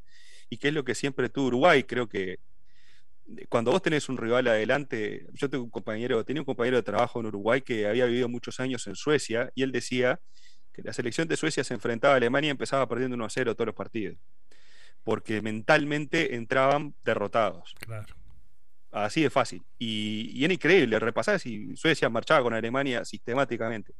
y 0.48 0.58
que 0.58 0.68
es 0.68 0.74
lo 0.74 0.84
que 0.84 0.94
siempre 0.94 1.28
tuvo 1.28 1.48
Uruguay. 1.48 1.82
Creo 1.82 2.08
que 2.08 2.38
cuando 3.48 3.70
vos 3.70 3.82
tenés 3.82 4.08
un 4.08 4.16
rival 4.16 4.48
adelante, 4.48 5.26
yo 5.32 5.48
tengo 5.48 5.64
un 5.64 5.70
compañero, 5.70 6.24
tenía 6.24 6.42
un 6.42 6.46
compañero 6.46 6.76
de 6.76 6.82
trabajo 6.82 7.20
en 7.20 7.26
Uruguay 7.26 7.62
que 7.62 7.86
había 7.86 8.06
vivido 8.06 8.28
muchos 8.28 8.60
años 8.60 8.86
en 8.86 8.94
Suecia 8.94 9.50
y 9.54 9.62
él 9.62 9.72
decía 9.72 10.20
que 10.72 10.82
la 10.82 10.92
selección 10.92 11.28
de 11.28 11.36
Suecia 11.36 11.64
se 11.64 11.74
enfrentaba 11.74 12.14
a 12.14 12.16
Alemania 12.16 12.48
y 12.48 12.50
empezaba 12.50 12.88
perdiendo 12.88 13.16
1 13.16 13.24
a 13.24 13.30
0 13.30 13.54
todos 13.54 13.66
los 13.66 13.74
partidos, 13.74 14.16
porque 15.02 15.42
mentalmente 15.42 16.34
entraban 16.34 16.94
derrotados. 17.04 17.74
Claro. 17.78 18.14
Así 18.92 19.22
de 19.22 19.30
fácil. 19.30 19.62
Y, 19.78 20.32
y 20.34 20.44
era 20.44 20.52
increíble, 20.52 20.98
repasar 20.98 21.38
si 21.38 21.76
Suecia 21.76 22.08
marchaba 22.08 22.42
con 22.42 22.54
Alemania 22.54 23.04
sistemáticamente. 23.04 23.94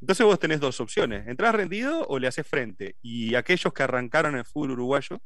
Entonces 0.00 0.26
vos 0.26 0.38
tenés 0.38 0.58
dos 0.58 0.80
opciones, 0.80 1.28
¿entrás 1.28 1.54
rendido 1.54 2.04
o 2.08 2.18
le 2.18 2.26
haces 2.26 2.46
frente? 2.46 2.96
Y 3.02 3.36
aquellos 3.36 3.72
que 3.72 3.84
arrancaron 3.84 4.36
el 4.36 4.44
fútbol 4.44 4.72
uruguayo 4.72 5.22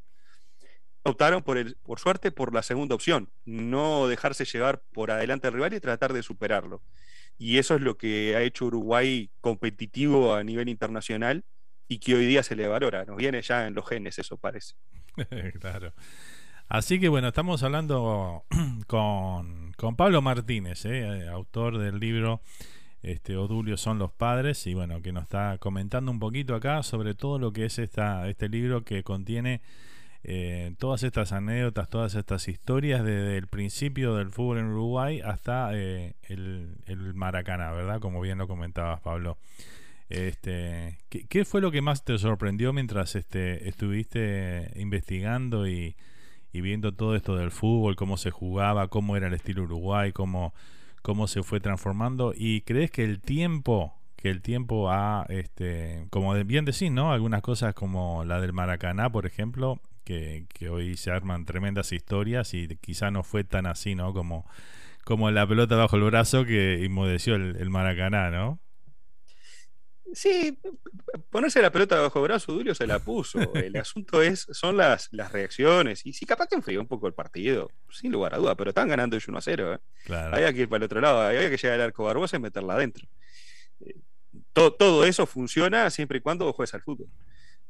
optaron 1.07 1.43
por, 1.43 1.59
el, 1.59 1.77
por 1.77 1.99
suerte 1.99 2.33
por 2.33 2.53
la 2.53 2.62
segunda 2.62 2.95
opción, 2.95 3.28
no 3.45 4.09
dejarse 4.09 4.45
llevar 4.45 4.83
por 4.93 5.11
adelante 5.11 5.47
al 5.47 5.55
rival 5.55 5.74
y 5.74 5.81
tratar 5.81 6.12
de 6.12 6.23
superarlo. 6.23 6.83
Y 7.39 7.59
eso 7.59 7.74
es 7.74 7.81
lo 7.81 7.97
que 7.97 8.35
ha 8.37 8.43
hecho 8.43 8.66
Uruguay 8.66 9.31
competitivo 9.41 10.35
a 10.35 10.43
nivel 10.43 10.69
internacional 10.69 11.45
y 11.89 11.99
que 11.99 12.15
hoy 12.15 12.27
día 12.27 12.43
se 12.43 12.57
le 12.57 12.66
valora. 12.66 13.05
Nos 13.05 13.16
viene 13.16 13.43
ya 13.43 13.66
en 13.66 13.74
los 13.74 13.87
genes, 13.87 14.19
eso 14.19 14.37
parece. 14.37 14.74
claro. 15.61 15.93
Así 16.69 16.99
que 16.99 17.09
bueno, 17.09 17.28
estamos 17.28 17.62
hablando 17.62 18.45
con, 18.87 19.73
con 19.74 19.97
Pablo 19.97 20.23
Martínez, 20.23 20.85
¿eh? 20.85 21.28
autor 21.28 21.78
del 21.78 22.01
libro 22.01 22.41
este, 23.03 23.37
Odulio 23.37 23.77
son 23.77 24.01
los 24.01 24.11
padres, 24.11 24.66
y 24.66 24.74
bueno, 24.74 25.01
que 25.01 25.12
nos 25.12 25.24
está 25.24 25.59
comentando 25.59 26.11
un 26.11 26.19
poquito 26.19 26.57
acá 26.57 26.83
sobre 26.83 27.15
todo 27.15 27.39
lo 27.39 27.53
que 27.53 27.66
es 27.66 27.78
esta, 27.78 28.28
este 28.28 28.49
libro 28.49 28.83
que 28.83 29.05
contiene 29.05 29.61
eh, 30.28 30.74
todas 30.78 31.05
estas 31.05 31.31
anécdotas, 31.31 31.89
todas 31.89 32.16
estas 32.16 32.48
historias 32.48 33.05
desde 33.05 33.36
el 33.36 33.47
principio 33.47 34.16
del 34.16 34.32
fútbol 34.32 34.59
en 34.59 34.66
Uruguay 34.66 35.20
hasta 35.20 35.70
eh, 35.73 36.16
el, 36.24 36.78
el, 36.86 37.15
Maracaná, 37.15 37.70
¿verdad? 37.70 38.01
Como 38.01 38.20
bien 38.20 38.39
lo 38.39 38.48
comentabas, 38.48 39.01
Pablo. 39.01 39.39
Este, 40.09 40.98
¿qué, 41.09 41.27
¿qué, 41.28 41.44
fue 41.44 41.61
lo 41.61 41.70
que 41.70 41.81
más 41.81 42.05
te 42.05 42.19
sorprendió 42.19 42.73
mientras 42.73 43.15
este, 43.15 43.69
estuviste 43.69 44.73
investigando 44.74 45.69
y, 45.69 45.94
y 46.53 46.61
viendo 46.61 46.93
todo 46.93 47.15
esto 47.15 47.36
del 47.36 47.53
fútbol, 47.53 47.94
cómo 47.94 48.16
se 48.16 48.32
jugaba, 48.32 48.89
cómo 48.89 49.16
era 49.16 49.28
el 49.28 49.35
estilo 49.35 49.62
Uruguay, 49.62 50.12
cómo 50.12 50.53
cómo 51.07 51.28
se 51.28 51.44
fue 51.44 51.61
transformando 51.61 52.32
y 52.36 52.62
crees 52.62 52.90
que 52.90 53.05
el 53.05 53.20
tiempo 53.20 53.94
que 54.16 54.28
el 54.28 54.43
tiempo 54.43 54.90
ha 54.90 55.24
este 55.28 56.09
como 56.11 56.35
bien 56.44 56.65
decís 56.65 56.90
no 56.90 57.12
algunas 57.12 57.43
cosas 57.43 57.74
como 57.74 58.24
la 58.24 58.40
del 58.40 58.53
Maracaná 58.53 59.09
por 59.09 59.24
ejemplo 59.24 59.78
que, 60.07 60.47
hoy 60.70 60.97
se 60.97 61.11
arman 61.11 61.45
tremendas 61.45 61.93
historias 61.93 62.55
y 62.55 62.69
quizá 62.77 63.11
no 63.11 63.23
fue 63.23 63.45
tan 63.45 63.66
así 63.66 63.95
no 63.95 64.15
como 64.15 64.49
como 65.05 65.31
la 65.31 65.47
pelota 65.47 65.77
bajo 65.77 65.97
el 65.97 66.05
brazo 66.05 66.45
que 66.45 66.81
inmudeció 66.83 67.35
el, 67.35 67.57
el 67.57 67.70
Maracaná 67.70 68.31
no 68.31 68.61
Sí, 70.15 70.57
ponerse 71.31 71.61
la 71.61 71.73
pelota 71.73 72.01
bajo 72.01 72.23
brazo, 72.23 72.53
Dulio 72.53 72.74
se 72.74 72.87
la 72.87 73.01
puso. 73.01 73.39
El 73.55 73.77
asunto 73.77 74.23
es, 74.23 74.47
son 74.51 74.77
las, 74.77 75.09
las 75.12 75.33
reacciones. 75.33 76.07
Y 76.07 76.12
si 76.12 76.27
capaz 76.27 76.47
que 76.47 76.55
enfrió 76.55 76.81
un 76.81 76.87
poco 76.87 77.07
el 77.07 77.15
partido, 77.15 77.70
sin 77.91 78.12
lugar 78.12 78.35
a 78.35 78.39
duda, 78.39 78.55
pero 78.55 78.70
están 78.70 78.89
ganando 78.89 79.16
ellos 79.16 79.28
1 79.28 79.39
a 79.39 79.43
0. 79.43 79.74
¿eh? 79.74 80.15
Había 80.15 80.53
que 80.53 80.61
ir 80.62 80.69
para 80.69 80.78
el 80.78 80.85
otro 80.85 81.01
lado, 81.01 81.20
había 81.20 81.51
que 81.51 81.57
llegar 81.57 81.81
al 81.81 81.87
arco 81.87 82.05
Barbosa 82.05 82.37
y 82.37 82.41
meterla 82.41 82.74
adentro. 82.74 83.07
Eh, 83.81 83.97
todo, 84.53 84.73
todo, 84.74 85.05
eso 85.05 85.27
funciona 85.27 85.91
siempre 85.91 86.19
y 86.19 86.20
cuando 86.20 86.53
juegues 86.53 86.74
al 86.74 86.83
fútbol. 86.83 87.09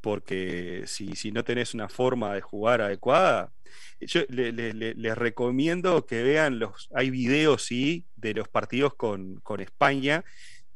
Porque 0.06 0.84
si, 0.86 1.16
si 1.16 1.32
no 1.32 1.42
tenés 1.42 1.74
una 1.74 1.88
forma 1.88 2.32
de 2.34 2.40
jugar 2.40 2.80
adecuada, 2.80 3.52
yo 4.00 4.20
les 4.28 5.18
recomiendo 5.18 6.06
que 6.06 6.22
vean 6.22 6.60
los. 6.60 6.88
Hay 6.94 7.10
videos, 7.10 7.64
sí, 7.64 8.04
de 8.14 8.34
los 8.34 8.46
partidos 8.46 8.94
con, 8.94 9.40
con 9.40 9.60
España 9.60 10.24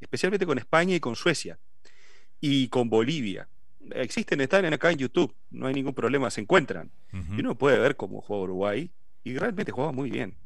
especialmente 0.01 0.47
con 0.47 0.59
España 0.59 0.95
y 0.95 1.01
con 1.01 1.15
Suecia 1.15 1.59
y 2.41 2.69
con 2.69 2.89
Bolivia. 2.91 3.49
Existen, 3.93 4.41
están 4.41 4.73
acá 4.73 4.91
en 4.91 4.99
YouTube, 4.99 5.35
no 5.51 5.67
hay 5.67 5.75
ningún 5.75 5.95
problema, 5.95 6.31
se 6.31 6.41
encuentran. 6.41 6.91
Y 7.13 7.41
uno 7.41 7.57
puede 7.57 7.79
ver 7.79 7.97
cómo 7.97 8.21
juega 8.21 8.45
Uruguay 8.45 8.91
y 9.25 9.37
realmente 9.37 9.73
juega 9.73 9.93
muy 9.93 10.11
bien. 10.11 10.37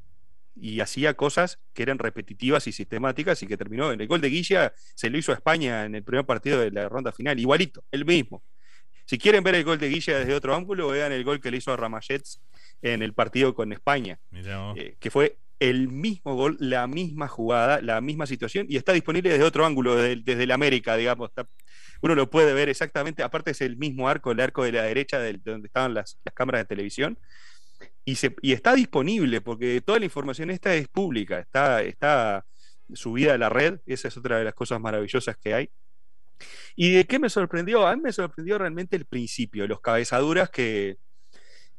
Y 0.57 0.81
hacía 0.81 1.15
cosas 1.15 1.59
que 1.73 1.83
eran 1.83 1.99
repetitivas 1.99 2.67
y 2.67 2.73
sistemáticas 2.73 3.43
y 3.43 3.47
que 3.47 3.57
terminó 3.57 3.93
en 3.93 4.01
el 4.01 4.07
gol 4.07 4.21
de 4.21 4.31
Guilla, 4.31 4.73
se 4.95 5.11
lo 5.11 5.19
hizo 5.19 5.33
a 5.33 5.35
España 5.35 5.85
en 5.85 5.95
el 5.95 6.05
primer 6.05 6.25
partido 6.25 6.61
de 6.61 6.71
la 6.71 6.89
ronda 6.89 7.13
final, 7.13 7.39
igualito, 7.39 7.85
el 7.91 8.05
mismo. 8.05 8.43
Si 9.05 9.19
quieren 9.19 9.45
ver 9.45 9.55
el 9.55 9.65
gol 9.65 9.79
de 9.79 9.89
Guilla 9.89 10.19
desde 10.19 10.35
otro 10.35 10.55
ángulo, 10.55 10.89
vean 10.89 11.13
el 11.13 11.25
gol 11.25 11.41
que 11.41 11.51
le 11.51 11.59
hizo 11.59 11.73
a 11.73 11.77
Ramallets 11.77 12.41
en 12.83 13.03
el 13.03 13.13
partido 13.13 13.55
con 13.55 13.73
España, 13.73 14.19
eh, 14.77 14.97
que 14.99 15.11
fue 15.11 15.37
el 15.61 15.89
mismo 15.89 16.35
gol, 16.35 16.57
la 16.61 16.87
misma 16.87 17.29
jugada, 17.29 17.81
la 17.81 18.01
misma 18.01 18.27
situación, 18.27 18.67
y 18.69 18.77
está 18.77 18.93
disponible 18.93 19.31
desde 19.31 19.45
otro 19.45 19.65
ángulo, 19.65 19.97
desde, 19.97 20.43
el 20.43 20.51
América, 20.51 20.97
digamos. 20.97 21.31
uno 22.03 22.15
lo 22.15 22.29
puede 22.29 22.53
ver 22.53 22.69
exactamente, 22.69 23.23
aparte 23.23 23.53
es 23.53 23.61
el 23.61 23.77
mismo 23.77 24.09
arco, 24.09 24.33
el 24.33 24.41
arco 24.41 24.65
de 24.65 24.73
la 24.73 24.83
derecha 24.83 25.19
de, 25.19 25.39
donde 25.43 25.67
estaban 25.67 25.95
las, 25.95 26.19
cámaras 26.35 26.63
de 26.63 26.67
televisión, 26.67 27.19
y, 28.05 28.17
se, 28.17 28.35
y 28.43 28.53
está 28.53 28.75
disponible, 28.75 29.41
porque 29.41 29.81
toda 29.81 29.99
la 29.99 30.05
información 30.05 30.51
esta 30.51 30.75
es 30.75 30.89
pública, 30.89 31.39
está, 31.39 31.83
está 31.83 32.45
subida 32.93 33.35
a 33.35 33.39
la 33.39 33.49
red, 33.49 33.79
esa 33.87 34.09
es 34.09 34.17
otra 34.17 34.39
de 34.39 34.45
las 34.45 34.55
cosas 34.55 34.81
maravillosas 34.81 35.37
que 35.37 35.55
hay. 35.55 35.71
¿Y 36.77 36.93
de 36.93 37.07
qué 37.07 37.19
me 37.19 37.31
sorprendió? 37.31 37.87
A 37.87 37.95
mí 37.97 38.03
me 38.03 38.13
sorprendió 38.13 38.59
realmente 38.59 38.97
el 38.97 39.05
principio, 39.05 39.67
los 39.67 39.81
cabezaduras 39.81 40.51
que, 40.51 40.99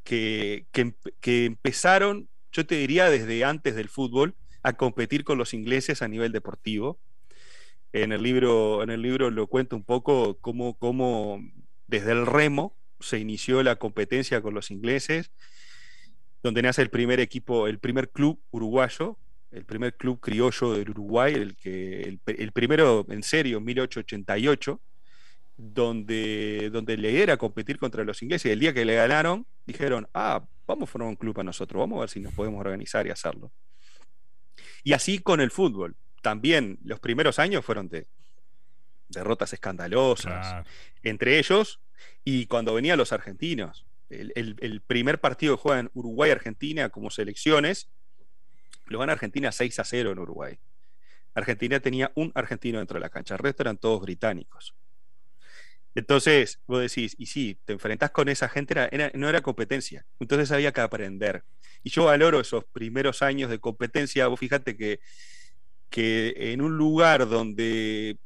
que, 0.03 0.65
que 0.71 1.45
empezaron 1.45 2.29
yo 2.55 2.65
te 2.65 2.75
diría 2.75 3.09
desde 3.09 3.43
antes 3.43 3.75
del 3.75 3.89
fútbol, 3.89 4.33
a 4.63 4.73
competir 4.73 5.25
con 5.25 5.37
los 5.37 5.53
ingleses 5.53 6.01
a 6.01 6.07
nivel 6.07 6.31
deportivo. 6.31 6.97
En 7.91 8.13
el 8.13 8.23
libro, 8.23 8.81
en 8.81 8.89
el 8.89 9.01
libro 9.01 9.29
lo 9.29 9.47
cuento 9.47 9.75
un 9.75 9.83
poco 9.83 10.37
cómo, 10.39 10.77
cómo 10.77 11.41
desde 11.87 12.13
el 12.13 12.25
remo 12.25 12.77
se 13.01 13.19
inició 13.19 13.61
la 13.61 13.75
competencia 13.75 14.41
con 14.41 14.53
los 14.53 14.71
ingleses, 14.71 15.31
donde 16.43 16.61
nace 16.61 16.81
el 16.81 16.89
primer 16.89 17.19
equipo, 17.19 17.67
el 17.67 17.79
primer 17.79 18.09
club 18.09 18.41
uruguayo, 18.51 19.17
el 19.55 19.65
primer 19.65 19.95
club 19.95 20.19
criollo 20.19 20.73
del 20.73 20.89
Uruguay, 20.89 21.33
el, 21.33 21.55
que, 21.55 22.01
el, 22.01 22.19
el 22.25 22.51
primero 22.51 23.05
en 23.09 23.23
serio, 23.23 23.57
en 23.57 23.65
1888 23.65 24.81
donde, 25.57 26.69
donde 26.71 26.97
le 26.97 27.21
era 27.21 27.37
competir 27.37 27.77
contra 27.77 28.03
los 28.03 28.21
ingleses. 28.21 28.49
Y 28.49 28.51
el 28.51 28.59
día 28.59 28.73
que 28.73 28.85
le 28.85 28.95
ganaron, 28.95 29.45
dijeron, 29.65 30.07
ah, 30.13 30.43
vamos 30.67 30.89
a 30.89 30.91
formar 30.91 31.09
un 31.09 31.15
club 31.15 31.39
a 31.39 31.43
nosotros, 31.43 31.79
vamos 31.79 31.97
a 31.97 32.01
ver 32.01 32.09
si 32.09 32.19
nos 32.19 32.33
podemos 32.33 32.59
organizar 32.59 33.07
y 33.07 33.11
hacerlo. 33.11 33.51
Y 34.83 34.93
así 34.93 35.19
con 35.19 35.41
el 35.41 35.51
fútbol. 35.51 35.95
También 36.21 36.79
los 36.83 36.99
primeros 36.99 37.39
años 37.39 37.63
fueron 37.63 37.87
de 37.87 38.07
derrotas 39.09 39.53
escandalosas 39.53 40.65
entre 41.03 41.37
ellos 41.37 41.79
y 42.23 42.47
cuando 42.47 42.73
venían 42.73 42.97
los 42.97 43.11
argentinos. 43.13 43.85
El, 44.09 44.81
primer 44.85 45.19
partido 45.19 45.55
que 45.55 45.61
juegan 45.61 45.91
Uruguay-Argentina 45.93 46.89
como 46.89 47.09
selecciones, 47.09 47.89
lo 48.87 48.99
van 48.99 49.09
a 49.09 49.13
Argentina 49.13 49.51
6 49.51 49.79
a 49.79 49.83
0 49.83 50.11
en 50.11 50.19
Uruguay. 50.19 50.59
Argentina 51.33 51.79
tenía 51.79 52.11
un 52.15 52.31
argentino 52.35 52.79
dentro 52.79 52.95
de 52.95 53.01
la 53.01 53.09
cancha, 53.09 53.35
el 53.35 53.39
resto 53.39 53.63
eran 53.63 53.77
todos 53.77 54.01
británicos. 54.01 54.73
Entonces, 55.93 56.59
vos 56.67 56.81
decís, 56.81 57.15
y 57.17 57.25
sí, 57.27 57.57
te 57.63 57.73
enfrentás 57.73 58.11
con 58.11 58.27
esa 58.27 58.49
gente, 58.49 58.75
no 59.13 59.29
era 59.29 59.41
competencia, 59.41 60.05
entonces 60.19 60.51
había 60.51 60.71
que 60.71 60.81
aprender. 60.81 61.43
Y 61.83 61.89
yo 61.89 62.05
valoro 62.05 62.39
esos 62.39 62.65
primeros 62.65 63.21
años 63.21 63.49
de 63.49 63.59
competencia, 63.59 64.27
vos 64.27 64.39
fíjate 64.39 64.75
que 64.75 64.99
en 65.91 66.61
un 66.61 66.77
lugar 66.77 67.29
donde, 67.29 68.17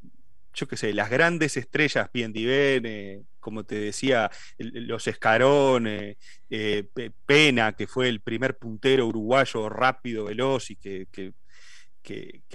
yo 0.54 0.68
qué 0.68 0.78
sé, 0.78 0.94
las 0.94 1.10
grandes 1.10 1.58
estrellas, 1.58 2.10
Piendivene, 2.10 3.24
como 3.40 3.64
te 3.64 3.76
decía, 3.76 4.30
los 4.58 5.08
Escarones, 5.08 6.18
eh, 6.50 6.88
Pena, 7.26 7.74
que 7.74 7.88
fue 7.88 8.10
el 8.10 8.22
primer 8.22 8.58
puntero 8.58 9.08
uruguayo 9.08 9.70
rápido, 9.70 10.26
veloz 10.26 10.72
y 10.72 10.76
que, 10.76 11.08
que, 11.12 11.34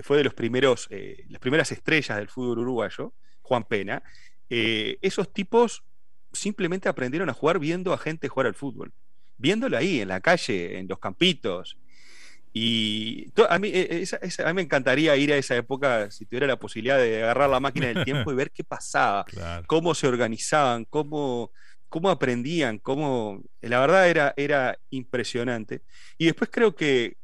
fue 0.02 0.18
de 0.18 0.24
los 0.24 0.34
primeros, 0.34 0.88
eh, 0.90 1.24
las 1.28 1.40
primeras 1.40 1.70
estrellas 1.72 2.18
del 2.18 2.28
fútbol 2.28 2.58
uruguayo, 2.60 3.14
Juan 3.42 3.64
Pena, 3.64 4.02
eh, 4.50 4.98
esos 5.00 5.32
tipos 5.32 5.84
simplemente 6.32 6.88
aprendieron 6.88 7.30
a 7.30 7.34
jugar 7.34 7.58
viendo 7.58 7.92
a 7.92 7.98
gente 7.98 8.28
jugar 8.28 8.48
al 8.48 8.54
fútbol, 8.54 8.92
viéndolo 9.36 9.76
ahí, 9.76 10.00
en 10.00 10.08
la 10.08 10.20
calle, 10.20 10.78
en 10.78 10.88
los 10.88 10.98
campitos. 10.98 11.76
Y 12.56 13.32
a 13.48 13.58
mí, 13.58 13.68
eh, 13.74 14.04
a 14.44 14.46
mí 14.46 14.52
me 14.54 14.62
encantaría 14.62 15.16
ir 15.16 15.32
a 15.32 15.36
esa 15.36 15.56
época, 15.56 16.08
si 16.12 16.24
tuviera 16.24 16.46
la 16.46 16.56
posibilidad 16.56 16.98
de 16.98 17.24
agarrar 17.24 17.50
la 17.50 17.58
máquina 17.58 17.88
del 17.88 18.04
tiempo 18.04 18.30
y 18.30 18.34
ver 18.36 18.52
qué 18.52 18.62
pasaba, 18.62 19.26
cómo 19.66 19.92
se 19.92 20.06
organizaban, 20.06 20.84
cómo, 20.84 21.50
cómo 21.88 22.10
aprendían, 22.10 22.78
cómo... 22.78 23.42
La 23.60 23.80
verdad 23.80 24.08
era, 24.08 24.34
era 24.36 24.78
impresionante. 24.90 25.82
Y 26.16 26.26
después 26.26 26.48
creo 26.48 26.76
que, 26.76 27.16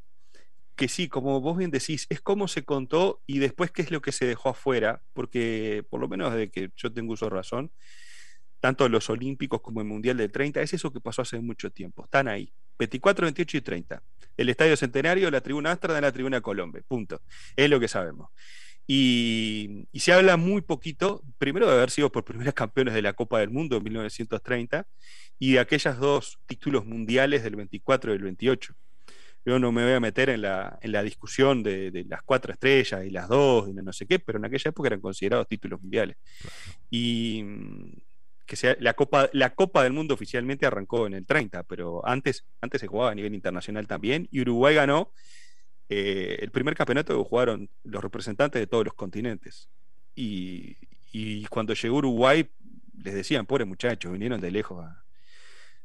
que 0.75 0.89
sí, 0.89 1.09
como 1.09 1.41
vos 1.41 1.57
bien 1.57 1.71
decís, 1.71 2.07
es 2.09 2.21
cómo 2.21 2.49
se 2.49 2.65
contó 2.65 3.23
y 3.25 3.39
después 3.39 3.71
qué 3.71 3.83
es 3.83 3.93
lo 3.93 4.03
que 4.03 4.11
se 4.11 4.27
dejó 4.27 4.49
afuera, 4.49 5.01
porque 5.13 5.87
por 5.89 6.01
lo 6.01 6.09
menos 6.09 6.33
desde 6.33 6.51
que 6.51 6.73
yo 6.75 6.93
tengo 6.93 7.13
uso 7.13 7.27
de 7.27 7.37
razón, 7.37 7.71
tanto 8.59 8.89
los 8.89 9.09
Olímpicos 9.09 9.61
como 9.61 9.81
el 9.81 9.87
Mundial 9.87 10.17
de 10.17 10.29
30, 10.29 10.61
es 10.61 10.75
eso 10.75 10.93
que 10.93 11.01
pasó 11.01 11.23
hace 11.23 11.39
mucho 11.39 11.71
tiempo, 11.71 12.03
están 12.03 12.27
ahí, 12.27 12.53
24, 12.81 13.27
28 13.27 13.57
y 13.57 13.61
30. 13.61 14.03
El 14.37 14.49
Estadio 14.49 14.77
Centenario, 14.77 15.31
la 15.31 15.41
Tribuna 15.41 15.73
Astra 15.73 15.95
de 15.95 16.01
la 16.01 16.11
Tribuna 16.11 16.41
Colombia, 16.41 16.83
punto. 16.89 17.21
Es 17.55 17.71
lo 17.71 17.79
que 17.79 17.89
sabemos. 17.89 18.31
Y, 18.87 19.87
y, 19.93 20.01
se 20.01 20.13
habla 20.13 20.37
muy 20.37 20.63
poquito, 20.63 21.23
primero 21.39 21.69
de 21.69 21.75
haber 21.75 21.91
sido 21.91 22.11
por 22.11 22.25
primeras 22.25 22.55
campeones 22.63 22.95
de 22.95 23.03
la 23.03 23.13
Copa 23.13 23.39
del 23.39 23.51
Mundo 23.51 23.77
en 23.77 23.85
1930 23.85 24.87
y 25.39 25.53
de 25.53 25.59
aquellas 25.61 25.99
dos 25.99 26.39
títulos 26.47 26.85
mundiales 26.87 27.45
del 27.45 27.55
24 27.57 28.11
y 28.11 28.15
del 28.15 28.25
28 28.25 28.75
yo 29.45 29.59
no 29.59 29.73
me 29.73 29.85
voy 29.85 29.93
a 29.93 30.01
meter 30.01 30.29
en 30.29 30.43
la, 30.43 30.79
en 30.83 30.93
la 30.93 31.03
discusión 31.03 31.63
de, 31.63 32.05
las 32.09 32.23
cuatro 32.23 32.53
estrellas 32.53 33.05
y 33.07 33.11
las 33.11 33.29
dos 33.29 33.69
y 33.69 33.73
no 33.73 33.93
sé 33.93 34.07
qué, 34.07 34.19
pero 34.19 34.39
en 34.39 34.45
aquella 34.45 34.69
época 34.69 34.89
eran 34.89 35.01
considerados 35.01 35.49
títulos 35.49 35.81
mundiales. 35.81 36.17
Y 36.91 37.43
que 38.51 38.57
sea 38.57 38.77
la 38.81 38.95
Copa, 38.95 39.31
la 39.33 39.55
Copa 39.55 39.85
del 39.85 39.93
Mundo 39.93 40.15
oficialmente 40.15 40.67
arrancó 40.67 41.07
en 41.07 41.15
el 41.15 41.25
30, 41.25 41.63
pero 41.63 42.05
antes, 42.05 42.45
antes 42.61 42.81
se 42.81 42.89
jugaba 42.89 43.13
a 43.13 43.15
nivel 43.15 43.33
internacional 43.33 43.87
también, 43.87 44.27
y 44.33 44.41
Uruguay 44.41 44.75
ganó 44.75 45.13
eh, 45.89 46.37
el 46.41 46.51
primer 46.51 46.75
campeonato 46.75 47.17
que 47.17 47.29
jugaron 47.29 47.71
los 47.85 48.03
representantes 48.03 48.59
de 48.59 48.67
todos 48.67 48.85
los 48.85 48.95
continentes. 48.95 49.69
Y, 50.17 50.79
y 51.13 51.45
cuando 51.45 51.75
llegó 51.75 51.99
Uruguay, 51.99 52.51
les 53.01 53.15
decían, 53.15 53.47
pobre 53.47 53.67
muchachos, 53.67 54.11
vinieron 54.11 54.41
de 54.41 54.51
lejos 54.51 54.85
a, 54.85 55.05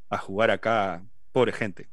a 0.10 0.18
jugar 0.18 0.50
acá, 0.50 1.06
pobre 1.32 1.52
gente. 1.52 1.88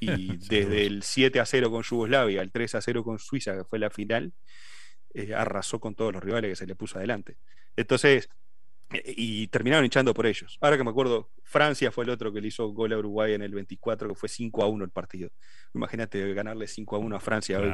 Y 0.00 0.38
desde 0.48 0.86
el 0.86 1.02
7 1.02 1.40
a 1.40 1.44
0 1.44 1.70
con 1.70 1.82
Yugoslavia, 1.82 2.40
al 2.40 2.50
3 2.50 2.74
a 2.76 2.80
0 2.80 3.04
con 3.04 3.18
Suiza, 3.18 3.54
que 3.54 3.64
fue 3.64 3.78
la 3.78 3.90
final, 3.90 4.32
eh, 5.12 5.34
arrasó 5.34 5.78
con 5.78 5.94
todos 5.94 6.14
los 6.14 6.24
rivales 6.24 6.52
que 6.52 6.56
se 6.56 6.66
le 6.66 6.74
puso 6.74 6.96
adelante. 6.96 7.36
Entonces, 7.76 8.30
y 8.92 9.46
terminaron 9.48 9.84
hinchando 9.84 10.12
por 10.12 10.26
ellos. 10.26 10.58
Ahora 10.60 10.76
que 10.76 10.84
me 10.84 10.90
acuerdo, 10.90 11.30
Francia 11.44 11.92
fue 11.92 12.04
el 12.04 12.10
otro 12.10 12.32
que 12.32 12.40
le 12.40 12.48
hizo 12.48 12.68
gol 12.68 12.92
a 12.92 12.98
Uruguay 12.98 13.34
en 13.34 13.42
el 13.42 13.54
24, 13.54 14.08
que 14.08 14.14
fue 14.14 14.28
5 14.28 14.62
a 14.62 14.66
1 14.66 14.84
el 14.84 14.90
partido. 14.90 15.30
Imagínate 15.74 16.34
ganarle 16.34 16.66
5 16.66 16.96
a 16.96 16.98
1 16.98 17.16
a 17.16 17.20
Francia 17.20 17.60
hoy. 17.60 17.72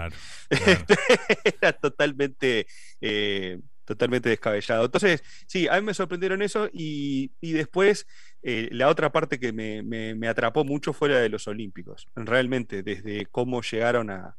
Era 1.44 1.72
totalmente, 1.72 2.66
eh, 3.00 3.60
totalmente 3.84 4.28
descabellado. 4.28 4.84
Entonces, 4.84 5.22
sí, 5.46 5.68
a 5.68 5.76
mí 5.76 5.86
me 5.86 5.94
sorprendieron 5.94 6.42
eso 6.42 6.68
y, 6.72 7.32
y 7.40 7.52
después 7.52 8.06
eh, 8.42 8.68
la 8.72 8.88
otra 8.88 9.10
parte 9.10 9.40
que 9.40 9.52
me, 9.52 9.82
me, 9.82 10.14
me, 10.14 10.28
atrapó 10.28 10.64
mucho 10.64 10.92
fue 10.92 11.08
la 11.08 11.18
de 11.18 11.30
los 11.30 11.48
Olímpicos. 11.48 12.08
Realmente, 12.14 12.82
desde 12.82 13.26
cómo 13.26 13.62
llegaron 13.62 14.10
a... 14.10 14.36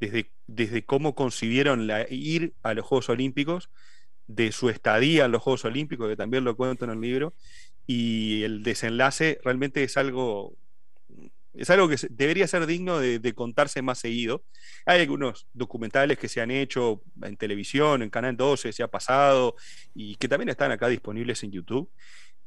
Desde, 0.00 0.30
desde 0.46 0.84
cómo 0.84 1.16
concibieron 1.16 1.88
la, 1.88 2.06
ir 2.08 2.54
a 2.62 2.72
los 2.72 2.86
Juegos 2.86 3.08
Olímpicos 3.08 3.68
de 4.28 4.52
su 4.52 4.68
estadía 4.68 5.24
en 5.24 5.32
los 5.32 5.42
Juegos 5.42 5.64
Olímpicos, 5.64 6.08
que 6.08 6.16
también 6.16 6.44
lo 6.44 6.56
cuento 6.56 6.84
en 6.84 6.92
el 6.92 7.00
libro, 7.00 7.34
y 7.86 8.44
el 8.44 8.62
desenlace 8.62 9.40
realmente 9.42 9.82
es 9.82 9.96
algo, 9.96 10.54
es 11.54 11.70
algo 11.70 11.88
que 11.88 11.96
debería 12.10 12.46
ser 12.46 12.66
digno 12.66 12.98
de, 13.00 13.32
contarse 13.34 13.80
más 13.82 13.98
seguido. 13.98 14.44
Hay 14.84 15.00
algunos 15.00 15.48
documentales 15.54 16.18
que 16.18 16.28
se 16.28 16.42
han 16.42 16.50
hecho 16.50 17.02
en 17.22 17.36
televisión, 17.36 18.02
en 18.02 18.10
Canal 18.10 18.36
12, 18.36 18.72
se 18.72 18.82
ha 18.82 18.88
pasado, 18.88 19.56
y 19.94 20.16
que 20.16 20.28
también 20.28 20.50
están 20.50 20.70
acá 20.70 20.88
disponibles 20.88 21.42
en 21.42 21.50
YouTube. 21.50 21.90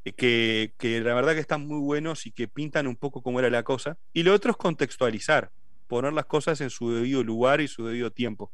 Eh, 0.03 0.14
que, 0.14 0.74
que 0.80 0.99
la 1.02 1.14
verdad 1.14 1.34
que 1.34 1.41
están 1.41 1.68
muy 1.68 1.80
buenos 1.80 2.26
y 2.26 2.32
que 2.32 2.48
pintan 2.48 2.88
un 2.88 2.95
poco 2.95 3.22
cómo 3.24 3.40
era 3.40 3.49
la 3.49 3.64
cosa. 3.64 3.98
Y 4.14 4.24
lo 4.24 4.34
otro 4.34 4.52
es 4.52 4.58
contextualizar, 4.58 5.52
poner 5.88 6.14
las 6.14 6.26
cosas 6.26 6.62
en 6.62 6.70
su 6.70 6.91
debido 6.91 7.24
lugar 7.24 7.62
y 7.62 7.68
su 7.68 7.86
debido 7.86 8.12
tiempo. 8.12 8.52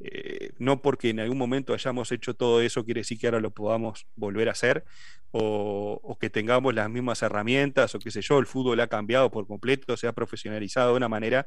Eh, 0.00 0.52
no 0.58 0.80
porque 0.80 1.10
en 1.10 1.18
algún 1.18 1.38
momento 1.38 1.74
hayamos 1.74 2.12
hecho 2.12 2.34
todo 2.34 2.60
eso 2.60 2.84
quiere 2.84 3.00
decir 3.00 3.18
que 3.18 3.26
ahora 3.26 3.40
lo 3.40 3.50
podamos 3.50 4.06
volver 4.14 4.48
a 4.48 4.52
hacer 4.52 4.84
o, 5.32 6.16
que 6.20 6.30
tengamos 6.30 6.72
las 6.72 6.88
mismas 6.88 7.20
herramientas 7.22 7.94
o 7.94 7.98
qué 7.98 8.12
sé 8.12 8.22
yo, 8.22 8.38
el 8.38 8.46
fútbol 8.46 8.78
ha 8.80 8.86
cambiado 8.86 9.30
por 9.30 9.46
completo, 9.48 9.96
se 9.96 10.06
ha 10.06 10.12
profesionalizado 10.12 10.90
de 10.92 10.96
una 10.98 11.08
manera 11.08 11.46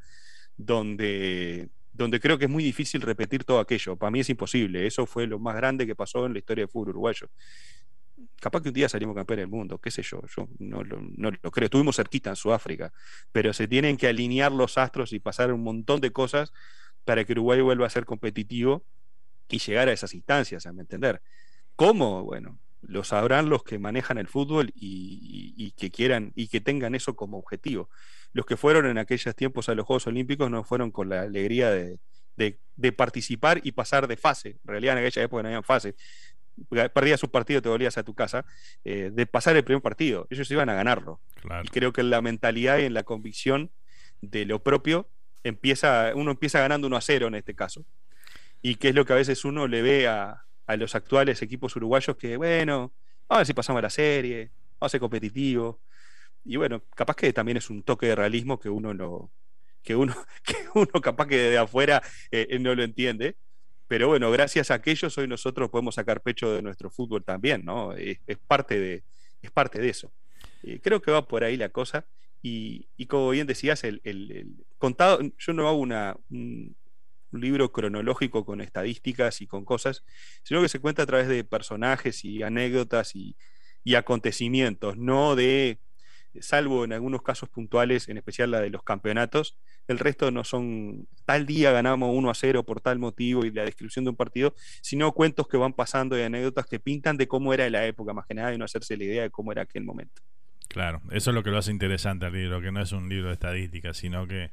donde, 0.58 1.70
donde 1.94 2.20
creo 2.20 2.38
que 2.38 2.46
es 2.46 2.52
muy 2.52 2.64
difícil 2.64 3.02
repetir 3.02 3.46
todo 3.46 3.60
aquello. 3.60 3.96
Para 3.96 4.12
mí 4.12 4.20
es 4.20 4.30
imposible, 4.30 4.86
eso 4.86 5.06
fue 5.06 5.28
lo 5.28 5.40
más 5.40 5.56
grande 5.56 5.88
que 5.88 5.96
pasó 5.96 6.26
en 6.26 6.34
la 6.34 6.40
historia 6.40 6.64
del 6.64 6.70
fútbol 6.70 6.90
uruguayo. 6.90 7.30
Capaz 8.40 8.62
que 8.62 8.70
un 8.70 8.74
día 8.74 8.90
salimos 8.90 9.16
campeones 9.16 9.44
del 9.44 9.50
mundo, 9.50 9.78
qué 9.80 9.92
sé 9.92 10.02
yo, 10.04 10.22
yo 10.36 10.48
no 10.60 10.84
no 10.84 11.32
lo 11.32 11.52
creo. 11.52 11.66
Estuvimos 11.66 11.96
cerquita 11.96 12.32
en 12.32 12.36
Sudáfrica, 12.36 12.92
pero 13.32 13.54
se 13.54 13.68
tienen 13.68 13.98
que 13.98 14.08
alinear 14.08 14.52
los 14.52 14.78
astros 14.78 15.14
y 15.14 15.20
pasar 15.20 15.54
un 15.54 15.64
montón 15.64 16.02
de 16.02 16.12
cosas 16.12 16.52
para 17.06 17.24
que 17.24 17.34
Uruguay 17.34 17.62
vuelva 17.62 17.88
a 17.88 17.90
ser 17.90 18.06
competitivo 18.06 18.84
y 19.50 19.60
llegar 19.60 19.90
a 19.90 19.94
esas 19.94 20.14
instancias, 20.14 20.66
a 20.66 20.74
me 20.74 20.82
entender. 20.82 21.22
¿Cómo? 21.76 22.24
Bueno, 22.24 22.60
lo 22.82 23.04
sabrán 23.04 23.50
los 23.50 23.64
que 23.64 23.80
manejan 23.80 24.18
el 24.18 24.28
fútbol 24.28 24.72
y, 24.76 25.54
y, 25.56 25.66
y, 25.66 25.72
que 25.72 25.92
quieran 25.92 26.32
y 26.36 26.48
que 26.48 26.62
tengan 26.62 26.96
eso 26.96 27.16
como 27.16 27.38
objetivo. 27.38 27.90
Los 28.34 28.46
que 28.46 28.58
fueron 28.58 28.86
en 28.88 28.98
aquellos 28.98 29.36
tiempos 29.36 29.70
a 29.70 29.76
los 29.76 29.86
Juegos 29.86 30.08
Olímpicos 30.08 30.50
no 30.50 30.64
fueron 30.64 30.92
con 30.92 31.10
la 31.10 31.22
alegría 31.22 31.70
de, 31.70 32.00
de, 32.38 32.60
de 32.76 32.92
participar 32.92 33.62
y 33.64 33.74
pasar 33.74 34.08
de 34.08 34.18
fase. 34.18 34.50
En 34.50 34.68
realidad 34.68 34.98
en 34.98 35.06
aquella 35.06 35.24
época 35.24 35.44
no 35.44 35.50
había 35.50 35.64
fase. 35.64 35.96
Perdías 36.94 37.24
un 37.24 37.30
partido, 37.30 37.62
te 37.62 37.70
volvías 37.70 37.98
a 37.98 38.04
tu 38.04 38.14
casa, 38.14 38.46
eh, 38.84 39.10
de 39.14 39.26
pasar 39.26 39.56
el 39.56 39.64
primer 39.64 39.82
partido. 39.82 40.28
Ellos 40.30 40.50
iban 40.52 40.70
a 40.70 40.74
ganarlo. 40.74 41.22
Claro. 41.36 41.64
Y 41.66 41.70
creo 41.70 41.94
que 41.94 42.02
en 42.02 42.10
la 42.10 42.22
mentalidad 42.22 42.80
y 42.80 42.84
en 42.84 42.94
la 42.94 43.04
convicción 43.04 43.72
de 44.22 44.46
lo 44.46 44.62
propio 44.62 45.10
empieza, 45.44 46.12
uno 46.16 46.32
empieza 46.32 46.60
ganando 46.60 46.88
1 46.88 46.96
a 46.98 47.02
0 47.02 47.28
en 47.28 47.36
este 47.36 47.56
caso. 47.56 47.86
Y 48.62 48.76
que 48.76 48.90
es 48.90 48.96
lo 48.96 49.06
que 49.06 49.14
a 49.14 49.18
veces 49.18 49.44
uno 49.46 49.68
le 49.68 49.82
ve 49.82 50.08
a, 50.08 50.46
a 50.68 50.76
los 50.78 50.96
actuales 50.96 51.42
equipos 51.42 51.76
uruguayos 51.76 52.16
que, 52.18 52.38
bueno, 52.38 52.94
a 53.30 53.38
ver 53.38 53.46
si 53.46 53.54
pasamos 53.54 53.80
a 53.80 53.84
la 53.84 53.90
serie, 53.90 54.52
vamos 54.80 54.90
a 54.90 54.90
ser 54.90 55.00
competitivos. 55.00 55.78
Y 56.46 56.58
bueno, 56.58 56.84
capaz 56.96 57.16
que 57.16 57.34
también 57.34 57.58
es 57.58 57.70
un 57.70 57.84
toque 57.84 58.08
de 58.08 58.16
realismo 58.16 58.60
que 58.60 58.70
uno 58.70 58.94
no, 58.94 59.32
que 59.84 59.96
uno, 59.96 60.16
que 60.44 60.56
uno 60.74 61.02
capaz 61.02 61.28
que 61.28 61.38
de 61.38 61.58
afuera 61.58 62.02
eh, 62.32 62.58
no 62.60 62.76
lo 62.76 62.84
entiende. 62.84 63.36
Pero 63.88 64.08
bueno, 64.08 64.32
gracias 64.32 64.72
a 64.72 64.76
aquellos 64.76 65.18
hoy 65.18 65.28
nosotros 65.28 65.70
podemos 65.70 65.96
sacar 65.96 66.22
pecho 66.22 66.54
de 66.54 66.62
nuestro 66.62 66.90
fútbol 66.90 67.26
también, 67.26 67.66
¿no? 67.66 67.94
Es, 67.94 68.20
parte, 68.48 68.80
de, 68.80 69.04
es 69.42 69.52
parte 69.52 69.80
de 69.80 69.90
eso. 69.90 70.14
Eh, 70.64 70.80
creo 70.82 71.02
que 71.02 71.12
va 71.12 71.28
por 71.28 71.44
ahí 71.44 71.58
la 71.58 71.70
cosa. 71.70 72.06
Y, 72.42 72.88
y 72.96 73.08
como 73.08 73.30
bien 73.32 73.48
decías, 73.48 73.84
el, 73.84 74.00
contado, 74.82 75.20
yo 75.38 75.54
no 75.54 75.68
hago 75.70 75.78
una, 75.78 76.18
un, 76.30 76.76
libro 77.32 77.72
cronológico 77.72 78.46
con 78.46 78.60
estadísticas 78.60 79.40
y 79.40 79.48
con 79.48 79.64
cosas, 79.64 80.04
sino 80.44 80.62
que 80.62 80.68
se 80.68 80.80
cuenta 80.80 81.04
a 81.04 81.06
través 81.06 81.30
de 81.30 81.46
personajes 81.46 82.26
y 82.26 82.44
anécdotas 82.44 83.16
y, 83.16 83.38
y 83.86 83.96
acontecimientos, 83.96 84.98
no 84.98 85.38
de, 85.38 85.80
salvo 86.40 86.86
en 86.86 86.94
algunos 86.94 87.22
casos 87.22 87.50
puntuales, 87.50 88.08
en 88.08 88.18
especial 88.18 88.52
la 88.52 88.62
de 88.62 88.70
los 88.70 88.84
campeonatos, 88.84 89.58
el 89.88 90.00
resto 90.00 90.32
no 90.32 90.44
son 90.44 91.08
tal 91.26 91.46
día 91.46 91.72
ganamos 91.72 92.16
1 92.16 92.30
a 92.30 92.34
0 92.34 92.66
por 92.66 92.82
tal 92.82 93.00
motivo 93.00 93.46
y 93.46 93.52
la 93.52 93.64
descripción 93.64 94.06
de 94.06 94.12
un 94.12 94.16
partido, 94.16 94.54
sino 94.82 95.12
cuentos 95.14 95.48
que 95.48 95.58
van 95.58 95.74
pasando 95.74 96.18
y 96.18 96.22
anécdotas 96.22 96.66
que 96.66 96.80
pintan 96.80 97.18
de 97.18 97.28
cómo 97.28 97.54
era 97.54 97.70
la 97.70 97.86
época, 97.86 98.14
más 98.14 98.26
que 98.26 98.34
nada, 98.34 98.54
y 98.54 98.58
no 98.58 98.66
hacerse 98.66 98.98
la 98.98 99.04
idea 99.04 99.24
de 99.24 99.30
cómo 99.30 99.52
era 99.52 99.64
aquel 99.64 99.84
momento. 99.84 100.22
Claro, 100.72 101.02
eso 101.12 101.32
es 101.32 101.36
lo 101.36 101.44
que 101.44 101.52
lo 101.52 101.58
hace 101.58 101.70
interesante 101.70 102.26
al 102.26 102.34
libro, 102.34 102.62
que 102.62 102.72
no 102.72 102.82
es 102.82 102.94
un 102.94 103.10
libro 103.10 103.28
de 103.28 103.34
estadísticas, 103.34 103.98
sino 103.98 104.26
que 104.26 104.52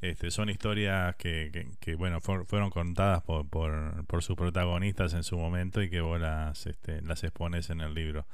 este, 0.00 0.30
son 0.30 0.48
historias 0.48 1.14
que, 1.16 1.50
que, 1.52 1.68
que 1.78 1.94
bueno, 1.94 2.22
for, 2.22 2.46
fueron 2.46 2.70
contadas 2.70 3.22
por, 3.22 3.46
por, 3.46 4.06
por, 4.06 4.22
sus 4.22 4.34
protagonistas 4.34 5.12
en 5.12 5.24
su 5.24 5.36
momento 5.36 5.82
y 5.82 5.90
que 5.90 6.00
vos 6.00 6.18
las, 6.18 6.66
este, 6.66 7.02
las 7.02 7.22
expones 7.22 7.68
en 7.68 7.82
el 7.82 7.92
libro. 7.92 8.26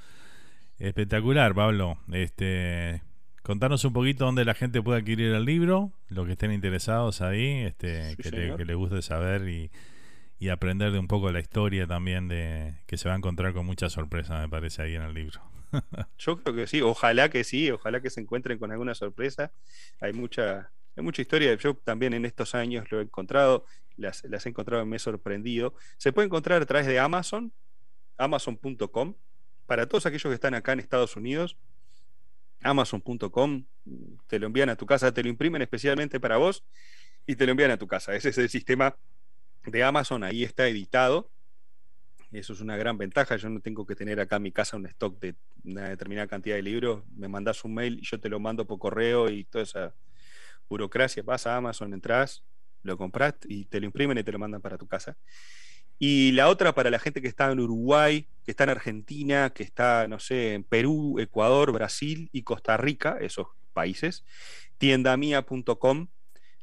Espectacular, 0.79 1.55
Pablo. 1.57 1.99
Este, 2.13 3.03
contanos 3.43 3.85
un 3.85 3.95
poquito 3.95 4.27
dónde 4.27 4.45
la 4.45 4.55
gente 4.55 4.81
puede 4.81 5.01
adquirir 5.01 5.33
el 5.33 5.45
libro, 5.45 5.91
los 6.11 6.27
que 6.27 6.33
estén 6.33 6.53
interesados 6.53 7.21
ahí, 7.21 7.65
este, 7.65 8.11
sí, 8.11 8.17
que, 8.17 8.31
le, 8.31 8.57
que 8.57 8.75
guste 8.75 9.03
saber 9.03 9.49
y, 9.49 9.73
y 10.39 10.51
aprender 10.51 10.93
de 10.93 11.01
un 11.01 11.09
poco 11.09 11.33
la 11.33 11.41
historia 11.41 11.89
también 11.89 12.29
de 12.29 12.75
que 12.87 12.97
se 12.97 13.09
va 13.09 13.17
a 13.17 13.19
encontrar 13.19 13.55
con 13.55 13.67
mucha 13.67 13.91
sorpresa, 13.91 14.39
me 14.39 14.49
parece, 14.49 14.83
ahí 14.83 14.95
en 14.95 15.03
el 15.03 15.15
libro. 15.15 15.54
Yo 16.19 16.43
creo 16.43 16.55
que 16.55 16.67
sí, 16.67 16.83
ojalá 16.83 17.29
que 17.29 17.45
sí, 17.45 17.71
ojalá 17.71 18.01
que 18.01 18.11
se 18.11 18.21
encuentren 18.21 18.59
con 18.59 18.71
alguna 18.71 18.95
sorpresa. 18.95 19.53
Hay 20.01 20.13
mucha, 20.13 20.71
hay 20.97 21.03
mucha 21.03 21.23
historia. 21.23 21.55
Yo 21.55 21.75
también 21.75 22.15
en 22.15 22.25
estos 22.25 22.55
años 22.55 22.91
lo 22.91 23.01
he 23.01 23.03
encontrado, 23.03 23.65
las, 23.97 24.25
las 24.25 24.47
he 24.47 24.51
encontrado 24.51 24.85
me 24.87 24.97
he 24.97 24.99
sorprendido. 24.99 25.75
Se 25.97 26.13
puede 26.13 26.27
encontrar 26.27 26.63
a 26.63 26.67
través 26.67 26.87
de 26.87 26.99
Amazon, 26.99 27.53
amazon.com. 28.17 29.15
Para 29.67 29.89
todos 29.89 30.07
aquellos 30.07 30.31
que 30.31 30.35
están 30.35 30.55
acá 30.55 30.73
en 30.73 30.81
Estados 30.81 31.17
Unidos, 31.17 31.57
amazon.com, 32.63 33.65
te 34.27 34.39
lo 34.39 34.47
envían 34.47 34.69
a 34.69 34.77
tu 34.77 34.87
casa, 34.87 35.13
te 35.13 35.23
lo 35.23 35.29
imprimen 35.29 35.63
especialmente 35.63 36.21
para 36.21 36.37
vos 36.37 36.65
y 37.27 37.37
te 37.37 37.47
lo 37.47 37.53
envían 37.53 37.71
a 37.71 37.79
tu 37.79 37.87
casa. 37.87 38.15
Ese 38.15 38.29
es 38.29 38.39
el 38.39 38.51
sistema 38.51 38.97
de 39.65 39.83
Amazon, 39.83 40.23
ahí 40.23 40.45
está 40.45 40.69
editado 40.69 41.31
eso 42.39 42.53
es 42.53 42.61
una 42.61 42.77
gran 42.77 42.99
ventaja. 42.99 43.37
Yo 43.37 43.49
no 43.49 43.61
tengo 43.61 43.87
que 43.87 43.95
tener 43.95 44.21
acá 44.21 44.37
en 44.37 44.43
mi 44.43 44.53
casa 44.53 44.77
un 44.77 44.87
stock 44.87 45.19
de 45.21 45.37
una 45.65 45.89
determinada 45.89 46.27
cantidad 46.27 46.57
de 46.57 46.63
libros. 46.63 47.05
Me 47.17 47.29
mandas 47.29 47.65
un 47.65 47.75
mail 47.75 47.99
y 47.99 48.03
yo 48.03 48.21
te 48.21 48.29
lo 48.29 48.41
mando 48.41 48.67
por 48.67 48.79
correo 48.79 49.31
y 49.31 49.45
toda 49.45 49.65
esa 49.65 49.95
burocracia. 50.69 51.23
Vas 51.23 51.47
a 51.47 51.57
Amazon, 51.57 51.95
entras, 51.95 52.45
lo 52.83 52.97
compras 52.97 53.35
y 53.45 53.67
te 53.67 53.81
lo 53.81 53.87
imprimen 53.87 54.19
y 54.19 54.25
te 54.25 54.33
lo 54.33 54.39
mandan 54.39 54.61
para 54.61 54.79
tu 54.79 54.87
casa. 54.87 55.17
Y 55.99 56.33
la 56.33 56.49
otra 56.49 56.75
para 56.75 56.91
la 56.91 56.99
gente 56.99 57.23
que 57.23 57.29
está 57.29 57.51
en 57.51 57.61
Uruguay, 57.61 58.29
que 58.45 58.51
está 58.51 58.65
en 58.65 58.71
Argentina, 58.71 59.51
que 59.51 59.63
está, 59.63 60.09
no 60.09 60.19
sé, 60.19 60.55
en 60.55 60.65
Perú, 60.65 61.19
Ecuador, 61.21 61.73
Brasil 61.73 62.29
y 62.33 62.43
Costa 62.43 62.77
Rica, 62.77 63.17
esos 63.21 63.47
países, 63.73 64.25
tiendamia.com 64.79 66.09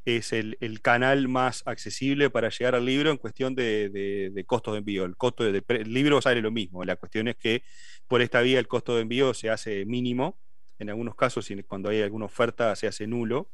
es 0.06 0.34
el, 0.34 0.58
el, 0.62 0.82
canal 0.82 1.28
más 1.28 1.64
accesible 1.66 2.30
para 2.30 2.50
llegar 2.50 2.76
al 2.76 2.86
libro 2.86 3.12
en 3.12 3.18
cuestión 3.18 3.54
de, 3.54 3.90
de, 3.90 4.32
de 4.32 4.46
costos 4.46 4.74
de 4.74 4.80
envío. 4.80 5.06
El 5.06 5.16
costo 5.16 5.44
del 5.44 5.64
de, 5.68 5.86
libro 5.86 6.22
sale 6.22 6.42
lo 6.42 6.52
mismo. 6.52 6.84
La 6.84 6.96
cuestión 6.96 7.28
es 7.28 7.36
que 7.36 7.64
por 8.08 8.22
esta 8.22 8.42
vía 8.42 8.60
el 8.60 8.68
costo 8.68 8.96
de 8.96 9.02
envío 9.02 9.34
se 9.34 9.50
hace 9.50 9.86
mínimo. 9.86 10.40
En 10.80 10.90
algunos 10.90 11.16
casos, 11.16 11.48
cuando 11.68 11.90
hay 11.90 12.02
alguna 12.02 12.26
oferta, 12.26 12.76
se 12.76 12.88
hace 12.88 13.06
nulo. 13.06 13.52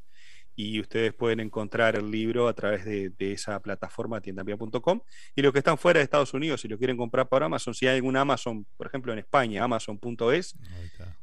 y 0.60 0.80
ustedes 0.80 1.14
pueden 1.14 1.40
encontrar 1.40 1.95
el 1.95 2.10
libro 2.10 2.48
a 2.48 2.53
través 2.53 2.84
de, 2.84 3.14
esa 3.19 3.60
plataforma 3.60 4.22
tiendavia.com. 4.22 5.02
Y 5.36 5.44
los 5.44 5.53
que 5.53 5.60
están 5.60 5.78
fuera 5.78 5.99
de 5.99 6.06
Estados 6.06 6.34
Unidos, 6.34 6.61
si 6.61 6.68
lo 6.68 6.80
quieren 6.80 6.98
comprar 6.98 7.28
por 7.30 7.44
Amazon, 7.44 7.76
si 7.76 7.86
hay 7.86 7.98
algún 7.98 8.18
Amazon, 8.18 8.65
por 8.76 8.88
ejemplo 8.88 9.14
en 9.14 9.19
España, 9.19 9.64
amazon.es, 9.64 10.56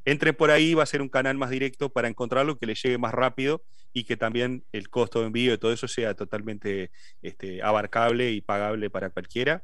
entren 0.04 0.36
por 0.36 0.52
ahí, 0.52 0.74
va 0.74 0.84
a 0.84 0.86
ser 0.86 1.02
un 1.02 1.08
canal 1.08 1.36
más 1.36 1.50
directo 1.50 1.88
para 1.88 2.06
encontrarlo, 2.06 2.58
que 2.58 2.66
le 2.66 2.76
llegue 2.76 2.96
más 2.96 3.12
rápido 3.12 3.64
y 3.94 4.04
que 4.04 4.18
también 4.18 4.64
el 4.72 4.90
costo 4.90 5.20
de 5.20 5.28
envío 5.28 5.54
y 5.54 5.58
todo 5.58 5.72
eso 5.72 5.88
sea 5.88 6.14
totalmente 6.14 6.90
este, 7.22 7.62
abarcable 7.62 8.32
y 8.32 8.42
pagable 8.42 8.90
para 8.90 9.08
cualquiera. 9.08 9.62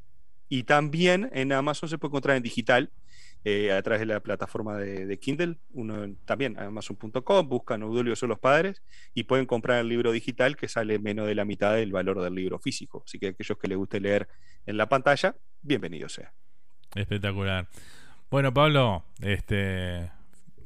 Y 0.48 0.62
también 0.62 1.28
en 1.34 1.52
Amazon 1.52 1.88
se 1.88 1.98
puede 1.98 2.10
encontrar 2.10 2.36
en 2.36 2.42
digital 2.42 2.90
eh, 3.44 3.72
a 3.72 3.82
través 3.82 4.00
de 4.00 4.06
la 4.06 4.20
plataforma 4.20 4.76
de, 4.76 5.18
Kindle, 5.18 5.56
uno 5.72 6.14
también 6.26 6.58
amazon.com, 6.58 7.48
buscan 7.48 7.82
Eudolio 7.82 8.14
son 8.14 8.28
los 8.28 8.38
padres 8.38 8.82
y 9.14 9.24
pueden 9.24 9.46
comprar 9.46 9.80
el 9.80 9.88
libro 9.88 10.12
digital 10.12 10.56
que 10.56 10.68
sale 10.68 10.98
menos 10.98 11.26
de 11.26 11.34
la 11.34 11.44
mitad 11.44 11.74
del 11.74 11.90
valor 11.90 12.20
del 12.20 12.34
libro 12.34 12.58
físico. 12.58 13.02
Así 13.06 13.18
que 13.18 13.28
aquellos 13.28 13.58
que 13.58 13.68
les 13.68 13.78
guste 13.78 13.98
leer 13.98 14.28
en 14.66 14.76
la 14.76 14.88
pantalla, 14.88 15.34
bienvenido 15.62 16.08
sea. 16.08 16.32
Espectacular. 16.94 17.66
Bueno, 18.30 18.52
Pablo, 18.54 19.04
este 19.20 20.10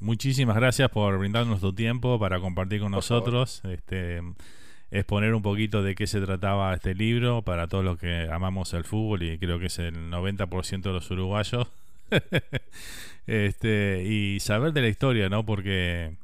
muchísimas 0.00 0.56
gracias 0.56 0.90
por 0.90 1.18
brindarnos 1.18 1.60
tu 1.60 1.72
tiempo 1.72 2.18
para 2.18 2.40
compartir 2.40 2.80
con 2.80 2.92
nosotros, 2.92 3.62
este 3.64 4.20
exponer 4.90 5.34
un 5.34 5.42
poquito 5.42 5.82
de 5.82 5.94
qué 5.94 6.06
se 6.06 6.20
trataba 6.20 6.72
este 6.72 6.94
libro 6.94 7.42
para 7.42 7.66
todos 7.66 7.84
los 7.84 7.98
que 7.98 8.28
amamos 8.30 8.72
el 8.74 8.84
fútbol 8.84 9.24
y 9.24 9.38
creo 9.38 9.58
que 9.58 9.66
es 9.66 9.78
el 9.80 10.10
90% 10.10 10.82
de 10.82 10.92
los 10.92 11.10
uruguayos. 11.10 11.66
este, 13.26 14.04
y 14.04 14.38
saber 14.40 14.72
de 14.72 14.82
la 14.82 14.88
historia, 14.88 15.28
¿no? 15.28 15.44
Porque 15.44 16.16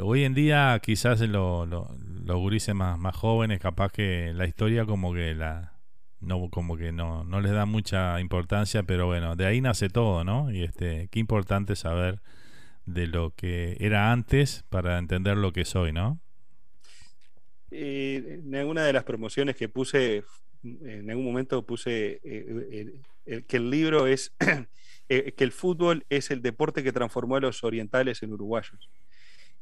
hoy 0.00 0.24
en 0.24 0.32
día 0.32 0.80
quizás 0.82 1.20
lo, 1.20 1.66
los 1.66 2.36
gurises 2.38 2.74
más, 2.74 2.98
más 2.98 3.14
jóvenes, 3.14 3.60
capaz 3.60 3.92
que 3.92 4.32
la 4.34 4.46
historia 4.46 4.86
como 4.86 5.12
que 5.12 5.34
la 5.34 5.74
no 6.20 6.48
como 6.48 6.78
que 6.78 6.90
no, 6.90 7.22
no 7.24 7.40
les 7.42 7.52
da 7.52 7.66
mucha 7.66 8.18
importancia, 8.18 8.82
pero 8.84 9.06
bueno, 9.06 9.36
de 9.36 9.44
ahí 9.44 9.60
nace 9.60 9.90
todo, 9.90 10.24
¿no? 10.24 10.50
Y 10.50 10.62
este, 10.62 11.08
qué 11.10 11.20
importante 11.20 11.76
saber 11.76 12.20
de 12.86 13.06
lo 13.06 13.34
que 13.34 13.76
era 13.80 14.12
antes 14.12 14.64
para 14.68 14.98
entender 14.98 15.36
lo 15.36 15.52
que 15.52 15.62
es 15.62 15.74
hoy, 15.76 15.92
¿no? 15.92 16.20
En 17.70 18.54
alguna 18.54 18.84
de 18.84 18.92
las 18.92 19.04
promociones 19.04 19.56
que 19.56 19.68
puse, 19.68 20.22
en 20.62 21.10
algún 21.10 21.24
momento 21.24 21.66
puse 21.66 22.20
eh, 22.22 23.42
que 23.48 23.56
el 23.56 23.70
libro 23.70 24.06
es 24.06 24.32
Eh, 25.08 25.32
que 25.32 25.44
el 25.44 25.52
fútbol 25.52 26.06
es 26.08 26.30
el 26.30 26.40
deporte 26.40 26.82
que 26.82 26.92
transformó 26.92 27.36
a 27.36 27.40
los 27.40 27.62
orientales 27.62 28.22
en 28.22 28.32
uruguayos. 28.32 28.88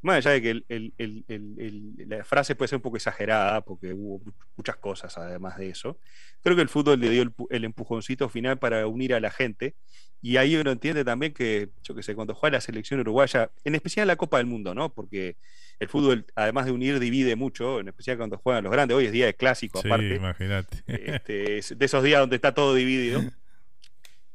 Más 0.02 0.16
allá 0.16 0.32
de 0.32 0.42
que 0.42 2.04
la 2.06 2.24
frase 2.24 2.56
puede 2.56 2.68
ser 2.68 2.76
un 2.76 2.82
poco 2.82 2.96
exagerada, 2.96 3.60
porque 3.60 3.94
hubo 3.94 4.20
muchas 4.56 4.76
cosas 4.76 5.16
además 5.16 5.56
de 5.56 5.70
eso, 5.70 5.98
creo 6.42 6.56
que 6.56 6.62
el 6.62 6.68
fútbol 6.68 6.98
le 7.00 7.08
dio 7.08 7.32
el, 7.50 7.64
empujoncito 7.64 8.28
final 8.28 8.58
para 8.58 8.86
unir 8.88 9.14
a 9.14 9.20
la 9.20 9.30
gente. 9.30 9.76
Y 10.20 10.36
ahí 10.36 10.54
uno 10.56 10.70
entiende 10.70 11.04
también 11.04 11.32
que, 11.32 11.70
yo 11.82 11.94
que 11.94 12.02
sé, 12.02 12.14
cuando 12.14 12.34
juega 12.34 12.56
la 12.56 12.60
selección 12.60 13.00
uruguaya, 13.00 13.50
en 13.64 13.74
especial 13.74 14.06
la 14.06 14.16
Copa 14.16 14.38
del 14.38 14.46
Mundo, 14.46 14.72
¿no? 14.74 14.92
Porque 14.92 15.36
el 15.80 15.88
fútbol, 15.88 16.26
además 16.36 16.66
de 16.66 16.72
unir, 16.72 17.00
divide 17.00 17.34
mucho, 17.34 17.80
en 17.80 17.88
especial 17.88 18.18
cuando 18.18 18.38
juegan 18.38 18.62
los 18.62 18.72
grandes. 18.72 18.96
Hoy 18.96 19.06
es 19.06 19.12
día 19.12 19.26
de 19.26 19.34
clásico, 19.34 19.82
sí, 19.82 19.88
aparte. 19.88 20.14
Imagínate. 20.14 20.82
Este, 20.86 21.74
de 21.74 21.84
esos 21.84 22.04
días 22.04 22.20
donde 22.20 22.36
está 22.36 22.54
todo 22.54 22.74
dividido. 22.74 23.20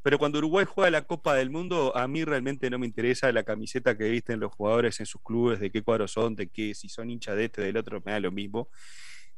Pero 0.04 0.20
cuando 0.20 0.38
Uruguay 0.38 0.66
juega 0.66 0.90
la 0.90 1.02
Copa 1.02 1.36
del 1.36 1.50
Mundo, 1.50 1.96
a 1.96 2.08
mí 2.08 2.24
realmente 2.24 2.70
no 2.70 2.80
me 2.80 2.86
interesa 2.86 3.32
la 3.32 3.44
camiseta 3.44 3.98
que 3.98 4.10
visten 4.10 4.40
los 4.40 4.54
jugadores 4.54 5.00
en 5.00 5.06
sus 5.06 5.22
clubes, 5.22 5.60
de 5.60 5.72
qué 5.72 5.82
cuadros 5.82 6.12
son, 6.12 6.36
de 6.36 6.48
qué, 6.48 6.74
si 6.74 6.88
son 6.88 7.10
hinchas 7.10 7.36
de 7.36 7.46
este, 7.46 7.62
del 7.62 7.78
otro, 7.78 8.02
me 8.06 8.14
da 8.14 8.20
lo 8.20 8.32
mismo. 8.32 8.70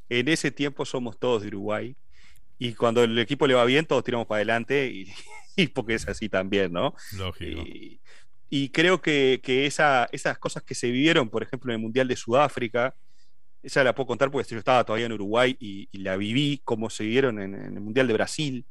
En 0.10 0.28
ese 0.28 0.52
tiempo 0.52 0.86
somos 0.86 1.18
todos 1.18 1.42
de 1.42 1.48
Uruguay. 1.50 1.96
Y 2.58 2.74
cuando 2.74 3.04
el 3.04 3.18
equipo 3.18 3.48
le 3.48 3.54
va 3.54 3.64
bien, 3.64 3.86
todos 3.86 4.04
tiramos 4.04 4.28
para 4.28 4.38
adelante, 4.38 4.92
y, 5.56 5.68
porque 5.74 5.96
es 5.96 6.08
así 6.08 6.28
también, 6.28 6.74
¿no? 6.74 6.94
Lógico. 7.14 7.64
Y, 8.52 8.70
creo 8.70 9.02
que, 9.02 9.40
esas 9.46 10.38
cosas 10.40 10.64
que 10.64 10.76
se 10.76 10.92
vivieron, 10.92 11.30
por 11.30 11.42
ejemplo, 11.42 11.72
en 11.72 11.76
el 11.76 11.82
Mundial 11.82 12.08
de 12.08 12.16
Sudáfrica, 12.16 12.96
esa 13.62 13.84
la 13.84 13.94
puedo 13.94 14.08
contar 14.08 14.32
porque 14.32 14.50
yo 14.50 14.58
estaba 14.58 14.84
todavía 14.84 15.06
en 15.06 15.14
Uruguay 15.14 15.56
y, 15.60 15.88
la 15.98 16.18
viví 16.18 16.62
como 16.66 16.90
se 16.90 17.04
vivieron 17.04 17.42
en, 17.42 17.56
el 17.56 17.80
Mundial 17.80 18.08
de 18.08 18.14
Brasil, 18.14 18.66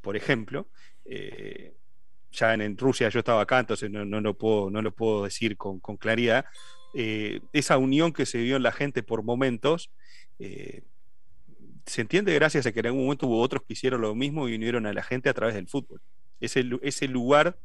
por 0.00 0.16
ejemplo. 0.16 0.68
Eh, 1.04 1.74
ya 2.32 2.54
en, 2.54 2.76
Rusia 2.76 3.08
yo 3.08 3.20
estaba 3.20 3.42
acá, 3.42 3.60
entonces 3.60 3.90
no, 3.90 4.04
lo, 4.04 4.34
puedo, 4.36 4.70
no 4.70 4.82
lo 4.82 4.92
puedo 4.92 5.24
decir 5.24 5.56
con, 5.56 5.78
claridad, 5.98 6.46
eh, 6.94 7.40
esa 7.52 7.78
unión 7.78 8.12
que 8.12 8.26
se 8.26 8.38
vio 8.38 8.56
en 8.56 8.62
la 8.62 8.72
gente 8.72 9.02
por 9.02 9.22
momentos, 9.22 9.90
eh, 10.38 10.82
se 11.86 12.00
entiende 12.00 12.34
gracias 12.34 12.66
a 12.66 12.72
que 12.72 12.80
en 12.80 12.86
algún 12.86 13.04
momento 13.04 13.26
hubo 13.26 13.40
otros 13.40 13.62
que 13.62 13.74
hicieron 13.74 14.00
lo 14.00 14.14
mismo 14.14 14.48
y 14.48 14.54
unieron 14.54 14.86
a 14.86 14.92
la 14.92 15.02
gente 15.02 15.28
a 15.28 15.34
través 15.34 15.54
del 15.54 15.68
fútbol. 15.68 16.00
Es 16.40 16.56
el, 16.56 16.80
ese 16.82 17.08
lugar 17.08 17.58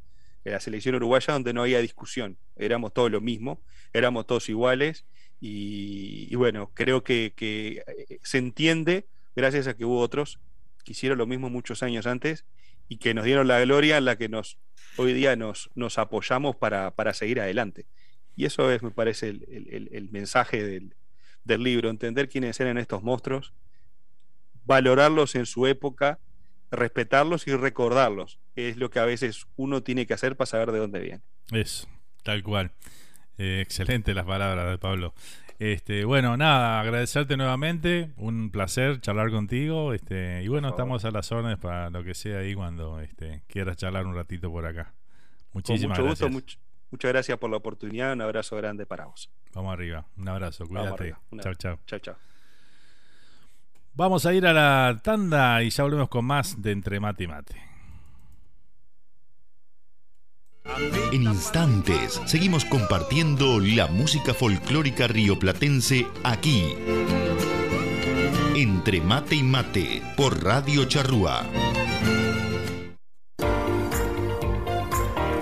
la 0.44 0.60
selección 0.60 0.96
uruguaya 0.96 1.34
donde 1.34 1.54
no 1.54 1.62
había 1.62 1.80
discusión, 1.80 2.38
éramos 2.56 2.94
todos 2.94 3.12
lo 3.12 3.22
mismo, 3.22 3.62
éramos 3.94 4.26
todos 4.26 4.50
iguales 4.50 5.06
y, 5.42 6.34
bueno, 6.36 6.72
creo 6.74 7.04
que 7.04 7.84
se 8.24 8.38
entiende 8.40 9.06
gracias 9.36 9.68
a 9.68 9.76
que 9.76 9.86
hubo 9.86 10.00
otros 10.00 10.40
que 10.84 10.94
hicieron 10.94 11.18
lo 11.18 11.28
mismo 11.28 11.50
muchos 11.50 11.84
años 11.84 12.08
antes 12.08 12.46
y 12.90 12.98
que 12.98 13.14
nos 13.14 13.24
dieron 13.24 13.48
la 13.48 13.62
gloria 13.62 13.98
en 13.98 14.06
la 14.06 14.18
que 14.18 14.28
nos, 14.28 14.58
hoy 14.98 15.14
día 15.14 15.36
nos, 15.36 15.70
nos 15.76 15.98
apoyamos 15.98 16.56
para, 16.56 17.14
seguir 17.14 17.40
adelante. 17.40 17.86
Y 18.36 18.46
eso 18.46 18.72
es, 18.72 18.82
me 18.82 18.92
parece, 18.92 19.30
el, 19.30 20.10
mensaje 20.12 20.64
del, 20.64 21.64
libro, 21.64 21.90
entender 21.90 22.28
quiénes 22.28 22.60
eran 22.60 22.78
estos 22.78 23.04
monstruos, 23.04 23.54
valorarlos 24.66 25.36
en 25.36 25.46
su 25.46 25.68
época, 25.68 26.20
respetarlos 26.72 27.48
y 27.48 27.56
recordarlos, 27.56 28.40
es 28.56 28.78
lo 28.78 28.90
que 28.90 29.00
a 29.00 29.06
veces 29.06 29.46
uno 29.56 29.84
tiene 29.84 30.06
que 30.06 30.14
hacer 30.14 30.36
para 30.36 30.48
saber 30.48 30.72
de 30.72 30.80
dónde 30.80 31.00
viene. 31.00 31.22
Eso, 31.52 31.88
tal 32.24 32.44
cual. 32.44 32.72
Eh, 33.38 33.62
excelente 33.62 34.14
las 34.14 34.26
palabras 34.26 34.70
de 34.70 34.78
Pablo. 34.78 35.14
Este, 35.60 36.06
bueno, 36.06 36.38
nada, 36.38 36.80
agradecerte 36.80 37.36
nuevamente, 37.36 38.12
un 38.16 38.50
placer 38.50 39.02
charlar 39.02 39.30
contigo, 39.30 39.94
este, 39.94 40.42
y 40.42 40.48
bueno, 40.48 40.70
estamos 40.70 41.04
a 41.04 41.12
las 41.12 41.30
órdenes 41.34 41.58
para 41.58 41.90
lo 41.90 42.02
que 42.02 42.14
sea 42.14 42.40
ahí 42.40 42.56
cuando 42.56 43.02
este, 43.02 43.44
quieras 43.48 43.76
charlar 43.76 44.06
un 44.06 44.16
ratito 44.16 44.50
por 44.50 44.66
acá. 44.66 44.94
Muchísimas 45.52 46.00
mucho 46.00 46.08
gracias. 46.08 46.32
Gusto, 46.32 46.60
muchas 46.92 47.12
gracias 47.12 47.38
por 47.38 47.50
la 47.50 47.58
oportunidad, 47.58 48.14
un 48.14 48.22
abrazo 48.22 48.56
grande 48.56 48.86
para 48.86 49.08
vos. 49.08 49.30
Vamos 49.54 49.74
arriba, 49.74 50.06
un 50.16 50.30
abrazo, 50.30 50.66
cuídate. 50.66 51.14
Chao, 51.42 51.54
chao. 51.56 51.80
Chao, 51.86 52.00
chao. 52.00 52.16
Vamos 53.96 54.26
a 54.26 54.34
ir 54.34 54.48
a 54.48 54.54
la 54.54 55.02
tanda 55.04 55.62
y 55.62 55.72
ya 55.72 55.84
volvemos 55.84 56.08
con 56.08 56.24
más 56.24 56.62
de 56.62 56.72
Entre 56.72 57.02
Mate 57.02 57.26
y 57.26 57.28
Mate. 57.28 57.69
En 61.12 61.24
instantes 61.24 62.22
seguimos 62.26 62.66
compartiendo 62.66 63.60
la 63.60 63.88
música 63.88 64.34
folclórica 64.34 65.08
rioplatense 65.08 66.08
aquí. 66.24 66.76
Entre 68.56 69.02
mate 69.02 69.36
y 69.36 69.44
mate 69.44 70.02
por 70.16 70.44
Radio 70.44 70.86
Charrúa. 70.86 71.46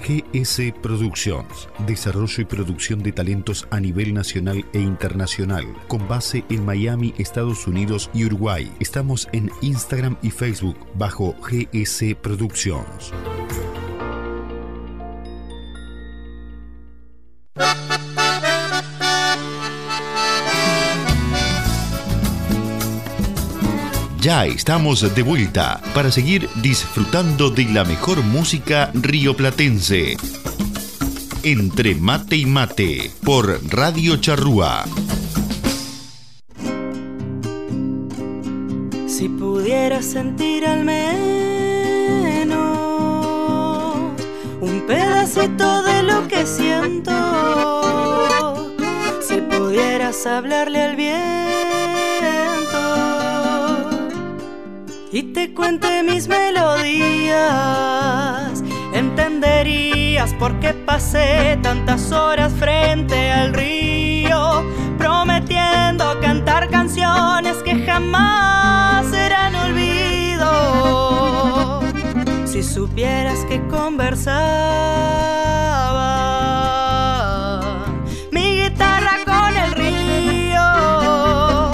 GS 0.08 0.72
Productions, 0.82 1.68
desarrollo 1.86 2.42
y 2.42 2.46
producción 2.46 3.04
de 3.04 3.12
talentos 3.12 3.68
a 3.72 3.82
nivel 3.82 4.14
nacional 4.14 4.64
e 4.72 4.80
internacional, 4.80 5.66
con 5.90 6.08
base 6.08 6.46
en 6.50 6.64
Miami, 6.64 7.14
Estados 7.18 7.68
Unidos 7.68 8.10
y 8.14 8.24
Uruguay. 8.24 8.72
Estamos 8.80 9.28
en 9.34 9.52
Instagram 9.62 10.16
y 10.22 10.32
Facebook 10.32 10.78
bajo 10.96 11.36
GS 11.42 12.16
Productions. 12.22 13.12
Ya 24.28 24.46
estamos 24.46 25.16
de 25.16 25.24
vuelta 25.24 25.80
para 25.94 26.12
seguir 26.12 26.50
disfrutando 26.62 27.50
de 27.50 27.64
la 27.64 27.86
mejor 27.86 28.22
música 28.24 28.92
rioplatense. 28.94 30.18
Entre 31.44 31.96
mate 31.96 32.36
y 32.36 32.46
mate 32.46 33.10
por 33.24 33.62
Radio 33.70 34.18
Charrúa. 34.18 34.84
Si 39.08 39.30
pudiera 39.30 40.02
sentir 40.02 40.66
al 40.66 40.84
menos 40.84 41.57
un 44.68 44.86
pedacito 44.86 45.82
de 45.84 46.04
lo 46.04 46.28
que 46.28 46.46
siento, 46.46 47.14
si 49.22 49.42
pudieras 49.42 50.26
hablarle 50.26 50.82
al 50.82 50.96
bien 50.96 51.48
y 55.12 55.24
te 55.34 55.54
cuente 55.54 56.04
mis 56.04 56.28
melodías, 56.28 57.42
entenderías 58.94 60.34
por 60.34 60.60
qué 60.60 60.74
pasé 60.74 61.58
tantas 61.64 62.12
horas 62.12 62.54
frente 62.54 63.32
al 63.32 63.54
río. 63.54 64.64
Prometiendo 64.98 66.20
cantar 66.22 66.70
canciones 66.70 67.58
que 67.64 67.86
jamás 67.86 69.06
serán 69.08 69.56
olvido. 69.56 69.87
Si 72.58 72.64
supieras 72.64 73.46
que 73.46 73.62
conversaba 73.68 74.34
mi 78.32 78.64
guitarra 78.64 79.18
con 79.26 79.56
el 79.56 79.74
río, 79.74 81.70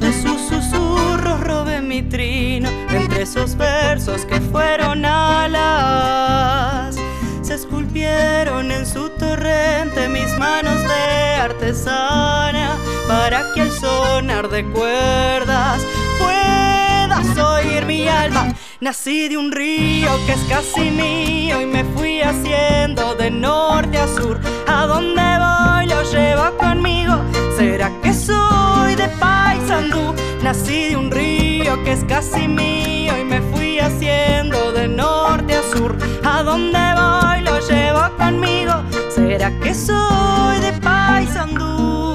de 0.00 0.12
sus 0.12 0.40
susurros 0.48 1.40
robé 1.40 1.80
mi 1.82 2.02
trino 2.02 2.68
entre 2.90 3.22
esos 3.22 3.56
versos 3.56 4.24
que 4.24 4.40
fueron 4.40 5.04
alas. 5.04 6.96
Se 7.42 7.54
esculpieron 7.54 8.72
en 8.72 8.86
su 8.86 9.10
torrente 9.10 10.08
mis 10.08 10.36
manos 10.36 10.82
de 10.82 11.36
artesana 11.42 12.76
para 13.06 13.52
que 13.52 13.60
al 13.60 13.70
sonar 13.70 14.48
de 14.48 14.68
cuerdas 14.68 15.80
puedas 16.18 17.38
oír 17.38 17.86
mi 17.86 18.08
alma. 18.08 18.52
Nací 18.84 19.28
de 19.28 19.38
un 19.38 19.50
río 19.50 20.10
que 20.26 20.32
es 20.32 20.44
casi 20.46 20.90
mío 20.90 21.58
y 21.58 21.64
me 21.64 21.84
fui 21.96 22.20
haciendo 22.20 23.14
de 23.14 23.30
norte 23.30 23.96
a 23.96 24.06
sur. 24.06 24.38
A 24.66 24.84
donde 24.84 25.22
voy 25.22 25.86
lo 25.86 26.02
llevo 26.12 26.54
conmigo. 26.58 27.14
¿Será 27.56 27.90
que 28.02 28.12
soy 28.12 28.94
de 28.94 29.08
Paysandú? 29.18 30.14
Nací 30.42 30.90
de 30.90 30.96
un 30.98 31.10
río 31.10 31.82
que 31.82 31.92
es 31.92 32.04
casi 32.04 32.46
mío 32.46 33.18
y 33.18 33.24
me 33.24 33.40
fui 33.40 33.78
haciendo 33.78 34.72
de 34.72 34.86
norte 34.86 35.54
a 35.54 35.62
sur. 35.74 35.96
A 36.22 36.42
donde 36.42 36.84
voy 36.94 37.40
lo 37.40 37.66
llevo 37.66 38.14
conmigo. 38.18 38.84
¿Será 39.08 39.50
que 39.60 39.72
soy 39.72 40.60
de 40.60 40.72
Paysandú? 40.82 42.13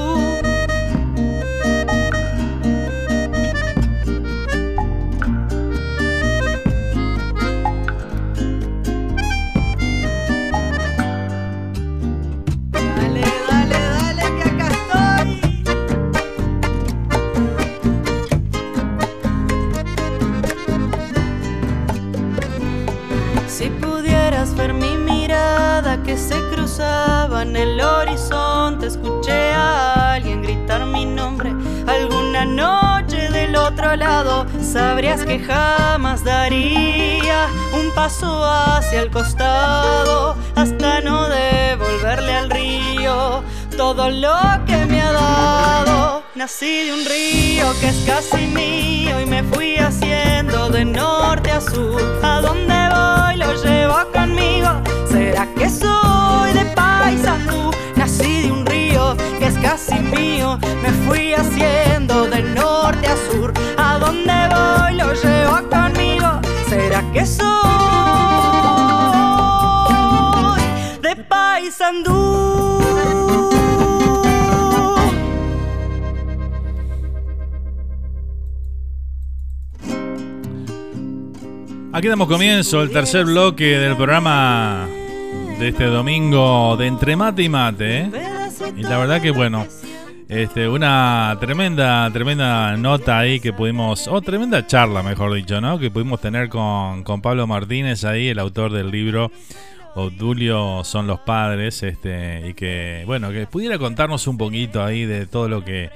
Pudieras 24.40 24.54
ver 24.54 24.72
mi 24.72 24.96
mirada 24.96 26.02
que 26.02 26.16
se 26.16 26.34
cruzaba 26.50 27.42
en 27.42 27.56
el 27.56 27.80
horizonte, 27.80 28.86
escuché 28.86 29.52
a 29.52 30.14
alguien 30.14 30.42
gritar 30.42 30.86
mi 30.86 31.04
nombre 31.04 31.52
alguna 31.86 32.44
noche 32.46 33.28
del 33.30 33.54
otro 33.56 33.96
lado, 33.96 34.46
sabrías 34.62 35.24
que 35.24 35.40
jamás 35.40 36.24
daría 36.24 37.48
un 37.72 37.90
paso 37.94 38.44
hacia 38.44 39.02
el 39.02 39.10
costado 39.10 40.36
hasta 40.54 41.00
no 41.02 41.28
devolverle 41.28 42.32
al 42.32 42.50
río 42.50 43.42
todo 43.76 44.10
lo 44.10 44.36
que 44.66 44.76
me 44.86 45.02
ha 45.02 45.12
dado. 45.12 46.22
Nací 46.34 46.86
de 46.86 46.92
un 46.94 47.04
río 47.04 47.66
que 47.80 47.88
es 47.88 48.04
casi 48.06 48.46
mío 48.46 49.20
y 49.20 49.26
me 49.26 49.42
fui 49.42 49.76
haciendo 49.76 50.70
de 50.70 50.84
norte 50.84 51.50
a 51.50 51.60
sur. 51.60 52.00
A 52.22 52.40
donde 52.40 52.69
casi 59.70 60.00
mío. 60.00 60.58
Me 60.82 60.90
fui 61.06 61.32
haciendo 61.32 62.26
de 62.26 62.42
norte 62.42 63.06
a 63.06 63.16
sur. 63.30 63.52
A 63.76 63.98
donde 63.98 64.32
voy 64.54 64.94
lo 64.96 65.12
llevo 65.22 65.56
conmigo. 65.70 66.28
¿Será 66.68 67.04
que 67.12 67.24
soy 67.24 67.50
de 71.02 71.14
Paysandú? 71.28 72.80
Aquí 81.92 82.08
damos 82.08 82.28
comienzo 82.28 82.82
el 82.82 82.90
tercer 82.90 83.24
bloque 83.24 83.78
del 83.78 83.96
programa 83.96 84.88
de 85.58 85.68
este 85.68 85.84
domingo 85.84 86.76
de 86.76 86.86
Entre 86.86 87.14
Mate 87.14 87.42
y 87.42 87.48
Mate. 87.48 87.98
¿eh? 87.98 88.39
Y 88.76 88.82
la 88.82 88.98
verdad 88.98 89.20
que 89.20 89.30
bueno, 89.30 89.66
este, 90.28 90.68
una 90.68 91.36
tremenda, 91.40 92.08
tremenda 92.12 92.76
nota 92.76 93.18
ahí 93.18 93.40
que 93.40 93.52
pudimos, 93.52 94.06
o 94.08 94.20
tremenda 94.22 94.66
charla 94.66 95.02
mejor 95.02 95.34
dicho, 95.34 95.60
¿no? 95.60 95.78
Que 95.78 95.90
pudimos 95.90 96.20
tener 96.20 96.48
con, 96.48 97.02
con 97.02 97.20
Pablo 97.20 97.46
Martínez 97.46 98.04
ahí, 98.04 98.28
el 98.28 98.38
autor 98.38 98.72
del 98.72 98.90
libro 98.90 99.30
Obdulio 99.94 100.84
son 100.84 101.06
los 101.06 101.20
padres, 101.20 101.82
este, 101.82 102.48
y 102.48 102.54
que, 102.54 103.02
bueno, 103.06 103.30
que 103.32 103.46
pudiera 103.46 103.78
contarnos 103.78 104.26
un 104.28 104.38
poquito 104.38 104.84
ahí 104.84 105.04
de 105.04 105.26
todo 105.26 105.48
lo 105.48 105.64
que 105.64 105.90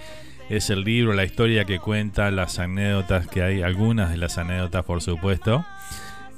es 0.48 0.68
el 0.68 0.82
libro, 0.82 1.12
la 1.12 1.24
historia 1.24 1.64
que 1.64 1.78
cuenta, 1.78 2.30
las 2.30 2.59
anécdotas 2.59 3.28
que 3.28 3.42
hay, 3.42 3.62
algunas 3.62 4.10
de 4.10 4.16
las 4.16 4.36
anécdotas 4.36 4.84
por 4.84 5.01
supuesto. 5.01 5.64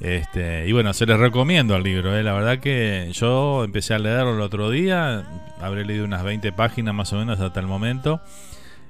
Este, 0.01 0.67
y 0.67 0.73
bueno, 0.73 0.93
se 0.93 1.07
les 1.07 1.19
recomiendo 1.19 1.75
el 1.75 1.83
libro, 1.83 2.17
¿eh? 2.17 2.23
la 2.23 2.35
verdad 2.35 2.59
que 2.59 3.09
yo 3.13 3.65
empecé 3.65 3.95
a 3.95 3.99
leerlo 3.99 4.35
el 4.35 4.43
otro 4.43 4.69
día, 4.71 5.25
habré 5.59 5.87
leído 5.87 6.05
unas 6.05 6.23
20 6.23 6.53
páginas 6.53 6.95
más 6.95 7.13
o 7.13 7.17
menos 7.17 7.41
hasta 7.41 7.61
el 7.61 7.67
momento. 7.67 8.21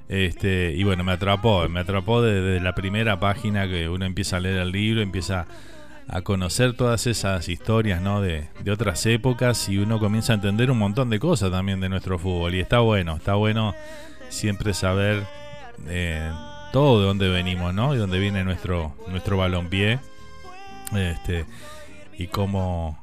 Este, 0.09 0.73
y 0.75 0.83
bueno, 0.83 1.03
me 1.03 1.13
atrapó, 1.13 1.67
me 1.69 1.81
atrapó 1.81 2.21
desde 2.21 2.61
la 2.61 2.73
primera 2.75 3.19
página 3.19 3.67
que 3.67 3.89
uno 3.89 4.05
empieza 4.05 4.37
a 4.37 4.39
leer 4.39 4.57
el 4.57 4.71
libro, 4.71 5.01
empieza 5.01 5.47
a 6.09 6.21
conocer 6.21 6.73
todas 6.73 7.05
esas 7.07 7.49
historias 7.49 8.01
de 8.21 8.71
otras 8.71 9.05
épocas 9.05 9.67
y 9.67 9.77
uno 9.77 9.99
comienza 9.99 10.31
a 10.31 10.35
entender 10.35 10.71
un 10.71 10.77
montón 10.77 11.09
de 11.09 11.19
cosas 11.19 11.51
también 11.51 11.81
de 11.81 11.89
nuestro 11.89 12.17
fútbol. 12.17 12.55
Y 12.55 12.59
está 12.61 12.79
bueno, 12.79 13.17
está 13.17 13.35
bueno 13.35 13.75
siempre 14.29 14.73
saber 14.73 15.23
eh, 15.87 16.31
todo 16.71 17.01
de 17.01 17.07
dónde 17.07 17.29
venimos, 17.29 17.73
¿no? 17.73 17.93
Y 17.93 17.97
dónde 17.97 18.19
viene 18.19 18.43
nuestro, 18.43 18.93
nuestro 19.09 19.37
balompié. 19.37 19.99
Este, 20.95 21.45
y 22.17 22.27
como 22.27 22.97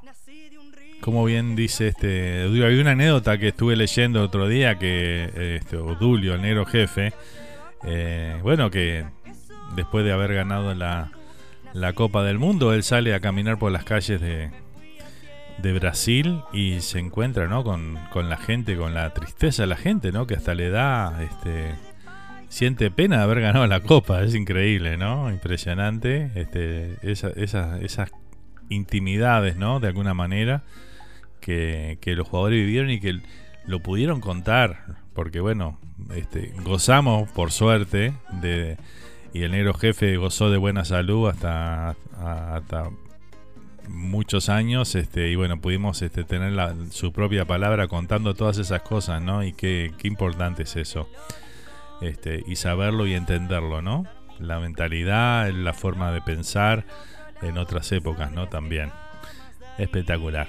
bien 1.26 1.54
dice 1.54 1.88
este 1.88 2.44
Hay 2.44 2.78
una 2.78 2.92
anécdota 2.92 3.36
que 3.36 3.48
estuve 3.48 3.76
leyendo 3.76 4.22
otro 4.22 4.48
día 4.48 4.78
que 4.78 5.58
este, 5.60 5.76
Odulio, 5.76 6.34
el 6.34 6.42
negro 6.42 6.64
jefe, 6.64 7.12
eh, 7.84 8.38
bueno, 8.42 8.70
que 8.70 9.04
después 9.76 10.04
de 10.04 10.12
haber 10.12 10.34
ganado 10.34 10.74
la, 10.74 11.10
la 11.74 11.92
Copa 11.92 12.22
del 12.22 12.38
Mundo, 12.38 12.72
él 12.72 12.82
sale 12.82 13.14
a 13.14 13.20
caminar 13.20 13.58
por 13.58 13.70
las 13.70 13.84
calles 13.84 14.20
de, 14.20 14.50
de 15.58 15.72
Brasil 15.72 16.40
y 16.52 16.80
se 16.80 16.98
encuentra 16.98 17.46
¿no? 17.46 17.64
con, 17.64 17.98
con 18.10 18.28
la 18.28 18.36
gente, 18.36 18.76
con 18.76 18.94
la 18.94 19.12
tristeza 19.12 19.64
de 19.64 19.66
la 19.68 19.76
gente, 19.76 20.12
¿no? 20.12 20.26
que 20.26 20.34
hasta 20.34 20.54
le 20.54 20.70
da, 20.70 21.22
este, 21.22 21.74
siente 22.54 22.88
pena 22.90 23.16
de 23.18 23.22
haber 23.24 23.40
ganado 23.40 23.66
la 23.66 23.80
copa, 23.80 24.22
es 24.22 24.34
increíble, 24.36 24.96
¿no? 24.96 25.28
Impresionante, 25.28 26.30
este, 26.36 26.96
esa, 27.02 27.30
esa- 27.30 27.80
esas 27.80 28.12
intimidades, 28.68 29.56
¿no? 29.56 29.80
De 29.80 29.88
alguna 29.88 30.14
manera 30.14 30.62
que, 31.40 31.98
los 32.16 32.28
jugadores 32.28 32.60
vivieron 32.64 32.90
y 32.90 33.00
que 33.00 33.20
lo 33.66 33.80
pudieron 33.80 34.20
contar, 34.20 34.98
porque 35.14 35.40
bueno, 35.40 35.80
este, 36.14 36.52
gozamos 36.64 37.28
por 37.30 37.50
suerte 37.50 38.12
de 38.40 38.76
y 39.32 39.42
el 39.42 39.50
negro 39.50 39.74
jefe 39.74 40.16
gozó 40.16 40.48
de 40.48 40.58
buena 40.58 40.84
salud 40.84 41.28
hasta, 41.28 41.96
muchos 43.88 44.48
años 44.48 44.94
este 44.94 45.28
y 45.28 45.34
bueno 45.36 45.60
pudimos 45.60 46.00
este 46.02 46.24
tener 46.24 46.52
la- 46.52 46.74
su 46.90 47.12
propia 47.12 47.44
palabra 47.44 47.86
contando 47.88 48.32
todas 48.34 48.56
esas 48.58 48.80
cosas 48.82 49.20
no 49.20 49.42
y 49.44 49.52
qué 49.52 49.92
importante 50.04 50.62
es 50.62 50.76
eso 50.76 51.06
este 52.04 52.42
y 52.46 52.56
saberlo 52.56 53.06
y 53.06 53.14
entenderlo 53.14 53.82
no 53.82 54.04
la 54.38 54.58
mentalidad 54.58 55.50
la 55.50 55.72
forma 55.72 56.12
de 56.12 56.20
pensar 56.20 56.84
en 57.42 57.58
otras 57.58 57.90
épocas 57.92 58.32
no 58.32 58.48
también 58.48 58.90
espectacular 59.78 60.48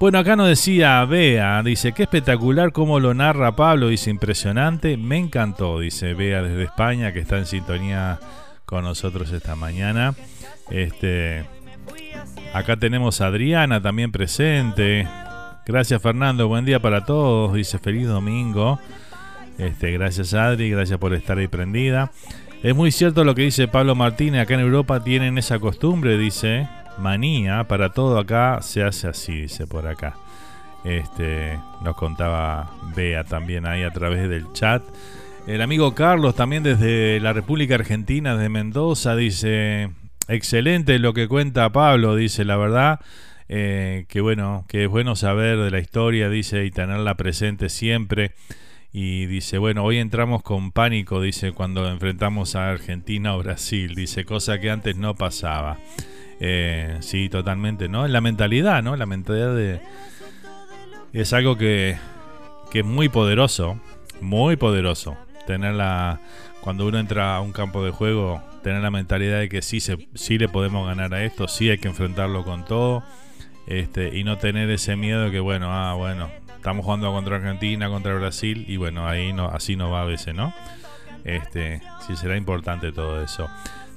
bueno 0.00 0.18
acá 0.18 0.36
nos 0.36 0.48
decía 0.48 1.04
Bea 1.04 1.62
dice 1.62 1.92
qué 1.92 2.04
espectacular 2.04 2.72
cómo 2.72 3.00
lo 3.00 3.14
narra 3.14 3.56
Pablo 3.56 3.88
dice 3.88 4.10
impresionante 4.10 4.96
me 4.96 5.18
encantó 5.18 5.78
dice 5.78 6.14
Bea 6.14 6.42
desde 6.42 6.64
España 6.64 7.12
que 7.12 7.20
está 7.20 7.38
en 7.38 7.46
sintonía 7.46 8.18
con 8.64 8.84
nosotros 8.84 9.30
esta 9.32 9.56
mañana 9.56 10.14
este 10.70 11.44
Acá 12.54 12.76
tenemos 12.76 13.20
a 13.20 13.26
Adriana 13.26 13.82
también 13.82 14.12
presente. 14.12 15.08
Gracias 15.66 16.00
Fernando, 16.00 16.46
buen 16.46 16.64
día 16.64 16.80
para 16.80 17.04
todos. 17.04 17.52
Dice 17.52 17.80
feliz 17.80 18.06
domingo. 18.06 18.78
Este, 19.58 19.92
gracias 19.92 20.34
Adri, 20.34 20.70
gracias 20.70 20.98
por 20.98 21.14
estar 21.14 21.38
ahí 21.38 21.48
prendida. 21.48 22.10
Es 22.62 22.74
muy 22.74 22.90
cierto 22.90 23.24
lo 23.24 23.34
que 23.34 23.42
dice 23.42 23.68
Pablo 23.68 23.94
Martínez. 23.94 24.42
Acá 24.42 24.54
en 24.54 24.60
Europa 24.60 25.04
tienen 25.04 25.38
esa 25.38 25.58
costumbre, 25.58 26.18
dice 26.18 26.68
manía. 26.98 27.64
Para 27.64 27.90
todo 27.90 28.18
acá 28.18 28.60
se 28.62 28.82
hace 28.82 29.08
así, 29.08 29.42
dice 29.42 29.66
por 29.66 29.86
acá. 29.86 30.14
Este, 30.84 31.58
nos 31.82 31.96
contaba 31.96 32.70
Bea 32.94 33.24
también 33.24 33.66
ahí 33.66 33.82
a 33.82 33.90
través 33.90 34.28
del 34.28 34.52
chat. 34.52 34.82
El 35.46 35.60
amigo 35.60 35.94
Carlos 35.94 36.34
también 36.34 36.62
desde 36.62 37.20
la 37.20 37.32
República 37.32 37.74
Argentina, 37.74 38.36
de 38.36 38.48
Mendoza, 38.48 39.14
dice, 39.14 39.90
excelente 40.26 40.98
lo 40.98 41.12
que 41.12 41.28
cuenta 41.28 41.70
Pablo, 41.70 42.16
dice, 42.16 42.46
la 42.46 42.56
verdad, 42.56 43.00
eh, 43.48 44.06
que 44.08 44.22
bueno, 44.22 44.64
que 44.68 44.84
es 44.84 44.90
bueno 44.90 45.16
saber 45.16 45.58
de 45.58 45.70
la 45.70 45.80
historia, 45.80 46.30
dice, 46.30 46.64
y 46.64 46.70
tenerla 46.70 47.14
presente 47.16 47.68
siempre. 47.68 48.32
Y 48.96 49.26
dice, 49.26 49.58
bueno, 49.58 49.82
hoy 49.82 49.98
entramos 49.98 50.44
con 50.44 50.70
pánico, 50.70 51.20
dice, 51.20 51.50
cuando 51.50 51.88
enfrentamos 51.88 52.54
a 52.54 52.70
Argentina 52.70 53.34
o 53.34 53.40
Brasil, 53.40 53.92
dice, 53.96 54.24
cosa 54.24 54.60
que 54.60 54.70
antes 54.70 54.96
no 54.96 55.16
pasaba. 55.16 55.78
Eh, 56.38 56.98
sí, 57.00 57.28
totalmente, 57.28 57.88
¿no? 57.88 58.06
La 58.06 58.20
mentalidad, 58.20 58.84
¿no? 58.84 58.94
La 58.94 59.04
mentalidad 59.04 59.52
de... 59.56 59.80
Es 61.12 61.32
algo 61.32 61.56
que, 61.58 61.96
que 62.70 62.78
es 62.78 62.84
muy 62.84 63.08
poderoso, 63.08 63.80
muy 64.20 64.54
poderoso. 64.54 65.16
Tenerla, 65.44 66.20
cuando 66.60 66.86
uno 66.86 67.00
entra 67.00 67.34
a 67.34 67.40
un 67.40 67.50
campo 67.50 67.84
de 67.84 67.90
juego, 67.90 68.44
tener 68.62 68.80
la 68.80 68.92
mentalidad 68.92 69.40
de 69.40 69.48
que 69.48 69.60
sí, 69.60 69.80
se, 69.80 70.06
sí 70.14 70.38
le 70.38 70.48
podemos 70.48 70.86
ganar 70.86 71.12
a 71.14 71.24
esto, 71.24 71.48
sí 71.48 71.68
hay 71.68 71.78
que 71.78 71.88
enfrentarlo 71.88 72.44
con 72.44 72.64
todo. 72.64 73.02
Este, 73.66 74.16
y 74.16 74.22
no 74.22 74.38
tener 74.38 74.70
ese 74.70 74.94
miedo 74.94 75.24
de 75.24 75.30
que, 75.32 75.40
bueno, 75.40 75.72
ah, 75.72 75.94
bueno, 75.94 76.30
estamos 76.64 76.82
jugando 76.82 77.12
contra 77.12 77.36
Argentina, 77.36 77.90
contra 77.90 78.14
Brasil, 78.14 78.64
y 78.66 78.78
bueno, 78.78 79.06
ahí 79.06 79.34
no, 79.34 79.48
así 79.48 79.76
no 79.76 79.90
va 79.90 80.00
a 80.00 80.04
veces, 80.06 80.34
¿no? 80.34 80.54
Este, 81.22 81.82
sí 82.06 82.16
será 82.16 82.38
importante 82.38 82.90
todo 82.90 83.22
eso. 83.22 83.50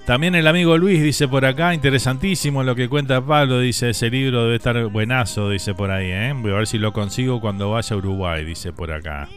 También 0.06 0.36
el 0.36 0.46
amigo 0.48 0.78
Luis 0.78 1.02
dice 1.02 1.30
por 1.30 1.46
acá, 1.46 1.74
interesantísimo 1.74 2.64
lo 2.64 2.76
que 2.76 2.90
cuenta 2.90 3.26
Pablo, 3.26 3.62
dice 3.62 3.92
ese 3.92 4.10
libro 4.10 4.44
debe 4.44 4.58
estar 4.58 4.86
buenazo, 4.88 5.50
dice 5.50 5.76
por 5.76 5.92
ahí, 5.92 6.08
¿eh? 6.12 6.34
Voy 6.36 6.52
a 6.52 6.56
ver 6.56 6.68
si 6.68 6.78
lo 6.78 6.92
consigo 6.92 7.40
cuando 7.40 7.72
vaya 7.72 7.96
a 7.96 8.00
Uruguay, 8.00 8.44
dice 8.44 8.74
por 8.74 8.92
acá. 8.92 9.30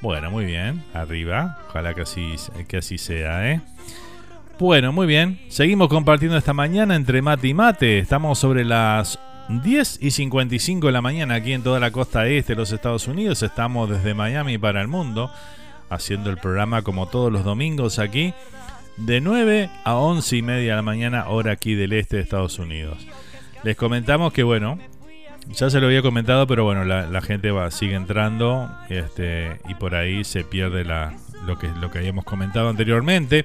Bueno, 0.00 0.30
muy 0.30 0.44
bien, 0.44 0.84
arriba, 0.94 1.58
ojalá 1.68 1.94
que 1.94 2.02
así, 2.02 2.36
que 2.68 2.76
así 2.76 2.96
sea, 2.96 3.50
¿eh? 3.50 3.60
Bueno, 4.60 4.92
muy 4.92 5.08
bien, 5.08 5.40
seguimos 5.48 5.88
compartiendo 5.88 6.38
esta 6.38 6.52
mañana 6.52 6.94
entre 6.94 7.22
mate 7.22 7.48
y 7.48 7.54
mate, 7.54 7.98
estamos 7.98 8.38
sobre 8.38 8.64
las 8.64 9.18
10 9.48 9.98
y 10.00 10.10
55 10.10 10.86
de 10.86 10.92
la 10.92 11.02
mañana 11.02 11.34
aquí 11.34 11.52
en 11.52 11.62
toda 11.62 11.80
la 11.80 11.90
costa 11.90 12.26
este 12.26 12.52
de 12.54 12.60
los 12.60 12.72
Estados 12.72 13.08
Unidos, 13.08 13.42
estamos 13.42 13.90
desde 13.90 14.14
Miami 14.14 14.58
para 14.58 14.80
el 14.80 14.88
mundo, 14.88 15.30
haciendo 15.90 16.30
el 16.30 16.38
programa 16.38 16.82
como 16.82 17.08
todos 17.08 17.32
los 17.32 17.44
domingos 17.44 17.98
aquí 17.98 18.34
de 18.96 19.20
9 19.20 19.70
a 19.84 19.94
11 19.96 20.36
y 20.36 20.42
media 20.42 20.70
de 20.70 20.76
la 20.76 20.82
mañana, 20.82 21.28
hora 21.28 21.52
aquí 21.52 21.74
del 21.74 21.92
este 21.92 22.16
de 22.16 22.22
Estados 22.22 22.58
Unidos. 22.58 22.98
Les 23.64 23.76
comentamos 23.76 24.32
que, 24.32 24.42
bueno, 24.42 24.78
ya 25.50 25.70
se 25.70 25.80
lo 25.80 25.86
había 25.86 26.02
comentado, 26.02 26.46
pero 26.46 26.64
bueno, 26.64 26.84
la, 26.84 27.20
gente 27.20 27.50
va, 27.50 27.70
sigue 27.70 27.94
entrando 27.94 28.70
este, 28.88 29.58
y 29.68 29.74
por 29.74 29.94
ahí 29.94 30.24
se 30.24 30.44
pierde 30.44 30.84
lo, 30.84 31.58
que, 31.58 31.68
lo 31.80 31.90
que 31.90 31.98
habíamos 31.98 32.24
comentado 32.24 32.68
anteriormente. 32.68 33.44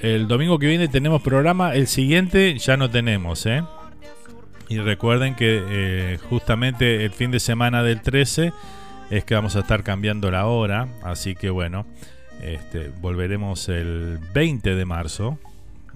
El 0.00 0.28
domingo 0.28 0.58
que 0.58 0.66
viene 0.66 0.88
tenemos 0.88 1.22
programa, 1.22 1.74
el 1.74 1.86
siguiente 1.86 2.58
ya 2.58 2.76
no 2.76 2.90
tenemos, 2.90 3.46
¿eh? 3.46 3.62
Y 4.70 4.78
recuerden 4.78 5.34
que 5.34 5.64
eh, 5.68 6.18
justamente 6.30 7.04
el 7.04 7.10
fin 7.10 7.32
de 7.32 7.40
semana 7.40 7.82
del 7.82 8.02
13 8.02 8.52
es 9.10 9.24
que 9.24 9.34
vamos 9.34 9.56
a 9.56 9.60
estar 9.60 9.82
cambiando 9.82 10.30
la 10.30 10.46
hora, 10.46 10.86
así 11.02 11.34
que 11.34 11.50
bueno. 11.50 11.86
Este, 12.40 12.92
volveremos 13.00 13.68
el 13.68 14.20
20 14.32 14.76
de 14.76 14.84
marzo. 14.84 15.40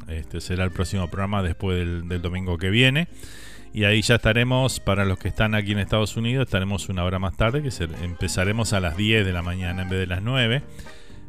Este 0.08 0.40
será 0.40 0.64
el 0.64 0.72
próximo 0.72 1.06
programa 1.06 1.44
después 1.44 1.78
del, 1.78 2.20
domingo 2.20 2.58
que 2.58 2.68
viene. 2.70 3.06
Y 3.72 3.84
ahí 3.84 4.02
ya 4.02 4.16
estaremos, 4.16 4.80
para 4.80 5.04
los 5.04 5.18
que 5.18 5.28
están 5.28 5.54
aquí 5.54 5.70
en 5.70 5.78
Estados 5.78 6.16
Unidos, 6.16 6.46
estaremos 6.46 6.88
una 6.88 7.04
hora 7.04 7.20
más 7.20 7.36
tarde, 7.36 7.62
que 7.62 7.70
empezaremos 8.02 8.72
a 8.72 8.80
las 8.80 8.96
10 8.96 9.24
de 9.24 9.32
la 9.32 9.42
mañana 9.42 9.82
en 9.82 9.88
vez 9.88 10.00
de 10.00 10.08
las 10.08 10.20
9. 10.20 10.62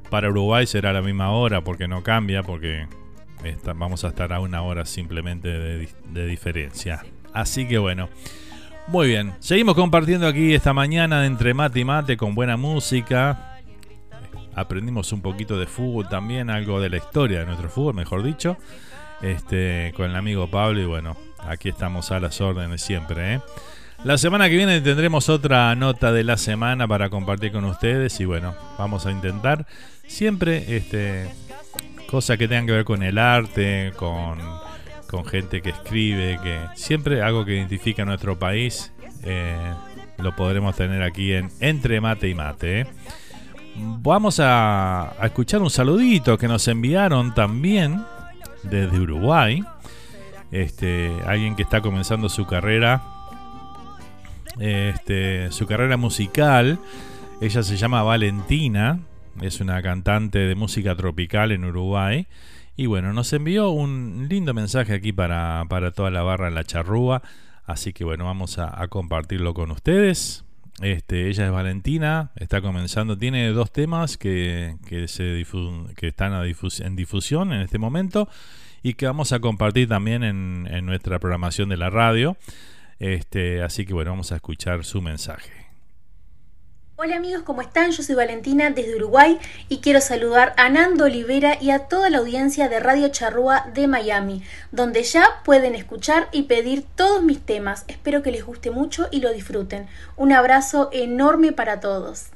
Para 0.09 0.31
Uruguay 0.31 0.65
será 0.65 0.93
la 0.93 1.03
misma 1.03 1.29
hora 1.29 1.63
porque 1.63 1.87
no 1.87 2.01
cambia, 2.01 2.41
porque 2.41 2.87
vamos 3.75 4.03
a 4.03 4.07
estar 4.07 4.33
a 4.33 4.39
una 4.39 4.63
hora 4.63 4.83
simplemente 4.85 5.47
de, 5.47 5.89
de 6.11 6.25
diferencia. 6.25 7.03
Así 7.35 7.67
que 7.67 7.77
bueno. 7.77 8.09
Muy 8.87 9.07
bien, 9.07 9.33
seguimos 9.39 9.73
compartiendo 9.73 10.27
aquí 10.27 10.53
esta 10.53 10.71
mañana 10.71 11.25
entre 11.25 11.55
mate 11.55 11.79
y 11.79 11.85
mate 11.85 12.17
con 12.17 12.35
buena 12.35 12.55
música, 12.55 13.57
aprendimos 14.53 15.11
un 15.11 15.23
poquito 15.23 15.57
de 15.57 15.65
fútbol 15.65 16.07
también, 16.07 16.51
algo 16.51 16.79
de 16.79 16.89
la 16.89 16.97
historia 16.97 17.39
de 17.39 17.47
nuestro 17.47 17.67
fútbol, 17.67 17.95
mejor 17.95 18.21
dicho, 18.21 18.57
este, 19.23 19.91
con 19.97 20.11
el 20.11 20.15
amigo 20.15 20.51
Pablo 20.51 20.81
y 20.81 20.85
bueno, 20.85 21.17
aquí 21.39 21.69
estamos 21.69 22.11
a 22.11 22.19
las 22.19 22.39
órdenes 22.41 22.83
siempre. 22.83 23.33
¿eh? 23.33 23.41
La 24.03 24.19
semana 24.19 24.49
que 24.49 24.55
viene 24.55 24.79
tendremos 24.81 25.29
otra 25.29 25.73
nota 25.73 26.11
de 26.11 26.23
la 26.23 26.37
semana 26.37 26.87
para 26.87 27.09
compartir 27.09 27.51
con 27.51 27.65
ustedes 27.65 28.19
y 28.19 28.25
bueno, 28.25 28.53
vamos 28.77 29.07
a 29.07 29.11
intentar 29.11 29.65
siempre 30.05 30.77
este, 30.77 31.31
cosas 32.07 32.37
que 32.37 32.47
tengan 32.47 32.67
que 32.67 32.73
ver 32.73 32.85
con 32.85 33.01
el 33.01 33.17
arte, 33.17 33.93
con, 33.95 34.37
con 35.15 35.25
gente 35.25 35.61
que 35.61 35.69
escribe, 35.69 36.37
que 36.43 36.59
siempre 36.75 37.21
algo 37.21 37.45
que 37.45 37.55
identifica 37.55 38.01
a 38.03 38.05
nuestro 38.05 38.37
país. 38.37 38.91
Eh, 39.23 39.55
lo 40.17 40.35
podremos 40.35 40.75
tener 40.75 41.03
aquí 41.03 41.31
en 41.31 41.49
Entre 41.61 42.01
Mate 42.01 42.27
y 42.27 42.35
Mate. 42.35 42.81
¿eh? 42.81 42.87
Vamos 43.77 44.41
a, 44.43 45.13
escuchar 45.23 45.61
un 45.61 45.69
saludito 45.69 46.37
que 46.37 46.49
nos 46.49 46.67
enviaron 46.67 47.33
también 47.33 48.03
desde 48.63 48.99
Uruguay. 48.99 49.63
Este, 50.51 51.13
alguien 51.25 51.55
que 51.55 51.63
está 51.63 51.79
comenzando 51.79 52.27
su 52.27 52.45
carrera, 52.45 53.01
este, 54.59 55.49
su 55.53 55.65
carrera 55.65 55.95
musical. 55.95 56.77
Ella 57.39 57.63
se 57.63 57.77
llama 57.77 58.03
Valentina, 58.03 58.99
es 59.41 59.61
una 59.61 59.81
cantante 59.81 60.39
de 60.39 60.55
música 60.55 60.93
tropical 60.93 61.53
en 61.53 61.63
Uruguay. 61.63 62.27
Y 62.75 62.87
bueno, 62.87 63.13
nos 63.13 63.31
envió 63.33 63.69
un 63.69 64.27
lindo 64.29 64.53
mensaje 64.53 64.93
aquí 64.93 65.13
para, 65.13 65.65
toda 65.95 66.11
la 66.11 66.23
barra 66.23 66.47
en 66.47 66.55
la 66.55 66.63
charrúa. 66.63 67.21
Así 67.65 67.93
que 67.93 68.03
bueno, 68.03 68.25
vamos 68.25 68.59
a 68.59 68.87
compartirlo 68.89 69.53
con 69.53 69.71
ustedes. 69.71 70.45
Este, 70.81 71.29
ella 71.29 71.45
es 71.45 71.51
Valentina, 71.51 72.31
está 72.35 72.61
comenzando, 72.61 73.17
tiene 73.17 73.47
dos 73.49 73.71
temas 73.71 74.17
que, 74.17 74.75
se 75.07 75.45
que 75.95 76.07
están 76.07 76.33
en 76.33 76.95
difusión 76.95 77.53
en 77.53 77.61
este 77.61 77.77
momento 77.77 78.27
y 78.83 78.95
que 78.95 79.05
vamos 79.05 79.31
a 79.31 79.39
compartir 79.39 79.87
también 79.87 80.23
en, 80.23 80.67
en 80.69 80.85
nuestra 80.85 81.19
programación 81.19 81.69
de 81.69 81.77
la 81.77 81.89
radio. 81.89 82.35
Este, 82.99 83.61
así 83.63 83.85
que 83.85 83.93
bueno, 83.93 84.11
vamos 84.11 84.33
a 84.33 84.35
escuchar 84.35 84.83
su 84.83 85.01
mensaje. 85.01 85.64
Hola 86.97 87.17
amigos, 87.17 87.43
¿cómo 87.43 87.61
están? 87.61 87.91
Yo 87.91 88.03
soy 88.03 88.15
Valentina 88.15 88.69
desde 88.69 88.95
Uruguay 88.95 89.37
y 89.67 89.79
quiero 89.79 89.99
saludar 89.99 90.53
a 90.55 90.69
Nando 90.69 91.03
Olivera 91.03 91.57
y 91.61 91.71
a 91.71 91.89
toda 91.89 92.09
la 92.09 92.19
audiencia 92.19 92.69
de 92.69 92.79
Radio 92.79 93.09
Charrúa 93.09 93.65
de 93.73 93.89
Miami, 93.89 94.43
donde 94.71 95.03
ya 95.03 95.25
pueden 95.43 95.75
escuchar 95.75 96.29
y 96.31 96.43
pedir 96.43 96.85
todos 96.95 97.21
mis 97.21 97.41
temas. 97.41 97.83
Espero 97.89 98.23
que 98.23 98.31
les 98.31 98.45
guste 98.45 98.71
mucho 98.71 99.09
y 99.11 99.19
lo 99.19 99.33
disfruten. 99.33 99.87
Un 100.15 100.31
abrazo 100.31 100.89
enorme 100.93 101.51
para 101.51 101.81
todos. 101.81 102.27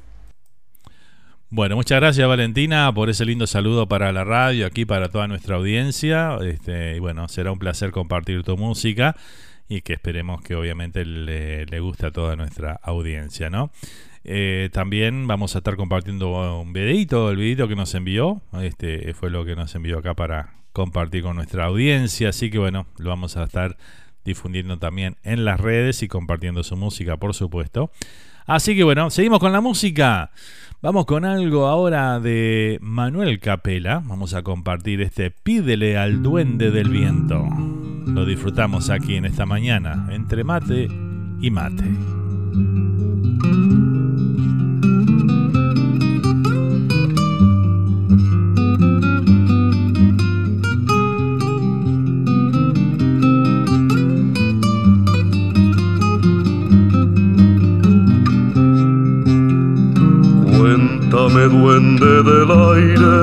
Bueno, 1.48 1.76
muchas 1.76 1.98
gracias 1.98 2.28
Valentina 2.28 2.92
por 2.92 3.08
ese 3.08 3.24
lindo 3.24 3.46
saludo 3.46 3.88
para 3.88 4.12
la 4.12 4.24
radio, 4.24 4.66
aquí 4.66 4.84
para 4.84 5.08
toda 5.08 5.26
nuestra 5.26 5.56
audiencia. 5.56 6.36
Este, 6.42 6.96
y 6.96 6.98
bueno, 6.98 7.28
será 7.28 7.50
un 7.50 7.58
placer 7.58 7.92
compartir 7.92 8.42
tu 8.42 8.58
música 8.58 9.16
y 9.70 9.80
que 9.80 9.94
esperemos 9.94 10.42
que 10.42 10.54
obviamente 10.54 11.06
le, 11.06 11.64
le 11.64 11.80
guste 11.80 12.08
a 12.08 12.10
toda 12.10 12.36
nuestra 12.36 12.78
audiencia, 12.82 13.48
¿no? 13.48 13.70
Eh, 14.24 14.68
también 14.72 15.26
vamos 15.26 15.54
a 15.54 15.58
estar 15.58 15.76
compartiendo 15.76 16.60
un 16.60 16.72
videito, 16.72 17.30
el 17.30 17.36
videito 17.36 17.68
que 17.68 17.76
nos 17.76 17.94
envió. 17.94 18.42
Este 18.60 19.12
fue 19.14 19.30
lo 19.30 19.44
que 19.44 19.56
nos 19.56 19.74
envió 19.74 19.98
acá 19.98 20.14
para 20.14 20.54
compartir 20.72 21.22
con 21.22 21.36
nuestra 21.36 21.66
audiencia. 21.66 22.30
Así 22.30 22.50
que 22.50 22.58
bueno, 22.58 22.86
lo 22.98 23.10
vamos 23.10 23.36
a 23.36 23.44
estar 23.44 23.76
difundiendo 24.24 24.78
también 24.78 25.16
en 25.22 25.44
las 25.44 25.60
redes 25.60 26.02
y 26.02 26.08
compartiendo 26.08 26.62
su 26.62 26.76
música, 26.76 27.16
por 27.16 27.34
supuesto. 27.34 27.90
Así 28.46 28.74
que 28.76 28.84
bueno, 28.84 29.10
seguimos 29.10 29.38
con 29.38 29.52
la 29.52 29.60
música. 29.60 30.30
Vamos 30.82 31.04
con 31.04 31.26
algo 31.26 31.66
ahora 31.66 32.20
de 32.20 32.78
Manuel 32.80 33.38
Capela. 33.38 34.02
Vamos 34.04 34.32
a 34.34 34.42
compartir 34.42 35.02
este 35.02 35.30
Pídele 35.30 35.98
al 35.98 36.22
Duende 36.22 36.70
del 36.70 36.88
Viento. 36.88 37.46
Lo 38.06 38.24
disfrutamos 38.24 38.88
aquí 38.88 39.16
en 39.16 39.26
esta 39.26 39.44
mañana, 39.44 40.08
entre 40.10 40.42
mate 40.42 40.88
y 41.40 41.50
mate. 41.50 41.84
Cuéntame 61.10 61.48
duende 61.48 62.22
del 62.22 62.50
aire, 62.70 63.18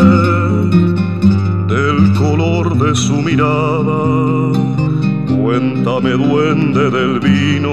del 1.70 2.12
color 2.16 2.76
de 2.78 2.94
su 2.94 3.14
mirada, 3.14 4.52
cuéntame 5.34 6.12
duende 6.12 6.92
del 6.92 7.22
vino 7.22 7.72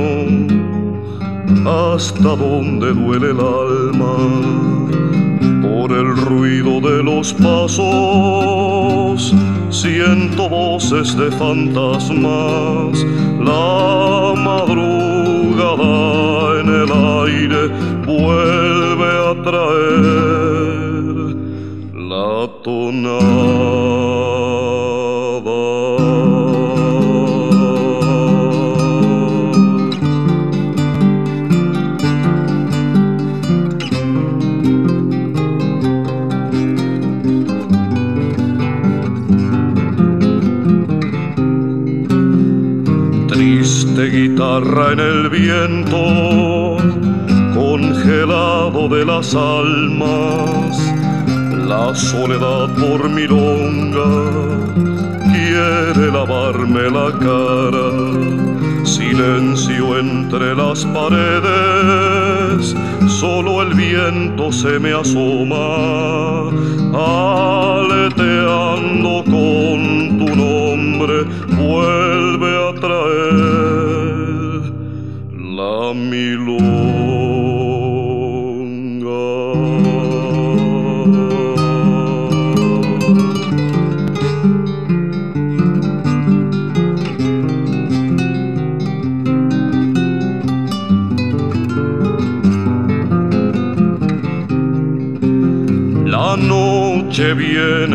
hasta 1.68 2.36
donde 2.36 2.94
duele 2.94 3.32
el 3.32 3.40
alma, 3.40 4.16
por 5.62 5.90
el 5.90 6.16
ruido 6.16 6.80
de 6.80 7.02
los 7.02 7.34
pasos, 7.34 9.34
siento 9.70 10.48
voces 10.48 11.16
de 11.16 11.28
fantasmas, 11.32 13.04
la 13.40 14.32
madrugada 14.36 15.40
en 16.60 16.68
el 16.68 16.92
aire 16.92 17.93
vuelve 18.06 19.10
a 19.30 19.42
traer 19.42 21.04
la 21.94 22.48
tonada. 22.62 23.64
guitarra 44.14 44.92
en 44.92 45.00
el 45.00 45.28
viento, 45.28 46.73
congelado 48.04 48.86
de 48.88 49.02
las 49.06 49.34
almas, 49.34 50.78
la 51.66 51.94
soledad 51.94 52.68
por 52.78 53.08
milonga 53.08 54.04
quiere 55.32 56.12
lavarme 56.12 56.90
la 56.90 57.10
cara, 57.18 57.88
silencio 58.84 59.98
entre 59.98 60.54
las 60.54 60.84
paredes, 60.84 62.76
solo 63.08 63.62
el 63.62 63.72
viento 63.72 64.52
se 64.52 64.78
me 64.78 64.92
asoma, 64.92 66.50
aleteando 67.72 69.24
con 69.24 70.18
tu 70.18 70.36
nombre, 70.36 71.24
vuelve 71.56 72.68
a 72.68 72.74
traer 72.80 73.54
La 75.40 75.94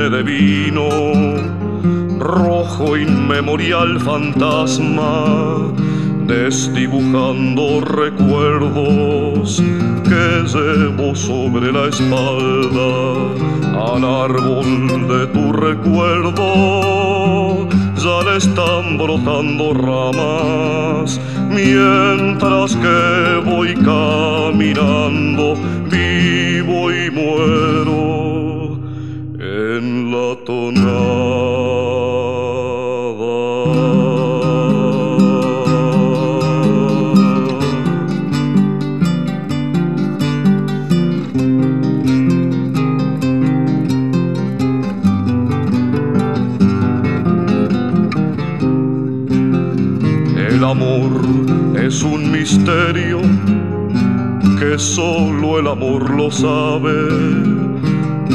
de 0.09 0.23
vino, 0.23 0.89
rojo 2.19 2.97
inmemorial 2.97 3.99
fantasma 3.99 5.73
desdibujando 6.29 7.81
recuerdos 7.81 9.61
que 10.03 10.43
llevo 10.53 11.15
sobre 11.15 11.71
la 11.71 11.87
espalda 11.87 12.91
al 13.75 14.03
árbol 14.03 15.07
de 15.07 15.27
tu 15.27 15.51
recuerdo. 15.51 16.39
Ya 17.97 18.23
le 18.31 18.37
están 18.37 18.97
brotando 18.97 19.73
ramas 19.73 21.19
mientras 21.49 22.75
que 22.75 23.41
voy 23.45 23.73
caminando 23.73 25.55
vivo 25.89 26.91
y 26.91 27.09
muero. 27.11 28.18
Es 51.89 52.03
un 52.03 52.31
misterio 52.31 53.19
que 54.59 54.77
solo 54.77 55.59
el 55.59 55.67
amor 55.67 56.09
lo 56.11 56.29
sabe. 56.29 57.58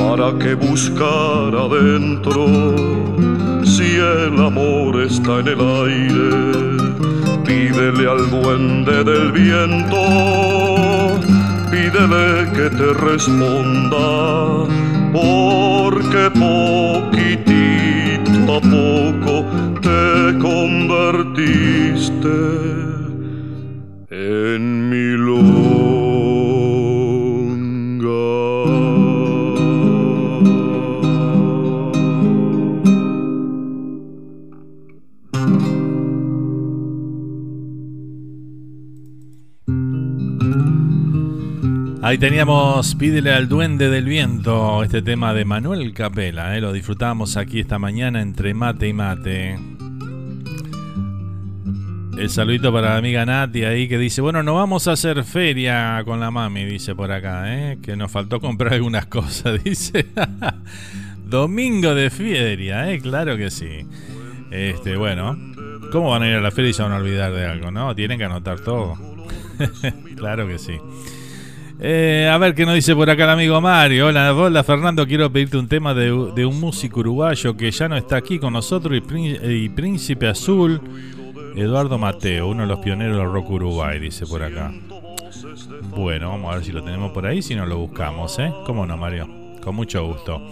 ¿Para 0.06 0.28
qué 0.38 0.54
buscar 0.54 1.50
adentro 1.66 2.46
si 3.64 3.96
el 3.96 4.38
amor 4.38 5.00
está 5.00 5.40
en 5.40 5.48
el 5.48 5.60
aire? 5.60 6.78
Pídele 7.44 8.08
al 8.08 8.30
duende 8.30 9.02
del 9.02 9.32
viento, 9.32 9.96
pídele 11.70 12.48
que 12.52 12.70
te 12.76 12.92
responda, 13.08 14.68
porque 15.10 16.30
poquitito 16.44 18.56
a 18.58 18.60
poco 18.60 19.34
te 19.80 20.38
convertiste 20.38 22.93
Ahí 42.14 42.18
teníamos 42.18 42.94
Pídele 42.94 43.32
al 43.32 43.48
Duende 43.48 43.90
del 43.90 44.04
Viento, 44.04 44.84
este 44.84 45.02
tema 45.02 45.34
de 45.34 45.44
Manuel 45.44 45.92
Capela, 45.92 46.56
¿eh? 46.56 46.60
lo 46.60 46.72
disfrutamos 46.72 47.36
aquí 47.36 47.58
esta 47.58 47.80
mañana 47.80 48.22
entre 48.22 48.54
mate 48.54 48.86
y 48.86 48.92
mate. 48.92 49.58
El 52.16 52.30
saludito 52.30 52.72
para 52.72 52.90
la 52.90 52.98
amiga 52.98 53.26
Nati 53.26 53.64
ahí 53.64 53.88
que 53.88 53.98
dice, 53.98 54.20
bueno, 54.20 54.44
no 54.44 54.54
vamos 54.54 54.86
a 54.86 54.92
hacer 54.92 55.24
feria 55.24 56.00
con 56.04 56.20
la 56.20 56.30
mami, 56.30 56.64
dice 56.64 56.94
por 56.94 57.10
acá, 57.10 57.52
¿eh? 57.52 57.78
que 57.82 57.96
nos 57.96 58.12
faltó 58.12 58.38
comprar 58.38 58.74
algunas 58.74 59.06
cosas, 59.08 59.64
dice. 59.64 60.06
Domingo 61.26 61.96
de 61.96 62.10
feria, 62.10 62.92
¿eh? 62.92 63.00
claro 63.00 63.36
que 63.36 63.50
sí. 63.50 63.88
Este, 64.52 64.94
bueno, 64.96 65.36
¿cómo 65.90 66.10
van 66.10 66.22
a 66.22 66.28
ir 66.28 66.36
a 66.36 66.40
la 66.40 66.52
feria 66.52 66.70
y 66.70 66.74
se 66.74 66.82
van 66.84 66.92
a 66.92 66.96
olvidar 66.98 67.32
de 67.32 67.44
algo? 67.44 67.72
No, 67.72 67.92
tienen 67.96 68.18
que 68.18 68.24
anotar 68.24 68.60
todo. 68.60 68.96
claro 70.16 70.46
que 70.46 70.60
sí. 70.60 70.78
Eh, 71.80 72.30
a 72.32 72.38
ver 72.38 72.54
qué 72.54 72.64
nos 72.64 72.74
dice 72.74 72.94
por 72.94 73.10
acá 73.10 73.24
el 73.24 73.30
amigo 73.30 73.60
Mario. 73.60 74.06
Hola, 74.06 74.32
hola 74.32 74.62
Fernando, 74.62 75.06
quiero 75.06 75.30
pedirte 75.30 75.56
un 75.56 75.68
tema 75.68 75.92
de, 75.92 76.12
un 76.12 76.60
músico 76.60 77.00
uruguayo 77.00 77.56
que 77.56 77.70
ya 77.70 77.88
no 77.88 77.96
está 77.96 78.16
aquí 78.16 78.38
con 78.38 78.52
nosotros 78.52 78.96
y 78.96 79.68
Príncipe 79.70 80.28
Azul 80.28 80.80
Eduardo 81.56 81.98
Mateo, 81.98 82.48
uno 82.48 82.62
de 82.62 82.68
los 82.68 82.80
pioneros 82.80 83.16
del 83.16 83.30
rock 83.30 83.50
uruguay, 83.50 83.98
dice 83.98 84.26
por 84.26 84.42
acá. 84.42 84.72
Bueno, 85.90 86.30
vamos 86.30 86.52
a 86.52 86.56
ver 86.56 86.64
si 86.64 86.72
lo 86.72 86.82
tenemos 86.82 87.12
por 87.12 87.26
ahí, 87.26 87.42
si 87.42 87.54
no 87.54 87.64
lo 87.64 87.78
buscamos, 87.78 88.38
¿eh? 88.38 88.52
¿Cómo 88.66 88.86
no, 88.86 88.96
Mario? 88.96 89.28
Con 89.62 89.76
mucho 89.76 90.04
gusto. 90.04 90.42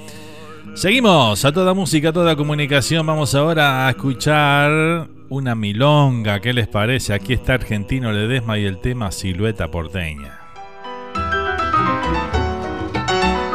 Seguimos 0.74 1.44
a 1.44 1.52
toda 1.52 1.74
música, 1.74 2.10
a 2.10 2.12
toda 2.12 2.36
comunicación. 2.36 3.04
Vamos 3.04 3.34
ahora 3.34 3.86
a 3.86 3.90
escuchar 3.90 5.08
una 5.28 5.54
milonga. 5.54 6.40
¿Qué 6.40 6.52
les 6.52 6.68
parece? 6.68 7.12
Aquí 7.12 7.32
está 7.32 7.54
Argentino 7.54 8.12
Ledesma 8.12 8.58
y 8.58 8.64
el 8.64 8.78
tema 8.78 9.10
Silueta 9.10 9.70
Porteña. 9.70 10.41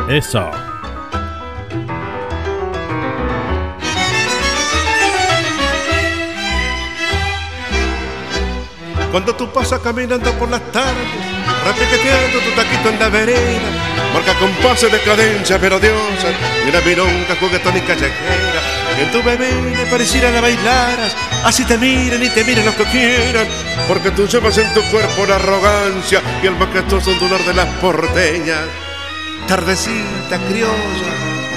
Eso. 0.10 0.50
Cuando 9.12 9.36
tú 9.36 9.52
pasas 9.52 9.82
caminando 9.82 10.32
por 10.34 10.50
las 10.50 10.62
tardes, 10.72 10.96
repiqueteando 11.66 12.40
tu 12.40 12.52
taquito 12.52 12.90
en 12.90 13.00
la 13.00 13.10
vereda, 13.10 13.70
marca 14.14 14.34
compases 14.40 14.92
de 14.92 15.02
cadencia 15.02 15.58
melodiosa 15.58 16.30
y 16.66 16.70
una 16.70 16.80
mironga 16.82 17.36
juguetón 17.38 17.76
y 17.76 17.82
callejera. 17.82 18.62
Que 18.96 19.04
en 19.04 19.12
tu 19.12 19.22
bebé 19.22 19.52
le 19.76 19.86
pareciera 19.88 20.32
la 20.32 20.40
bailaras, 20.40 21.16
así 21.44 21.66
te 21.66 21.78
miren 21.78 22.24
y 22.24 22.30
te 22.30 22.46
miren 22.46 22.66
los 22.66 22.76
que 22.76 22.86
quieran, 22.86 23.48
porque 23.90 24.12
tú 24.12 24.26
llevas 24.26 24.58
en 24.58 24.74
tu 24.74 24.82
cuerpo 24.90 25.26
la 25.28 25.36
arrogancia 25.36 26.22
y 26.42 26.48
el 26.48 26.56
majestuoso 26.56 27.14
dolor 27.16 27.44
de 27.44 27.54
las 27.54 27.68
porteñas. 27.82 28.87
Tardecita 29.48 30.40
criolla, 30.50 31.12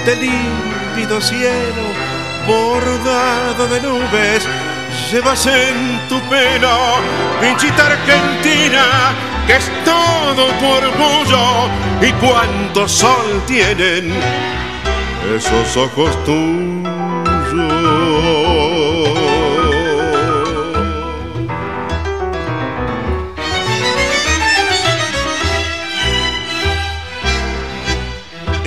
de 0.05 0.15
límpido 0.15 1.19
cielo, 1.19 1.83
bordado 2.47 3.67
de 3.67 3.81
nubes 3.81 4.47
llevas 5.11 5.45
en 5.45 5.99
tu 6.07 6.19
pelo, 6.29 6.95
pinchita 7.41 7.87
argentina, 7.87 9.13
que 9.45 9.57
es 9.57 9.69
todo 9.83 10.45
tu 10.59 10.65
orgullo 10.65 11.69
y 12.01 12.11
cuánto 12.13 12.87
sol 12.87 13.43
tienen 13.45 14.13
esos 15.35 15.75
ojos 15.75 16.23
tuyos. 16.23 17.00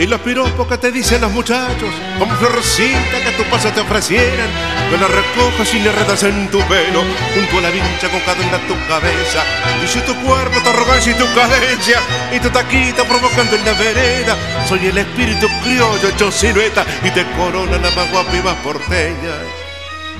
Y 0.05 0.07
los 0.07 0.21
piropos 0.21 0.69
que 0.69 0.77
te 0.77 0.93
dicen 0.93 1.23
los 1.23 1.33
muchachos, 1.33 1.89
como 2.19 2.37
florcita 2.37 3.23
que 3.23 3.29
a 3.29 3.37
tu 3.39 3.45
paso 3.45 3.71
te 3.71 3.81
ofrecieran, 3.81 4.51
que 4.91 4.99
la 4.99 5.09
recojas 5.09 5.73
y 5.73 5.79
le 5.79 5.91
redas 5.93 6.23
en 6.25 6.51
tu 6.51 6.61
pelo, 6.69 7.03
junto 7.33 7.57
a 7.57 7.63
la 7.63 7.71
vincha 7.71 8.11
con 8.11 8.21
cadena 8.21 8.59
en 8.59 8.69
tu 8.69 8.75
cabeza. 8.87 9.43
Y 9.83 9.89
si 9.89 10.01
tu 10.01 10.15
cuerpo, 10.17 10.61
tu 10.61 10.69
arrogancia 10.69 11.11
y 11.11 11.15
tu 11.15 11.25
cadencia, 11.35 12.01
y 12.37 12.39
tu 12.39 12.51
taquita 12.51 13.03
provocando 13.05 13.57
en 13.57 13.65
la 13.65 13.73
vereda, 13.73 14.37
soy 14.69 14.89
el 14.89 14.99
espíritu 14.99 15.49
criollo 15.63 16.07
hecho 16.07 16.31
silueta 16.31 16.85
y 17.03 17.11
te 17.11 17.25
corona 17.39 17.79
la 17.79 17.91
más 17.93 18.11
guapa 18.13 18.37
y 18.37 18.43
más. 18.43 18.57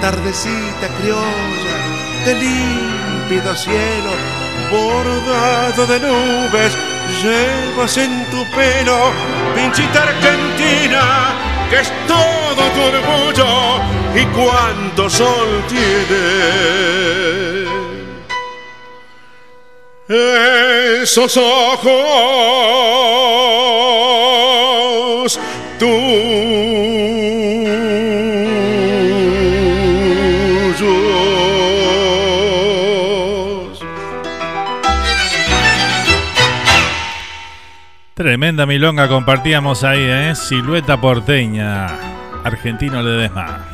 Tardecita 0.01 0.89
criolla, 0.99 2.25
de 2.25 2.35
límpido 2.37 3.55
cielo, 3.55 4.13
bordado 4.71 5.87
de 5.87 6.01
nubes, 6.01 6.73
llevas 7.23 7.97
en 7.97 8.25
tu 8.31 8.45
pelo, 8.51 9.13
pinchita 9.55 10.03
argentina, 10.03 11.33
que 11.71 11.81
es 11.81 11.93
todo 12.07 12.63
tu 12.75 12.81
orgullo 12.81 13.81
y 14.15 14.25
cuánto 14.27 15.09
sol 15.11 15.63
tiene. 15.69 17.05
Esos 21.03 21.37
ojos 21.37 21.95
tuyos. 25.79 27.14
Tremenda 38.15 38.65
milonga 38.65 39.09
compartíamos 39.09 39.83
ahí, 39.83 40.03
¿eh? 40.03 40.37
Silueta 40.37 41.01
porteña. 41.01 41.89
Argentino 42.45 43.03
Ledesma. 43.03 43.65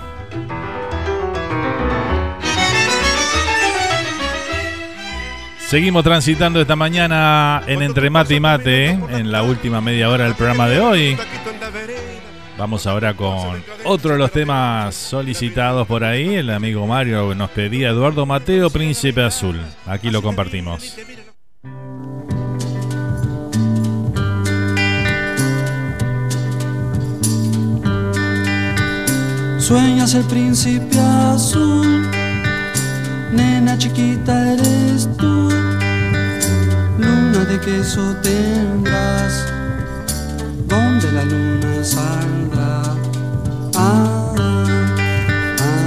Seguimos 5.59 6.03
transitando 6.05 6.59
esta 6.59 6.75
mañana 6.75 7.62
en 7.67 7.83
Entre 7.83 8.09
Mate 8.09 8.37
y 8.37 8.41
Mate, 8.41 8.87
¿eh? 8.87 8.99
en 9.11 9.31
la 9.31 9.43
última 9.43 9.83
media 9.83 10.09
hora 10.09 10.25
del 10.25 10.35
programa 10.35 10.69
de 10.69 10.81
hoy. 10.81 11.19
Vamos 12.57 12.87
ahora 12.87 13.12
con 13.12 13.62
otro 13.85 14.12
de 14.12 14.19
los 14.19 14.33
temas 14.33 14.95
solicitados 14.95 15.87
por 15.87 16.03
ahí. 16.03 16.37
El 16.37 16.49
amigo 16.49 16.87
Mario 16.87 17.35
nos 17.35 17.51
pedía 17.51 17.91
Eduardo 17.91 18.25
Mateo, 18.25 18.71
Príncipe 18.71 19.23
Azul. 19.23 19.61
Aquí 19.87 20.11
lo 20.11 20.23
compartimos. 20.23 20.97
Sueñas 29.71 30.15
el 30.15 30.25
príncipe 30.25 30.99
azul, 30.99 32.11
nena 33.31 33.79
chiquita 33.79 34.55
eres 34.55 35.09
tú, 35.17 35.49
luna 36.99 37.45
de 37.49 37.61
queso 37.61 38.17
tendrás, 38.21 39.47
donde 40.67 41.13
la 41.13 41.25
luna 41.25 41.85
saldrá. 41.85 42.83
Ah, 43.77 44.35
ah, 45.61 45.85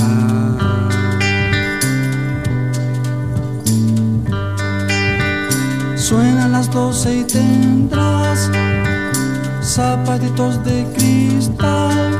ah. 0.00 0.88
Suenan 5.94 6.50
las 6.50 6.68
doce 6.72 7.18
y 7.18 7.22
tendrás 7.22 8.50
zapatitos 9.76 10.62
de 10.64 10.86
cristal, 10.94 12.15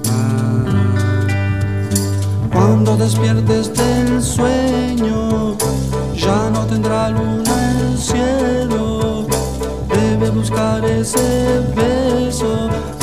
ah. 0.09 0.69
Cuando 2.51 2.97
despiertes 2.97 3.71
del 3.73 4.21
sueño, 4.21 5.55
ya 6.15 6.49
no 6.49 6.65
tendrá 6.65 7.09
luna 7.09 7.55
el 7.79 7.97
cielo, 7.97 9.25
debe 9.87 10.31
buscar 10.31 10.83
ese 10.83 11.61
beso. 11.77 13.00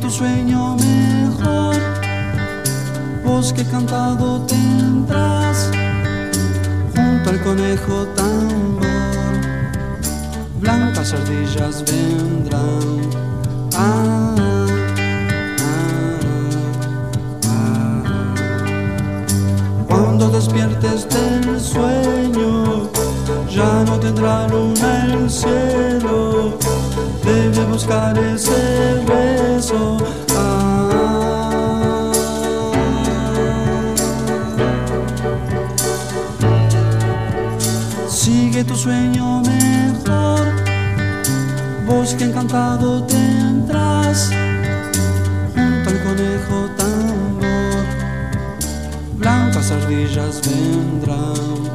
Tu 0.00 0.10
sueño 0.10 0.76
mejor, 0.76 1.76
bosque 3.24 3.64
cantado 3.64 4.40
tendrás, 4.42 5.70
junto 6.94 7.30
al 7.30 7.40
conejo 7.40 8.04
tambor, 8.14 8.84
blancas 10.60 11.14
ardillas 11.14 11.84
vendrán. 11.86 13.08
Ah, 13.76 14.34
ah, 15.60 15.84
ah. 17.46 18.34
Cuando 19.88 20.28
despiertes 20.28 21.08
del 21.08 21.58
sueño, 21.60 22.90
ya 23.48 23.84
no 23.86 23.98
tendrá 24.00 24.48
luna 24.48 25.06
el 25.14 25.30
cielo 25.30 26.58
debe 27.24 27.64
buscar 27.64 28.16
ese 28.18 29.02
beso. 29.08 29.96
Ah. 30.36 32.12
Sigue 38.08 38.64
tu 38.64 38.74
sueño 38.74 39.42
mejor, 39.42 40.46
bosque 41.86 42.24
encantado 42.24 43.04
tendrás, 43.04 44.30
junto 45.54 45.90
al 45.90 46.02
conejo 46.04 46.56
tambor, 46.76 47.84
blancas 49.18 49.70
ardillas 49.70 50.40
vendrán. 50.46 51.73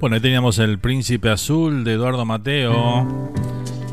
Bueno, 0.00 0.16
ahí 0.16 0.22
teníamos 0.22 0.58
el 0.58 0.78
Príncipe 0.78 1.28
Azul 1.28 1.84
de 1.84 1.92
Eduardo 1.92 2.24
Mateo. 2.24 3.06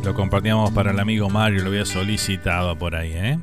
Lo 0.05 0.13
compartíamos 0.13 0.71
para 0.71 0.91
el 0.91 0.99
amigo 1.01 1.29
Mario, 1.29 1.63
lo 1.63 1.67
había 1.67 1.83
solicitado 1.83 2.77
por 2.77 2.95
ahí, 2.95 3.11
¿eh? 3.11 3.39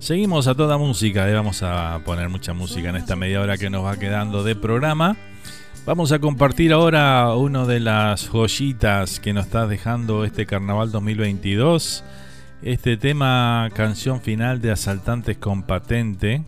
Seguimos 0.00 0.48
a 0.48 0.56
toda 0.56 0.76
música, 0.76 1.30
¿eh? 1.30 1.34
vamos 1.34 1.62
a 1.62 2.00
poner 2.04 2.28
mucha 2.28 2.52
música 2.52 2.88
en 2.88 2.96
esta 2.96 3.14
media 3.14 3.40
hora 3.40 3.58
que 3.58 3.70
nos 3.70 3.84
va 3.84 3.96
quedando 3.96 4.42
de 4.42 4.56
programa. 4.56 5.16
Vamos 5.86 6.10
a 6.10 6.18
compartir 6.18 6.72
ahora 6.72 7.32
una 7.36 7.64
de 7.64 7.78
las 7.78 8.28
joyitas 8.28 9.20
que 9.20 9.32
nos 9.32 9.46
está 9.46 9.68
dejando 9.68 10.24
este 10.24 10.46
Carnaval 10.46 10.90
2022. 10.90 12.02
Este 12.62 12.96
tema, 12.96 13.68
canción 13.72 14.20
final 14.20 14.60
de 14.60 14.72
Asaltantes 14.72 15.36
con 15.38 15.62
Patente, 15.62 16.42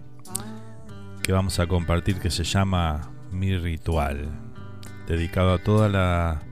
que 1.23 1.31
vamos 1.31 1.61
a 1.61 1.69
compartir 1.69 2.19
que 2.19 2.31
se 2.31 2.43
llama 2.43 3.13
Mi 3.31 3.57
Ritual. 3.57 4.46
Dedicado 5.07 5.55
a 5.55 5.59
toda 5.59 5.89
la 5.89 6.43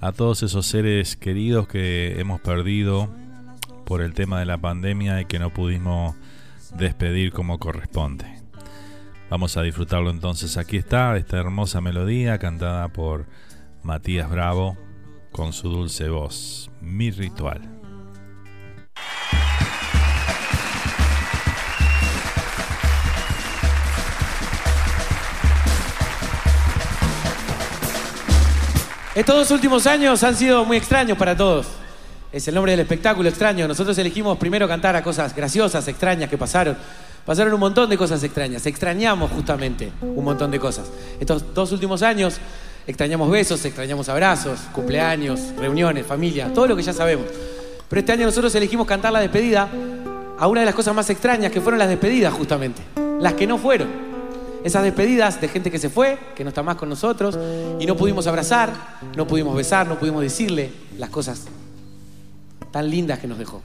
a 0.00 0.12
todos 0.12 0.42
esos 0.42 0.66
seres 0.66 1.16
queridos 1.16 1.66
que 1.66 2.20
hemos 2.20 2.38
perdido 2.40 3.08
por 3.86 4.02
el 4.02 4.12
tema 4.12 4.38
de 4.38 4.44
la 4.44 4.58
pandemia 4.58 5.22
y 5.22 5.24
que 5.24 5.38
no 5.38 5.50
pudimos 5.50 6.14
despedir 6.76 7.32
como 7.32 7.58
corresponde. 7.58 8.26
Vamos 9.30 9.56
a 9.56 9.62
disfrutarlo 9.62 10.10
entonces. 10.10 10.58
Aquí 10.58 10.76
está 10.76 11.16
esta 11.16 11.38
hermosa 11.38 11.80
melodía 11.80 12.38
cantada 12.38 12.88
por 12.88 13.26
Matías 13.82 14.30
Bravo 14.30 14.76
con 15.32 15.52
su 15.52 15.70
dulce 15.70 16.08
voz. 16.08 16.70
Mi 16.80 17.10
ritual. 17.10 17.73
Estos 29.14 29.36
dos 29.36 29.50
últimos 29.52 29.86
años 29.86 30.24
han 30.24 30.34
sido 30.34 30.64
muy 30.64 30.76
extraños 30.76 31.16
para 31.16 31.36
todos. 31.36 31.68
Es 32.32 32.48
el 32.48 32.54
nombre 32.56 32.72
del 32.72 32.80
espectáculo 32.80 33.28
extraño. 33.28 33.68
Nosotros 33.68 33.96
elegimos 33.98 34.36
primero 34.38 34.66
cantar 34.66 34.96
a 34.96 35.04
cosas 35.04 35.36
graciosas, 35.36 35.86
extrañas 35.86 36.28
que 36.28 36.36
pasaron. 36.36 36.76
Pasaron 37.24 37.54
un 37.54 37.60
montón 37.60 37.88
de 37.88 37.96
cosas 37.96 38.24
extrañas. 38.24 38.66
Extrañamos 38.66 39.30
justamente 39.30 39.92
un 40.02 40.24
montón 40.24 40.50
de 40.50 40.58
cosas. 40.58 40.90
Estos 41.20 41.54
dos 41.54 41.70
últimos 41.70 42.02
años 42.02 42.38
extrañamos 42.88 43.30
besos, 43.30 43.64
extrañamos 43.64 44.08
abrazos, 44.08 44.58
cumpleaños, 44.72 45.40
reuniones, 45.56 46.04
familia, 46.04 46.52
todo 46.52 46.66
lo 46.66 46.76
que 46.76 46.82
ya 46.82 46.92
sabemos. 46.92 47.26
Pero 47.88 48.00
este 48.00 48.10
año 48.10 48.26
nosotros 48.26 48.52
elegimos 48.56 48.84
cantar 48.84 49.12
la 49.12 49.20
despedida 49.20 49.68
a 50.36 50.48
una 50.48 50.58
de 50.58 50.66
las 50.66 50.74
cosas 50.74 50.92
más 50.92 51.08
extrañas 51.08 51.52
que 51.52 51.60
fueron 51.60 51.78
las 51.78 51.88
despedidas 51.88 52.34
justamente. 52.34 52.82
Las 53.20 53.34
que 53.34 53.46
no 53.46 53.58
fueron. 53.58 54.13
Esas 54.64 54.82
despedidas 54.82 55.40
de 55.42 55.48
gente 55.48 55.70
que 55.70 55.78
se 55.78 55.90
fue, 55.90 56.18
que 56.34 56.42
no 56.42 56.48
está 56.48 56.62
más 56.62 56.76
con 56.76 56.88
nosotros, 56.88 57.38
y 57.78 57.84
no 57.84 57.96
pudimos 57.96 58.26
abrazar, 58.26 58.72
no 59.14 59.26
pudimos 59.26 59.54
besar, 59.54 59.86
no 59.86 59.98
pudimos 59.98 60.22
decirle 60.22 60.72
las 60.98 61.10
cosas 61.10 61.42
tan 62.70 62.88
lindas 62.88 63.18
que 63.18 63.28
nos 63.28 63.38
dejó. 63.38 63.60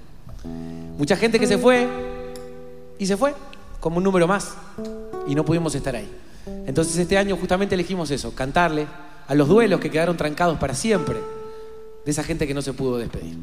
Mucha 0.98 1.16
gente 1.16 1.40
que 1.40 1.48
se 1.48 1.58
fue 1.58 1.88
y 3.00 3.06
se 3.06 3.16
fue 3.16 3.34
como 3.80 3.98
un 3.98 4.04
número 4.04 4.28
más 4.28 4.56
y 5.26 5.36
no 5.36 5.46
pudimos 5.46 5.74
estar 5.74 5.96
ahí. 5.96 6.10
Entonces 6.68 6.98
este 6.98 7.18
año 7.18 7.38
justamente 7.38 7.76
elegimos 7.76 8.12
eso, 8.12 8.36
cantarle 8.36 8.86
a 9.28 9.36
los 9.36 9.48
duelos 9.48 9.80
que 9.80 9.90
quedaron 9.90 10.18
trancados 10.18 10.60
para 10.60 10.74
siempre 10.74 11.18
de 12.06 12.12
esa 12.12 12.24
gente 12.24 12.46
que 12.46 12.54
no 12.54 12.62
se 12.62 12.74
pudo 12.74 12.98
despedir. 12.98 13.38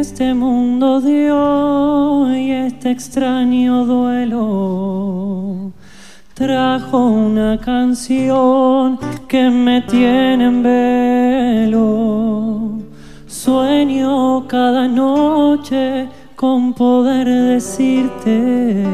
Este 0.00 0.32
mundo 0.32 1.00
de 1.00 1.32
hoy, 1.32 2.52
este 2.52 2.92
extraño 2.92 3.84
duelo, 3.84 5.72
trajo 6.34 7.08
una 7.08 7.58
canción 7.58 9.00
que 9.26 9.50
me 9.50 9.82
tiene 9.82 10.46
en 10.46 10.62
velo. 10.62 12.78
Sueño 13.26 14.46
cada 14.46 14.86
noche 14.86 16.08
con 16.36 16.74
poder 16.74 17.26
decirte 17.26 18.84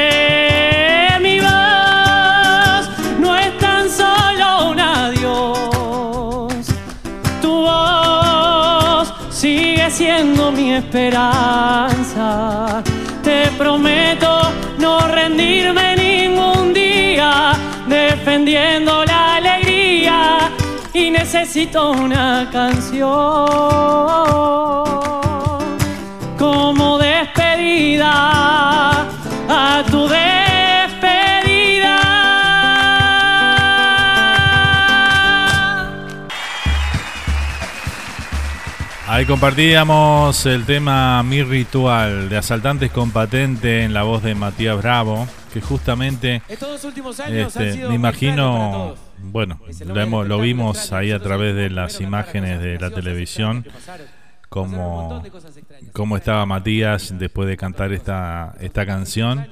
Siendo 9.90 10.50
mi 10.50 10.72
esperanza. 10.74 11.82
Te 13.22 13.46
prometo 13.58 14.52
no 14.78 15.06
rendirme 15.06 15.96
ningún 15.96 16.72
día, 16.74 17.52
defendiendo 17.86 19.04
la 19.04 19.36
alegría. 19.36 20.50
Y 20.92 21.10
necesito 21.10 21.90
una 21.92 22.48
canción 22.50 23.06
como 26.38 26.98
despedida 26.98 28.12
a 29.48 29.82
tu 29.90 30.08
despedida. 30.08 30.45
Ahí 39.16 39.24
compartíamos 39.24 40.44
el 40.44 40.66
tema 40.66 41.22
Mi 41.22 41.43
Ritual 41.43 42.28
de 42.28 42.36
Asaltantes 42.36 42.90
con 42.90 43.12
Patente 43.12 43.82
en 43.82 43.94
la 43.94 44.02
voz 44.02 44.22
de 44.22 44.34
Matías 44.34 44.76
Bravo, 44.76 45.26
que 45.55 45.62
justamente 45.62 46.43
Estos 46.47 46.68
dos 46.68 46.84
últimos 46.84 47.18
años 47.20 47.47
este, 47.56 47.68
han 47.70 47.74
sido 47.76 47.88
me 47.88 47.94
imagino, 47.94 48.94
bueno, 49.16 49.59
lo, 49.86 49.98
hemos- 49.98 50.28
lo 50.28 50.38
vimos 50.38 50.93
ahí 50.93 51.12
a 51.12 51.18
través 51.18 51.56
de 51.56 51.70
las 51.70 52.02
imágenes 52.02 52.60
de 52.60 52.78
la 52.78 52.90
televisión, 52.90 53.66
como, 54.51 55.22
cómo 55.94 56.18
estaba 56.18 56.44
Matías 56.44 57.14
después 57.18 57.48
de 57.48 57.56
cantar 57.56 57.94
esta, 57.94 58.55
esta 58.60 58.84
canción, 58.84 59.47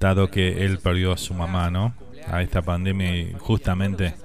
dado 0.00 0.32
que 0.32 0.64
él 0.64 0.80
perdió 0.80 1.12
a 1.12 1.16
su 1.16 1.32
mamá, 1.32 1.70
¿no? 1.70 1.94
A 2.28 2.42
esta 2.42 2.60
pandemia 2.60 3.16
y 3.16 3.36
justamente 3.38 4.16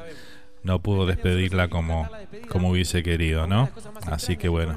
no 0.64 0.80
pudo 0.82 1.06
despedirla 1.06 1.70
como, 1.70 2.10
como 2.50 2.70
hubiese 2.70 3.04
querido, 3.04 3.48
¿no? 3.48 3.70
Así 4.06 4.38
que 4.38 4.50
bueno, 4.50 4.76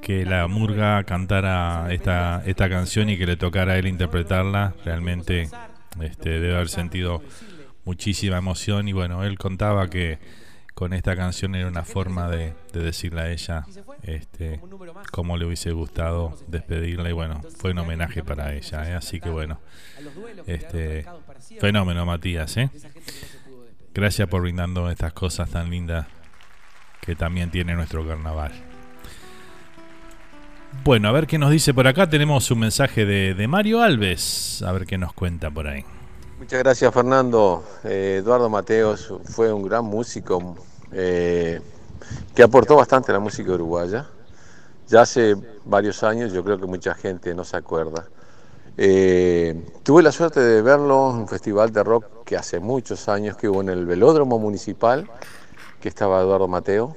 que 0.00 0.24
la 0.24 0.46
murga 0.48 1.02
cantara 1.04 1.88
esta, 1.90 2.42
esta 2.44 2.68
canción 2.68 3.08
y 3.08 3.16
que 3.18 3.26
le 3.26 3.36
tocara 3.36 3.72
a 3.72 3.78
él 3.78 3.86
interpretarla, 3.86 4.74
realmente 4.84 5.48
este, 6.00 6.28
debe 6.28 6.54
haber 6.54 6.68
sentido 6.68 7.22
muchísima 7.84 8.38
emoción. 8.38 8.88
Y 8.88 8.92
bueno, 8.92 9.24
él 9.24 9.38
contaba 9.38 9.88
que 9.88 10.18
con 10.74 10.92
esta 10.92 11.16
canción 11.16 11.54
era 11.54 11.68
una 11.68 11.84
forma 11.84 12.28
de, 12.28 12.52
de 12.72 12.80
decirle 12.80 13.20
a 13.20 13.30
ella 13.30 13.64
este, 14.02 14.60
cómo 15.12 15.36
le 15.36 15.46
hubiese 15.46 15.70
gustado 15.70 16.36
despedirla. 16.48 17.08
Y 17.08 17.12
bueno, 17.12 17.40
fue 17.56 17.70
un 17.70 17.78
homenaje 17.78 18.22
para 18.22 18.54
ella, 18.54 18.90
¿eh? 18.90 18.94
así 18.94 19.20
que 19.20 19.30
bueno, 19.30 19.60
este, 20.46 21.06
fenómeno 21.60 22.04
Matías, 22.04 22.56
¿eh? 22.56 22.70
Gracias 23.94 24.28
por 24.28 24.42
brindando 24.42 24.90
estas 24.90 25.12
cosas 25.12 25.48
tan 25.50 25.70
lindas 25.70 26.06
que 27.00 27.14
también 27.14 27.50
tiene 27.50 27.74
nuestro 27.74 28.06
carnaval. 28.06 28.52
Bueno, 30.82 31.08
a 31.08 31.12
ver 31.12 31.26
qué 31.26 31.38
nos 31.38 31.50
dice 31.50 31.72
por 31.72 31.86
acá. 31.86 32.08
Tenemos 32.08 32.50
un 32.50 32.58
mensaje 32.58 33.06
de, 33.06 33.34
de 33.34 33.48
Mario 33.48 33.80
Alves. 33.80 34.62
A 34.66 34.72
ver 34.72 34.86
qué 34.86 34.98
nos 34.98 35.12
cuenta 35.12 35.50
por 35.50 35.68
ahí. 35.68 35.84
Muchas 36.38 36.58
gracias 36.58 36.92
Fernando. 36.92 37.64
Eh, 37.84 38.16
Eduardo 38.18 38.50
Mateos 38.50 39.14
fue 39.24 39.52
un 39.52 39.62
gran 39.62 39.84
músico 39.84 40.56
eh, 40.92 41.60
que 42.34 42.42
aportó 42.42 42.76
bastante 42.76 43.12
a 43.12 43.14
la 43.14 43.20
música 43.20 43.52
uruguaya. 43.52 44.06
Ya 44.88 45.02
hace 45.02 45.36
varios 45.64 46.02
años, 46.02 46.32
yo 46.32 46.44
creo 46.44 46.58
que 46.58 46.66
mucha 46.66 46.94
gente 46.94 47.34
no 47.34 47.44
se 47.44 47.56
acuerda. 47.56 48.06
Eh, 48.76 49.54
tuve 49.84 50.02
la 50.02 50.10
suerte 50.10 50.40
de 50.40 50.60
verlo 50.60 51.10
en 51.10 51.16
un 51.18 51.28
festival 51.28 51.72
de 51.72 51.84
rock 51.84 52.24
que 52.24 52.36
hace 52.36 52.58
muchos 52.58 53.08
años 53.08 53.36
que 53.36 53.48
hubo 53.48 53.60
en 53.60 53.68
el 53.68 53.86
velódromo 53.86 54.40
municipal, 54.40 55.08
que 55.80 55.88
estaba 55.88 56.20
Eduardo 56.20 56.48
Mateo. 56.48 56.96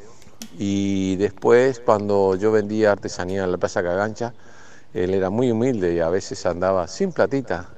Y 0.57 1.17
después, 1.17 1.79
cuando 1.79 2.35
yo 2.35 2.51
vendía 2.51 2.91
artesanía 2.91 3.43
en 3.43 3.51
la 3.51 3.57
Plaza 3.57 3.83
Cagancha, 3.83 4.33
él 4.93 5.13
era 5.13 5.29
muy 5.29 5.51
humilde 5.51 5.93
y 5.93 5.99
a 5.99 6.09
veces 6.09 6.45
andaba 6.47 6.87
sin 6.87 7.11
platita 7.11 7.69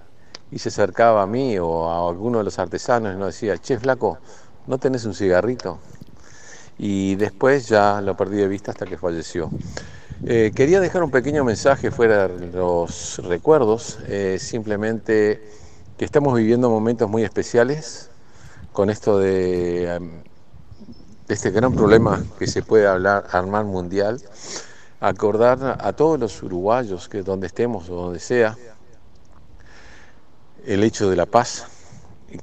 y 0.49 0.59
se 0.59 0.69
acercaba 0.69 1.21
a 1.21 1.27
mí 1.27 1.59
o 1.59 1.89
a 1.89 2.07
alguno 2.07 2.37
de 2.37 2.45
los 2.45 2.57
artesanos 2.57 3.13
y 3.13 3.17
nos 3.17 3.33
decía, 3.33 3.57
che, 3.57 3.77
flaco, 3.77 4.19
¿no 4.67 4.77
tenés 4.77 5.03
un 5.03 5.13
cigarrito? 5.13 5.79
Y 6.77 7.15
después 7.15 7.67
ya 7.67 7.99
lo 7.99 8.15
perdí 8.15 8.37
de 8.37 8.47
vista 8.47 8.71
hasta 8.71 8.85
que 8.85 8.97
falleció. 8.97 9.49
Eh, 10.25 10.51
quería 10.53 10.81
dejar 10.81 11.01
un 11.01 11.11
pequeño 11.11 11.45
mensaje 11.45 11.91
fuera 11.91 12.27
de 12.27 12.47
los 12.51 13.21
recuerdos, 13.23 13.99
eh, 14.05 14.37
simplemente 14.37 15.41
que 15.97 16.03
estamos 16.03 16.35
viviendo 16.35 16.69
momentos 16.69 17.09
muy 17.09 17.23
especiales 17.23 18.09
con 18.73 18.89
esto 18.89 19.17
de, 19.17 19.95
em, 19.95 20.23
de 21.25 21.33
este 21.33 21.51
gran 21.51 21.73
problema 21.73 22.21
que 22.37 22.47
se 22.47 22.61
puede 22.61 22.85
hablar, 22.85 23.27
armar 23.31 23.63
mundial, 23.63 24.21
acordar 24.99 25.77
a 25.79 25.93
todos 25.93 26.19
los 26.19 26.43
uruguayos 26.43 27.07
que 27.07 27.21
donde 27.23 27.47
estemos 27.47 27.89
o 27.89 27.95
donde 27.95 28.19
sea, 28.19 28.57
el 30.65 30.83
hecho 30.83 31.09
de 31.09 31.15
la 31.15 31.27
paz, 31.27 31.65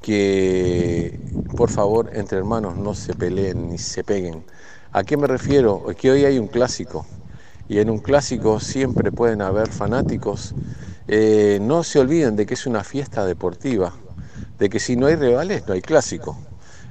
que 0.01 1.21
por 1.55 1.69
favor 1.69 2.09
entre 2.15 2.39
hermanos 2.39 2.77
no 2.77 2.95
se 2.95 3.13
peleen 3.13 3.69
ni 3.69 3.77
se 3.77 4.03
peguen. 4.03 4.45
¿A 4.93 5.05
qué 5.05 5.19
me 5.19 5.27
refiero? 5.27 5.85
Que 5.99 6.11
hoy 6.11 6.25
hay 6.25 6.39
un 6.39 6.49
clásico 6.49 7.05
y 7.69 7.79
en 7.79 7.91
un 7.91 7.99
clásico 7.99 8.61
siempre 8.61 9.13
pueden 9.13 9.43
haber 9.43 9.69
fanáticos, 9.69 10.55
eh, 11.09 11.59
no 11.61 11.83
se 11.85 12.01
olviden 12.01 12.37
de 12.37 12.47
que 12.47 12.55
es 12.55 12.67
una 12.67 12.85
fiesta 12.85 13.25
deportiva, 13.25 13.93
de 14.59 14.69
que 14.69 14.81
si 14.81 14.97
no 14.97 15.07
hay 15.07 15.17
rivales 15.17 15.67
no 15.67 15.75
hay 15.75 15.83
clásico. 15.83 16.37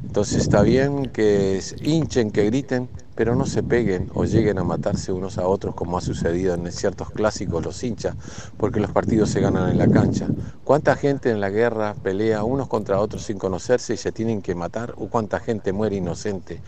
Entonces 0.04 0.44
está 0.44 0.62
bien 0.62 1.10
que 1.10 1.62
hinchen, 1.82 2.32
que 2.32 2.46
griten, 2.46 2.90
pero 3.16 3.36
no 3.36 3.46
se 3.46 3.64
peguen 3.64 4.10
o 4.14 4.26
lleguen 4.26 4.60
a 4.60 4.64
matarse 4.64 5.12
unos 5.12 5.38
a 5.38 5.48
otros 5.48 5.74
como 5.74 5.98
ha 5.98 6.02
sucedido 6.02 6.54
en 6.54 6.72
ciertos 6.72 7.12
clásicos 7.12 7.64
los 7.66 7.84
hinchas, 7.84 8.16
porque 8.58 8.80
los 8.80 8.92
partidos 8.92 9.30
se 9.30 9.42
ganan 9.42 9.70
en 9.70 9.78
la 9.78 9.88
cancha. 9.88 10.28
¿Cuánta 10.64 10.96
gente 10.96 11.32
en 11.32 11.42
la 11.42 11.50
guerra 11.50 11.96
pelea 11.96 12.44
unos 12.44 12.68
contra 12.68 13.00
otros 13.00 13.24
sin 13.24 13.38
conocerse 13.38 13.94
y 13.94 13.98
se 13.98 14.12
tienen 14.12 14.42
que 14.42 14.56
matar? 14.56 14.94
¿O 14.98 15.08
cuánta 15.10 15.40
gente 15.40 15.74
muere 15.74 15.96
inocente? 15.96 16.62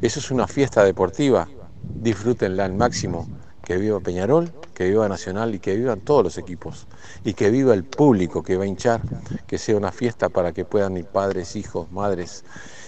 Eso 0.00 0.20
es 0.20 0.30
una 0.30 0.46
fiesta 0.46 0.84
deportiva, 0.84 1.48
disfrútenla 1.94 2.64
al 2.64 2.74
máximo. 2.74 3.26
Que 3.66 3.78
viva 3.78 3.98
Peñarol, 3.98 4.52
que 4.74 4.84
viva 4.84 5.08
Nacional 5.08 5.56
y 5.56 5.58
que 5.58 5.74
vivan 5.74 6.00
todos 6.00 6.22
los 6.22 6.38
equipos. 6.38 6.86
Y 7.24 7.34
que 7.34 7.50
viva 7.50 7.74
el 7.74 7.82
público 7.82 8.44
que 8.44 8.56
va 8.56 8.62
a 8.62 8.66
hinchar, 8.68 9.00
que 9.48 9.58
sea 9.58 9.76
una 9.76 9.90
fiesta 9.90 10.28
para 10.28 10.52
que 10.52 10.64
puedan 10.64 10.96
ir 10.96 11.06
padres, 11.06 11.56
hijos, 11.56 11.90
madres 11.90 12.44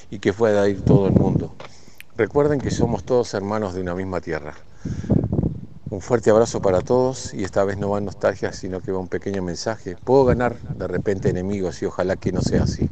y 0.08 0.20
que 0.20 0.32
pueda 0.32 0.68
ir 0.68 0.82
todo 0.82 1.08
el 1.08 1.14
mundo. 1.14 1.52
Recuerden 2.16 2.60
que 2.60 2.70
somos 2.70 3.02
todos 3.02 3.34
hermanos 3.34 3.74
de 3.74 3.80
una 3.80 3.96
misma 3.96 4.20
tierra. 4.20 4.54
Un 5.90 6.00
fuerte 6.00 6.30
abrazo 6.30 6.62
para 6.62 6.80
todos 6.80 7.34
y 7.34 7.42
esta 7.42 7.64
vez 7.64 7.76
no 7.76 7.90
va 7.90 8.00
nostalgia, 8.00 8.52
sino 8.52 8.80
que 8.80 8.92
va 8.92 9.00
un 9.00 9.08
pequeño 9.08 9.42
mensaje. 9.42 9.96
Puedo 9.96 10.26
ganar 10.26 10.60
de 10.60 10.86
repente 10.86 11.28
enemigos 11.28 11.82
y 11.82 11.86
ojalá 11.86 12.14
que 12.14 12.30
no 12.30 12.40
sea 12.40 12.62
así. 12.62 12.88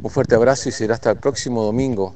Un 0.00 0.10
fuerte 0.10 0.36
abrazo 0.36 0.68
y 0.68 0.72
será 0.72 0.94
hasta 0.94 1.10
el 1.10 1.16
próximo 1.16 1.64
domingo 1.64 2.14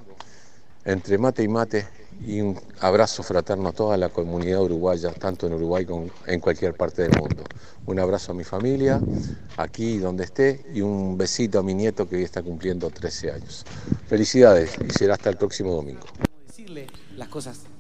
entre 0.85 1.19
mate 1.19 1.43
y 1.43 1.49
mate 1.49 2.00
y 2.27 2.41
un 2.41 2.59
abrazo 2.81 3.23
fraterno 3.23 3.69
a 3.69 3.73
toda 3.73 3.97
la 3.97 4.09
comunidad 4.11 4.63
uruguaya, 4.63 5.13
tanto 5.13 5.47
en 5.47 5.55
Uruguay 5.55 5.85
como 5.85 6.09
en 6.27 6.41
cualquier 6.41 6.75
parte 6.75 7.03
del 7.03 7.13
mundo. 7.19 7.45
Un 7.87 7.99
abrazo 7.99 8.33
a 8.33 8.35
mi 8.35 8.45
familia, 8.45 9.01
aquí 9.57 9.99
donde 9.99 10.25
esté, 10.25 10.65
y 10.75 10.81
un 10.83 11.17
besito 11.17 11.59
a 11.59 11.63
mi 11.63 11.75
nieto 11.75 12.09
que 12.09 12.17
hoy 12.17 12.23
está 12.23 12.43
cumpliendo 12.43 12.91
13 12.91 13.33
años. 13.33 13.65
Felicidades 14.07 14.77
y 14.87 14.91
será 14.91 15.15
hasta 15.15 15.31
el 15.31 15.37
próximo 15.37 15.73
domingo. 15.75 16.07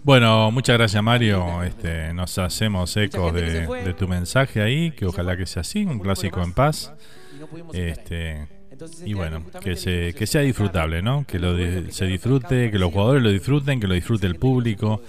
Bueno, 0.03 0.51
muchas 0.51 0.77
gracias 0.77 1.03
Mario. 1.03 1.63
Este, 1.63 2.13
nos 2.13 2.37
hacemos 2.39 2.97
ecos 2.97 3.33
de, 3.33 3.67
de 3.67 3.95
tu 3.95 4.09
mensaje 4.09 4.63
ahí, 4.63 4.91
que 4.93 5.07
ojalá 5.07 5.37
que 5.37 5.47
sea 5.47 5.61
así, 5.61 5.85
un 5.85 5.99
clásico 5.99 6.43
en 6.43 6.53
paz. 6.53 6.93
Este, 7.73 8.49
y 9.05 9.15
bueno, 9.15 9.45
que, 9.63 9.77
se, 9.77 10.15
que 10.15 10.27
sea 10.27 10.43
disfrutable, 10.43 11.03
¿no? 11.03 11.25
Que 11.27 11.39
lo 11.39 11.57
se 11.91 12.07
disfrute, 12.07 12.71
que 12.71 12.79
los 12.79 12.93
jugadores 12.93 13.23
lo 13.23 13.31
disfruten, 13.31 13.81
que 13.81 13.87
lo 13.87 13.95
disfrute 13.95 14.27
el 14.27 14.37
público, 14.37 15.03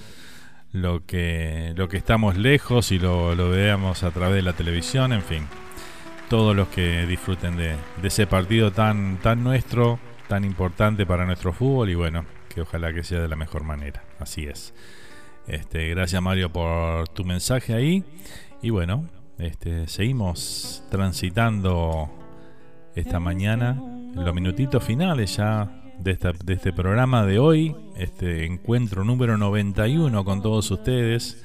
lo 0.71 1.05
que, 1.05 1.73
lo 1.75 1.87
que 1.89 1.97
estamos 1.97 2.37
lejos 2.37 2.91
y 2.91 2.99
lo, 2.99 3.35
lo 3.35 3.49
veamos 3.49 4.03
a 4.03 4.11
través 4.11 4.35
de 4.35 4.41
la 4.41 4.53
televisión, 4.53 5.13
en 5.13 5.21
fin. 5.21 5.43
Todos 6.29 6.55
los 6.55 6.69
que 6.69 7.05
disfruten 7.05 7.57
de, 7.57 7.75
de 8.01 8.07
ese 8.07 8.25
partido 8.25 8.71
tan, 8.71 9.19
tan 9.19 9.43
nuestro, 9.43 9.99
tan 10.27 10.45
importante 10.45 11.05
para 11.05 11.25
nuestro 11.25 11.51
fútbol 11.51 11.89
y 11.89 11.95
bueno, 11.95 12.25
que 12.53 12.61
ojalá 12.61 12.93
que 12.93 13.03
sea 13.03 13.21
de 13.21 13.27
la 13.27 13.35
mejor 13.35 13.63
manera. 13.63 14.03
Así 14.19 14.45
es. 14.45 14.73
Este, 15.47 15.89
gracias 15.89 16.21
Mario 16.21 16.51
por 16.51 17.09
tu 17.09 17.25
mensaje 17.25 17.73
ahí. 17.73 18.03
Y 18.61 18.69
bueno, 18.69 19.09
este, 19.39 19.87
seguimos 19.87 20.83
transitando 20.89 22.20
esta 22.95 23.19
mañana, 23.19 23.71
en 23.79 24.25
los 24.25 24.33
minutitos 24.33 24.83
finales 24.83 25.37
ya 25.37 25.71
de, 25.99 26.17
de 26.43 26.53
este 26.53 26.73
programa 26.73 27.25
de 27.25 27.39
hoy, 27.39 27.75
este 27.97 28.45
encuentro 28.45 29.03
número 29.03 29.37
91 29.37 30.25
con 30.25 30.41
todos 30.41 30.69
ustedes. 30.71 31.43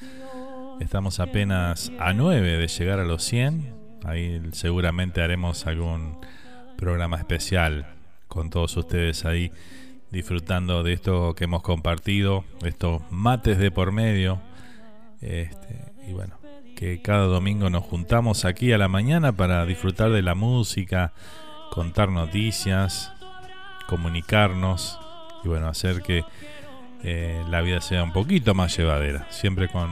Estamos 0.79 1.19
apenas 1.19 1.91
a 1.99 2.13
9 2.13 2.57
de 2.57 2.67
llegar 2.67 2.99
a 2.99 3.05
los 3.05 3.23
100. 3.23 3.73
Ahí 4.05 4.41
seguramente 4.51 5.21
haremos 5.21 5.65
algún 5.65 6.17
programa 6.77 7.17
especial 7.17 7.87
con 8.27 8.49
todos 8.49 8.77
ustedes 8.77 9.25
ahí 9.25 9.51
disfrutando 10.11 10.83
de 10.83 10.93
esto 10.93 11.33
que 11.33 11.45
hemos 11.45 11.63
compartido, 11.63 12.45
estos 12.63 13.01
mates 13.11 13.57
de 13.57 13.71
por 13.71 13.91
medio. 13.91 14.39
Este, 15.21 15.93
y 16.07 16.13
bueno, 16.13 16.37
que 16.77 17.01
cada 17.01 17.25
domingo 17.25 17.71
nos 17.71 17.83
juntamos 17.83 18.45
aquí 18.45 18.71
a 18.71 18.77
la 18.77 18.87
mañana 18.87 19.31
para 19.31 19.65
disfrutar 19.65 20.11
de 20.11 20.21
la 20.21 20.35
música, 20.35 21.11
contar 21.71 22.09
noticias, 22.09 23.11
comunicarnos 23.87 24.99
y 25.43 25.47
bueno, 25.47 25.69
hacer 25.69 26.03
que 26.03 26.23
eh, 27.03 27.43
la 27.49 27.61
vida 27.61 27.81
sea 27.81 28.03
un 28.03 28.13
poquito 28.13 28.53
más 28.53 28.77
llevadera, 28.77 29.25
siempre 29.31 29.69
con 29.69 29.89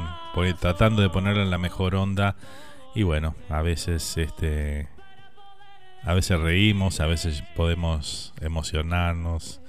tratando 0.60 1.02
de 1.02 1.10
ponerla 1.10 1.42
en 1.42 1.50
la 1.50 1.58
mejor 1.58 1.96
onda 1.96 2.36
y 2.94 3.02
bueno, 3.02 3.34
a 3.50 3.64
veces 3.64 4.16
este 4.18 4.88
a 6.04 6.14
veces 6.14 6.40
reímos, 6.40 7.00
a 7.00 7.08
veces 7.08 7.42
podemos 7.56 8.32
emocionarnos. 8.42 9.60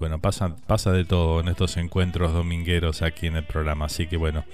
Bueno, 0.00 0.18
pasa, 0.18 0.56
pasa 0.66 0.90
de 0.90 1.04
todo 1.04 1.38
en 1.38 1.46
estos 1.46 1.76
encuentros 1.76 2.32
domingueros 2.32 3.02
aquí 3.02 3.28
en 3.28 3.36
el 3.36 3.44
programa. 3.44 3.84
Así 3.84 4.08
que 4.08 4.16
bueno, 4.16 4.44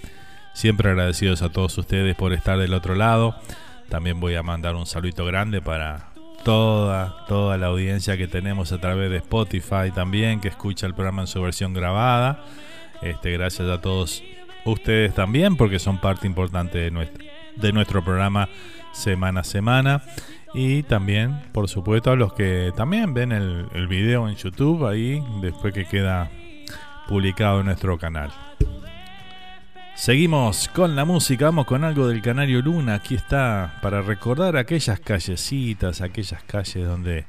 Siempre 0.57 0.89
agradecidos 0.89 1.43
a 1.43 1.51
todos 1.51 1.77
ustedes 1.77 2.17
por 2.17 2.33
estar 2.33 2.59
del 2.59 2.73
otro 2.73 2.95
lado. 2.95 3.37
También 3.91 4.21
voy 4.21 4.37
a 4.37 4.43
mandar 4.43 4.75
un 4.75 4.87
saludito 4.87 5.27
grande 5.27 5.61
para 5.61 6.15
toda, 6.45 7.27
toda 7.29 7.59
la 7.59 7.67
audiencia 7.67 8.17
que 8.17 8.27
tenemos 8.27 8.73
a 8.73 8.81
través 8.81 9.11
de 9.11 9.19
Spotify 9.19 9.91
también, 9.95 10.41
que 10.41 10.49
escucha 10.49 10.87
el 10.87 10.95
programa 10.95 11.21
en 11.21 11.27
su 11.27 11.43
versión 11.43 11.75
grabada. 11.75 12.43
Este, 13.03 13.33
gracias 13.33 13.69
a 13.69 13.83
todos 13.83 14.23
ustedes 14.65 15.15
también, 15.15 15.59
porque 15.59 15.79
son 15.79 16.01
parte 16.01 16.27
importante 16.27 16.79
de 16.79 16.91
nuestro, 16.91 17.23
de 17.57 17.73
nuestro 17.75 18.03
programa 18.03 18.49
semana 18.93 19.41
a 19.41 19.45
semana. 19.45 20.05
Y 20.55 20.85
también, 20.85 21.39
por 21.53 21.69
supuesto, 21.69 22.13
a 22.13 22.17
los 22.17 22.33
que 22.33 22.73
también 22.75 23.13
ven 23.13 23.33
el, 23.33 23.67
el 23.75 23.89
video 23.89 24.27
en 24.27 24.37
YouTube 24.37 24.87
ahí, 24.87 25.23
después 25.43 25.75
que 25.75 25.85
queda 25.85 26.31
publicado 27.07 27.61
en 27.61 27.67
nuestro 27.67 27.99
canal. 27.99 28.33
Seguimos 29.97 30.69
con 30.69 30.95
la 30.95 31.07
música, 31.07 31.47
vamos 31.47 31.65
con 31.65 31.83
algo 31.83 32.07
del 32.07 32.21
Canario 32.21 32.61
Luna. 32.61 32.97
Aquí 32.97 33.15
está 33.15 33.79
para 33.81 34.03
recordar 34.03 34.57
aquellas 34.59 35.01
callecitas, 35.01 36.03
aquellas 36.03 36.43
calles 36.43 36.87
donde 36.87 37.25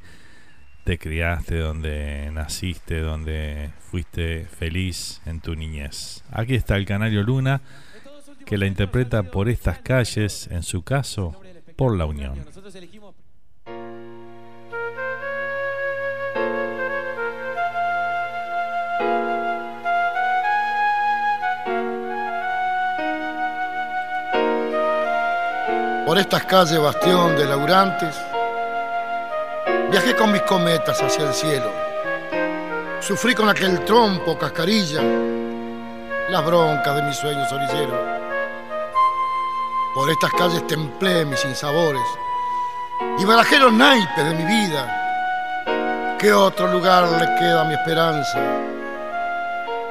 te 0.84 0.98
criaste, 0.98 1.60
donde 1.60 2.30
naciste, 2.32 3.00
donde 3.00 3.72
fuiste 3.80 4.46
feliz 4.46 5.22
en 5.26 5.40
tu 5.40 5.56
niñez. 5.56 6.26
Aquí 6.30 6.56
está 6.56 6.76
el 6.76 6.86
Canario 6.86 7.24
Luna 7.24 7.62
que 8.46 8.58
la 8.58 8.68
interpreta 8.68 9.24
por 9.24 9.48
estas 9.48 9.80
calles, 9.80 10.48
en 10.52 10.62
su 10.62 10.84
caso, 10.84 11.40
por 11.78 11.98
la 11.98 12.06
Unión. 12.06 12.46
Por 26.08 26.18
estas 26.18 26.46
calles 26.46 26.80
bastión 26.80 27.36
de 27.36 27.44
laburantes, 27.44 28.16
viajé 29.92 30.16
con 30.16 30.32
mis 30.32 30.42
cometas 30.44 31.04
hacia 31.04 31.28
el 31.28 31.34
cielo. 31.34 31.70
Sufrí 33.02 33.36
con 33.36 33.50
aquel 33.50 33.84
trompo 33.84 34.38
cascarilla 34.38 35.02
las 36.30 36.46
broncas 36.46 36.96
de 36.96 37.02
mis 37.02 37.18
sueños 37.18 37.52
orilleros. 37.52 38.00
Por 39.94 40.10
estas 40.10 40.32
calles 40.32 40.66
templé 40.66 41.26
mis 41.26 41.42
sinsabores 41.42 42.08
y 43.20 43.26
barajé 43.26 43.60
los 43.60 43.74
naipes 43.74 44.24
de 44.30 44.34
mi 44.34 44.46
vida. 44.46 46.16
¿Qué 46.18 46.32
otro 46.32 46.68
lugar 46.68 47.04
le 47.04 47.36
queda 47.38 47.64
a 47.64 47.66
mi 47.66 47.74
esperanza 47.74 48.40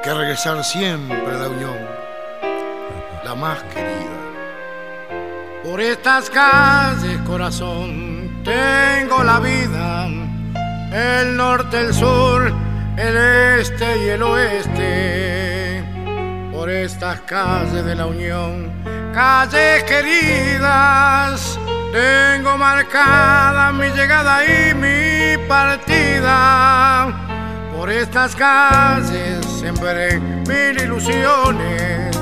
que 0.01 0.11
regresar 0.15 0.63
siempre 0.63 1.35
a 1.35 1.37
la 1.37 1.47
unión, 1.47 1.77
la 3.23 3.35
más 3.35 3.61
querida? 3.65 4.16
Por 5.69 5.81
estas 5.81 6.29
calles, 6.29 7.19
corazón, 7.25 8.41
tengo 8.45 9.21
la 9.21 9.41
vida, 9.41 10.07
el 10.93 11.35
norte, 11.35 11.81
el 11.81 11.93
sur, 11.93 12.53
el 12.95 13.17
este 13.59 13.97
y 14.05 14.09
el 14.11 14.23
oeste. 14.23 15.83
Por 16.53 16.69
estas 16.69 17.19
calles 17.21 17.83
de 17.83 17.95
la 17.95 18.05
Unión, 18.05 18.71
calles 19.13 19.83
queridas, 19.83 21.59
tengo 21.91 22.57
marcada 22.57 23.73
mi 23.73 23.89
llegada 23.89 24.45
y 24.45 24.73
mi 24.73 25.37
partida. 25.49 27.07
Por 27.75 27.91
estas 27.91 28.33
calles 28.37 29.45
sembré 29.59 30.17
mil 30.17 30.81
ilusiones 30.81 32.16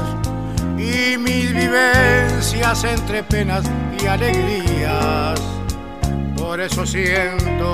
y 0.86 1.18
mis 1.18 1.54
vivencias 1.54 2.84
entre 2.84 3.24
penas 3.24 3.64
y 4.00 4.06
alegrías. 4.06 5.42
Por 6.38 6.60
eso 6.60 6.86
siento, 6.86 7.72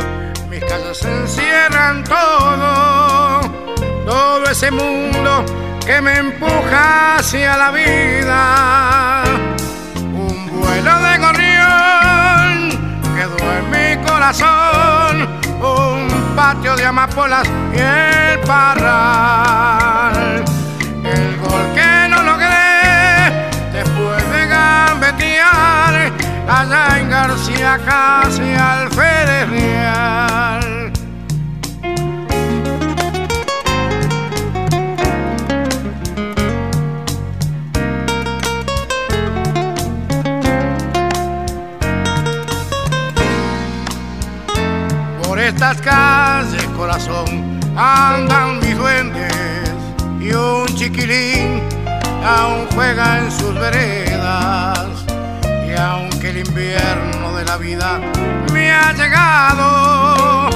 mis 0.49 0.61
casas 0.61 1.03
encierran 1.03 2.01
todo, 2.03 3.41
todo 4.05 4.45
ese 4.49 4.71
mundo 4.71 5.45
que 5.85 6.01
me 6.01 6.17
empuja 6.17 7.17
hacia 7.17 7.57
la 7.57 7.71
vida. 7.71 9.23
Un 9.97 10.61
vuelo 10.61 11.01
de 11.01 11.17
gorrión 11.17 12.69
quedó 13.15 13.37
en 13.57 13.69
mi 13.71 13.97
corazón, 14.07 15.27
un 15.61 16.07
patio 16.35 16.75
de 16.75 16.85
amapolas 16.85 17.47
y 17.73 17.79
el 17.79 18.39
parral. 18.41 20.45
El 21.03 21.37
gol 21.39 21.73
que 21.73 21.80
gambetear 25.01 26.11
allá 26.47 26.99
en 26.99 27.09
García 27.09 27.79
casi 27.83 28.53
al 28.53 28.91
Real. 28.91 30.91
Por 45.23 45.39
estas 45.39 45.81
calles, 45.81 46.63
corazón, 46.77 47.59
andan 47.75 48.59
mis 48.59 48.77
duendes 48.77 49.33
y 50.19 50.31
un 50.33 50.67
chiquilín 50.75 51.61
aún 52.23 52.67
juega 52.73 53.19
en 53.19 53.31
sus 53.31 53.53
veredas. 53.55 54.80
Aunque 55.81 56.29
el 56.29 56.37
invierno 56.37 57.33
de 57.33 57.43
la 57.43 57.57
vida 57.57 57.99
me 58.53 58.71
ha 58.71 58.93
llegado, 58.93 60.49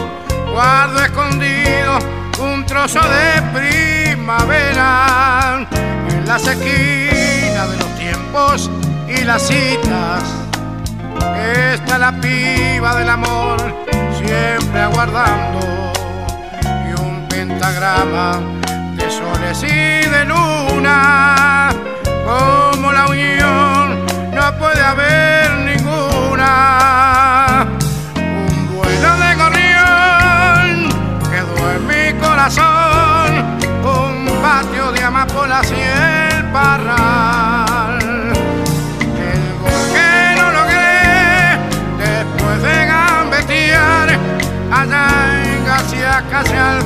guardo 0.52 1.04
escondido 1.04 1.98
un 2.40 2.64
trozo 2.66 3.00
de 3.00 3.42
primavera 3.54 5.68
en 6.10 6.28
las 6.28 6.46
esquinas 6.46 7.72
de 7.72 7.78
los 7.78 7.96
tiempos 7.98 8.70
y 9.08 9.24
las 9.24 9.42
citas. 9.42 10.24
Está 11.74 11.98
la 11.98 12.12
piba 12.22 12.96
del 12.96 13.10
amor 13.10 13.58
siempre 14.16 14.80
aguardando 14.80 15.92
y 16.88 16.94
un 17.02 17.28
pentagrama 17.28 18.40
de 18.96 19.10
soles 19.10 19.64
y 19.64 20.08
de 20.08 20.26
luna 20.26 21.72
como 22.26 22.92
la 22.92 23.08
unión 23.08 24.05
no 24.46 24.54
puede 24.60 24.82
haber 24.82 25.52
ninguna. 25.72 26.50
Un 28.16 28.76
vuelo 28.76 29.18
de 29.18 29.36
gorrión 29.42 30.90
quedó 31.32 31.72
en 31.76 31.82
mi 31.88 32.14
corazón 32.20 33.30
un 33.84 34.42
patio 34.44 34.92
de 34.92 35.04
amapolas 35.04 35.72
y 35.72 35.82
el 35.82 36.46
parral. 36.52 37.98
El 39.30 39.44
gol 39.64 39.86
que 39.96 40.12
no 40.40 40.46
logré 40.58 41.58
después 42.06 42.58
de 42.62 42.76
gambetear 42.86 44.08
allá 44.72 45.06
en 45.44 45.66
García 45.66 46.24
casi 46.30 46.56
al 46.56 46.84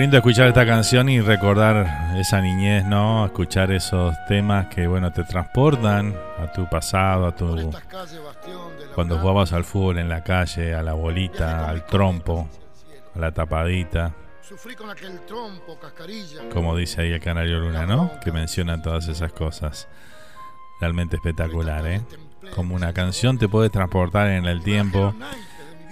lindo 0.00 0.16
escuchar 0.16 0.48
esta 0.48 0.64
canción 0.64 1.10
y 1.10 1.20
recordar 1.20 2.16
esa 2.16 2.40
niñez, 2.40 2.86
¿no? 2.86 3.26
Escuchar 3.26 3.70
esos 3.70 4.16
temas 4.26 4.68
que, 4.68 4.86
bueno, 4.86 5.12
te 5.12 5.24
transportan 5.24 6.16
a 6.38 6.50
tu 6.50 6.66
pasado, 6.70 7.26
a 7.26 7.36
tu... 7.36 7.70
Cuando 8.94 9.18
jugabas 9.18 9.52
al 9.52 9.64
fútbol 9.64 9.98
en 9.98 10.08
la 10.08 10.24
calle, 10.24 10.74
a 10.74 10.82
la 10.82 10.94
bolita, 10.94 11.68
al 11.68 11.84
trompo, 11.84 12.48
a 13.14 13.18
la 13.18 13.30
tapadita. 13.32 14.14
Como 16.50 16.76
dice 16.76 17.02
ahí 17.02 17.12
el 17.12 17.20
Canario 17.20 17.60
Luna, 17.60 17.84
¿no? 17.84 18.10
Que 18.24 18.32
menciona 18.32 18.80
todas 18.80 19.06
esas 19.06 19.32
cosas. 19.34 19.86
Realmente 20.80 21.16
espectacular, 21.16 21.86
¿eh? 21.86 22.00
Como 22.54 22.74
una 22.74 22.94
canción 22.94 23.36
te 23.36 23.48
puede 23.48 23.68
transportar 23.68 24.28
en 24.28 24.46
el 24.46 24.62
tiempo 24.62 25.14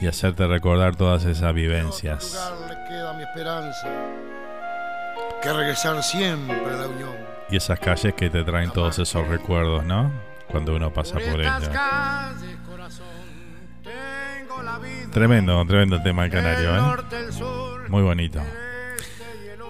y 0.00 0.06
hacerte 0.06 0.46
recordar 0.46 0.96
todas 0.96 1.24
esas 1.24 1.52
vivencias. 1.54 2.52
le 2.68 2.74
queda 2.88 3.12
mi 3.14 3.22
esperanza 3.22 3.88
que 5.42 5.52
regresar 5.52 6.02
siempre 6.02 6.56
a 6.66 6.76
la 6.76 6.86
unión. 6.86 7.16
Y 7.50 7.56
esas 7.56 7.78
calles 7.78 8.14
que 8.14 8.28
te 8.30 8.44
traen 8.44 8.70
todos 8.70 8.98
esos 8.98 9.26
recuerdos, 9.28 9.84
¿no? 9.84 10.12
Cuando 10.48 10.74
uno 10.74 10.92
pasa 10.92 11.14
por 11.14 11.40
ellas. 11.40 11.70
Tremendo, 15.12 15.64
tremendo 15.66 16.02
tema 16.02 16.24
el 16.24 16.30
canario, 16.30 16.76
¿eh? 16.76 17.88
Muy 17.88 18.02
bonito. 18.02 18.40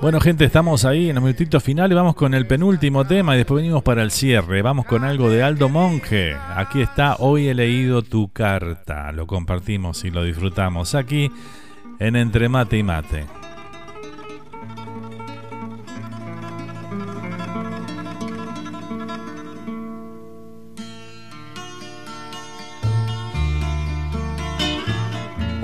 Bueno, 0.01 0.21
gente, 0.21 0.45
estamos 0.45 0.85
ahí 0.85 1.09
en 1.09 1.17
los 1.17 1.25
minutitos 1.25 1.61
finales. 1.61 1.97
Vamos 1.97 2.15
con 2.15 2.33
el 2.33 2.47
penúltimo 2.47 3.05
tema 3.05 3.35
y 3.35 3.39
después 3.39 3.63
venimos 3.63 3.83
para 3.83 4.05
el 4.05 4.13
cierre. 4.13 4.63
Vamos 4.63 4.87
con 4.87 5.03
algo 5.03 5.29
de 5.29 5.43
Aldo 5.43 5.69
Monge. 5.69 6.37
Aquí 6.55 6.81
está, 6.83 7.17
hoy 7.19 7.49
he 7.49 7.55
leído 7.55 8.03
tu 8.03 8.33
carta. 8.33 9.11
Lo 9.11 9.27
compartimos 9.27 10.05
y 10.05 10.11
lo 10.13 10.23
disfrutamos 10.23 10.95
aquí 10.95 11.33
en 11.99 12.15
Entre 12.15 12.49
Mate 12.49 12.79
y 12.79 12.83
Mate. 12.85 13.27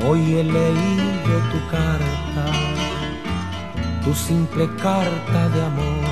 Hoy 0.07 0.35
he 0.35 0.45
leído 0.45 1.39
tu 1.53 1.71
carta, 1.71 2.04
tu 4.05 4.15
simple 4.15 4.69
carta 4.83 5.49
de 5.49 5.63
amor, 5.63 6.05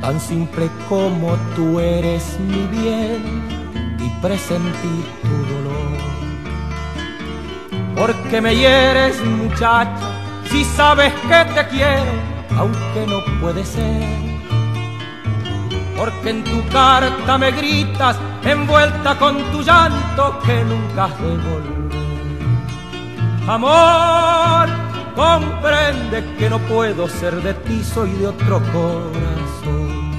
tan 0.00 0.18
simple 0.18 0.70
como 0.88 1.36
tú 1.54 1.78
eres 1.78 2.38
mi 2.40 2.66
bien 2.78 3.42
y 3.98 4.08
presentí 4.22 5.04
tu 5.22 5.36
dolor. 5.52 5.98
Porque 7.94 8.40
me 8.40 8.56
hieres 8.56 9.22
muchacha, 9.22 10.10
si 10.50 10.64
sabes 10.64 11.12
que 11.28 11.44
te 11.54 11.68
quiero, 11.68 12.12
aunque 12.56 13.06
no 13.06 13.18
puede 13.40 13.62
ser. 13.62 14.30
Porque 15.98 16.30
en 16.30 16.44
tu 16.44 16.66
carta 16.68 17.36
me 17.36 17.50
gritas, 17.50 18.16
envuelta 18.42 19.18
con 19.18 19.36
tu 19.52 19.62
llanto, 19.62 20.38
que 20.46 20.64
nunca 20.64 21.04
has 21.04 21.20
de 21.20 21.36
volver. 21.36 21.90
Amor, 23.46 24.89
comprende 25.14 26.24
que 26.38 26.50
no 26.50 26.58
puedo 26.60 27.08
ser 27.08 27.42
de 27.42 27.54
ti, 27.54 27.82
soy 27.82 28.10
de 28.12 28.26
otro 28.28 28.60
corazón. 28.72 30.10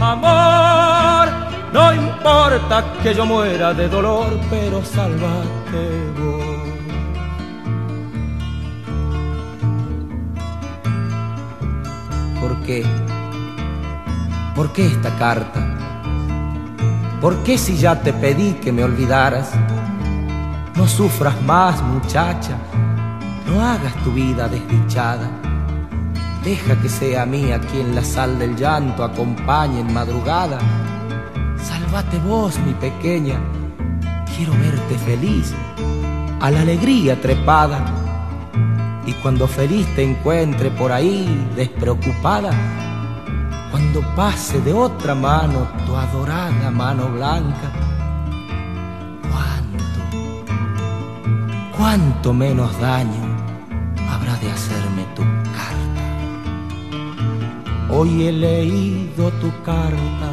Amor, 0.00 1.28
no 1.72 1.94
importa 1.94 2.84
que 3.02 3.14
yo 3.14 3.24
muera 3.24 3.72
de 3.72 3.88
dolor, 3.88 4.38
pero 4.50 4.84
sálvate 4.84 6.12
vos. 6.18 6.42
¿Por 12.40 12.62
qué? 12.62 12.84
¿Por 14.54 14.72
qué 14.72 14.86
esta 14.86 15.16
carta? 15.16 15.60
¿Por 17.20 17.42
qué 17.44 17.56
si 17.56 17.76
ya 17.76 18.00
te 18.00 18.12
pedí 18.12 18.54
que 18.54 18.72
me 18.72 18.82
olvidaras? 18.82 19.52
No 20.74 20.88
sufras 20.88 21.40
más, 21.42 21.80
muchacha, 21.80 22.56
no 23.46 23.60
hagas 23.60 23.94
tu 24.04 24.12
vida 24.12 24.48
desdichada. 24.48 25.30
Deja 26.44 26.80
que 26.80 26.88
sea 26.88 27.24
mía 27.24 27.60
quien 27.60 27.94
la 27.94 28.02
sal 28.02 28.38
del 28.38 28.56
llanto 28.56 29.04
acompañe 29.04 29.80
en 29.80 29.92
madrugada. 29.92 30.58
Sálvate 31.56 32.18
vos, 32.18 32.58
mi 32.60 32.74
pequeña, 32.74 33.38
quiero 34.36 34.52
verte 34.54 34.98
feliz, 34.98 35.54
a 36.40 36.50
la 36.50 36.62
alegría 36.62 37.20
trepada. 37.20 37.84
Y 39.06 39.12
cuando 39.14 39.46
feliz 39.46 39.86
te 39.94 40.02
encuentre 40.02 40.70
por 40.70 40.90
ahí, 40.92 41.48
despreocupada, 41.56 42.50
cuando 43.70 44.00
pase 44.16 44.60
de 44.60 44.72
otra 44.72 45.14
mano 45.14 45.68
tu 45.86 45.96
adorada 45.96 46.70
mano 46.70 47.08
blanca, 47.08 47.70
cuánto, 49.30 50.16
cuánto 51.76 52.32
menos 52.32 52.78
daño 52.80 53.31
habrá 54.12 54.36
de 54.36 54.50
hacerme 54.50 55.04
tu 55.16 55.22
carta. 55.56 56.04
Hoy 57.88 58.26
he 58.26 58.32
leído 58.32 59.30
tu 59.40 59.50
carta, 59.62 60.28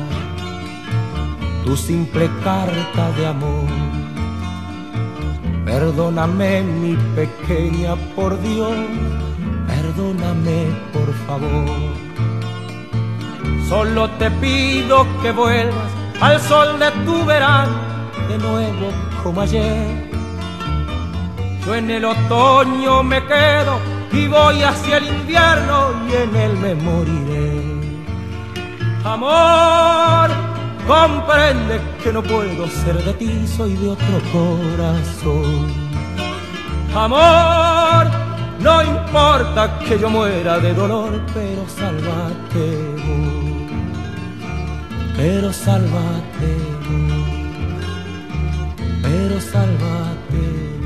tu 1.63 1.75
simple 1.75 2.29
carta 2.43 3.11
de 3.17 3.27
amor. 3.27 3.69
Perdóname 5.65 6.63
mi 6.63 6.95
pequeña, 7.15 7.95
por 8.15 8.41
Dios, 8.41 8.75
perdóname 9.67 10.59
por 10.93 11.13
favor. 11.25 11.67
Solo 13.67 14.09
te 14.11 14.31
pido 14.31 15.05
que 15.21 15.31
vuelvas 15.31 15.91
al 16.19 16.39
sol 16.41 16.79
de 16.79 16.91
tu 17.05 17.23
verano, 17.25 17.77
de 18.27 18.37
nuevo 18.39 18.87
como 19.23 19.41
ayer. 19.41 20.08
Yo 21.65 21.75
en 21.75 21.89
el 21.89 22.05
otoño 22.05 23.03
me 23.03 23.25
quedo 23.25 23.79
y 24.11 24.27
voy 24.27 24.61
hacia 24.63 24.97
el 24.97 25.07
invierno 25.07 25.91
y 26.09 26.13
en 26.13 26.35
él 26.35 26.57
me 26.57 26.75
moriré. 26.75 27.61
Amor, 29.03 30.29
comprende 30.87 31.79
que 32.03 32.13
no 32.13 32.21
puedo 32.23 32.67
ser 32.67 33.03
de 33.03 33.13
ti, 33.13 33.47
soy 33.47 33.73
de 33.75 33.89
otro 33.89 34.19
corazón. 34.31 35.67
Amor, 36.95 38.07
no 38.59 38.83
importa 38.83 39.79
que 39.79 39.99
yo 39.99 40.09
muera 40.09 40.59
de 40.59 40.73
dolor, 40.73 41.21
pero 41.33 41.67
sálvate 41.67 43.29
pero 45.19 45.51
sálvate, 45.51 46.57
pero 49.03 49.41
sálvate. 49.41 50.78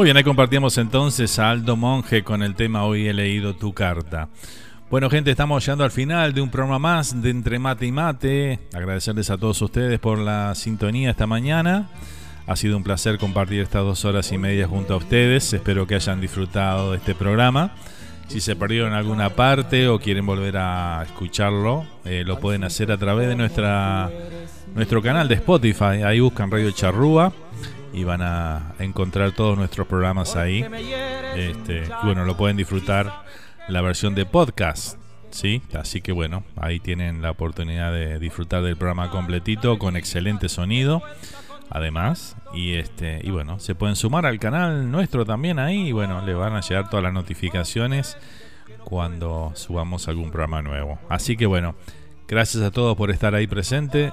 Muy 0.00 0.06
bien, 0.06 0.16
ahí 0.16 0.24
compartimos 0.24 0.78
entonces 0.78 1.38
a 1.38 1.50
Aldo 1.50 1.76
Monge 1.76 2.24
con 2.24 2.42
el 2.42 2.54
tema 2.54 2.84
Hoy 2.84 3.06
he 3.06 3.12
leído 3.12 3.54
tu 3.54 3.74
carta. 3.74 4.30
Bueno, 4.88 5.10
gente, 5.10 5.30
estamos 5.30 5.62
llegando 5.62 5.84
al 5.84 5.90
final 5.90 6.32
de 6.32 6.40
un 6.40 6.48
programa 6.48 6.78
más 6.78 7.20
de 7.20 7.28
Entre 7.28 7.58
Mate 7.58 7.84
y 7.84 7.92
Mate. 7.92 8.60
Agradecerles 8.72 9.28
a 9.28 9.36
todos 9.36 9.60
ustedes 9.60 10.00
por 10.00 10.18
la 10.18 10.54
sintonía 10.54 11.10
esta 11.10 11.26
mañana. 11.26 11.90
Ha 12.46 12.56
sido 12.56 12.78
un 12.78 12.82
placer 12.82 13.18
compartir 13.18 13.60
estas 13.60 13.84
dos 13.84 14.06
horas 14.06 14.32
y 14.32 14.38
media 14.38 14.66
junto 14.66 14.94
a 14.94 14.96
ustedes. 14.96 15.52
Espero 15.52 15.86
que 15.86 15.96
hayan 15.96 16.18
disfrutado 16.18 16.92
de 16.92 16.96
este 16.96 17.14
programa. 17.14 17.74
Si 18.26 18.40
se 18.40 18.56
perdieron 18.56 18.94
alguna 18.94 19.28
parte 19.28 19.86
o 19.86 19.98
quieren 19.98 20.24
volver 20.24 20.56
a 20.56 21.02
escucharlo, 21.04 21.84
eh, 22.06 22.24
lo 22.24 22.40
pueden 22.40 22.64
hacer 22.64 22.90
a 22.90 22.96
través 22.96 23.28
de 23.28 23.36
nuestra, 23.36 24.10
nuestro 24.74 25.02
canal 25.02 25.28
de 25.28 25.34
Spotify. 25.34 26.04
Ahí 26.06 26.20
buscan 26.20 26.50
Radio 26.50 26.70
Charrúa 26.70 27.34
y 27.92 28.04
van 28.04 28.22
a 28.22 28.74
encontrar 28.78 29.32
todos 29.32 29.56
nuestros 29.56 29.86
programas 29.86 30.36
ahí. 30.36 30.64
Este, 31.36 31.84
bueno, 32.04 32.24
lo 32.24 32.36
pueden 32.36 32.56
disfrutar 32.56 33.24
la 33.68 33.80
versión 33.82 34.14
de 34.14 34.26
podcast. 34.26 34.98
¿sí? 35.30 35.62
Así 35.74 36.00
que 36.00 36.12
bueno, 36.12 36.44
ahí 36.56 36.80
tienen 36.80 37.22
la 37.22 37.30
oportunidad 37.30 37.92
de 37.92 38.18
disfrutar 38.18 38.62
del 38.62 38.76
programa 38.76 39.10
completito 39.10 39.78
con 39.78 39.96
excelente 39.96 40.48
sonido. 40.48 41.02
Además, 41.70 42.36
y 42.52 42.74
este 42.74 43.20
y 43.22 43.30
bueno, 43.30 43.60
se 43.60 43.76
pueden 43.76 43.94
sumar 43.94 44.26
al 44.26 44.40
canal 44.40 44.90
nuestro 44.90 45.24
también 45.24 45.60
ahí 45.60 45.88
y 45.88 45.92
bueno, 45.92 46.24
le 46.26 46.34
van 46.34 46.54
a 46.56 46.60
llegar 46.60 46.90
todas 46.90 47.04
las 47.04 47.12
notificaciones 47.12 48.16
cuando 48.84 49.52
subamos 49.54 50.08
algún 50.08 50.30
programa 50.30 50.62
nuevo. 50.62 50.98
Así 51.08 51.36
que 51.36 51.46
bueno, 51.46 51.76
gracias 52.26 52.64
a 52.64 52.72
todos 52.72 52.96
por 52.96 53.10
estar 53.10 53.34
ahí 53.34 53.46
presente. 53.46 54.12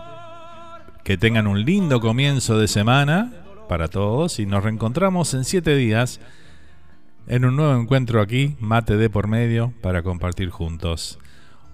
Que 1.04 1.18
tengan 1.18 1.48
un 1.48 1.64
lindo 1.64 2.02
comienzo 2.02 2.60
de 2.60 2.68
semana 2.68 3.47
para 3.68 3.88
todos 3.88 4.40
y 4.40 4.46
nos 4.46 4.64
reencontramos 4.64 5.34
en 5.34 5.44
siete 5.44 5.76
días 5.76 6.20
en 7.28 7.46
un 7.46 7.58
nuevo 7.58 7.80
encuentro 7.80 8.22
aquí, 8.22 8.56
mate 8.60 8.96
de 8.96 9.10
por 9.10 9.28
medio, 9.28 9.74
para 9.82 10.02
compartir 10.02 10.50
juntos 10.50 11.20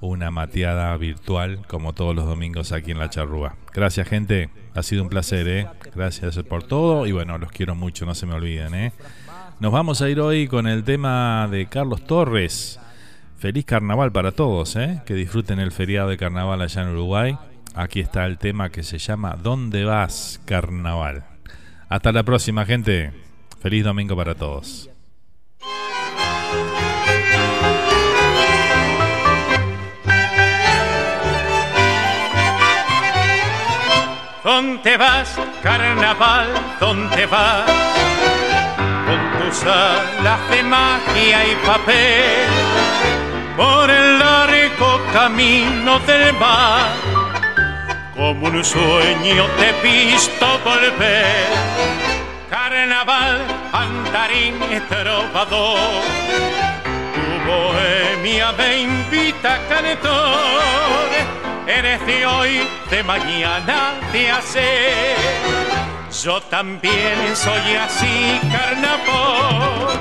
una 0.02 0.32
mateada 0.32 0.96
virtual 0.98 1.66
como 1.68 1.94
todos 1.94 2.16
los 2.16 2.26
domingos 2.26 2.72
aquí 2.72 2.92
en 2.92 3.00
la 3.00 3.10
charrúa. 3.10 3.56
Gracias 3.74 4.08
gente, 4.08 4.50
ha 4.74 4.84
sido 4.84 5.04
un 5.04 5.10
placer, 5.10 5.48
¿eh? 5.48 5.68
Gracias 5.96 6.38
por 6.44 6.64
todo 6.64 7.08
y 7.08 7.12
bueno, 7.12 7.38
los 7.38 7.52
quiero 7.52 7.76
mucho, 7.76 8.06
no 8.06 8.16
se 8.16 8.26
me 8.26 8.34
olviden, 8.34 8.74
¿eh? 8.74 8.92
Nos 9.60 9.72
vamos 9.72 10.02
a 10.02 10.10
ir 10.10 10.20
hoy 10.20 10.48
con 10.48 10.68
el 10.68 10.84
tema 10.84 11.48
de 11.50 11.68
Carlos 11.68 12.06
Torres. 12.06 12.80
Feliz 13.38 13.66
carnaval 13.66 14.12
para 14.12 14.32
todos, 14.32 14.76
¿eh? 14.76 15.02
Que 15.06 15.14
disfruten 15.14 15.60
el 15.60 15.72
feriado 15.72 16.10
de 16.10 16.18
carnaval 16.18 16.62
allá 16.62 16.82
en 16.82 16.90
Uruguay. 16.90 17.38
Aquí 17.76 18.00
está 18.00 18.26
el 18.26 18.38
tema 18.38 18.70
que 18.70 18.84
se 18.84 18.98
llama 18.98 19.38
¿Dónde 19.42 19.86
vas, 19.86 20.42
carnaval? 20.46 21.33
Hasta 21.90 22.12
la 22.12 22.24
próxima, 22.24 22.66
gente. 22.66 23.12
Feliz 23.62 23.84
domingo 23.84 24.16
para 24.16 24.36
todos. 24.36 24.90
¿Dónde 34.44 34.98
vas, 34.98 35.40
carnaval? 35.62 36.50
¿Dónde 36.78 37.26
vas? 37.28 37.66
Con 39.08 39.42
tus 39.42 39.64
alas 39.64 40.50
de 40.52 40.64
magia 40.64 41.48
y 41.48 41.56
papel, 41.66 42.48
por 43.56 43.90
el 43.90 44.20
largo 44.20 45.02
camino 45.14 46.00
del 46.00 46.34
mar, 46.34 46.90
como 48.16 48.48
un 48.48 48.64
sueño 48.64 49.46
te 49.58 49.72
visto 49.88 50.46
volver. 50.64 51.48
Carnaval, 52.50 53.42
andarín 53.72 54.56
y 54.72 54.80
trovador, 54.82 55.80
tu 57.14 57.52
bohemia 57.52 58.52
me 58.54 58.82
invita, 58.82 59.60
cantor 59.68 61.10
Eres 61.66 62.06
de 62.06 62.26
hoy, 62.26 62.68
de 62.90 63.04
mañana, 63.04 63.94
de 64.12 64.30
hacer. 64.30 65.16
Yo 66.24 66.42
también 66.42 67.36
soy 67.36 67.76
así, 67.76 68.40
carnaval. 68.52 70.00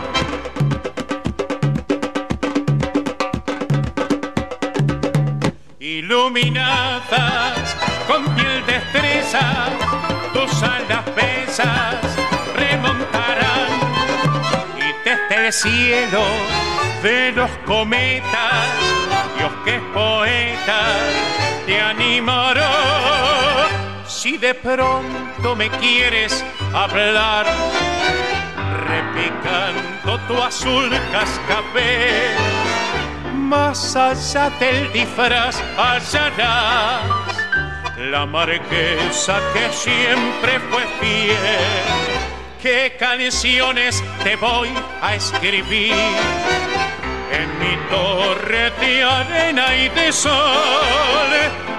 Iluminadas 5.78 7.71
con 8.06 8.24
piel 8.34 8.64
de 8.66 8.76
estrellas, 8.76 9.70
tus 10.32 10.62
alas 10.62 11.02
pesas 11.14 11.96
remontarán 12.54 13.68
y 14.76 15.08
desde 15.08 15.46
el 15.46 15.52
cielo 15.52 16.24
de 17.02 17.32
los 17.32 17.50
cometas, 17.66 18.66
Dios 19.36 19.52
que 19.64 19.76
es 19.76 19.82
poeta 19.94 20.82
te 21.66 21.80
animará. 21.80 23.68
Si 24.06 24.36
de 24.36 24.54
pronto 24.54 25.56
me 25.56 25.68
quieres 25.70 26.44
hablar, 26.74 27.46
repicando 28.86 30.18
tu 30.28 30.42
azul 30.42 30.90
cascabel, 31.10 32.36
más 33.34 33.96
allá 33.96 34.50
del 34.60 34.92
disfraz 34.92 35.62
hallarás 35.76 37.31
la 38.10 38.26
marquesa 38.26 39.40
que 39.52 39.72
siempre 39.72 40.58
fue 40.70 40.82
fiel. 41.00 41.36
¿Qué 42.60 42.96
canciones 42.98 44.02
te 44.22 44.36
voy 44.36 44.68
a 45.00 45.14
escribir? 45.14 45.94
en 47.32 47.58
mi 47.58 47.76
torre 47.88 48.70
de 48.80 49.02
arena 49.02 49.74
y 49.74 49.88
de 49.88 50.12
sol, 50.12 51.30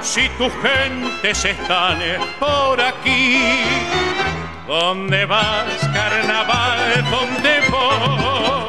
si 0.02 0.28
tus 0.30 0.52
gentes 0.64 1.46
están 1.46 2.00
por 2.40 2.82
aquí, 2.82 3.40
¿dónde 4.68 5.26
vas, 5.26 5.90
carnaval? 5.94 7.06
¿Dónde 7.12 7.62
voy? 7.70 8.63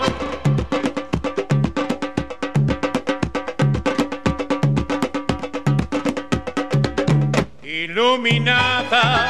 Iluminada 7.95 9.29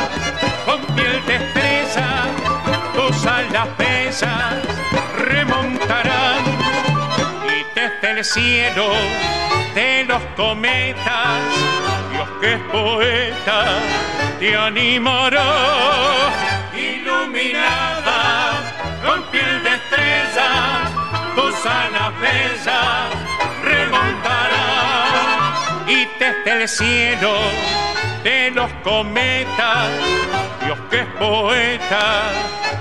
con 0.65 0.81
piel 0.97 1.23
de 1.27 1.35
estrella, 1.35 2.25
tus 2.95 3.27
alas 3.27 3.69
pesas 3.77 4.55
remontarán. 5.19 6.43
El 8.01 8.25
cielo 8.25 8.95
de 9.75 10.05
los 10.09 10.23
cometas, 10.35 11.43
Dios 12.11 12.29
que 12.41 12.55
es 12.55 12.61
poeta, 12.73 13.65
te 14.39 14.57
animará, 14.57 15.45
iluminada 16.75 18.53
con 19.05 19.23
piel 19.25 19.63
de 19.63 19.75
estrellas, 19.75 20.91
tus 21.35 21.67
alas 21.67 22.19
bellas 22.19 23.13
remontará 23.63 24.65
y 25.87 26.07
desde 26.19 26.63
el 26.63 26.67
cielo 26.67 27.94
de 28.25 28.51
los 28.53 28.73
cometas, 28.83 29.91
Dios 30.65 30.79
que 30.91 31.01
es 31.01 31.07
poeta, 31.19 32.33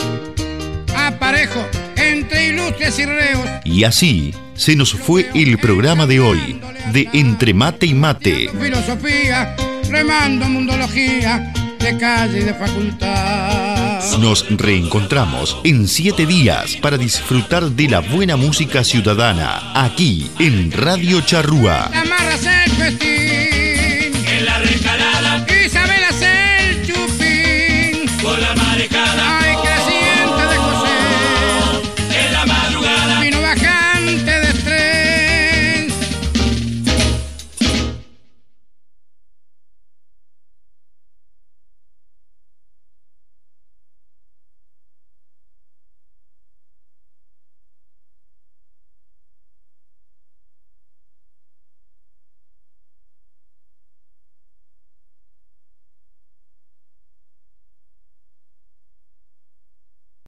aparejo 0.97 1.63
entre 1.95 2.47
ilustres 2.47 2.97
y 2.97 3.05
reos. 3.05 3.47
Y 3.63 3.83
así 3.83 4.33
se 4.55 4.75
nos 4.75 4.93
fue 4.93 5.29
el 5.35 5.59
programa 5.59 6.07
de 6.07 6.19
hoy, 6.19 6.59
de 6.91 7.07
Entre 7.13 7.53
Mate 7.53 7.85
y 7.85 7.93
Mate. 7.93 8.49
Filosofía, 8.59 9.55
remando 9.87 10.47
mundología, 10.47 11.53
de 11.79 11.97
calle 11.97 12.39
y 12.39 12.43
de 12.43 12.53
facultad. 12.53 13.79
Nos 14.19 14.45
reencontramos 14.49 15.57
en 15.63 15.87
siete 15.87 16.25
días 16.25 16.75
para 16.77 16.97
disfrutar 16.97 17.63
de 17.71 17.87
la 17.87 18.01
buena 18.01 18.35
música 18.35 18.83
ciudadana, 18.83 19.71
aquí 19.75 20.29
en 20.39 20.71
Radio 20.71 21.21
Charrúa. 21.21 21.89
El 21.93 22.71
festín. 22.71 23.48